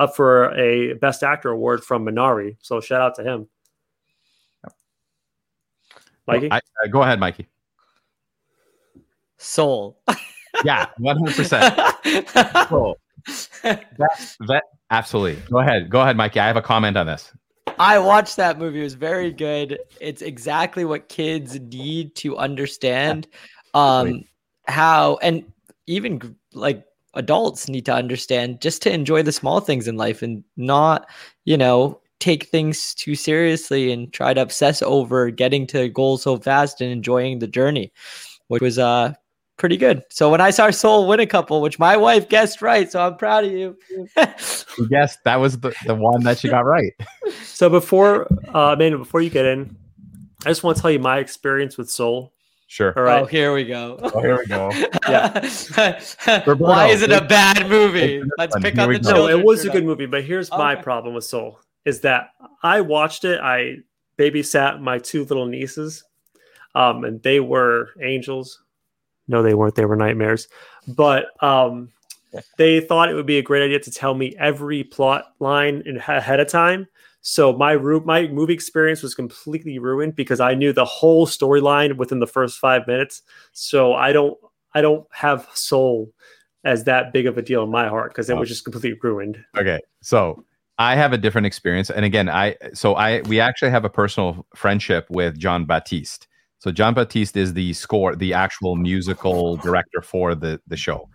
up 0.00 0.16
for 0.16 0.52
a 0.58 0.94
Best 0.94 1.22
Actor 1.22 1.50
award 1.50 1.84
from 1.84 2.04
Minari. 2.04 2.56
So 2.60 2.80
shout 2.80 3.02
out 3.02 3.14
to 3.16 3.22
him. 3.22 3.48
Mikey, 6.26 6.50
I, 6.50 6.56
uh, 6.58 6.88
go 6.90 7.02
ahead, 7.02 7.20
Mikey. 7.20 7.48
Soul. 9.36 10.00
Yeah, 10.64 10.86
one 10.98 11.16
hundred 11.16 11.36
percent. 11.36 11.78
That 13.62 14.62
absolutely. 14.90 15.42
Go 15.50 15.58
ahead, 15.58 15.90
go 15.90 16.00
ahead, 16.00 16.16
Mikey. 16.16 16.40
I 16.40 16.46
have 16.46 16.56
a 16.56 16.62
comment 16.62 16.96
on 16.96 17.06
this. 17.06 17.30
I 17.78 17.98
watched 17.98 18.36
that 18.36 18.58
movie. 18.58 18.80
It 18.80 18.84
was 18.84 18.94
very 18.94 19.32
good. 19.32 19.78
It's 20.00 20.22
exactly 20.22 20.84
what 20.84 21.08
kids 21.08 21.58
need 21.60 22.14
to 22.16 22.36
understand 22.36 23.26
um 23.74 24.24
how 24.66 25.16
and 25.22 25.44
even 25.86 26.36
like 26.54 26.84
adults 27.14 27.68
need 27.68 27.86
to 27.86 27.94
understand 27.94 28.60
just 28.60 28.82
to 28.82 28.92
enjoy 28.92 29.22
the 29.22 29.32
small 29.32 29.60
things 29.60 29.88
in 29.88 29.96
life 29.96 30.22
and 30.22 30.44
not, 30.56 31.08
you 31.44 31.56
know, 31.56 32.00
take 32.18 32.44
things 32.44 32.94
too 32.94 33.14
seriously 33.14 33.92
and 33.92 34.12
try 34.12 34.34
to 34.34 34.42
obsess 34.42 34.82
over 34.82 35.30
getting 35.30 35.66
to 35.66 35.88
goals 35.88 36.22
so 36.22 36.36
fast 36.36 36.80
and 36.80 36.90
enjoying 36.90 37.38
the 37.38 37.46
journey, 37.46 37.92
which 38.48 38.62
was 38.62 38.78
uh 38.78 39.12
pretty 39.60 39.76
good. 39.76 40.02
So 40.10 40.30
when 40.30 40.40
I 40.40 40.50
saw 40.50 40.70
Soul 40.70 41.06
win 41.06 41.20
a 41.20 41.26
couple, 41.26 41.60
which 41.60 41.78
my 41.78 41.96
wife 41.96 42.28
guessed 42.28 42.62
right, 42.62 42.90
so 42.90 43.06
I'm 43.06 43.16
proud 43.16 43.44
of 43.44 43.52
you. 43.52 43.76
Yes, 44.90 45.18
that 45.24 45.36
was 45.36 45.60
the, 45.60 45.72
the 45.86 45.94
one 45.94 46.22
that 46.24 46.38
she 46.40 46.48
got 46.48 46.64
right. 46.64 46.92
so 47.44 47.68
before 47.68 48.26
uh 48.54 48.72
Amanda, 48.72 48.98
before 48.98 49.20
you 49.20 49.30
get 49.30 49.44
in, 49.44 49.76
I 50.44 50.48
just 50.48 50.64
want 50.64 50.76
to 50.76 50.82
tell 50.82 50.90
you 50.90 50.98
my 50.98 51.18
experience 51.18 51.76
with 51.78 51.90
Soul. 51.90 52.32
Sure. 52.66 52.94
All 52.96 53.02
right. 53.02 53.22
Oh, 53.22 53.26
here 53.26 53.52
we 53.52 53.64
go. 53.64 53.98
Oh, 54.00 54.20
here 54.20 54.38
we 54.38 54.46
go. 54.46 54.70
Yeah. 55.08 55.40
Why 56.56 56.86
is 56.86 57.02
it 57.02 57.10
a 57.12 57.20
bad 57.20 57.68
movie? 57.68 58.22
Let's 58.38 58.56
pick 58.60 58.74
Here 58.76 58.84
on 58.84 58.92
the 58.92 58.98
go. 59.00 59.10
no, 59.10 59.28
it 59.28 59.44
was 59.44 59.64
a 59.64 59.70
good 59.70 59.84
movie, 59.84 60.06
but 60.06 60.24
here's 60.24 60.50
my 60.50 60.74
Okay. 60.74 60.82
problem 60.82 61.14
with 61.14 61.24
Soul 61.24 61.58
is 61.84 62.00
that 62.02 62.30
I 62.62 62.80
watched 62.80 63.24
it, 63.24 63.40
I 63.40 63.78
babysat 64.18 64.80
my 64.80 64.98
two 64.98 65.24
little 65.24 65.46
nieces, 65.46 66.04
um, 66.74 67.04
and 67.04 67.22
they 67.22 67.40
were 67.40 67.88
angels. 68.02 68.62
No, 69.30 69.42
they 69.42 69.54
weren't, 69.54 69.76
they 69.76 69.86
were 69.86 69.96
nightmares. 69.96 70.48
But 70.88 71.26
um 71.42 71.90
they 72.58 72.80
thought 72.80 73.08
it 73.08 73.14
would 73.14 73.26
be 73.26 73.38
a 73.38 73.42
great 73.42 73.64
idea 73.64 73.80
to 73.80 73.90
tell 73.90 74.14
me 74.14 74.36
every 74.38 74.84
plot 74.84 75.34
line 75.40 75.82
in, 75.84 75.96
ahead 75.96 76.40
of 76.40 76.48
time. 76.48 76.86
So 77.22 77.52
my 77.52 77.72
ru- 77.72 78.04
my 78.04 78.28
movie 78.28 78.54
experience 78.54 79.02
was 79.02 79.14
completely 79.14 79.78
ruined 79.78 80.16
because 80.16 80.40
I 80.40 80.54
knew 80.54 80.72
the 80.72 80.84
whole 80.84 81.26
storyline 81.26 81.96
within 81.96 82.20
the 82.20 82.26
first 82.26 82.58
five 82.58 82.86
minutes. 82.86 83.22
So 83.52 83.94
I 83.94 84.12
don't 84.12 84.38
I 84.74 84.80
don't 84.80 85.06
have 85.12 85.48
Soul 85.54 86.12
as 86.64 86.84
that 86.84 87.12
big 87.12 87.26
of 87.26 87.38
a 87.38 87.42
deal 87.42 87.62
in 87.62 87.70
my 87.70 87.88
heart 87.88 88.12
because 88.12 88.30
it 88.30 88.36
was 88.36 88.48
just 88.48 88.64
completely 88.64 88.98
ruined. 89.02 89.42
Okay. 89.58 89.80
So 90.02 90.44
I 90.78 90.94
have 90.94 91.12
a 91.12 91.18
different 91.18 91.46
experience. 91.46 91.90
And 91.90 92.04
again, 92.04 92.28
I 92.28 92.56
so 92.72 92.94
I 92.94 93.20
we 93.22 93.40
actually 93.40 93.70
have 93.70 93.84
a 93.84 93.90
personal 93.90 94.46
friendship 94.54 95.06
with 95.10 95.38
Jon 95.38 95.66
Batiste. 95.66 96.26
So 96.60 96.70
Jon 96.70 96.94
Batiste 96.94 97.36
is 97.36 97.54
the 97.54 97.72
score, 97.72 98.14
the 98.14 98.34
actual 98.34 98.76
musical 98.76 99.56
director 99.56 100.02
for 100.02 100.34
the 100.34 100.60
the 100.66 100.76
show. 100.76 101.08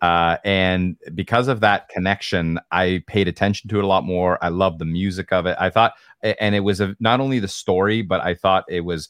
Uh, 0.00 0.36
and 0.44 0.96
because 1.14 1.48
of 1.48 1.60
that 1.60 1.88
connection, 1.88 2.58
I 2.70 3.02
paid 3.06 3.26
attention 3.26 3.70
to 3.70 3.78
it 3.78 3.84
a 3.84 3.86
lot 3.86 4.04
more. 4.04 4.38
I 4.42 4.48
loved 4.48 4.78
the 4.78 4.84
music 4.84 5.32
of 5.32 5.46
it. 5.46 5.56
I 5.58 5.70
thought, 5.70 5.94
and 6.22 6.54
it 6.54 6.60
was 6.60 6.80
a, 6.80 6.94
not 7.00 7.20
only 7.20 7.38
the 7.38 7.48
story, 7.48 8.02
but 8.02 8.20
I 8.20 8.34
thought 8.34 8.64
it 8.68 8.82
was 8.82 9.08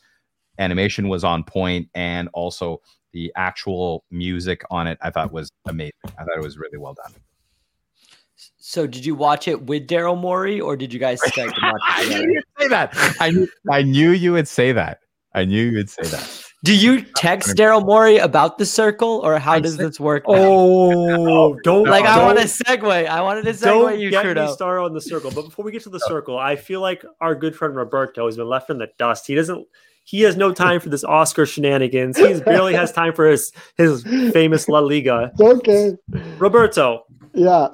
animation 0.59 1.09
was 1.09 1.25
on 1.25 1.45
point, 1.45 1.89
and 1.95 2.29
also 2.33 2.81
the 3.13 3.33
actual 3.37 4.05
music 4.11 4.63
on 4.71 4.87
it. 4.87 4.99
I 5.03 5.11
thought 5.11 5.33
was 5.33 5.51
amazing. 5.67 5.93
I 6.05 6.25
thought 6.25 6.37
it 6.37 6.43
was 6.43 6.59
really 6.59 6.79
well 6.79 6.95
done. 6.95 7.13
So 8.57 8.87
did 8.87 9.05
you 9.05 9.15
watch 9.15 9.49
it 9.49 9.63
with 9.63 9.87
Daryl 9.87 10.19
Morey 10.19 10.61
or 10.61 10.77
did 10.77 10.93
you 10.93 10.99
guys 10.99 11.21
Skype 11.27 11.53
and 11.53 11.73
watch 11.73 11.83
I 11.87 12.09
knew 12.09 12.33
you'd 12.33 12.45
say 12.59 12.69
that. 12.69 13.17
I 13.21 13.31
knew, 13.31 13.49
I 13.71 13.83
knew 13.83 14.11
you 14.11 14.33
would 14.33 14.49
say 14.49 14.73
that. 14.73 15.01
I 15.35 15.45
knew 15.45 15.67
you 15.71 15.77
would 15.77 15.91
say 15.91 16.03
that. 16.05 16.41
Do 16.63 16.75
you 16.75 17.03
text 17.17 17.57
Daryl 17.57 17.85
Morey 17.85 18.17
about 18.17 18.57
the 18.57 18.65
circle 18.65 19.21
or 19.23 19.39
how 19.39 19.53
I 19.53 19.61
does 19.61 19.77
said- 19.77 19.87
this 19.87 20.01
work? 20.01 20.25
now? 20.27 20.35
Oh, 20.37 21.55
don't 21.65 21.85
like 21.87 22.05
I 22.07 22.17
don't- 22.17 22.25
want 22.25 22.39
to 22.39 22.45
segue. 22.45 23.07
I 23.07 23.21
wanted 23.21 23.45
to 23.45 23.53
Don't 23.53 23.93
segue 23.93 24.01
you, 24.01 24.11
get 24.11 24.23
Trudeau. 24.23 24.47
me 24.47 24.53
started 24.53 24.83
on 24.83 24.95
the 24.95 25.01
circle. 25.01 25.31
But 25.31 25.43
before 25.43 25.65
we 25.65 25.73
get 25.73 25.83
to 25.83 25.91
the 25.91 26.01
oh. 26.05 26.09
circle, 26.09 26.39
I 26.39 26.57
feel 26.57 26.81
like 26.81 27.05
our 27.21 27.35
good 27.35 27.55
friend 27.55 27.77
Roberto 27.77 28.25
has 28.27 28.37
been 28.39 28.49
left 28.49 28.71
in 28.71 28.79
the 28.79 28.89
dust. 28.99 29.27
He 29.27 29.35
doesn't. 29.35 29.67
He 30.07 30.21
has 30.23 30.37
no 30.37 30.53
time 30.53 30.81
for 30.81 30.91
this 30.91 31.03
Oscar 31.05 31.47
shenanigans. 31.47 32.19
He 32.19 32.39
barely 32.41 32.75
has 32.75 32.93
time 32.93 33.15
for 33.15 33.27
his 33.27 33.53
his 33.77 34.03
famous 34.33 34.69
La 34.69 34.79
Liga. 34.81 35.33
Okay. 35.41 35.93
Roberto, 36.39 37.05
Yeah. 37.35 37.69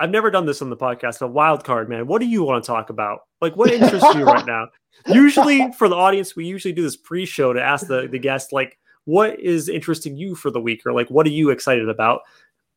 I've 0.00 0.10
never 0.10 0.30
done 0.30 0.46
this 0.46 0.62
on 0.62 0.70
the 0.70 0.76
podcast. 0.76 1.22
A 1.22 1.26
wild 1.26 1.64
card, 1.64 1.88
man. 1.88 2.06
What 2.06 2.20
do 2.20 2.26
you 2.26 2.44
want 2.44 2.62
to 2.62 2.66
talk 2.66 2.90
about? 2.90 3.20
Like, 3.40 3.56
what 3.56 3.70
interests 3.70 4.14
you 4.14 4.24
right 4.24 4.46
now? 4.46 4.68
Usually, 5.06 5.72
for 5.72 5.88
the 5.88 5.96
audience, 5.96 6.36
we 6.36 6.44
usually 6.44 6.72
do 6.72 6.82
this 6.82 6.96
pre-show 6.96 7.52
to 7.52 7.62
ask 7.62 7.86
the 7.86 8.08
the 8.08 8.18
guest, 8.18 8.52
like, 8.52 8.78
what 9.04 9.38
is 9.38 9.68
interesting 9.68 10.16
you 10.16 10.34
for 10.34 10.50
the 10.50 10.60
week, 10.60 10.82
or 10.84 10.92
like, 10.92 11.08
what 11.08 11.24
are 11.26 11.30
you 11.30 11.50
excited 11.50 11.88
about? 11.88 12.22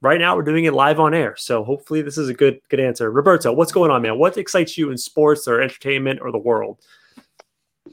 Right 0.02 0.20
now, 0.20 0.36
we're 0.36 0.44
doing 0.44 0.66
it 0.66 0.74
live 0.74 1.00
on 1.00 1.14
air, 1.14 1.36
so 1.36 1.64
hopefully, 1.64 2.02
this 2.02 2.18
is 2.18 2.30
a 2.30 2.34
good 2.34 2.60
good 2.70 2.80
answer. 2.80 3.12
Roberto, 3.12 3.52
what's 3.54 3.72
going 3.72 3.92
on, 3.92 4.02
man? 4.02 4.18
What 4.18 4.38
excites 4.38 4.78
you 4.78 4.92
in 4.92 4.98
sports 4.98 5.48
or 5.48 5.62
entertainment 5.62 6.20
or 6.22 6.32
the 6.32 6.38
world? 6.38 6.80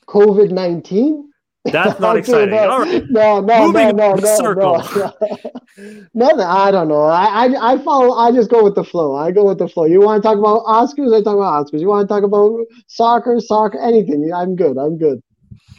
COVID 0.06 0.50
nineteen. 0.50 1.32
That's 1.64 1.98
not 2.06 2.16
exciting. 2.16 2.50
No, 2.54 2.70
All 2.70 2.80
right. 2.80 3.04
no, 3.10 3.40
no, 3.40 3.66
Moving 3.66 3.96
no, 3.96 4.10
no, 4.10 4.16
the 4.16 4.22
no, 4.22 4.36
circle. 4.36 4.78
no. 4.96 6.00
Nothing. 6.14 6.40
I 6.40 6.70
don't 6.70 6.88
know. 6.88 7.02
I, 7.02 7.46
I 7.46 7.72
I 7.74 7.78
follow. 7.78 8.14
I 8.16 8.32
just 8.32 8.50
go 8.50 8.64
with 8.64 8.74
the 8.74 8.84
flow. 8.84 9.14
I 9.16 9.30
go 9.30 9.44
with 9.44 9.58
the 9.58 9.68
flow. 9.68 9.84
You 9.84 10.00
want 10.00 10.22
to 10.22 10.28
talk 10.28 10.38
about 10.38 10.64
Oscars? 10.64 11.14
I 11.14 11.22
talk 11.22 11.36
about 11.36 11.66
Oscars. 11.66 11.80
You 11.80 11.88
want 11.88 12.08
to 12.08 12.12
talk 12.12 12.24
about 12.24 12.58
soccer? 12.86 13.38
Soccer? 13.40 13.78
Anything? 13.80 14.30
I'm 14.34 14.56
good. 14.56 14.78
I'm 14.78 14.98
good. 14.98 15.22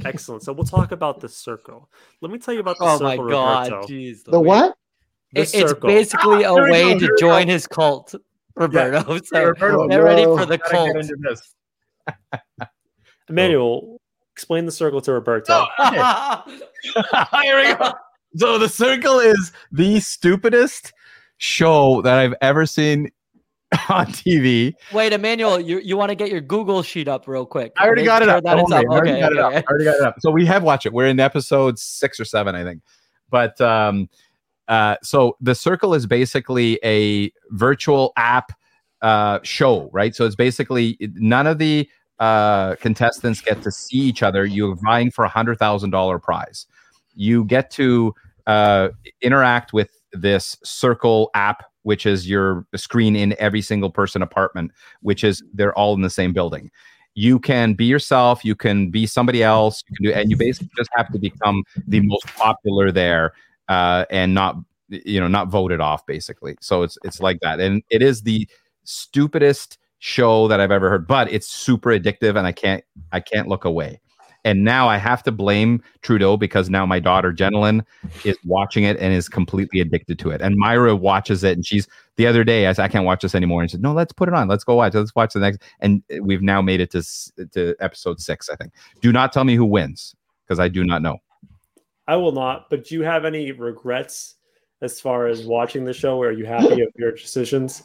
Excellent. 0.05 0.43
So 0.43 0.53
we'll 0.53 0.63
talk 0.65 0.91
about 0.93 1.19
the 1.19 1.27
circle. 1.27 1.89
Let 2.21 2.31
me 2.31 2.37
tell 2.37 2.53
you 2.53 2.61
about 2.61 2.77
the 2.77 2.85
Oh 2.85 2.99
my 2.99 3.15
circle, 3.15 3.29
god, 3.29 3.71
Roberto. 3.71 3.87
jeez. 3.87 4.23
The 4.23 4.31
Louise. 4.39 4.47
what? 4.47 4.75
The 5.33 5.39
It- 5.41 5.43
it's 5.43 5.51
circle. 5.51 5.87
basically 5.89 6.45
ah, 6.45 6.55
a 6.55 6.69
way 6.71 6.93
go, 6.93 6.99
to 6.99 7.15
join 7.19 7.47
go. 7.47 7.53
his 7.53 7.67
cult, 7.67 8.15
Roberto. 8.55 9.17
So 9.23 9.43
Roberto, 9.43 9.87
get 9.87 9.97
ready 9.97 10.23
for 10.23 10.41
oh, 10.41 10.45
the 10.45 10.57
cult. 10.57 10.95
into. 10.95 11.35
Emmanuel, 13.29 13.99
explain 14.39 14.65
the 14.65 14.71
circle 14.71 15.01
to 15.01 15.11
Roberto. 15.11 15.65
Here 17.41 17.57
we 17.57 17.75
go. 17.75 17.91
So 18.37 18.57
the 18.57 18.69
circle 18.69 19.19
is 19.19 19.51
the 19.73 19.99
stupidest 19.99 20.93
show 21.39 22.01
that 22.03 22.17
I've 22.17 22.35
ever 22.41 22.65
seen 22.65 23.11
on 23.89 24.05
TV. 24.07 24.75
Wait, 24.93 25.11
Emmanuel, 25.11 25.59
you, 25.59 25.79
you 25.79 25.97
want 25.97 26.07
to 26.09 26.15
get 26.15 26.29
your 26.31 26.39
Google 26.39 26.83
sheet 26.83 27.09
up 27.09 27.27
real 27.27 27.45
quick? 27.45 27.73
I 27.75 27.85
already 27.85 28.05
got 28.05 28.21
it 28.21 28.29
up. 28.29 28.45
That 28.45 28.55
Don't 28.55 28.71
up. 28.71 28.79
I 28.79 28.83
already 28.87 29.11
Okay, 29.11 29.19
got 29.19 29.33
it 29.33 29.39
up. 29.39 29.51
I 29.51 29.61
already 29.69 29.83
got 29.83 29.95
it 29.95 30.03
up. 30.03 30.15
So 30.19 30.31
we 30.31 30.45
have 30.45 30.63
watched 30.63 30.85
it. 30.85 30.93
We're 30.93 31.07
in 31.07 31.19
episode 31.19 31.77
six 31.77 32.17
or 32.17 32.25
seven, 32.25 32.55
I 32.55 32.63
think. 32.63 32.81
But 33.29 33.59
um, 33.59 34.09
uh, 34.69 34.95
so 35.03 35.35
the 35.41 35.53
circle 35.53 35.93
is 35.93 36.05
basically 36.05 36.79
a 36.85 37.33
virtual 37.49 38.13
app 38.15 38.53
uh, 39.01 39.39
show, 39.43 39.89
right? 39.91 40.15
So 40.15 40.25
it's 40.25 40.35
basically 40.37 40.97
none 41.15 41.45
of 41.45 41.57
the 41.57 41.89
uh, 42.19 42.75
contestants 42.75 43.41
get 43.41 43.61
to 43.61 43.71
see 43.71 43.97
each 43.97 44.23
other. 44.23 44.45
You're 44.45 44.75
vying 44.75 45.11
for 45.11 45.25
a 45.25 45.29
hundred 45.29 45.57
thousand 45.57 45.91
dollar 45.91 46.19
prize. 46.19 46.65
You 47.15 47.45
get 47.45 47.71
to 47.71 48.13
uh, 48.47 48.89
interact 49.21 49.73
with 49.73 49.89
this 50.11 50.57
circle 50.63 51.29
app, 51.33 51.63
which 51.83 52.05
is 52.05 52.29
your 52.29 52.65
screen 52.75 53.15
in 53.15 53.35
every 53.39 53.61
single 53.61 53.89
person 53.89 54.21
apartment, 54.21 54.71
which 55.01 55.23
is 55.23 55.43
they're 55.53 55.73
all 55.77 55.93
in 55.93 56.01
the 56.01 56.09
same 56.09 56.33
building. 56.33 56.71
You 57.15 57.39
can 57.39 57.73
be 57.73 57.85
yourself. 57.85 58.45
You 58.45 58.55
can 58.55 58.91
be 58.91 59.05
somebody 59.05 59.43
else. 59.43 59.83
You 59.89 59.95
can 59.95 60.05
do, 60.05 60.13
and 60.13 60.29
you 60.29 60.37
basically 60.37 60.69
just 60.77 60.89
have 60.95 61.11
to 61.11 61.19
become 61.19 61.63
the 61.87 62.01
most 62.01 62.27
popular 62.37 62.91
there, 62.91 63.33
uh, 63.67 64.05
and 64.09 64.33
not, 64.33 64.57
you 64.87 65.19
know, 65.19 65.27
not 65.27 65.49
voted 65.49 65.81
off. 65.81 66.05
Basically, 66.05 66.55
so 66.61 66.83
it's 66.83 66.97
it's 67.03 67.19
like 67.19 67.39
that, 67.41 67.59
and 67.59 67.83
it 67.89 68.01
is 68.01 68.21
the 68.21 68.47
stupidest 68.83 69.78
show 69.99 70.47
that 70.47 70.59
I've 70.59 70.71
ever 70.71 70.89
heard, 70.89 71.07
but 71.07 71.31
it's 71.31 71.47
super 71.47 71.89
addictive, 71.89 72.37
and 72.37 72.47
I 72.47 72.51
can't 72.51 72.83
I 73.11 73.19
can't 73.19 73.47
look 73.47 73.65
away. 73.65 74.01
And 74.45 74.63
now 74.63 74.87
I 74.87 74.95
have 74.97 75.21
to 75.23 75.33
blame 75.33 75.83
Trudeau 76.01 76.37
because 76.37 76.69
now 76.69 76.85
my 76.85 76.99
daughter 76.99 77.33
Jenilyn 77.33 77.83
is 78.23 78.37
watching 78.45 78.85
it 78.85 78.97
and 78.97 79.13
is 79.13 79.27
completely 79.27 79.81
addicted 79.81 80.17
to 80.19 80.29
it. 80.31 80.41
And 80.41 80.55
Myra 80.55 80.95
watches 80.95 81.43
it, 81.43 81.57
and 81.57 81.65
she's 81.65 81.87
the 82.15 82.25
other 82.25 82.45
day 82.45 82.67
I 82.67 82.73
said 82.73 82.85
I 82.85 82.87
can't 82.87 83.05
watch 83.05 83.21
this 83.21 83.35
anymore, 83.35 83.61
and 83.61 83.69
she 83.69 83.75
said, 83.75 83.83
"No, 83.83 83.93
let's 83.93 84.13
put 84.13 84.29
it 84.29 84.33
on. 84.33 84.47
Let's 84.47 84.63
go 84.63 84.75
watch. 84.75 84.93
Let's 84.93 85.13
watch 85.13 85.33
the 85.33 85.39
next." 85.39 85.61
And 85.81 86.01
we've 86.21 86.41
now 86.41 86.61
made 86.61 86.79
it 86.79 86.91
to 86.91 87.03
to 87.51 87.75
episode 87.79 88.21
six, 88.21 88.49
I 88.49 88.55
think. 88.55 88.73
Do 89.01 89.11
not 89.11 89.33
tell 89.33 89.43
me 89.43 89.55
who 89.55 89.65
wins 89.65 90.15
because 90.45 90.59
I 90.59 90.69
do 90.69 90.85
not 90.85 91.01
know. 91.01 91.17
I 92.07 92.15
will 92.15 92.31
not. 92.31 92.69
But 92.69 92.85
do 92.85 92.95
you 92.95 93.03
have 93.03 93.25
any 93.25 93.51
regrets 93.51 94.35
as 94.81 95.01
far 95.01 95.27
as 95.27 95.45
watching 95.45 95.83
the 95.83 95.93
show? 95.93 96.21
Are 96.21 96.31
you 96.31 96.45
happy 96.45 96.81
with 96.81 96.95
your 96.95 97.11
decisions? 97.11 97.83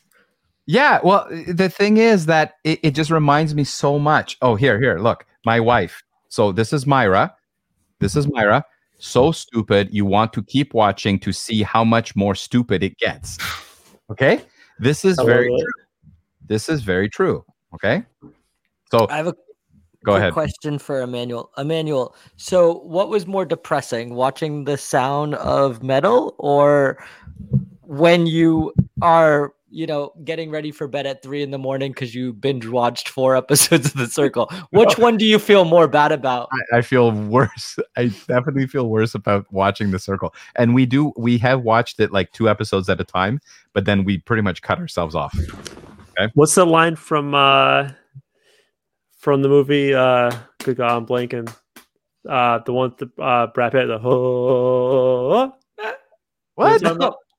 Yeah, 0.67 1.01
well, 1.05 1.27
the 1.49 1.69
thing 1.69 1.99
is 1.99 2.27
that 2.27 2.55
it, 2.65 2.81
it 2.83 2.91
just 2.93 3.11
reminds 3.11 3.55
me 3.55 3.65
so 3.65 3.99
much. 3.99 4.39
Oh, 4.41 4.55
here, 4.55 4.81
here, 4.81 4.99
look, 4.99 5.27
my 5.45 5.61
wife. 5.61 6.03
So 6.29 6.53
this 6.53 6.73
is 6.73 6.87
Myra. 6.87 7.35
This 8.01 8.17
is 8.17 8.27
Myra. 8.27 8.65
So 8.99 9.33
stupid. 9.33 9.89
You 9.93 10.07
want 10.07 10.33
to 10.33 10.43
keep 10.43 10.73
watching 10.73 11.19
to 11.21 11.33
see 11.33 11.62
how 11.62 11.85
much 11.85 12.17
more 12.17 12.35
stupid 12.35 12.83
it 12.83 12.97
gets. 12.99 13.39
Okay, 14.11 14.41
this 14.79 15.05
is 15.05 15.19
very 15.25 15.47
it. 15.47 15.59
true. 15.59 16.11
This 16.47 16.69
is 16.69 16.83
very 16.83 17.09
true. 17.09 17.45
Okay, 17.75 18.05
so 18.91 19.07
I 19.11 19.17
have 19.17 19.27
a 19.27 19.35
go 20.05 20.17
ahead. 20.17 20.33
question 20.33 20.79
for 20.79 21.01
Emmanuel. 21.03 21.51
Emmanuel, 21.59 22.15
so 22.37 22.79
what 22.81 23.09
was 23.09 23.27
more 23.27 23.45
depressing, 23.45 24.15
watching 24.15 24.65
the 24.65 24.77
sound 24.77 25.35
of 25.37 25.83
metal 25.83 26.35
or 26.39 27.05
when 27.83 28.27
you 28.27 28.73
are, 29.03 29.53
you 29.75 29.87
know, 29.87 30.12
getting 30.22 30.51
ready 30.51 30.70
for 30.70 30.87
bed 30.87 31.05
at 31.05 31.20
three 31.20 31.43
in 31.43 31.51
the 31.51 31.59
morning 31.59 31.91
because 31.91 32.14
you 32.14 32.33
binge 32.33 32.66
watched 32.66 33.09
four 33.09 33.37
episodes 33.45 33.87
of 33.87 33.95
The 33.95 34.07
Circle? 34.07 34.51
Which 34.70 34.97
one 34.97 35.16
do 35.16 35.25
you 35.25 35.39
feel 35.39 35.64
more 35.64 35.89
bad 35.89 36.12
about? 36.12 36.49
I, 36.72 36.79
I 36.79 36.83
feel 36.83 37.11
worse. 37.11 37.77
I 37.97 38.07
definitely 38.29 38.68
feel 38.68 38.89
worse 38.89 39.14
about 39.14 39.53
watching 39.53 39.91
the 39.91 39.99
circle. 39.99 40.33
And 40.55 40.75
we 40.75 40.87
do. 40.87 41.12
We 41.16 41.39
have 41.39 41.62
watched 41.62 41.99
it 41.99 42.12
like 42.12 42.33
two 42.33 42.49
episodes 42.49 42.89
at 42.89 43.01
a 43.01 43.05
time, 43.05 43.41
but 43.72 43.85
then 43.85 44.05
we 44.05 44.18
pretty 44.18 44.43
much 44.43 44.62
cut 44.62 44.79
ourselves 44.79 45.14
off. 45.16 45.37
Okay. 46.16 46.31
What's 46.35 46.55
the 46.55 46.64
line 46.64 46.95
from 46.95 47.35
uh 47.35 47.91
from 49.18 49.43
the 49.43 49.49
movie? 49.49 49.93
Uh, 49.93 50.31
good 50.62 50.77
God, 50.77 50.97
I'm 50.97 51.07
blanking. 51.07 51.53
Uh, 52.29 52.61
the 52.64 52.72
one 52.72 52.91
with 52.91 53.11
the 53.16 53.22
uh, 53.22 53.49
Brad 53.49 53.72
Pitt. 53.72 53.89
The 53.89 53.99
ho. 53.99 55.53
What? 56.57 56.81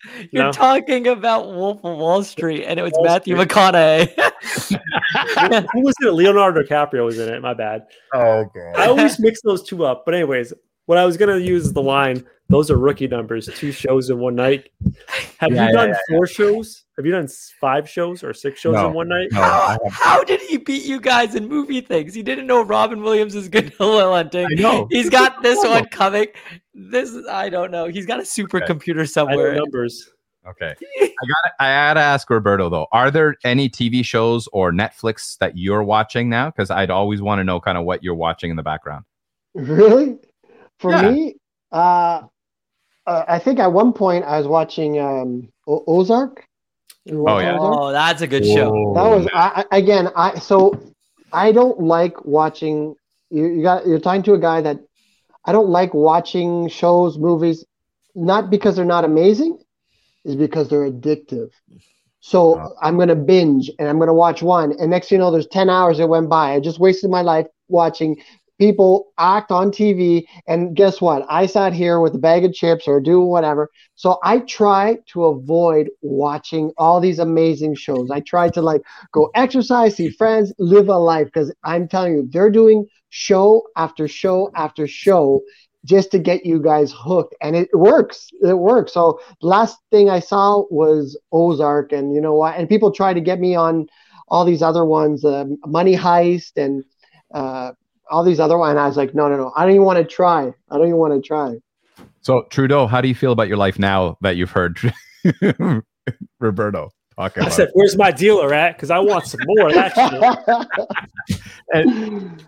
No, 0.05 0.11
no. 0.21 0.27
You're 0.31 0.43
No. 0.45 0.51
talking 0.51 1.07
about 1.07 1.47
Wolf 1.47 1.77
of 1.83 1.97
Wall 1.97 2.23
Street, 2.23 2.63
and 2.65 2.79
it 2.79 2.83
was 2.83 2.91
Wall 2.93 3.05
Matthew 3.05 3.35
Street. 3.35 3.49
McConaughey. 3.49 4.07
Who 5.73 5.81
was 5.81 5.95
in 6.01 6.07
it? 6.07 6.11
Leonardo 6.11 6.63
DiCaprio 6.63 7.05
was 7.05 7.19
in 7.19 7.33
it. 7.33 7.41
My 7.41 7.53
bad. 7.53 7.87
Oh 8.13 8.45
god. 8.53 8.75
I 8.77 8.87
always 8.87 9.19
mix 9.19 9.41
those 9.41 9.63
two 9.63 9.85
up. 9.85 10.03
But 10.05 10.13
anyways, 10.15 10.53
what 10.85 10.97
I 10.97 11.05
was 11.05 11.17
gonna 11.17 11.37
use 11.37 11.65
is 11.65 11.73
the 11.73 11.81
line. 11.81 12.25
Those 12.49 12.69
are 12.69 12.77
rookie 12.77 13.07
numbers. 13.07 13.49
Two 13.55 13.71
shows 13.71 14.09
in 14.09 14.19
one 14.19 14.35
night. 14.35 14.69
Have 15.39 15.51
Yeah, 15.51 15.63
you 15.69 15.69
yeah, 15.69 15.71
done 15.87 15.95
four 16.09 16.27
shows? 16.27 16.84
Have 16.97 17.05
you 17.05 17.11
done 17.11 17.27
five 17.59 17.89
shows 17.89 18.23
or 18.23 18.33
six 18.33 18.59
shows 18.61 18.75
No. 18.75 18.87
in 18.87 18.93
one 18.93 19.09
night? 19.09 19.27
No, 19.31 19.41
How, 19.41 19.77
how 19.91 20.23
did 20.23 20.39
he 20.41 20.57
beat 20.57 20.85
you 20.85 21.01
guys 21.01 21.35
in 21.35 21.47
movie 21.49 21.81
things? 21.81 22.13
He 22.13 22.23
didn't 22.23 22.47
know 22.47 22.61
Robin 22.61 23.01
Williams 23.03 23.35
is 23.35 23.49
good 23.49 23.65
at 23.67 23.79
Will 23.79 24.13
Hunting. 24.13 24.45
I 24.49 24.53
know. 24.61 24.87
He's 24.89 25.09
got 25.09 25.41
this 25.43 25.57
one 25.63 25.85
coming. 25.89 26.27
This 26.73 27.09
is 27.11 27.27
I 27.27 27.49
don't 27.49 27.69
know. 27.71 27.87
He's 27.87 28.05
got 28.05 28.19
a 28.19 28.21
Okay. 28.21 28.29
supercomputer 28.43 28.95
I 28.95 28.99
know 28.99 29.05
somewhere. 29.05 29.55
numbers. 29.55 30.09
Okay. 30.47 30.73
I 31.01 31.07
got. 31.27 31.51
I 31.59 31.65
gotta 31.67 31.99
ask 32.01 32.29
Roberto 32.29 32.69
though. 32.69 32.87
Are 32.91 33.09
there 33.11 33.35
any 33.43 33.67
TV 33.67 34.05
shows 34.05 34.47
or 34.53 34.71
Netflix 34.71 35.37
that 35.39 35.57
you're 35.57 35.83
watching 35.83 36.29
now? 36.29 36.49
Because 36.51 36.69
I'd 36.69 36.91
always 36.91 37.21
want 37.21 37.39
to 37.39 37.43
know 37.43 37.59
kind 37.59 37.77
of 37.77 37.83
what 37.83 38.03
you're 38.03 38.15
watching 38.15 38.51
in 38.51 38.55
the 38.55 38.63
background. 38.63 39.05
Really? 39.55 40.17
For 40.79 40.91
Yeah. 40.91 41.09
me, 41.11 41.35
uh, 41.71 42.21
uh, 43.07 43.23
I 43.27 43.39
think 43.39 43.59
at 43.59 43.71
one 43.73 43.91
point 43.91 44.23
I 44.23 44.37
was 44.37 44.47
watching 44.47 44.99
um, 44.99 45.49
o- 45.67 45.83
Ozark. 45.87 46.44
You 47.05 47.27
Oh, 47.27 47.37
yeah. 47.39 47.57
Oh, 47.59 47.91
that's 47.91 48.21
a 48.21 48.27
good 48.27 48.45
show. 48.45 48.93
That 48.95 49.07
was 49.07 49.27
I, 49.33 49.63
I, 49.71 49.77
again. 49.77 50.09
I 50.15 50.39
so 50.39 50.73
I 51.31 51.51
don't 51.51 51.79
like 51.79 52.25
watching. 52.25 52.95
You, 53.29 53.45
you 53.45 53.61
got 53.63 53.85
you're 53.85 53.99
talking 53.99 54.23
to 54.23 54.33
a 54.33 54.39
guy 54.39 54.61
that 54.61 54.79
I 55.45 55.51
don't 55.51 55.69
like 55.69 55.93
watching 55.93 56.67
shows, 56.67 57.17
movies, 57.17 57.63
not 58.15 58.49
because 58.49 58.75
they're 58.75 58.85
not 58.85 59.05
amazing, 59.05 59.59
is 60.23 60.35
because 60.35 60.69
they're 60.69 60.89
addictive. 60.89 61.49
So 62.21 62.59
Oh. 62.59 62.73
I'm 62.81 62.97
gonna 62.97 63.15
binge 63.15 63.69
and 63.77 63.87
I'm 63.87 63.99
gonna 63.99 64.13
watch 64.13 64.41
one, 64.41 64.73
and 64.79 64.89
next 64.89 65.09
thing 65.09 65.17
you 65.17 65.19
know, 65.19 65.29
there's 65.31 65.47
ten 65.47 65.69
hours 65.69 65.99
that 65.99 66.07
went 66.07 66.27
by. 66.27 66.53
I 66.53 66.59
just 66.59 66.79
wasted 66.79 67.11
my 67.11 67.21
life 67.21 67.45
watching 67.67 68.17
people 68.57 69.11
act 69.17 69.51
on 69.51 69.71
TV. 69.71 70.25
And 70.47 70.75
guess 70.75 71.01
what? 71.01 71.25
I 71.29 71.45
sat 71.45 71.73
here 71.73 71.99
with 71.99 72.15
a 72.15 72.19
bag 72.19 72.45
of 72.45 72.53
chips 72.53 72.87
or 72.87 72.99
do 72.99 73.21
whatever. 73.21 73.69
So 73.95 74.19
I 74.23 74.39
try 74.39 74.97
to 75.07 75.25
avoid 75.25 75.89
watching 76.01 76.71
all 76.77 76.99
these 76.99 77.19
amazing 77.19 77.75
shows. 77.75 78.09
I 78.11 78.21
try 78.21 78.49
to 78.49 78.61
like 78.61 78.81
go 79.11 79.29
exercise, 79.35 79.95
see 79.95 80.09
friends, 80.09 80.53
live 80.59 80.89
a 80.89 80.97
life 80.97 81.25
because 81.25 81.53
I'm 81.63 81.87
telling 81.87 82.13
you, 82.13 82.29
they're 82.31 82.51
doing 82.51 82.85
show 83.09 83.63
after 83.77 84.07
show 84.07 84.51
after 84.55 84.87
show 84.87 85.41
just 85.85 86.11
to 86.11 86.19
get 86.19 86.45
you 86.45 86.61
guys 86.61 86.91
hooked. 86.95 87.35
And 87.41 87.55
it 87.55 87.69
works. 87.73 88.29
It 88.41 88.57
works. 88.57 88.93
So 88.93 89.19
last 89.41 89.77
thing 89.91 90.09
I 90.09 90.19
saw 90.19 90.63
was 90.71 91.19
Ozark, 91.31 91.91
and 91.91 92.13
you 92.13 92.19
know 92.19 92.33
what? 92.33 92.57
And 92.57 92.67
people 92.67 92.91
try 92.91 93.13
to 93.13 93.21
get 93.21 93.39
me 93.39 93.55
on 93.55 93.87
all 94.27 94.43
these 94.43 94.63
other 94.63 94.83
ones, 94.83 95.23
uh, 95.23 95.45
Money 95.67 95.95
Heist 95.95 96.53
and 96.57 96.83
uh, 97.33 97.73
all 98.09 98.23
these 98.23 98.39
other 98.39 98.57
ones. 98.57 98.77
I 98.77 98.87
was 98.87 98.97
like, 98.97 99.13
no, 99.15 99.27
no, 99.27 99.37
no. 99.37 99.51
I 99.55 99.63
don't 99.63 99.75
even 99.75 99.85
want 99.85 99.97
to 99.99 100.05
try. 100.05 100.53
I 100.69 100.77
don't 100.77 100.87
even 100.87 100.97
want 100.97 101.13
to 101.13 101.25
try. 101.25 101.55
So 102.21 102.43
Trudeau, 102.49 102.87
how 102.87 103.01
do 103.01 103.07
you 103.07 103.15
feel 103.15 103.31
about 103.31 103.47
your 103.47 103.57
life 103.57 103.77
now 103.77 104.17
that 104.21 104.35
you've 104.35 104.51
heard 104.51 104.79
Roberto? 106.39 106.91
talk 107.15 107.37
I 107.37 107.49
said, 107.49 107.69
"Where's 107.73 107.95
my 107.97 108.11
dealer 108.11 108.53
at? 108.53 108.75
Because 108.75 108.91
I 108.91 108.99
want 108.99 109.25
some 109.25 109.39
more 109.45 109.67
of 109.67 109.73
that 109.73 109.93
shit." 111.27 111.39
And- 111.73 112.43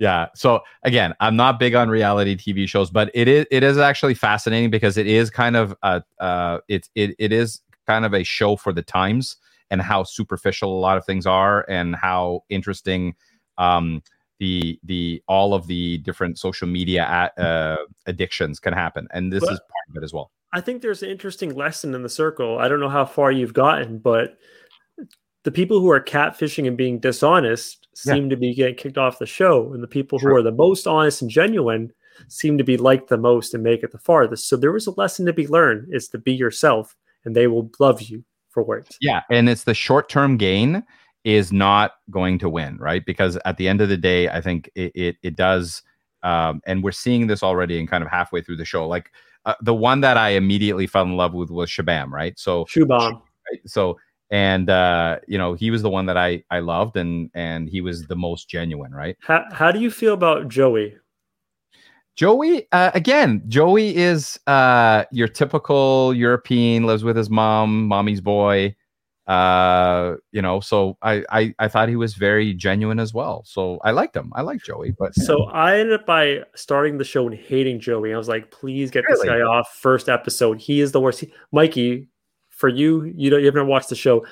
yeah. 0.00 0.28
So 0.34 0.60
again, 0.84 1.12
I'm 1.18 1.34
not 1.34 1.58
big 1.58 1.74
on 1.74 1.88
reality 1.88 2.36
TV 2.36 2.68
shows, 2.68 2.88
but 2.90 3.10
it 3.14 3.26
is 3.26 3.46
it 3.50 3.62
is 3.64 3.78
actually 3.78 4.14
fascinating 4.14 4.70
because 4.70 4.96
it 4.96 5.06
is 5.08 5.28
kind 5.28 5.56
of 5.56 5.74
a 5.82 6.02
uh 6.20 6.58
it 6.68 6.88
it 6.94 7.16
it 7.18 7.32
is 7.32 7.60
kind 7.86 8.04
of 8.04 8.14
a 8.14 8.22
show 8.22 8.54
for 8.54 8.72
the 8.72 8.82
times 8.82 9.36
and 9.70 9.82
how 9.82 10.04
superficial 10.04 10.76
a 10.76 10.80
lot 10.80 10.96
of 10.98 11.04
things 11.04 11.26
are 11.26 11.66
and 11.68 11.96
how 11.96 12.44
interesting 12.48 13.16
um 13.58 14.02
the 14.38 14.78
the 14.84 15.22
all 15.28 15.54
of 15.54 15.66
the 15.66 15.98
different 15.98 16.38
social 16.38 16.68
media 16.68 17.04
uh, 17.38 17.76
addictions 18.06 18.60
can 18.60 18.72
happen 18.72 19.08
and 19.12 19.32
this 19.32 19.40
But- 19.44 19.52
is 19.54 19.58
part 19.60 19.88
of 19.90 20.02
it 20.02 20.04
as 20.04 20.12
well 20.12 20.30
I 20.50 20.62
think 20.62 20.80
there's 20.80 21.02
an 21.02 21.10
interesting 21.10 21.54
lesson 21.54 21.94
in 21.94 22.02
the 22.02 22.08
circle. 22.08 22.58
I 22.58 22.68
don't 22.68 22.80
know 22.80 22.88
how 22.88 23.04
far 23.04 23.30
you've 23.30 23.52
gotten, 23.52 23.98
but 23.98 24.38
the 25.44 25.50
people 25.50 25.78
who 25.78 25.90
are 25.90 26.00
catfishing 26.00 26.66
and 26.66 26.74
being 26.74 26.98
dishonest 26.98 27.86
Yeah. 28.06 28.14
seem 28.14 28.30
to 28.30 28.36
be 28.36 28.54
getting 28.54 28.74
kicked 28.74 28.96
off 28.96 29.18
the 29.18 29.26
show, 29.26 29.72
and 29.74 29.82
the 29.82 29.86
people 29.88 30.18
who 30.18 30.34
are 30.34 30.40
the 30.40 30.50
most 30.50 30.86
honest 30.86 31.20
and 31.20 31.30
genuine 31.30 31.92
seem 32.28 32.56
to 32.56 32.64
be 32.64 32.78
liked 32.78 33.08
the 33.10 33.18
most 33.18 33.52
and 33.52 33.62
make 33.62 33.82
it 33.82 33.92
the 33.92 33.98
farthest. 33.98 34.48
So 34.48 34.56
there 34.56 34.74
is 34.74 34.86
a 34.86 34.92
lesson 34.92 35.26
to 35.26 35.34
be 35.34 35.46
learned: 35.46 35.88
is 35.92 36.08
to 36.08 36.18
be 36.18 36.32
yourself, 36.32 36.96
and 37.26 37.36
they 37.36 37.46
will 37.46 37.70
love 37.78 38.00
you 38.00 38.24
for 38.48 38.78
it. 38.78 38.96
Yeah, 39.02 39.20
and 39.30 39.50
it's 39.50 39.64
the 39.64 39.74
short 39.74 40.08
term 40.08 40.38
gain 40.38 40.82
is 41.24 41.52
not 41.52 41.92
going 42.10 42.38
to 42.38 42.48
win, 42.48 42.76
right? 42.78 43.04
Because 43.04 43.38
at 43.44 43.56
the 43.56 43.68
end 43.68 43.80
of 43.80 43.88
the 43.88 43.96
day, 43.96 44.28
I 44.28 44.40
think 44.40 44.70
it 44.74 44.92
it, 44.94 45.16
it 45.22 45.36
does, 45.36 45.82
um, 46.22 46.60
and 46.66 46.82
we're 46.82 46.92
seeing 46.92 47.26
this 47.26 47.42
already 47.42 47.78
and 47.78 47.88
kind 47.88 48.02
of 48.04 48.10
halfway 48.10 48.40
through 48.40 48.56
the 48.56 48.64
show. 48.64 48.86
Like 48.86 49.10
uh, 49.44 49.54
the 49.62 49.74
one 49.74 50.00
that 50.02 50.16
I 50.16 50.30
immediately 50.30 50.86
fell 50.86 51.04
in 51.04 51.16
love 51.16 51.34
with 51.34 51.50
was 51.50 51.70
Shabam, 51.70 52.10
right? 52.10 52.38
So 52.38 52.64
Shoe 52.66 52.86
bomb. 52.86 53.22
right? 53.50 53.60
so 53.66 53.96
and 54.30 54.68
uh 54.68 55.18
you 55.26 55.38
know 55.38 55.54
he 55.54 55.70
was 55.70 55.80
the 55.80 55.88
one 55.88 56.04
that 56.04 56.18
i 56.18 56.42
i 56.50 56.58
loved 56.58 56.98
and 56.98 57.30
and 57.32 57.66
he 57.68 57.80
was 57.80 58.06
the 58.08 58.14
most 58.16 58.46
genuine 58.46 58.92
right 58.92 59.16
How, 59.20 59.42
how 59.52 59.72
do 59.72 59.80
you 59.80 59.90
feel 59.90 60.12
about 60.12 60.48
Joey? 60.48 60.96
joey 62.14 62.66
uh, 62.72 62.90
again 62.94 63.42
joey 63.48 63.96
is 63.96 64.38
uh 64.46 65.04
your 65.12 65.28
typical 65.28 66.12
european 66.12 66.84
lives 66.84 67.04
with 67.04 67.16
his 67.16 67.30
mom 67.30 67.86
mommy's 67.86 68.20
boy 68.20 68.74
uh 69.28 70.14
you 70.32 70.40
know 70.40 70.58
so 70.58 70.96
I, 71.02 71.22
I 71.30 71.54
i 71.58 71.68
thought 71.68 71.90
he 71.90 71.96
was 71.96 72.14
very 72.14 72.54
genuine 72.54 72.98
as 72.98 73.12
well 73.12 73.42
so 73.44 73.78
i 73.84 73.90
liked 73.90 74.16
him 74.16 74.32
i 74.34 74.40
like 74.40 74.62
joey 74.62 74.94
but 74.98 75.14
So 75.14 75.44
I 75.50 75.78
ended 75.80 76.00
up 76.00 76.06
by 76.06 76.44
starting 76.54 76.96
the 76.96 77.04
show 77.04 77.26
and 77.28 77.36
hating 77.36 77.80
Joey. 77.80 78.14
I 78.14 78.16
was 78.18 78.28
like, 78.28 78.50
please 78.50 78.90
get 78.90 79.04
this 79.08 79.22
guy 79.22 79.40
off 79.40 79.68
first 79.82 80.08
episode. 80.08 80.58
He 80.60 80.80
is 80.80 80.92
the 80.92 81.00
worst. 81.00 81.20
He- 81.20 81.32
Mikey, 81.52 82.08
for 82.48 82.68
you, 82.68 83.04
you 83.16 83.28
don't 83.30 83.40
you 83.40 83.46
haven't 83.46 83.66
watched 83.66 83.88
the 83.90 83.94
show. 83.96 84.24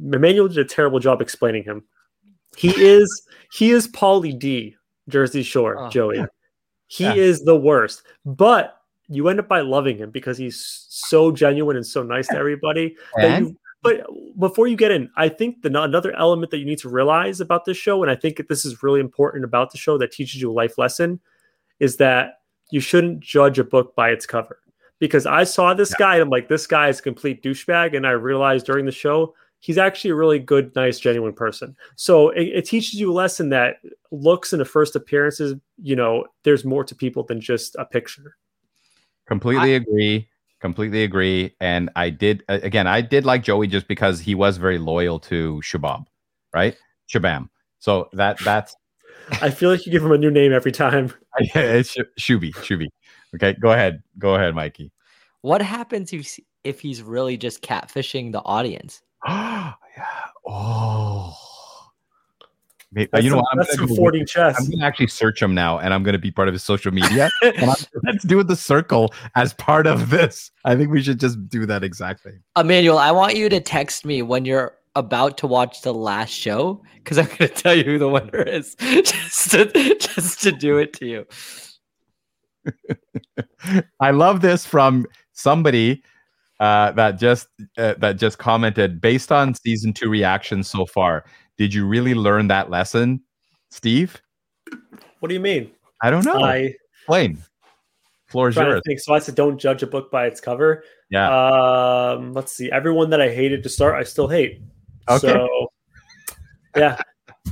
Emmanuel 0.00 0.48
did 0.48 0.58
a 0.58 0.64
terrible 0.64 0.98
job 1.00 1.20
explaining 1.20 1.64
him. 1.64 1.82
He 2.56 2.68
is 2.76 3.08
he 3.52 3.70
is 3.70 3.88
Pauly 3.88 4.38
D, 4.38 4.76
Jersey 5.08 5.42
Shore, 5.42 5.76
Oh. 5.78 5.88
Joey. 5.90 6.24
He 6.86 7.04
Yeah. 7.04 7.14
is 7.14 7.44
the 7.44 7.56
worst. 7.56 8.02
But 8.24 8.76
you 9.08 9.28
end 9.28 9.40
up 9.40 9.48
by 9.48 9.60
loving 9.62 9.96
him 9.98 10.10
because 10.10 10.38
he's 10.38 10.86
so 10.88 11.32
genuine 11.32 11.76
and 11.76 11.86
so 11.86 12.02
nice 12.02 12.28
to 12.28 12.36
everybody. 12.36 12.96
that 13.16 13.24
And? 13.42 13.56
You- 13.84 13.90
but 13.90 14.38
before 14.38 14.66
you 14.66 14.76
get 14.76 14.92
in, 14.92 15.10
I 15.16 15.28
think 15.28 15.62
the 15.62 15.82
another 15.82 16.12
element 16.16 16.50
that 16.50 16.58
you 16.58 16.64
need 16.64 16.78
to 16.78 16.88
realize 16.88 17.40
about 17.40 17.64
this 17.64 17.76
show, 17.76 18.02
and 18.02 18.10
I 18.10 18.14
think 18.14 18.46
this 18.48 18.64
is 18.64 18.82
really 18.82 19.00
important 19.00 19.44
about 19.44 19.70
the 19.70 19.78
show 19.78 19.98
that 19.98 20.12
teaches 20.12 20.40
you 20.40 20.50
a 20.50 20.52
life 20.52 20.78
lesson, 20.78 21.20
is 21.80 21.96
that 21.96 22.40
you 22.70 22.80
shouldn't 22.80 23.20
judge 23.20 23.58
a 23.58 23.64
book 23.64 23.94
by 23.94 24.10
its 24.10 24.26
cover. 24.26 24.58
Because 24.98 25.26
I 25.26 25.44
saw 25.44 25.74
this 25.74 25.94
guy, 25.94 26.14
and 26.14 26.22
I'm 26.22 26.30
like, 26.30 26.48
this 26.48 26.66
guy 26.66 26.88
is 26.88 27.00
a 27.00 27.02
complete 27.02 27.42
douchebag, 27.42 27.96
and 27.96 28.06
I 28.06 28.12
realized 28.12 28.66
during 28.66 28.86
the 28.86 28.92
show 28.92 29.34
he's 29.62 29.78
actually 29.78 30.10
a 30.10 30.14
really 30.14 30.40
good, 30.40 30.74
nice, 30.74 30.98
genuine 30.98 31.32
person. 31.32 31.76
So 31.94 32.30
it, 32.30 32.48
it 32.48 32.64
teaches 32.64 32.94
you 32.94 33.12
a 33.12 33.14
lesson 33.14 33.48
that 33.50 33.76
looks 34.10 34.52
and 34.52 34.60
the 34.60 34.64
first 34.64 34.96
appearances, 34.96 35.54
you 35.80 35.94
know, 35.94 36.26
there's 36.42 36.64
more 36.64 36.82
to 36.82 36.96
people 36.96 37.22
than 37.22 37.40
just 37.40 37.76
a 37.78 37.84
picture. 37.84 38.36
completely 39.26 39.74
agree 39.76 40.28
completely 40.62 41.02
agree 41.02 41.54
and 41.60 41.90
i 41.96 42.08
did 42.08 42.42
again 42.48 42.86
i 42.86 43.00
did 43.00 43.26
like 43.26 43.42
joey 43.42 43.66
just 43.66 43.88
because 43.88 44.20
he 44.20 44.34
was 44.34 44.56
very 44.56 44.78
loyal 44.78 45.18
to 45.18 45.60
shabab 45.62 46.04
right 46.54 46.76
shabam 47.12 47.48
so 47.78 48.08
that 48.12 48.38
that's 48.44 48.74
I 49.40 49.50
feel 49.50 49.70
like 49.70 49.86
you 49.86 49.92
give 49.92 50.02
him 50.04 50.12
a 50.12 50.18
new 50.18 50.30
name 50.30 50.52
every 50.52 50.72
time. 50.72 51.12
it's 51.38 51.90
Sh- 51.90 52.12
shubi 52.18 52.52
shubi 52.54 52.88
okay 53.34 53.54
go 53.60 53.72
ahead 53.72 54.02
go 54.18 54.34
ahead 54.34 54.54
mikey 54.54 54.90
What 55.42 55.62
happens 55.62 56.12
if 56.12 56.38
if 56.64 56.80
he's 56.80 57.02
really 57.02 57.36
just 57.36 57.62
catfishing 57.62 58.32
the 58.32 58.40
audience? 58.40 59.02
yeah. 59.26 59.72
oh 60.46 61.34
Maybe, 62.94 63.08
That's 63.10 63.24
you 63.24 63.30
know 63.30 63.36
some, 63.36 63.40
what? 63.40 63.52
I'm 63.52 63.58
that's 63.58 63.76
gonna 63.76 63.88
some 63.88 63.96
40 63.96 64.24
chess. 64.24 64.60
I'm 64.60 64.70
gonna 64.70 64.84
actually 64.84 65.06
search 65.06 65.40
him 65.40 65.54
now, 65.54 65.78
and 65.78 65.94
I'm 65.94 66.02
gonna 66.02 66.18
be 66.18 66.30
part 66.30 66.48
of 66.48 66.54
his 66.54 66.62
social 66.62 66.92
media. 66.92 67.30
let's 67.42 68.24
do 68.26 68.38
it 68.40 68.48
the 68.48 68.56
circle 68.56 69.14
as 69.34 69.54
part 69.54 69.86
of 69.86 70.10
this. 70.10 70.50
I 70.64 70.76
think 70.76 70.90
we 70.90 71.02
should 71.02 71.18
just 71.18 71.48
do 71.48 71.64
that 71.66 71.82
exactly. 71.82 72.32
Emmanuel, 72.56 72.98
I 72.98 73.10
want 73.10 73.36
you 73.36 73.48
to 73.48 73.60
text 73.60 74.04
me 74.04 74.20
when 74.20 74.44
you're 74.44 74.76
about 74.94 75.38
to 75.38 75.46
watch 75.46 75.82
the 75.82 75.94
last 75.94 76.30
show 76.30 76.82
because 76.96 77.18
I'm 77.18 77.26
going 77.26 77.38
to 77.38 77.48
tell 77.48 77.74
you 77.74 77.84
who 77.84 77.98
the 77.98 78.08
winner 78.08 78.42
is 78.42 78.74
just 78.80 79.50
to, 79.52 79.66
just 79.98 80.42
to 80.42 80.52
do 80.52 80.78
it 80.78 80.92
to 80.94 81.06
you. 81.06 81.26
I 84.00 84.10
love 84.10 84.40
this 84.40 84.66
from 84.66 85.06
somebody 85.32 86.02
uh, 86.60 86.92
that 86.92 87.18
just 87.18 87.48
uh, 87.76 87.94
that 87.98 88.18
just 88.18 88.38
commented 88.38 89.00
based 89.00 89.32
on 89.32 89.54
season 89.54 89.92
two 89.92 90.08
reactions 90.08 90.70
so 90.70 90.86
far. 90.86 91.24
Did 91.58 91.74
you 91.74 91.86
really 91.86 92.14
learn 92.14 92.48
that 92.48 92.70
lesson, 92.70 93.22
Steve? 93.70 94.20
What 95.20 95.28
do 95.28 95.34
you 95.34 95.40
mean? 95.40 95.70
I 96.02 96.10
don't 96.10 96.24
know. 96.24 96.42
I 96.42 96.74
Explain. 97.00 97.38
Floor 98.26 98.48
is 98.48 98.56
yours. 98.56 98.80
think. 98.86 99.00
So 99.00 99.12
I 99.12 99.18
said, 99.18 99.34
don't 99.34 99.58
judge 99.58 99.82
a 99.82 99.86
book 99.86 100.10
by 100.10 100.26
its 100.26 100.40
cover. 100.40 100.84
Yeah. 101.10 101.28
Um, 101.28 102.32
let's 102.32 102.52
see. 102.52 102.70
Everyone 102.70 103.10
that 103.10 103.20
I 103.20 103.28
hated 103.28 103.62
to 103.64 103.68
start, 103.68 103.94
I 103.94 104.04
still 104.04 104.26
hate. 104.26 104.62
Okay. 105.08 105.28
So, 105.28 105.72
yeah, 106.76 106.96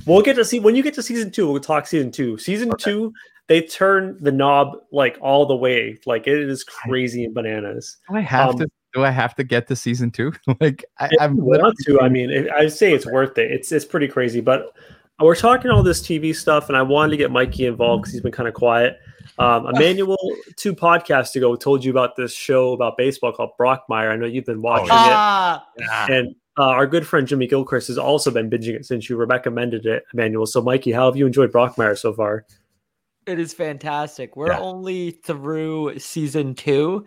we'll 0.06 0.22
get 0.22 0.36
to 0.36 0.44
see 0.44 0.60
when 0.60 0.74
you 0.74 0.82
get 0.82 0.94
to 0.94 1.02
season 1.02 1.30
two. 1.30 1.50
We'll 1.50 1.60
talk 1.60 1.86
season 1.86 2.10
two. 2.10 2.38
Season 2.38 2.72
two, 2.78 3.12
they 3.48 3.60
turn 3.60 4.16
the 4.22 4.32
knob 4.32 4.78
like 4.90 5.18
all 5.20 5.44
the 5.44 5.56
way. 5.56 5.98
Like 6.06 6.26
it 6.26 6.38
is 6.48 6.64
crazy 6.64 7.24
and 7.24 7.34
bananas. 7.34 7.98
I 8.08 8.20
have 8.20 8.50
um, 8.50 8.58
to? 8.58 8.68
Do 8.92 9.04
I 9.04 9.10
have 9.10 9.34
to 9.36 9.44
get 9.44 9.68
to 9.68 9.76
season 9.76 10.10
two? 10.10 10.32
like 10.60 10.84
I, 10.98 11.08
If 11.12 11.20
I'm 11.20 11.36
you 11.36 11.44
want 11.44 11.76
to. 11.86 12.00
I 12.00 12.08
mean, 12.08 12.48
I 12.50 12.66
say 12.68 12.92
it's 12.92 13.06
worth 13.06 13.38
it. 13.38 13.50
It's 13.50 13.70
it's 13.72 13.84
pretty 13.84 14.08
crazy. 14.08 14.40
But 14.40 14.72
we're 15.20 15.36
talking 15.36 15.70
all 15.70 15.82
this 15.82 16.00
TV 16.00 16.34
stuff, 16.34 16.68
and 16.68 16.76
I 16.76 16.82
wanted 16.82 17.10
to 17.12 17.16
get 17.16 17.30
Mikey 17.30 17.66
involved 17.66 18.02
because 18.02 18.12
he's 18.12 18.22
been 18.22 18.32
kind 18.32 18.48
of 18.48 18.54
quiet. 18.54 18.98
Um, 19.38 19.66
Emmanuel, 19.74 20.16
two 20.56 20.74
podcasts 20.74 21.36
ago, 21.36 21.54
told 21.56 21.84
you 21.84 21.90
about 21.90 22.16
this 22.16 22.32
show 22.34 22.72
about 22.72 22.96
baseball 22.96 23.32
called 23.32 23.50
Brockmire. 23.60 24.10
I 24.10 24.16
know 24.16 24.26
you've 24.26 24.46
been 24.46 24.62
watching 24.62 24.86
it. 24.86 25.12
Ah, 25.12 25.64
And 26.08 26.34
uh, 26.58 26.64
our 26.68 26.86
good 26.86 27.06
friend 27.06 27.28
Jimmy 27.28 27.46
Gilchrist 27.46 27.88
has 27.88 27.98
also 27.98 28.30
been 28.30 28.50
binging 28.50 28.74
it 28.74 28.86
since 28.86 29.08
you 29.08 29.16
recommended 29.16 29.86
it, 29.86 30.04
Emmanuel. 30.12 30.46
So, 30.46 30.60
Mikey, 30.62 30.90
how 30.92 31.06
have 31.06 31.16
you 31.16 31.26
enjoyed 31.26 31.52
Brockmire 31.52 31.96
so 31.96 32.12
far? 32.12 32.44
it 33.26 33.38
is 33.38 33.52
fantastic. 33.52 34.34
We're 34.34 34.48
Yeah. 34.48 34.58
only 34.58 35.10
through 35.12 35.98
season 35.98 36.54
two, 36.54 37.04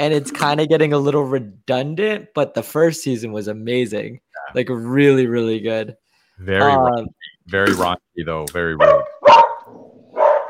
and 0.00 0.14
it's 0.14 0.30
kind 0.30 0.60
of 0.62 0.68
getting 0.70 0.94
a 0.94 0.98
little 0.98 1.24
redundant, 1.24 2.28
but 2.34 2.54
the 2.54 2.62
first 2.62 3.02
season 3.02 3.32
was 3.32 3.48
amazing. 3.48 4.18
Like, 4.54 4.68
really, 4.70 5.26
really 5.26 5.60
good. 5.60 5.94
very 6.38 6.72
Um, 6.72 7.06
very 7.46 7.68
raunchy 7.72 8.24
though. 8.24 8.46
Very 8.50 8.76
rude. 8.76 9.04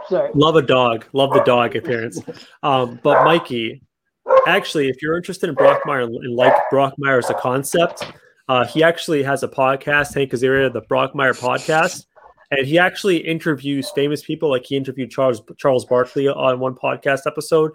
Sorry. 0.09 0.30
Love 0.34 0.55
a 0.55 0.62
dog, 0.62 1.05
love 1.12 1.32
the 1.32 1.42
dog 1.42 1.74
appearance. 1.74 2.22
Um, 2.62 3.01
but 3.03 3.24
Mikey, 3.24 3.82
actually, 4.46 4.88
if 4.88 5.03
you're 5.03 5.16
interested 5.16 5.48
in 5.48 5.57
Brockmire 5.57 6.05
and 6.05 6.34
like 6.36 6.55
Brockmire 6.72 7.18
as 7.18 7.30
a 7.30 7.34
concept, 7.34 8.05
uh, 8.48 8.66
he 8.66 8.84
actually 8.84 9.22
has 9.22 9.42
a 9.42 9.48
podcast, 9.48 10.14
Hank 10.14 10.30
Azaria, 10.30 10.72
the 10.72 10.82
Brockmire 10.82 11.36
podcast, 11.36 12.05
and 12.51 12.66
he 12.66 12.78
actually 12.78 13.16
interviews 13.16 13.90
famous 13.94 14.22
people. 14.22 14.51
Like 14.51 14.66
he 14.66 14.76
interviewed 14.76 15.11
Charles 15.11 15.42
Charles 15.57 15.86
Barkley 15.86 16.28
on 16.28 16.61
one 16.61 16.74
podcast 16.74 17.22
episode, 17.26 17.72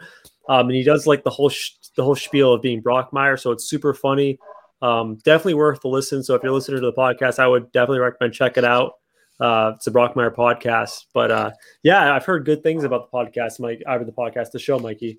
um, 0.50 0.68
and 0.68 0.76
he 0.76 0.84
does 0.84 1.08
like 1.08 1.24
the 1.24 1.30
whole 1.30 1.50
sh- 1.50 1.72
the 1.96 2.04
whole 2.04 2.16
spiel 2.16 2.54
of 2.54 2.62
being 2.62 2.82
Brockmire. 2.82 3.40
So 3.40 3.52
it's 3.52 3.70
super 3.70 3.94
funny. 3.94 4.38
Um, 4.82 5.18
definitely 5.24 5.56
worth 5.56 5.82
the 5.82 5.88
listen. 5.88 6.24
So 6.24 6.36
if 6.36 6.44
you're 6.44 6.52
listening 6.52 6.82
to 6.82 6.86
the 6.86 6.94
podcast, 6.94 7.40
I 7.40 7.48
would 7.48 7.72
definitely 7.72 8.00
recommend 8.00 8.34
check 8.34 8.58
it 8.58 8.66
out. 8.66 8.94
Uh, 9.40 9.74
it's 9.76 9.88
a 9.88 9.92
Brockmire 9.92 10.34
podcast, 10.34 11.06
but 11.14 11.32
uh, 11.32 11.52
yeah, 11.84 12.14
I've 12.14 12.26
heard 12.26 12.46
good 12.46 12.64
things 12.64 12.84
about 12.84 13.12
the 13.12 13.18
podcast, 13.18 13.60
Mike. 13.60 13.82
Over 13.88 14.06
the 14.06 14.12
podcast, 14.12 14.52
the 14.52 14.60
show, 14.60 14.80
Mikey. 14.80 15.18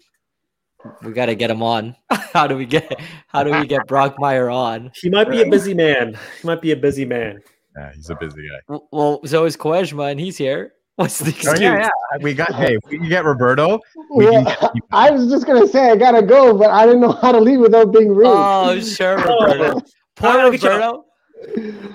we 1.03 1.13
got 1.13 1.27
to 1.27 1.35
get 1.35 1.51
him 1.51 1.63
on. 1.63 1.97
how 2.33 2.47
do 2.47 2.57
we 2.57 2.65
get? 2.65 2.99
How 3.29 3.45
do 3.45 3.51
we 3.51 3.67
get 3.67 3.87
Brockmire 3.87 4.53
on? 4.55 4.91
He 4.95 5.11
might 5.11 5.29
be 5.29 5.43
a 5.43 5.51
busy 5.51 5.75
man. 5.75 6.17
He 6.41 6.47
might 6.47 6.63
be 6.63 6.73
a 6.73 6.77
busy 6.77 7.05
man. 7.05 7.41
Yeah, 7.77 7.93
he's 7.95 8.09
a 8.09 8.15
busy 8.15 8.49
guy. 8.49 8.79
Well, 8.91 9.21
so 9.27 9.45
is 9.45 9.57
Koeshma, 9.57 10.11
and 10.11 10.19
he's 10.19 10.39
here. 10.39 10.73
What's 10.99 11.19
the 11.19 11.29
excuse? 11.29 11.59
Oh, 11.59 11.63
yeah, 11.63 11.79
yeah. 11.79 11.91
We 12.23 12.33
got 12.33 12.55
hey, 12.55 12.79
we 12.89 12.99
can 12.99 13.09
get 13.09 13.25
Roberto. 13.25 13.81
We 14.15 14.31
Yeah, 14.31 14.55
can- 14.55 14.71
I 14.93 15.11
was 15.11 15.29
just 15.31 15.47
gonna 15.47 15.67
say 15.69 15.91
I 15.91 15.97
gotta 15.97 16.23
go, 16.23 16.57
but 16.57 16.71
I 16.71 16.87
didn't 16.87 17.03
know 17.03 17.13
how 17.13 17.33
to 17.33 17.41
leave 17.41 17.61
without 17.61 17.93
being 17.93 18.15
rude. 18.15 18.27
Oh, 18.29 18.81
sure, 18.81 19.17
Roberto. 19.19 19.83
Poor 20.15 20.31
I'll 20.31 20.51
get 20.51 20.63
you 20.63 20.71
Roberto. 20.71 21.05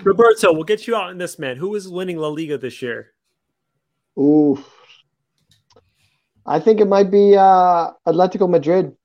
Roberto, 0.04 0.54
we'll 0.54 0.64
get 0.66 0.86
you 0.86 0.96
out 0.96 1.10
in 1.10 1.18
this 1.18 1.40
man. 1.40 1.58
Who 1.58 1.74
is 1.74 1.90
winning 1.90 2.18
La 2.18 2.28
Liga 2.28 2.60
this 2.60 2.80
year? 2.84 3.14
Ooh. 4.20 4.64
I 6.46 6.60
think 6.60 6.80
it 6.80 6.88
might 6.88 7.10
be 7.10 7.36
uh, 7.36 7.92
Atletico 8.06 8.48
Madrid. 8.48 8.96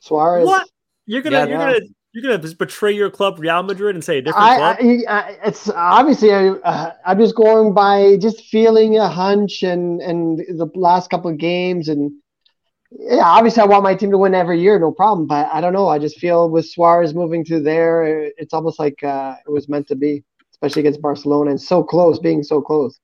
Suarez. 0.00 0.44
What? 0.46 0.68
You're 1.06 1.22
gonna 1.22 1.38
Yeah, 1.38 1.44
you're 1.46 1.58
yeah. 1.58 1.72
gonna 1.78 1.86
you're 2.14 2.22
gonna 2.22 2.38
just 2.38 2.58
betray 2.58 2.92
your 2.92 3.10
club, 3.10 3.40
Real 3.40 3.62
Madrid, 3.64 3.96
and 3.96 4.04
say 4.04 4.18
a 4.18 4.22
different 4.22 4.46
I, 4.46 4.56
club? 4.56 4.76
I, 4.80 5.04
I, 5.08 5.38
it's 5.46 5.68
obviously 5.68 6.32
I, 6.32 6.48
uh, 6.50 6.92
I'm 7.04 7.18
just 7.18 7.34
going 7.34 7.74
by 7.74 8.16
just 8.18 8.44
feeling 8.44 8.96
a 8.96 9.08
hunch 9.08 9.64
and 9.64 10.00
and 10.00 10.38
the 10.38 10.70
last 10.76 11.10
couple 11.10 11.30
of 11.30 11.38
games 11.38 11.88
and 11.88 12.12
yeah, 12.96 13.24
obviously 13.24 13.62
I 13.62 13.66
want 13.66 13.82
my 13.82 13.96
team 13.96 14.12
to 14.12 14.18
win 14.18 14.34
every 14.34 14.60
year, 14.60 14.78
no 14.78 14.92
problem. 14.92 15.26
But 15.26 15.48
I 15.52 15.60
don't 15.60 15.72
know. 15.72 15.88
I 15.88 15.98
just 15.98 16.20
feel 16.20 16.48
with 16.48 16.66
Suarez 16.66 17.14
moving 17.14 17.44
to 17.46 17.60
there, 17.60 18.04
it's 18.38 18.54
almost 18.54 18.78
like 18.78 19.02
uh, 19.02 19.34
it 19.44 19.50
was 19.50 19.68
meant 19.68 19.88
to 19.88 19.96
be, 19.96 20.22
especially 20.52 20.80
against 20.80 21.02
Barcelona 21.02 21.50
and 21.50 21.60
so 21.60 21.82
close, 21.82 22.20
being 22.20 22.44
so 22.44 22.60
close. 22.60 23.00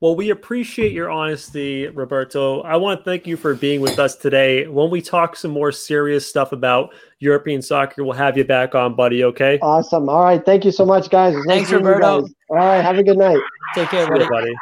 Well, 0.00 0.14
we 0.14 0.30
appreciate 0.30 0.92
your 0.92 1.10
honesty, 1.10 1.88
Roberto. 1.88 2.60
I 2.62 2.76
want 2.76 3.00
to 3.00 3.04
thank 3.04 3.26
you 3.26 3.36
for 3.36 3.54
being 3.56 3.80
with 3.80 3.98
us 3.98 4.14
today. 4.14 4.68
When 4.68 4.90
we 4.90 5.02
talk 5.02 5.34
some 5.34 5.50
more 5.50 5.72
serious 5.72 6.24
stuff 6.24 6.52
about 6.52 6.94
European 7.18 7.60
soccer, 7.60 8.04
we'll 8.04 8.12
have 8.12 8.36
you 8.38 8.44
back 8.44 8.76
on, 8.76 8.94
buddy. 8.94 9.24
Okay. 9.24 9.58
Awesome. 9.60 10.08
All 10.08 10.22
right. 10.22 10.44
Thank 10.46 10.64
you 10.64 10.70
so 10.70 10.86
much, 10.86 11.10
guys. 11.10 11.34
It 11.34 11.38
nice 11.38 11.46
Thanks, 11.68 11.72
Roberto. 11.72 12.20
guys. 12.22 12.32
All 12.50 12.56
right. 12.58 12.80
Have 12.80 12.96
a 12.98 13.02
good 13.02 13.18
night. 13.18 13.40
Take 13.74 13.88
care, 13.88 14.06
See 14.06 14.12
you, 14.12 14.18
buddy. 14.18 14.28
buddy. 14.28 14.54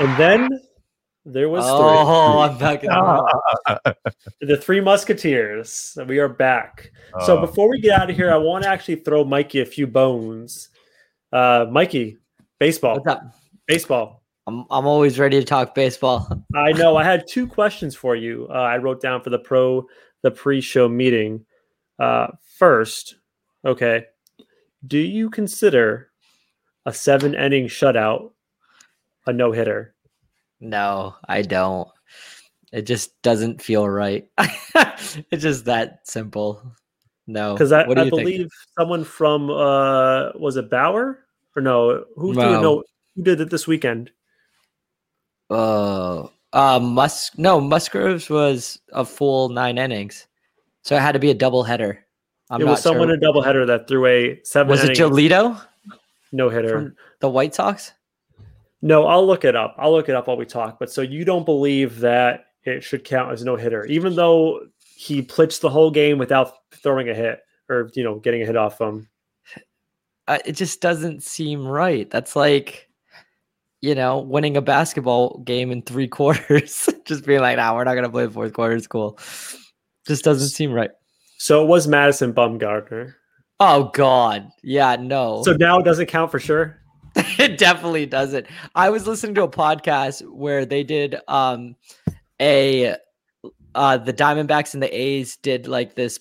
And 0.00 0.16
then 0.18 0.48
there 1.24 1.48
was 1.48 1.64
Oh, 1.64 2.40
I'm 2.40 2.58
back 2.58 2.80
the 4.40 4.56
three. 4.56 4.80
Musketeers. 4.80 5.96
We 6.08 6.18
are 6.18 6.28
back. 6.28 6.90
So 7.24 7.38
Oh. 7.38 7.40
before 7.40 7.70
we 7.70 7.80
get 7.80 8.00
out 8.00 8.10
of 8.10 8.16
here, 8.16 8.32
I 8.32 8.36
want 8.36 8.64
to 8.64 8.68
actually 8.70 8.96
throw 8.96 9.22
Mikey 9.22 9.60
a 9.60 9.64
few 9.66 9.86
bones. 9.86 10.70
Uh, 11.32 11.66
Mikey, 11.70 12.16
baseball, 12.58 12.94
What's 12.96 13.06
up? 13.06 13.22
Baseball. 13.68 14.24
I'm 14.48 14.64
I'm 14.70 14.86
always 14.86 15.18
ready 15.18 15.38
to 15.38 15.44
talk 15.44 15.74
baseball. 15.74 16.26
I 16.56 16.72
know. 16.72 16.96
I 16.96 17.04
had 17.04 17.28
two 17.28 17.46
questions 17.46 17.94
for 17.94 18.16
you. 18.16 18.48
Uh, 18.50 18.54
I 18.54 18.78
wrote 18.78 19.00
down 19.00 19.20
for 19.22 19.30
the 19.30 19.38
pro 19.38 19.86
the 20.22 20.30
pre-show 20.32 20.88
meeting. 20.88 21.44
Uh, 22.00 22.28
first, 22.58 23.16
okay, 23.64 24.06
do 24.86 24.98
you 24.98 25.30
consider 25.30 26.10
a 26.86 26.92
seven 26.92 27.34
inning 27.34 27.66
shutout 27.68 28.32
a 29.26 29.32
no 29.32 29.52
hitter? 29.52 29.94
No, 30.60 31.14
I 31.28 31.42
don't. 31.42 31.88
It 32.72 32.82
just 32.82 33.20
doesn't 33.22 33.62
feel 33.62 33.88
right. 33.88 34.28
it's 34.38 35.42
just 35.42 35.66
that 35.66 36.00
simple. 36.08 36.62
No. 37.26 37.52
Because 37.52 37.72
I, 37.72 37.86
What 37.86 37.96
do 37.96 38.00
I 38.00 38.04
you 38.04 38.10
think? 38.10 38.22
believe 38.22 38.48
someone 38.78 39.04
from 39.04 39.50
uh, 39.50 40.32
was 40.34 40.56
it 40.56 40.70
Bauer 40.70 41.18
or 41.54 41.62
no? 41.62 42.04
Who 42.16 42.32
No. 42.34 42.60
no? 42.60 42.82
Who 43.18 43.24
did 43.24 43.40
it 43.40 43.50
this 43.50 43.66
weekend? 43.66 44.12
Uh, 45.50 46.28
uh, 46.52 46.78
Musk. 46.78 47.36
No, 47.36 47.60
Musgrove's 47.60 48.30
was 48.30 48.78
a 48.92 49.04
full 49.04 49.48
nine 49.48 49.76
innings, 49.76 50.28
so 50.82 50.94
it 50.94 51.02
had 51.02 51.12
to 51.12 51.18
be 51.18 51.30
a 51.30 51.34
double 51.34 51.64
header. 51.64 52.04
I'm 52.48 52.60
it 52.60 52.64
was 52.64 52.80
someone 52.80 53.08
sure. 53.08 53.16
a 53.16 53.20
doubleheader 53.20 53.66
that 53.66 53.88
threw 53.88 54.06
a 54.06 54.40
seven 54.44 54.70
was 54.70 54.84
it 54.84 54.96
Giolito 54.96 55.60
no 56.30 56.48
hitter. 56.48 56.94
the 57.18 57.28
White 57.28 57.56
Sox? 57.56 57.92
No, 58.82 59.06
I'll 59.06 59.26
look 59.26 59.44
it 59.44 59.56
up. 59.56 59.74
I'll 59.78 59.90
look 59.90 60.08
it 60.08 60.14
up 60.14 60.28
while 60.28 60.36
we 60.36 60.46
talk. 60.46 60.78
But 60.78 60.92
so 60.92 61.02
you 61.02 61.24
don't 61.24 61.44
believe 61.44 61.98
that 61.98 62.46
it 62.62 62.84
should 62.84 63.02
count 63.02 63.32
as 63.32 63.44
no 63.44 63.56
hitter, 63.56 63.84
even 63.86 64.14
though 64.14 64.60
he 64.94 65.22
pitched 65.22 65.60
the 65.60 65.70
whole 65.70 65.90
game 65.90 66.18
without 66.18 66.52
throwing 66.72 67.08
a 67.08 67.14
hit 67.14 67.40
or 67.68 67.90
you 67.94 68.04
know 68.04 68.20
getting 68.20 68.42
a 68.42 68.46
hit 68.46 68.56
off 68.56 68.80
him. 68.80 69.08
uh, 70.28 70.38
it 70.44 70.52
just 70.52 70.80
doesn't 70.80 71.24
seem 71.24 71.66
right. 71.66 72.08
That's 72.08 72.36
like, 72.36 72.87
you 73.80 73.94
know, 73.94 74.18
winning 74.18 74.56
a 74.56 74.62
basketball 74.62 75.38
game 75.44 75.70
in 75.70 75.82
three 75.82 76.08
quarters. 76.18 76.88
just 77.04 77.24
being 77.24 77.40
like, 77.40 77.56
nah, 77.56 77.74
we're 77.74 77.84
not 77.84 77.94
gonna 77.94 78.10
play 78.10 78.26
the 78.26 78.32
fourth 78.32 78.52
quarter. 78.52 78.76
It's 78.76 78.86
cool. 78.86 79.18
Just 80.06 80.24
doesn't 80.24 80.48
seem 80.48 80.72
right. 80.72 80.90
So 81.38 81.62
it 81.62 81.68
was 81.68 81.86
Madison 81.86 82.32
Bumgarner. 82.32 83.14
Oh 83.60 83.90
God, 83.92 84.50
yeah, 84.62 84.96
no. 84.96 85.42
So 85.44 85.52
now 85.52 85.78
it 85.78 85.84
doesn't 85.84 86.06
count 86.06 86.30
for 86.30 86.38
sure. 86.38 86.80
it 87.16 87.58
definitely 87.58 88.06
doesn't. 88.06 88.46
I 88.74 88.90
was 88.90 89.06
listening 89.06 89.34
to 89.36 89.42
a 89.42 89.50
podcast 89.50 90.22
where 90.30 90.64
they 90.64 90.84
did 90.84 91.16
um 91.28 91.76
a 92.40 92.96
uh 93.74 93.96
the 93.98 94.12
Diamondbacks 94.12 94.74
and 94.74 94.82
the 94.82 94.96
A's 94.96 95.36
did 95.36 95.66
like 95.66 95.94
this 95.94 96.20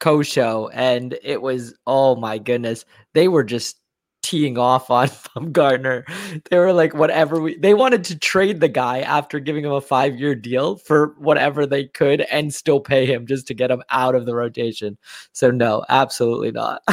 co-show 0.00 0.68
and 0.72 1.16
it 1.22 1.40
was 1.40 1.74
oh 1.86 2.16
my 2.16 2.38
goodness. 2.38 2.84
They 3.14 3.28
were 3.28 3.44
just 3.44 3.81
teeing 4.22 4.56
off 4.56 4.90
on 4.90 5.08
Bumgarner. 5.36 6.04
They 6.48 6.58
were 6.58 6.72
like 6.72 6.94
whatever 6.94 7.40
we 7.40 7.56
they 7.58 7.74
wanted 7.74 8.04
to 8.04 8.18
trade 8.18 8.60
the 8.60 8.68
guy 8.68 9.00
after 9.00 9.40
giving 9.40 9.64
him 9.64 9.72
a 9.72 9.80
5-year 9.80 10.34
deal 10.34 10.76
for 10.76 11.14
whatever 11.18 11.66
they 11.66 11.86
could 11.86 12.22
and 12.22 12.54
still 12.54 12.80
pay 12.80 13.04
him 13.06 13.26
just 13.26 13.46
to 13.48 13.54
get 13.54 13.70
him 13.70 13.82
out 13.90 14.14
of 14.14 14.26
the 14.26 14.34
rotation. 14.34 14.96
So 15.32 15.50
no, 15.50 15.84
absolutely 15.88 16.52
not. 16.52 16.82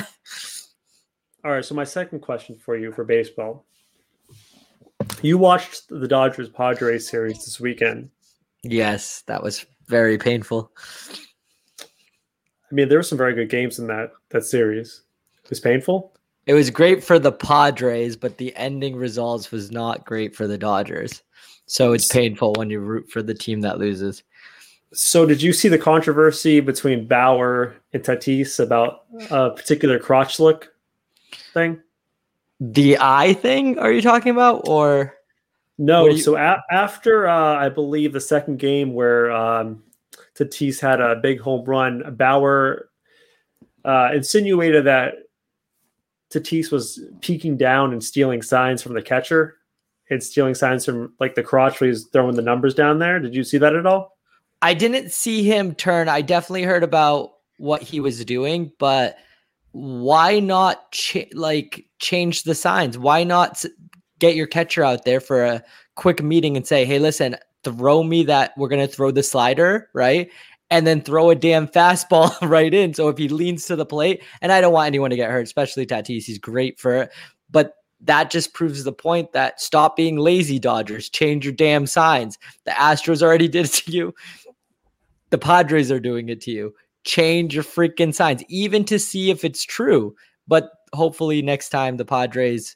All 1.45 1.51
right. 1.51 1.63
So 1.63 1.75
my 1.75 1.85
second 1.85 2.19
question 2.19 2.57
for 2.57 2.75
you 2.77 2.91
for 2.91 3.03
baseball. 3.03 3.65
You 5.21 5.37
watched 5.37 5.87
the 5.87 6.07
Dodgers 6.07 6.49
Padres 6.49 7.07
series 7.07 7.45
this 7.45 7.59
weekend. 7.59 8.09
yes, 8.63 9.23
that 9.27 9.41
was 9.41 9.65
very 9.87 10.17
painful. 10.17 10.71
I 11.81 12.75
mean, 12.75 12.89
there 12.89 12.99
were 12.99 13.03
some 13.03 13.17
very 13.17 13.33
good 13.33 13.49
games 13.49 13.79
in 13.79 13.87
that 13.87 14.11
that 14.29 14.43
series. 14.43 15.01
It 15.43 15.49
was 15.49 15.59
painful. 15.59 16.13
It 16.49 16.53
was 16.53 16.71
great 16.71 17.03
for 17.03 17.19
the 17.19 17.31
Padres, 17.31 18.15
but 18.15 18.39
the 18.39 18.55
ending 18.55 18.95
results 18.95 19.51
was 19.51 19.71
not 19.71 20.03
great 20.03 20.35
for 20.35 20.47
the 20.47 20.57
Dodgers. 20.57 21.21
So 21.67 21.93
it's 21.93 22.07
painful 22.07 22.53
when 22.53 22.71
you 22.71 22.79
root 22.79 23.07
for 23.11 23.21
the 23.21 23.35
team 23.35 23.61
that 23.61 23.77
loses. 23.77 24.23
So, 24.91 25.27
did 25.27 25.43
you 25.43 25.53
see 25.53 25.67
the 25.67 25.77
controversy 25.77 26.59
between 26.59 27.07
Bauer 27.07 27.75
and 27.93 28.01
Tatis 28.01 28.59
about 28.59 29.03
a 29.29 29.51
particular 29.51 29.99
crotch 29.99 30.39
look 30.39 30.73
thing? 31.53 31.83
The 32.59 32.97
eye 32.99 33.33
thing, 33.33 33.77
are 33.77 33.91
you 33.91 34.01
talking 34.01 34.31
about? 34.31 34.67
Or 34.67 35.13
No. 35.77 36.07
You- 36.07 36.17
so, 36.17 36.35
a- 36.35 36.63
after 36.71 37.27
uh, 37.27 37.57
I 37.57 37.69
believe 37.69 38.11
the 38.11 38.19
second 38.19 38.57
game 38.57 38.95
where 38.95 39.31
um, 39.31 39.83
Tatis 40.35 40.79
had 40.79 40.99
a 40.99 41.17
big 41.17 41.39
home 41.41 41.63
run, 41.65 42.15
Bauer 42.15 42.89
uh, 43.85 44.09
insinuated 44.15 44.85
that 44.85 45.13
Tatis 46.31 46.71
was 46.71 47.01
peeking 47.21 47.57
down 47.57 47.91
and 47.91 48.03
stealing 48.03 48.41
signs 48.41 48.81
from 48.81 48.93
the 48.93 49.01
catcher 49.01 49.57
and 50.09 50.23
stealing 50.23 50.55
signs 50.55 50.85
from 50.85 51.13
like 51.19 51.35
the 51.35 51.43
crotch 51.43 51.79
where 51.79 51.89
he's 51.89 52.05
throwing 52.05 52.35
the 52.35 52.41
numbers 52.41 52.73
down 52.73 52.99
there. 52.99 53.19
Did 53.19 53.35
you 53.35 53.43
see 53.43 53.57
that 53.57 53.75
at 53.75 53.85
all? 53.85 54.17
I 54.61 54.73
didn't 54.73 55.11
see 55.11 55.43
him 55.43 55.73
turn. 55.73 56.09
I 56.09 56.21
definitely 56.21 56.63
heard 56.63 56.83
about 56.83 57.31
what 57.57 57.81
he 57.81 57.99
was 57.99 58.23
doing, 58.25 58.71
but 58.77 59.17
why 59.71 60.39
not 60.39 60.97
like 61.33 61.85
change 61.99 62.43
the 62.43 62.55
signs? 62.55 62.97
Why 62.97 63.23
not 63.23 63.63
get 64.19 64.35
your 64.35 64.47
catcher 64.47 64.83
out 64.83 65.05
there 65.05 65.19
for 65.19 65.45
a 65.45 65.63
quick 65.95 66.21
meeting 66.21 66.57
and 66.57 66.67
say, 66.67 66.85
"Hey, 66.85 66.99
listen, 66.99 67.37
throw 67.63 68.03
me 68.03 68.23
that 68.23 68.53
we're 68.57 68.67
going 68.67 68.85
to 68.85 68.93
throw 68.93 69.11
the 69.11 69.23
slider, 69.23 69.89
right?" 69.93 70.29
And 70.71 70.85
then 70.85 71.01
throw 71.01 71.31
a 71.31 71.35
damn 71.35 71.67
fastball 71.67 72.35
right 72.47 72.73
in. 72.73 72.93
So 72.93 73.07
if 73.09 73.17
he 73.17 73.27
leans 73.27 73.65
to 73.65 73.75
the 73.75 73.85
plate, 73.85 74.23
and 74.41 74.51
I 74.51 74.61
don't 74.61 74.73
want 74.73 74.87
anyone 74.87 75.09
to 75.09 75.15
get 75.15 75.31
hurt, 75.31 75.41
especially 75.41 75.85
Tatis, 75.85 76.25
he's 76.25 76.37
great 76.37 76.79
for 76.79 76.95
it. 76.95 77.11
But 77.49 77.73
that 78.01 78.31
just 78.31 78.53
proves 78.53 78.83
the 78.83 78.93
point 78.93 79.33
that 79.33 79.59
stop 79.59 79.95
being 79.95 80.17
lazy, 80.17 80.59
Dodgers. 80.59 81.09
Change 81.09 81.43
your 81.45 81.53
damn 81.53 81.85
signs. 81.85 82.37
The 82.65 82.71
Astros 82.71 83.21
already 83.21 83.47
did 83.47 83.65
it 83.65 83.73
to 83.73 83.91
you. 83.91 84.13
The 85.31 85.37
Padres 85.37 85.91
are 85.91 85.99
doing 85.99 86.29
it 86.29 86.41
to 86.41 86.51
you. 86.51 86.73
Change 87.03 87.55
your 87.55 87.63
freaking 87.63 88.13
signs, 88.13 88.43
even 88.47 88.85
to 88.85 88.99
see 88.99 89.29
if 89.29 89.43
it's 89.43 89.63
true. 89.63 90.15
But 90.47 90.69
hopefully, 90.93 91.41
next 91.41 91.69
time 91.69 91.97
the 91.97 92.05
Padres 92.05 92.75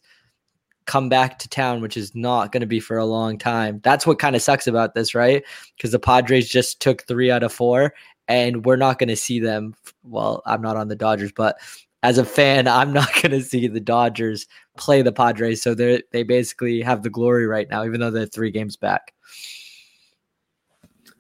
come 0.86 1.10
back 1.10 1.40
to 1.40 1.50
town, 1.50 1.82
which 1.82 1.98
is 1.98 2.14
not 2.16 2.52
going 2.52 2.62
to 2.62 2.68
be 2.68 2.80
for 2.80 2.98
a 2.98 3.06
long 3.06 3.38
time. 3.38 3.80
That's 3.84 4.06
what 4.06 4.20
kind 4.20 4.36
of 4.36 4.42
sucks 4.42 4.68
about 4.68 4.94
this, 4.94 5.16
right? 5.16 5.44
Because 5.78 5.92
the 5.92 6.00
Padres 6.00 6.50
just 6.50 6.80
took 6.82 7.04
three 7.04 7.32
out 7.32 7.44
of 7.44 7.54
four, 7.54 7.94
and 8.28 8.66
we're 8.66 8.76
not 8.76 9.00
going 9.00 9.10
to 9.10 9.16
see 9.16 9.40
them. 9.40 9.76
Well, 10.04 10.42
I'm 10.46 10.62
not 10.62 10.78
on 10.78 10.88
the 10.88 10.96
Dodgers, 10.96 11.32
but 11.32 11.58
as 12.04 12.18
a 12.18 12.26
fan, 12.26 12.68
I'm 12.68 12.92
not 12.94 13.14
going 13.22 13.32
to 13.32 13.42
see 13.42 13.68
the 13.68 13.80
Dodgers 13.80 14.48
play 14.78 15.02
the 15.02 15.12
Padres. 15.12 15.62
So 15.62 15.74
they 15.74 16.02
they 16.12 16.24
basically 16.24 16.82
have 16.82 17.04
the 17.04 17.10
glory 17.10 17.48
right 17.48 17.70
now, 17.70 17.86
even 17.86 18.00
though 18.00 18.12
they're 18.12 18.26
three 18.26 18.52
games 18.52 18.76
back. 18.76 19.14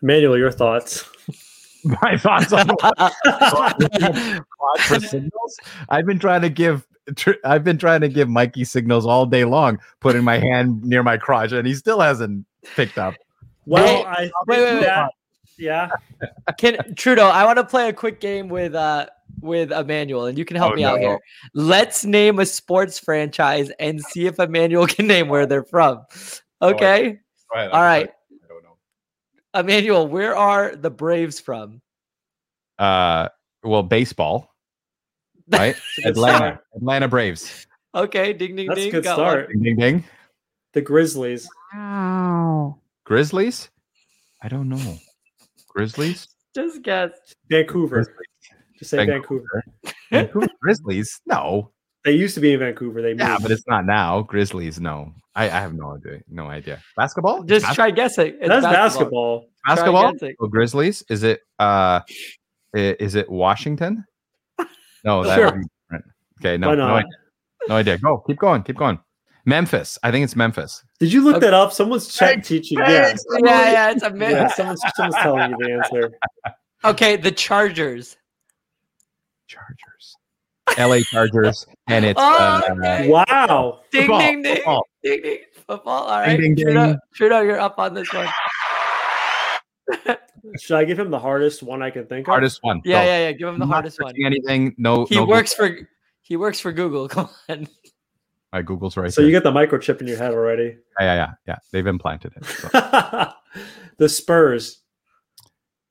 Manuel, 0.01 0.37
your 0.37 0.51
thoughts? 0.51 1.09
My 1.85 2.17
thoughts 2.17 2.53
on 2.53 2.67
quad 2.67 3.13
for 4.81 4.99
signals. 4.99 5.57
I've 5.89 6.05
been 6.05 6.19
trying 6.19 6.41
to 6.41 6.49
give 6.49 6.85
tr- 6.85 6.92
I've 7.43 7.63
been 7.63 7.77
trying 7.77 8.01
to 8.01 8.09
give 8.09 8.29
Mikey 8.29 8.63
signals 8.63 9.05
all 9.05 9.25
day 9.25 9.45
long, 9.45 9.79
putting 9.99 10.23
my 10.23 10.37
hand 10.37 10.83
near 10.83 11.03
my 11.03 11.17
crotch, 11.17 11.51
and 11.51 11.67
he 11.67 11.73
still 11.75 11.99
hasn't 11.99 12.45
picked 12.75 12.97
up. 12.97 13.15
Well, 13.65 13.85
Hey, 13.85 14.05
I 14.05 14.15
think 14.21 14.31
wait, 14.47 14.59
wait, 14.63 14.73
wait. 14.75 14.83
that, 14.83 15.11
yeah. 15.57 15.89
Can 16.57 16.77
Trudeau, 16.95 17.27
I 17.27 17.45
want 17.45 17.57
to 17.57 17.63
play 17.65 17.89
a 17.89 17.93
quick 17.93 18.19
game 18.19 18.47
with 18.49 18.73
uh 18.75 19.07
with 19.41 19.71
Emmanuel, 19.71 20.27
and 20.27 20.37
you 20.37 20.45
can 20.45 20.55
help 20.55 20.73
Oh, 20.73 20.75
me 20.75 20.83
out 20.85 20.99
here. 20.99 21.19
Let's 21.53 22.05
name 22.05 22.39
a 22.39 22.45
sports 22.45 22.99
franchise 22.99 23.69
and 23.79 24.01
see 24.01 24.25
if 24.27 24.39
Emmanuel 24.39 24.87
can 24.87 25.07
name 25.07 25.27
where 25.27 25.45
they're 25.45 25.63
from. 25.65 26.05
Okay. 26.61 27.19
Go 27.51 27.57
ahead. 27.59 27.71
All 27.71 27.81
right. 27.81 28.09
I 28.09 28.47
don't 28.47 28.63
know. 28.63 28.77
Emmanuel, 29.59 30.07
where 30.07 30.35
are 30.35 30.75
the 30.75 30.89
Braves 30.89 31.39
from? 31.41 31.81
Uh, 32.79 33.27
well, 33.63 33.83
baseball, 33.83 34.52
right? 35.59 35.75
It's 35.75 35.97
a 35.99 36.01
good 36.01 36.09
Atlanta, 36.11 36.37
start. 36.37 36.59
Atlanta 36.75 37.07
Braves. 37.07 37.67
Okay, 37.95 38.33
ding 38.33 38.55
ding 38.55 38.67
That's 38.67 38.79
a 38.79 38.83
ding. 38.83 38.91
good 38.91 39.03
got 39.03 39.17
one. 39.17 39.27
start. 39.27 39.49
Ding 39.49 39.63
ding 39.63 39.75
ding. 39.77 40.03
The 40.73 40.81
Grizzlies. 40.81 41.47
Wow. 41.73 42.79
Grizzlies. 43.05 43.69
I 44.41 44.47
don't 44.47 44.69
know. 44.69 44.97
Grizzlies. 45.67 46.27
Just 46.55 46.81
guess. 46.81 47.11
Vancouver. 47.49 48.05
Just 48.77 48.91
say 48.91 49.05
Vancouver. 49.05 49.63
Vancouver. 49.83 49.95
Vancouver 50.11 50.47
Grizzlies. 50.61 51.21
No. 51.25 51.71
They 52.03 52.11
used 52.11 52.35
to 52.35 52.41
be 52.41 52.53
in 52.53 52.59
Vancouver. 52.59 53.01
They 53.01 53.09
moved. 53.09 53.21
Yeah, 53.21 53.37
but 53.41 53.51
it's 53.51 53.63
not 53.67 53.85
now. 53.85 54.21
Grizzlies. 54.23 54.79
No. 54.79 55.13
I, 55.35 55.45
I 55.45 55.59
have 55.61 55.73
no 55.73 55.95
idea. 55.95 56.19
No 56.29 56.47
idea. 56.47 56.81
Basketball. 56.97 57.43
Just 57.43 57.65
Bas- 57.65 57.75
try 57.75 57.91
guessing. 57.91 58.35
It's 58.39 58.47
That's 58.49 58.65
basketball. 58.65 59.47
Try 59.65 59.75
basketball. 59.75 60.13
Oh, 60.41 60.47
Grizzlies. 60.47 61.03
Is 61.09 61.23
it? 61.23 61.41
Uh, 61.59 62.01
is 62.73 63.15
it 63.15 63.29
Washington? 63.29 64.03
No, 65.03 65.23
that 65.23 65.35
Sure. 65.35 65.45
would 65.51 65.61
be 65.61 65.67
different. 65.89 66.05
Okay, 66.39 66.57
no, 66.57 66.69
Why 66.69 66.75
no 66.75 66.85
idea. 66.95 67.09
No 67.69 67.75
idea. 67.75 67.97
Go. 67.97 68.23
Keep 68.27 68.37
going. 68.39 68.63
Keep 68.63 68.77
going. 68.77 68.99
Memphis. 69.45 69.97
I 70.03 70.11
think 70.11 70.23
it's 70.23 70.35
Memphis. 70.35 70.83
Did 70.99 71.11
you 71.11 71.23
look 71.23 71.35
Okay. 71.37 71.47
that 71.47 71.53
up? 71.53 71.73
Someone's 71.73 72.13
check 72.13 72.43
teaching. 72.43 72.77
Yeah. 72.79 73.13
Yeah, 73.43 73.71
yeah, 73.71 73.91
it's 73.91 74.03
a 74.03 74.07
Yeah, 74.07 74.13
myth. 74.13 74.53
someone's, 74.53 74.81
someone's 74.95 75.15
telling 75.21 75.51
you 75.51 75.57
the 75.59 75.71
answer. 75.73 76.11
Okay, 76.85 77.15
the 77.15 77.31
Chargers. 77.31 78.17
Chargers. 79.47 80.17
LA 80.77 80.99
Chargers. 81.03 81.65
And 81.87 82.03
it's 82.03 82.19
Oh, 82.21 82.37
uh, 82.37 82.61
okay. 82.77 83.07
Wow. 83.07 83.79
Ding 83.89 84.01
football, 84.01 84.19
ding 84.19 84.41
ding. 84.41 84.55
football. 84.57 84.87
Ding 85.01 85.21
ding. 85.21 85.37
Football. 85.65 86.03
All 86.03 86.19
right. 86.19 86.37
Ding, 86.37 86.55
ding, 86.55 86.65
Trudeau. 86.65 86.97
Trudeau, 87.15 87.41
you're 87.41 87.59
up 87.59 87.79
on 87.79 87.93
this 87.93 88.11
one. 88.11 88.27
Should 90.59 90.75
I 90.77 90.83
give 90.83 90.99
him 90.99 91.09
the 91.09 91.19
hardest 91.19 91.63
one 91.63 91.81
I 91.81 91.89
can 91.89 92.05
think 92.05 92.27
of? 92.27 92.31
hardest 92.31 92.59
one. 92.63 92.81
Yeah, 92.83 93.01
Go. 93.03 93.07
yeah, 93.09 93.19
yeah. 93.27 93.31
Give 93.31 93.47
him 93.47 93.59
the 93.59 93.65
I'm 93.65 93.71
hardest 93.71 94.01
one. 94.01 94.13
Anything? 94.25 94.75
No. 94.77 95.05
He 95.05 95.15
no 95.15 95.25
works 95.25 95.53
for 95.53 95.77
he 96.21 96.35
works 96.37 96.59
for 96.59 96.71
Google. 96.71 97.07
Come 97.09 97.29
on. 97.49 97.59
Google. 97.59 97.73
My 98.51 98.61
Google's 98.61 98.97
right 98.97 99.11
So 99.11 99.21
here. 99.21 99.29
you 99.29 99.35
get 99.35 99.43
the 99.43 99.51
microchip 99.51 99.99
in 100.01 100.07
your 100.07 100.17
head 100.17 100.31
already. 100.33 100.77
yeah, 100.99 101.05
yeah, 101.05 101.15
yeah, 101.15 101.31
yeah. 101.47 101.55
They've 101.71 101.87
implanted 101.87 102.33
it. 102.35 102.45
so. 102.45 102.69
the 103.97 104.07
Spurs. 104.09 104.81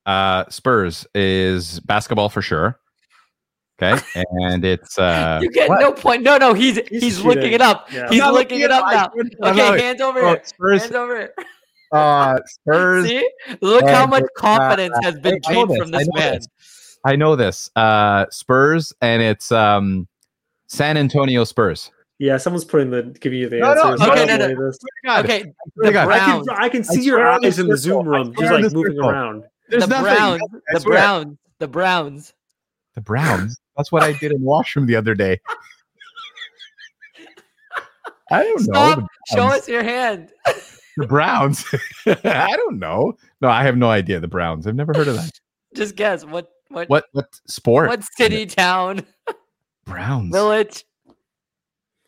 Uh, 0.07 0.45
Spurs 0.49 1.07
is 1.15 1.81
basketball 1.81 2.29
for 2.29 2.43
sure. 2.43 2.79
Okay, 3.83 4.01
and 4.43 4.65
it's 4.65 4.97
uh, 4.99 5.41
you 5.43 5.51
get 5.51 5.69
what? 5.69 5.81
no 5.81 5.93
point. 5.93 6.23
No, 6.23 6.37
no, 6.37 6.53
he's 6.55 6.77
he's, 6.89 7.03
He's 7.03 7.25
looking 7.25 7.53
it 7.53 7.61
up. 7.61 7.91
Yeah. 7.93 8.09
He's 8.11 8.21
I'm 8.21 8.33
looking 8.35 8.61
it 8.61 8.71
up 8.71 8.85
now. 8.93 9.09
couldn't- 9.09 9.35
I'm 9.43 9.59
Okay, 9.59 9.81
hands 9.83 10.01
over 10.01 10.21
Oh, 10.21 10.29
here. 10.29 10.41
Spurs. 10.45 10.83
Hands 10.83 10.95
over 10.95 11.17
here. 11.19 11.35
Uh, 11.93 12.39
Spurs. 12.47 13.07
See? 13.07 13.31
Look 13.61 13.85
how 13.85 14.03
and, 14.03 14.11
much 14.11 14.23
uh, 14.23 14.27
confidence 14.37 14.97
has 15.03 15.19
been 15.21 15.39
I 15.47 15.53
gained 15.53 15.71
this, 15.71 15.79
from 15.79 15.95
I 15.95 15.99
this 15.99 16.09
know 16.09 16.21
man. 16.21 16.35
this. 16.35 16.49
I 17.05 17.17
know 17.17 17.37
this. 17.37 17.71
Uh, 17.77 18.27
Spurs, 18.31 18.93
and 19.01 19.23
it's 19.23 19.51
um, 19.53 20.07
San 20.69 20.97
Antonio 20.97 21.45
Spurs. 21.45 21.91
Yeah, 22.19 22.37
someone's 22.37 22.65
putting 22.65 22.91
the 22.91 23.03
giving 23.21 23.41
you 23.41 23.49
the 23.49 23.59
No, 23.59 23.75
no, 23.75 23.83
answers. 23.93 24.09
okay, 24.09 24.23
I 24.23 24.37
no, 24.37 24.37
no. 24.49 24.73
God, 25.05 25.25
Okay, 25.25 25.41
swear 25.75 25.87
the 25.87 25.93
to 25.93 25.99
I 25.99 26.19
can 26.19 26.49
I 26.51 26.69
can 26.69 26.81
I 26.81 26.83
see 26.85 27.03
your 27.03 27.17
swear 27.19 27.27
on 27.33 27.45
eyes 27.45 27.59
in 27.59 27.67
the. 27.67 27.77
Zoom 27.77 28.07
room, 28.09 28.33
swear 28.35 28.49
just 28.49 28.63
like 28.63 28.73
moving 28.73 28.93
circle. 28.93 29.11
around. 29.11 29.45
There's 29.69 29.83
the 29.83 29.89
nothing. 29.89 30.05
Browns. 30.15 30.43
The 30.73 30.81
swear. 30.81 30.99
Browns. 30.99 31.39
The 31.59 31.69
Browns. 31.69 32.33
The 32.95 33.01
Browns. 33.01 33.61
That's 33.77 33.91
what 33.91 34.03
I 34.03 34.13
did 34.13 34.33
in 34.33 34.41
washroom 34.43 34.87
the 34.87 34.95
other 34.97 35.15
day. 35.15 35.41
I 38.31 38.45
don't 38.45 38.67
know. 38.69 38.73
Stop. 38.73 38.99
The 39.01 39.09
Show 39.37 39.47
us 39.49 39.69
your 39.69 39.83
hand. 39.83 40.31
The 40.97 41.07
Browns. 41.07 41.65
I 42.07 42.55
don't 42.57 42.79
know. 42.79 43.15
No, 43.41 43.49
I 43.49 43.63
have 43.65 43.77
no 43.77 43.89
idea. 43.91 44.21
The 44.21 44.29
Browns. 44.29 44.67
I've 44.67 44.75
never 44.75 44.93
heard 44.95 45.09
of 45.09 45.17
that. 45.17 45.31
Just 45.75 45.97
guess 45.97 46.25
what 46.25 46.51
what 46.69 46.89
What 46.91 47.05
what 47.13 47.29
sport? 47.47 47.89
what 47.89 48.05
city, 48.17 48.47
town, 48.47 49.07
Browns. 49.87 50.33
village. 50.33 50.85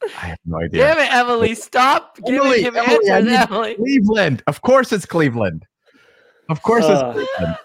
I 0.02 0.26
have 0.26 0.38
no 0.44 0.58
idea. 0.58 0.82
Damn 0.82 0.98
it, 0.98 1.14
Emily! 1.14 1.54
Stop 1.54 2.18
Emily, 2.26 2.62
giving 2.62 2.82
him 2.82 2.90
Emily, 2.90 3.10
answers, 3.10 3.32
Emily. 3.50 3.74
Cleveland. 3.76 4.42
Of 4.46 4.60
course 4.60 4.92
it's 4.92 5.06
Cleveland. 5.06 5.64
Of 6.50 6.60
course 6.62 6.84
Uh. 6.84 7.14
it's 7.16 7.30
Cleveland. 7.36 7.56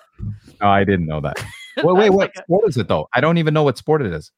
No, 0.62 0.68
I 0.70 0.84
didn't 0.86 1.06
know 1.06 1.20
that. 1.22 1.44
Wait, 1.84 1.96
wait, 1.96 2.10
what 2.12 2.32
sport 2.36 2.70
is 2.70 2.78
it 2.78 2.88
though? 2.88 3.08
I 3.14 3.20
don't 3.22 3.38
even 3.38 3.54
know 3.54 3.64
what 3.64 3.78
sport 3.78 4.02
it 4.02 4.14
is. 4.14 4.32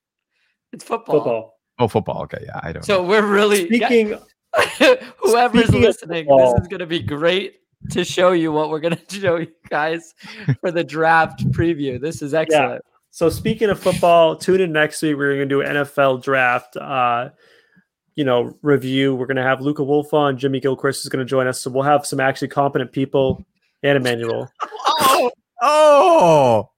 It's 0.73 0.83
football. 0.83 1.15
Football. 1.15 1.57
Oh, 1.79 1.87
football. 1.87 2.21
Okay, 2.23 2.43
yeah, 2.45 2.59
I 2.63 2.71
don't. 2.71 2.83
So 2.83 3.01
know. 3.01 3.07
we're 3.09 3.25
really 3.25 3.65
Speaking 3.67 4.17
whoever's 5.18 5.68
speaking 5.68 5.82
listening, 5.82 6.26
football- 6.26 6.53
this 6.56 6.61
is 6.61 6.68
going 6.68 6.80
to 6.80 6.86
be 6.86 7.02
great 7.02 7.61
to 7.90 8.03
show 8.03 8.32
you 8.32 8.52
what 8.52 8.69
we're 8.69 8.80
going 8.80 8.95
to 9.07 9.19
show 9.19 9.38
you 9.38 9.52
guys 9.69 10.14
for 10.60 10.72
the 10.72 10.84
draft 10.84 11.45
preview. 11.52 11.99
This 11.99 12.22
is 12.22 12.34
excellent. 12.34 12.84
So 13.11 13.30
speaking 13.30 13.69
of 13.69 13.80
football, 13.80 14.38
tune 14.38 14.61
in 14.61 14.72
next 14.72 15.02
week. 15.02 15.18
We're 15.18 15.36
going 15.36 15.49
to 15.49 15.56
do 15.56 15.61
an 15.61 15.76
NFL 15.76 16.23
draft, 16.23 16.78
uh, 16.78 17.30
you 18.15 18.23
know, 18.23 18.57
review. 18.61 19.15
We're 19.15 19.26
going 19.26 19.38
to 19.38 19.44
have 19.44 19.60
Luca 19.60 19.84
Wolf 19.84 20.14
on. 20.14 20.38
Jimmy 20.38 20.61
Gilchrist 20.61 21.03
is 21.03 21.10
going 21.10 21.26
to 21.26 21.30
join 21.30 21.45
us. 21.48 21.60
So 21.60 21.69
we'll 21.72 21.84
have 21.84 22.06
some 22.06 22.22
actually 22.22 22.48
competent 22.48 22.94
people 22.94 23.44
and 23.84 23.98
Emmanuel. 23.98 24.49
oh, 24.61 25.32
oh, 25.61 26.69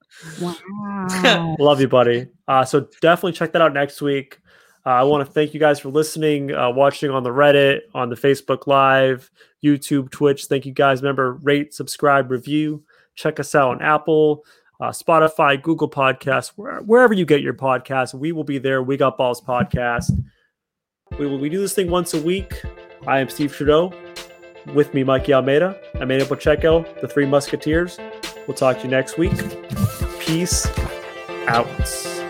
wow. 0.41 1.55
Love 1.59 1.79
you, 1.79 1.87
buddy. 1.87 2.27
Uh, 2.47 2.65
so 2.65 2.87
definitely 3.01 3.33
check 3.33 3.51
that 3.51 3.61
out 3.61 3.73
next 3.73 4.01
week. 4.01 4.39
Uh, 4.85 4.89
I 4.89 5.03
want 5.03 5.25
to 5.25 5.31
thank 5.31 5.53
you 5.53 5.59
guys 5.59 5.79
for 5.79 5.89
listening, 5.89 6.53
uh, 6.53 6.69
watching 6.69 7.09
on 7.09 7.23
the 7.23 7.29
Reddit, 7.29 7.81
on 7.93 8.09
the 8.09 8.15
Facebook 8.15 8.67
Live, 8.67 9.31
YouTube, 9.63 10.11
Twitch. 10.11 10.45
Thank 10.45 10.65
you 10.65 10.73
guys. 10.73 11.01
Remember, 11.01 11.33
rate, 11.33 11.73
subscribe, 11.73 12.29
review. 12.29 12.83
Check 13.15 13.39
us 13.39 13.55
out 13.55 13.69
on 13.69 13.81
Apple, 13.81 14.43
uh, 14.81 14.89
Spotify, 14.89 15.61
Google 15.61 15.89
Podcasts, 15.89 16.51
where, 16.55 16.79
wherever 16.81 17.13
you 17.13 17.25
get 17.25 17.41
your 17.41 17.53
podcasts. 17.53 18.13
We 18.13 18.31
will 18.33 18.43
be 18.43 18.57
there. 18.57 18.83
We 18.83 18.97
Got 18.97 19.17
Balls 19.17 19.41
podcast. 19.41 20.11
We 21.17 21.27
will 21.27 21.37
we 21.37 21.49
do 21.49 21.59
this 21.59 21.73
thing 21.73 21.89
once 21.89 22.13
a 22.13 22.21
week. 22.21 22.61
I 23.07 23.19
am 23.19 23.29
Steve 23.29 23.53
Trudeau. 23.53 23.93
With 24.73 24.93
me, 24.93 25.03
Mikey 25.03 25.33
Almeida, 25.33 25.77
I'm 25.95 26.03
Amanda 26.03 26.25
Pacheco, 26.25 26.85
the 27.01 27.07
Three 27.07 27.25
Musketeers. 27.25 27.99
We'll 28.47 28.55
talk 28.55 28.77
to 28.77 28.83
you 28.83 28.89
next 28.89 29.17
week. 29.17 29.33
Peace 30.19 30.65
out. 31.47 32.22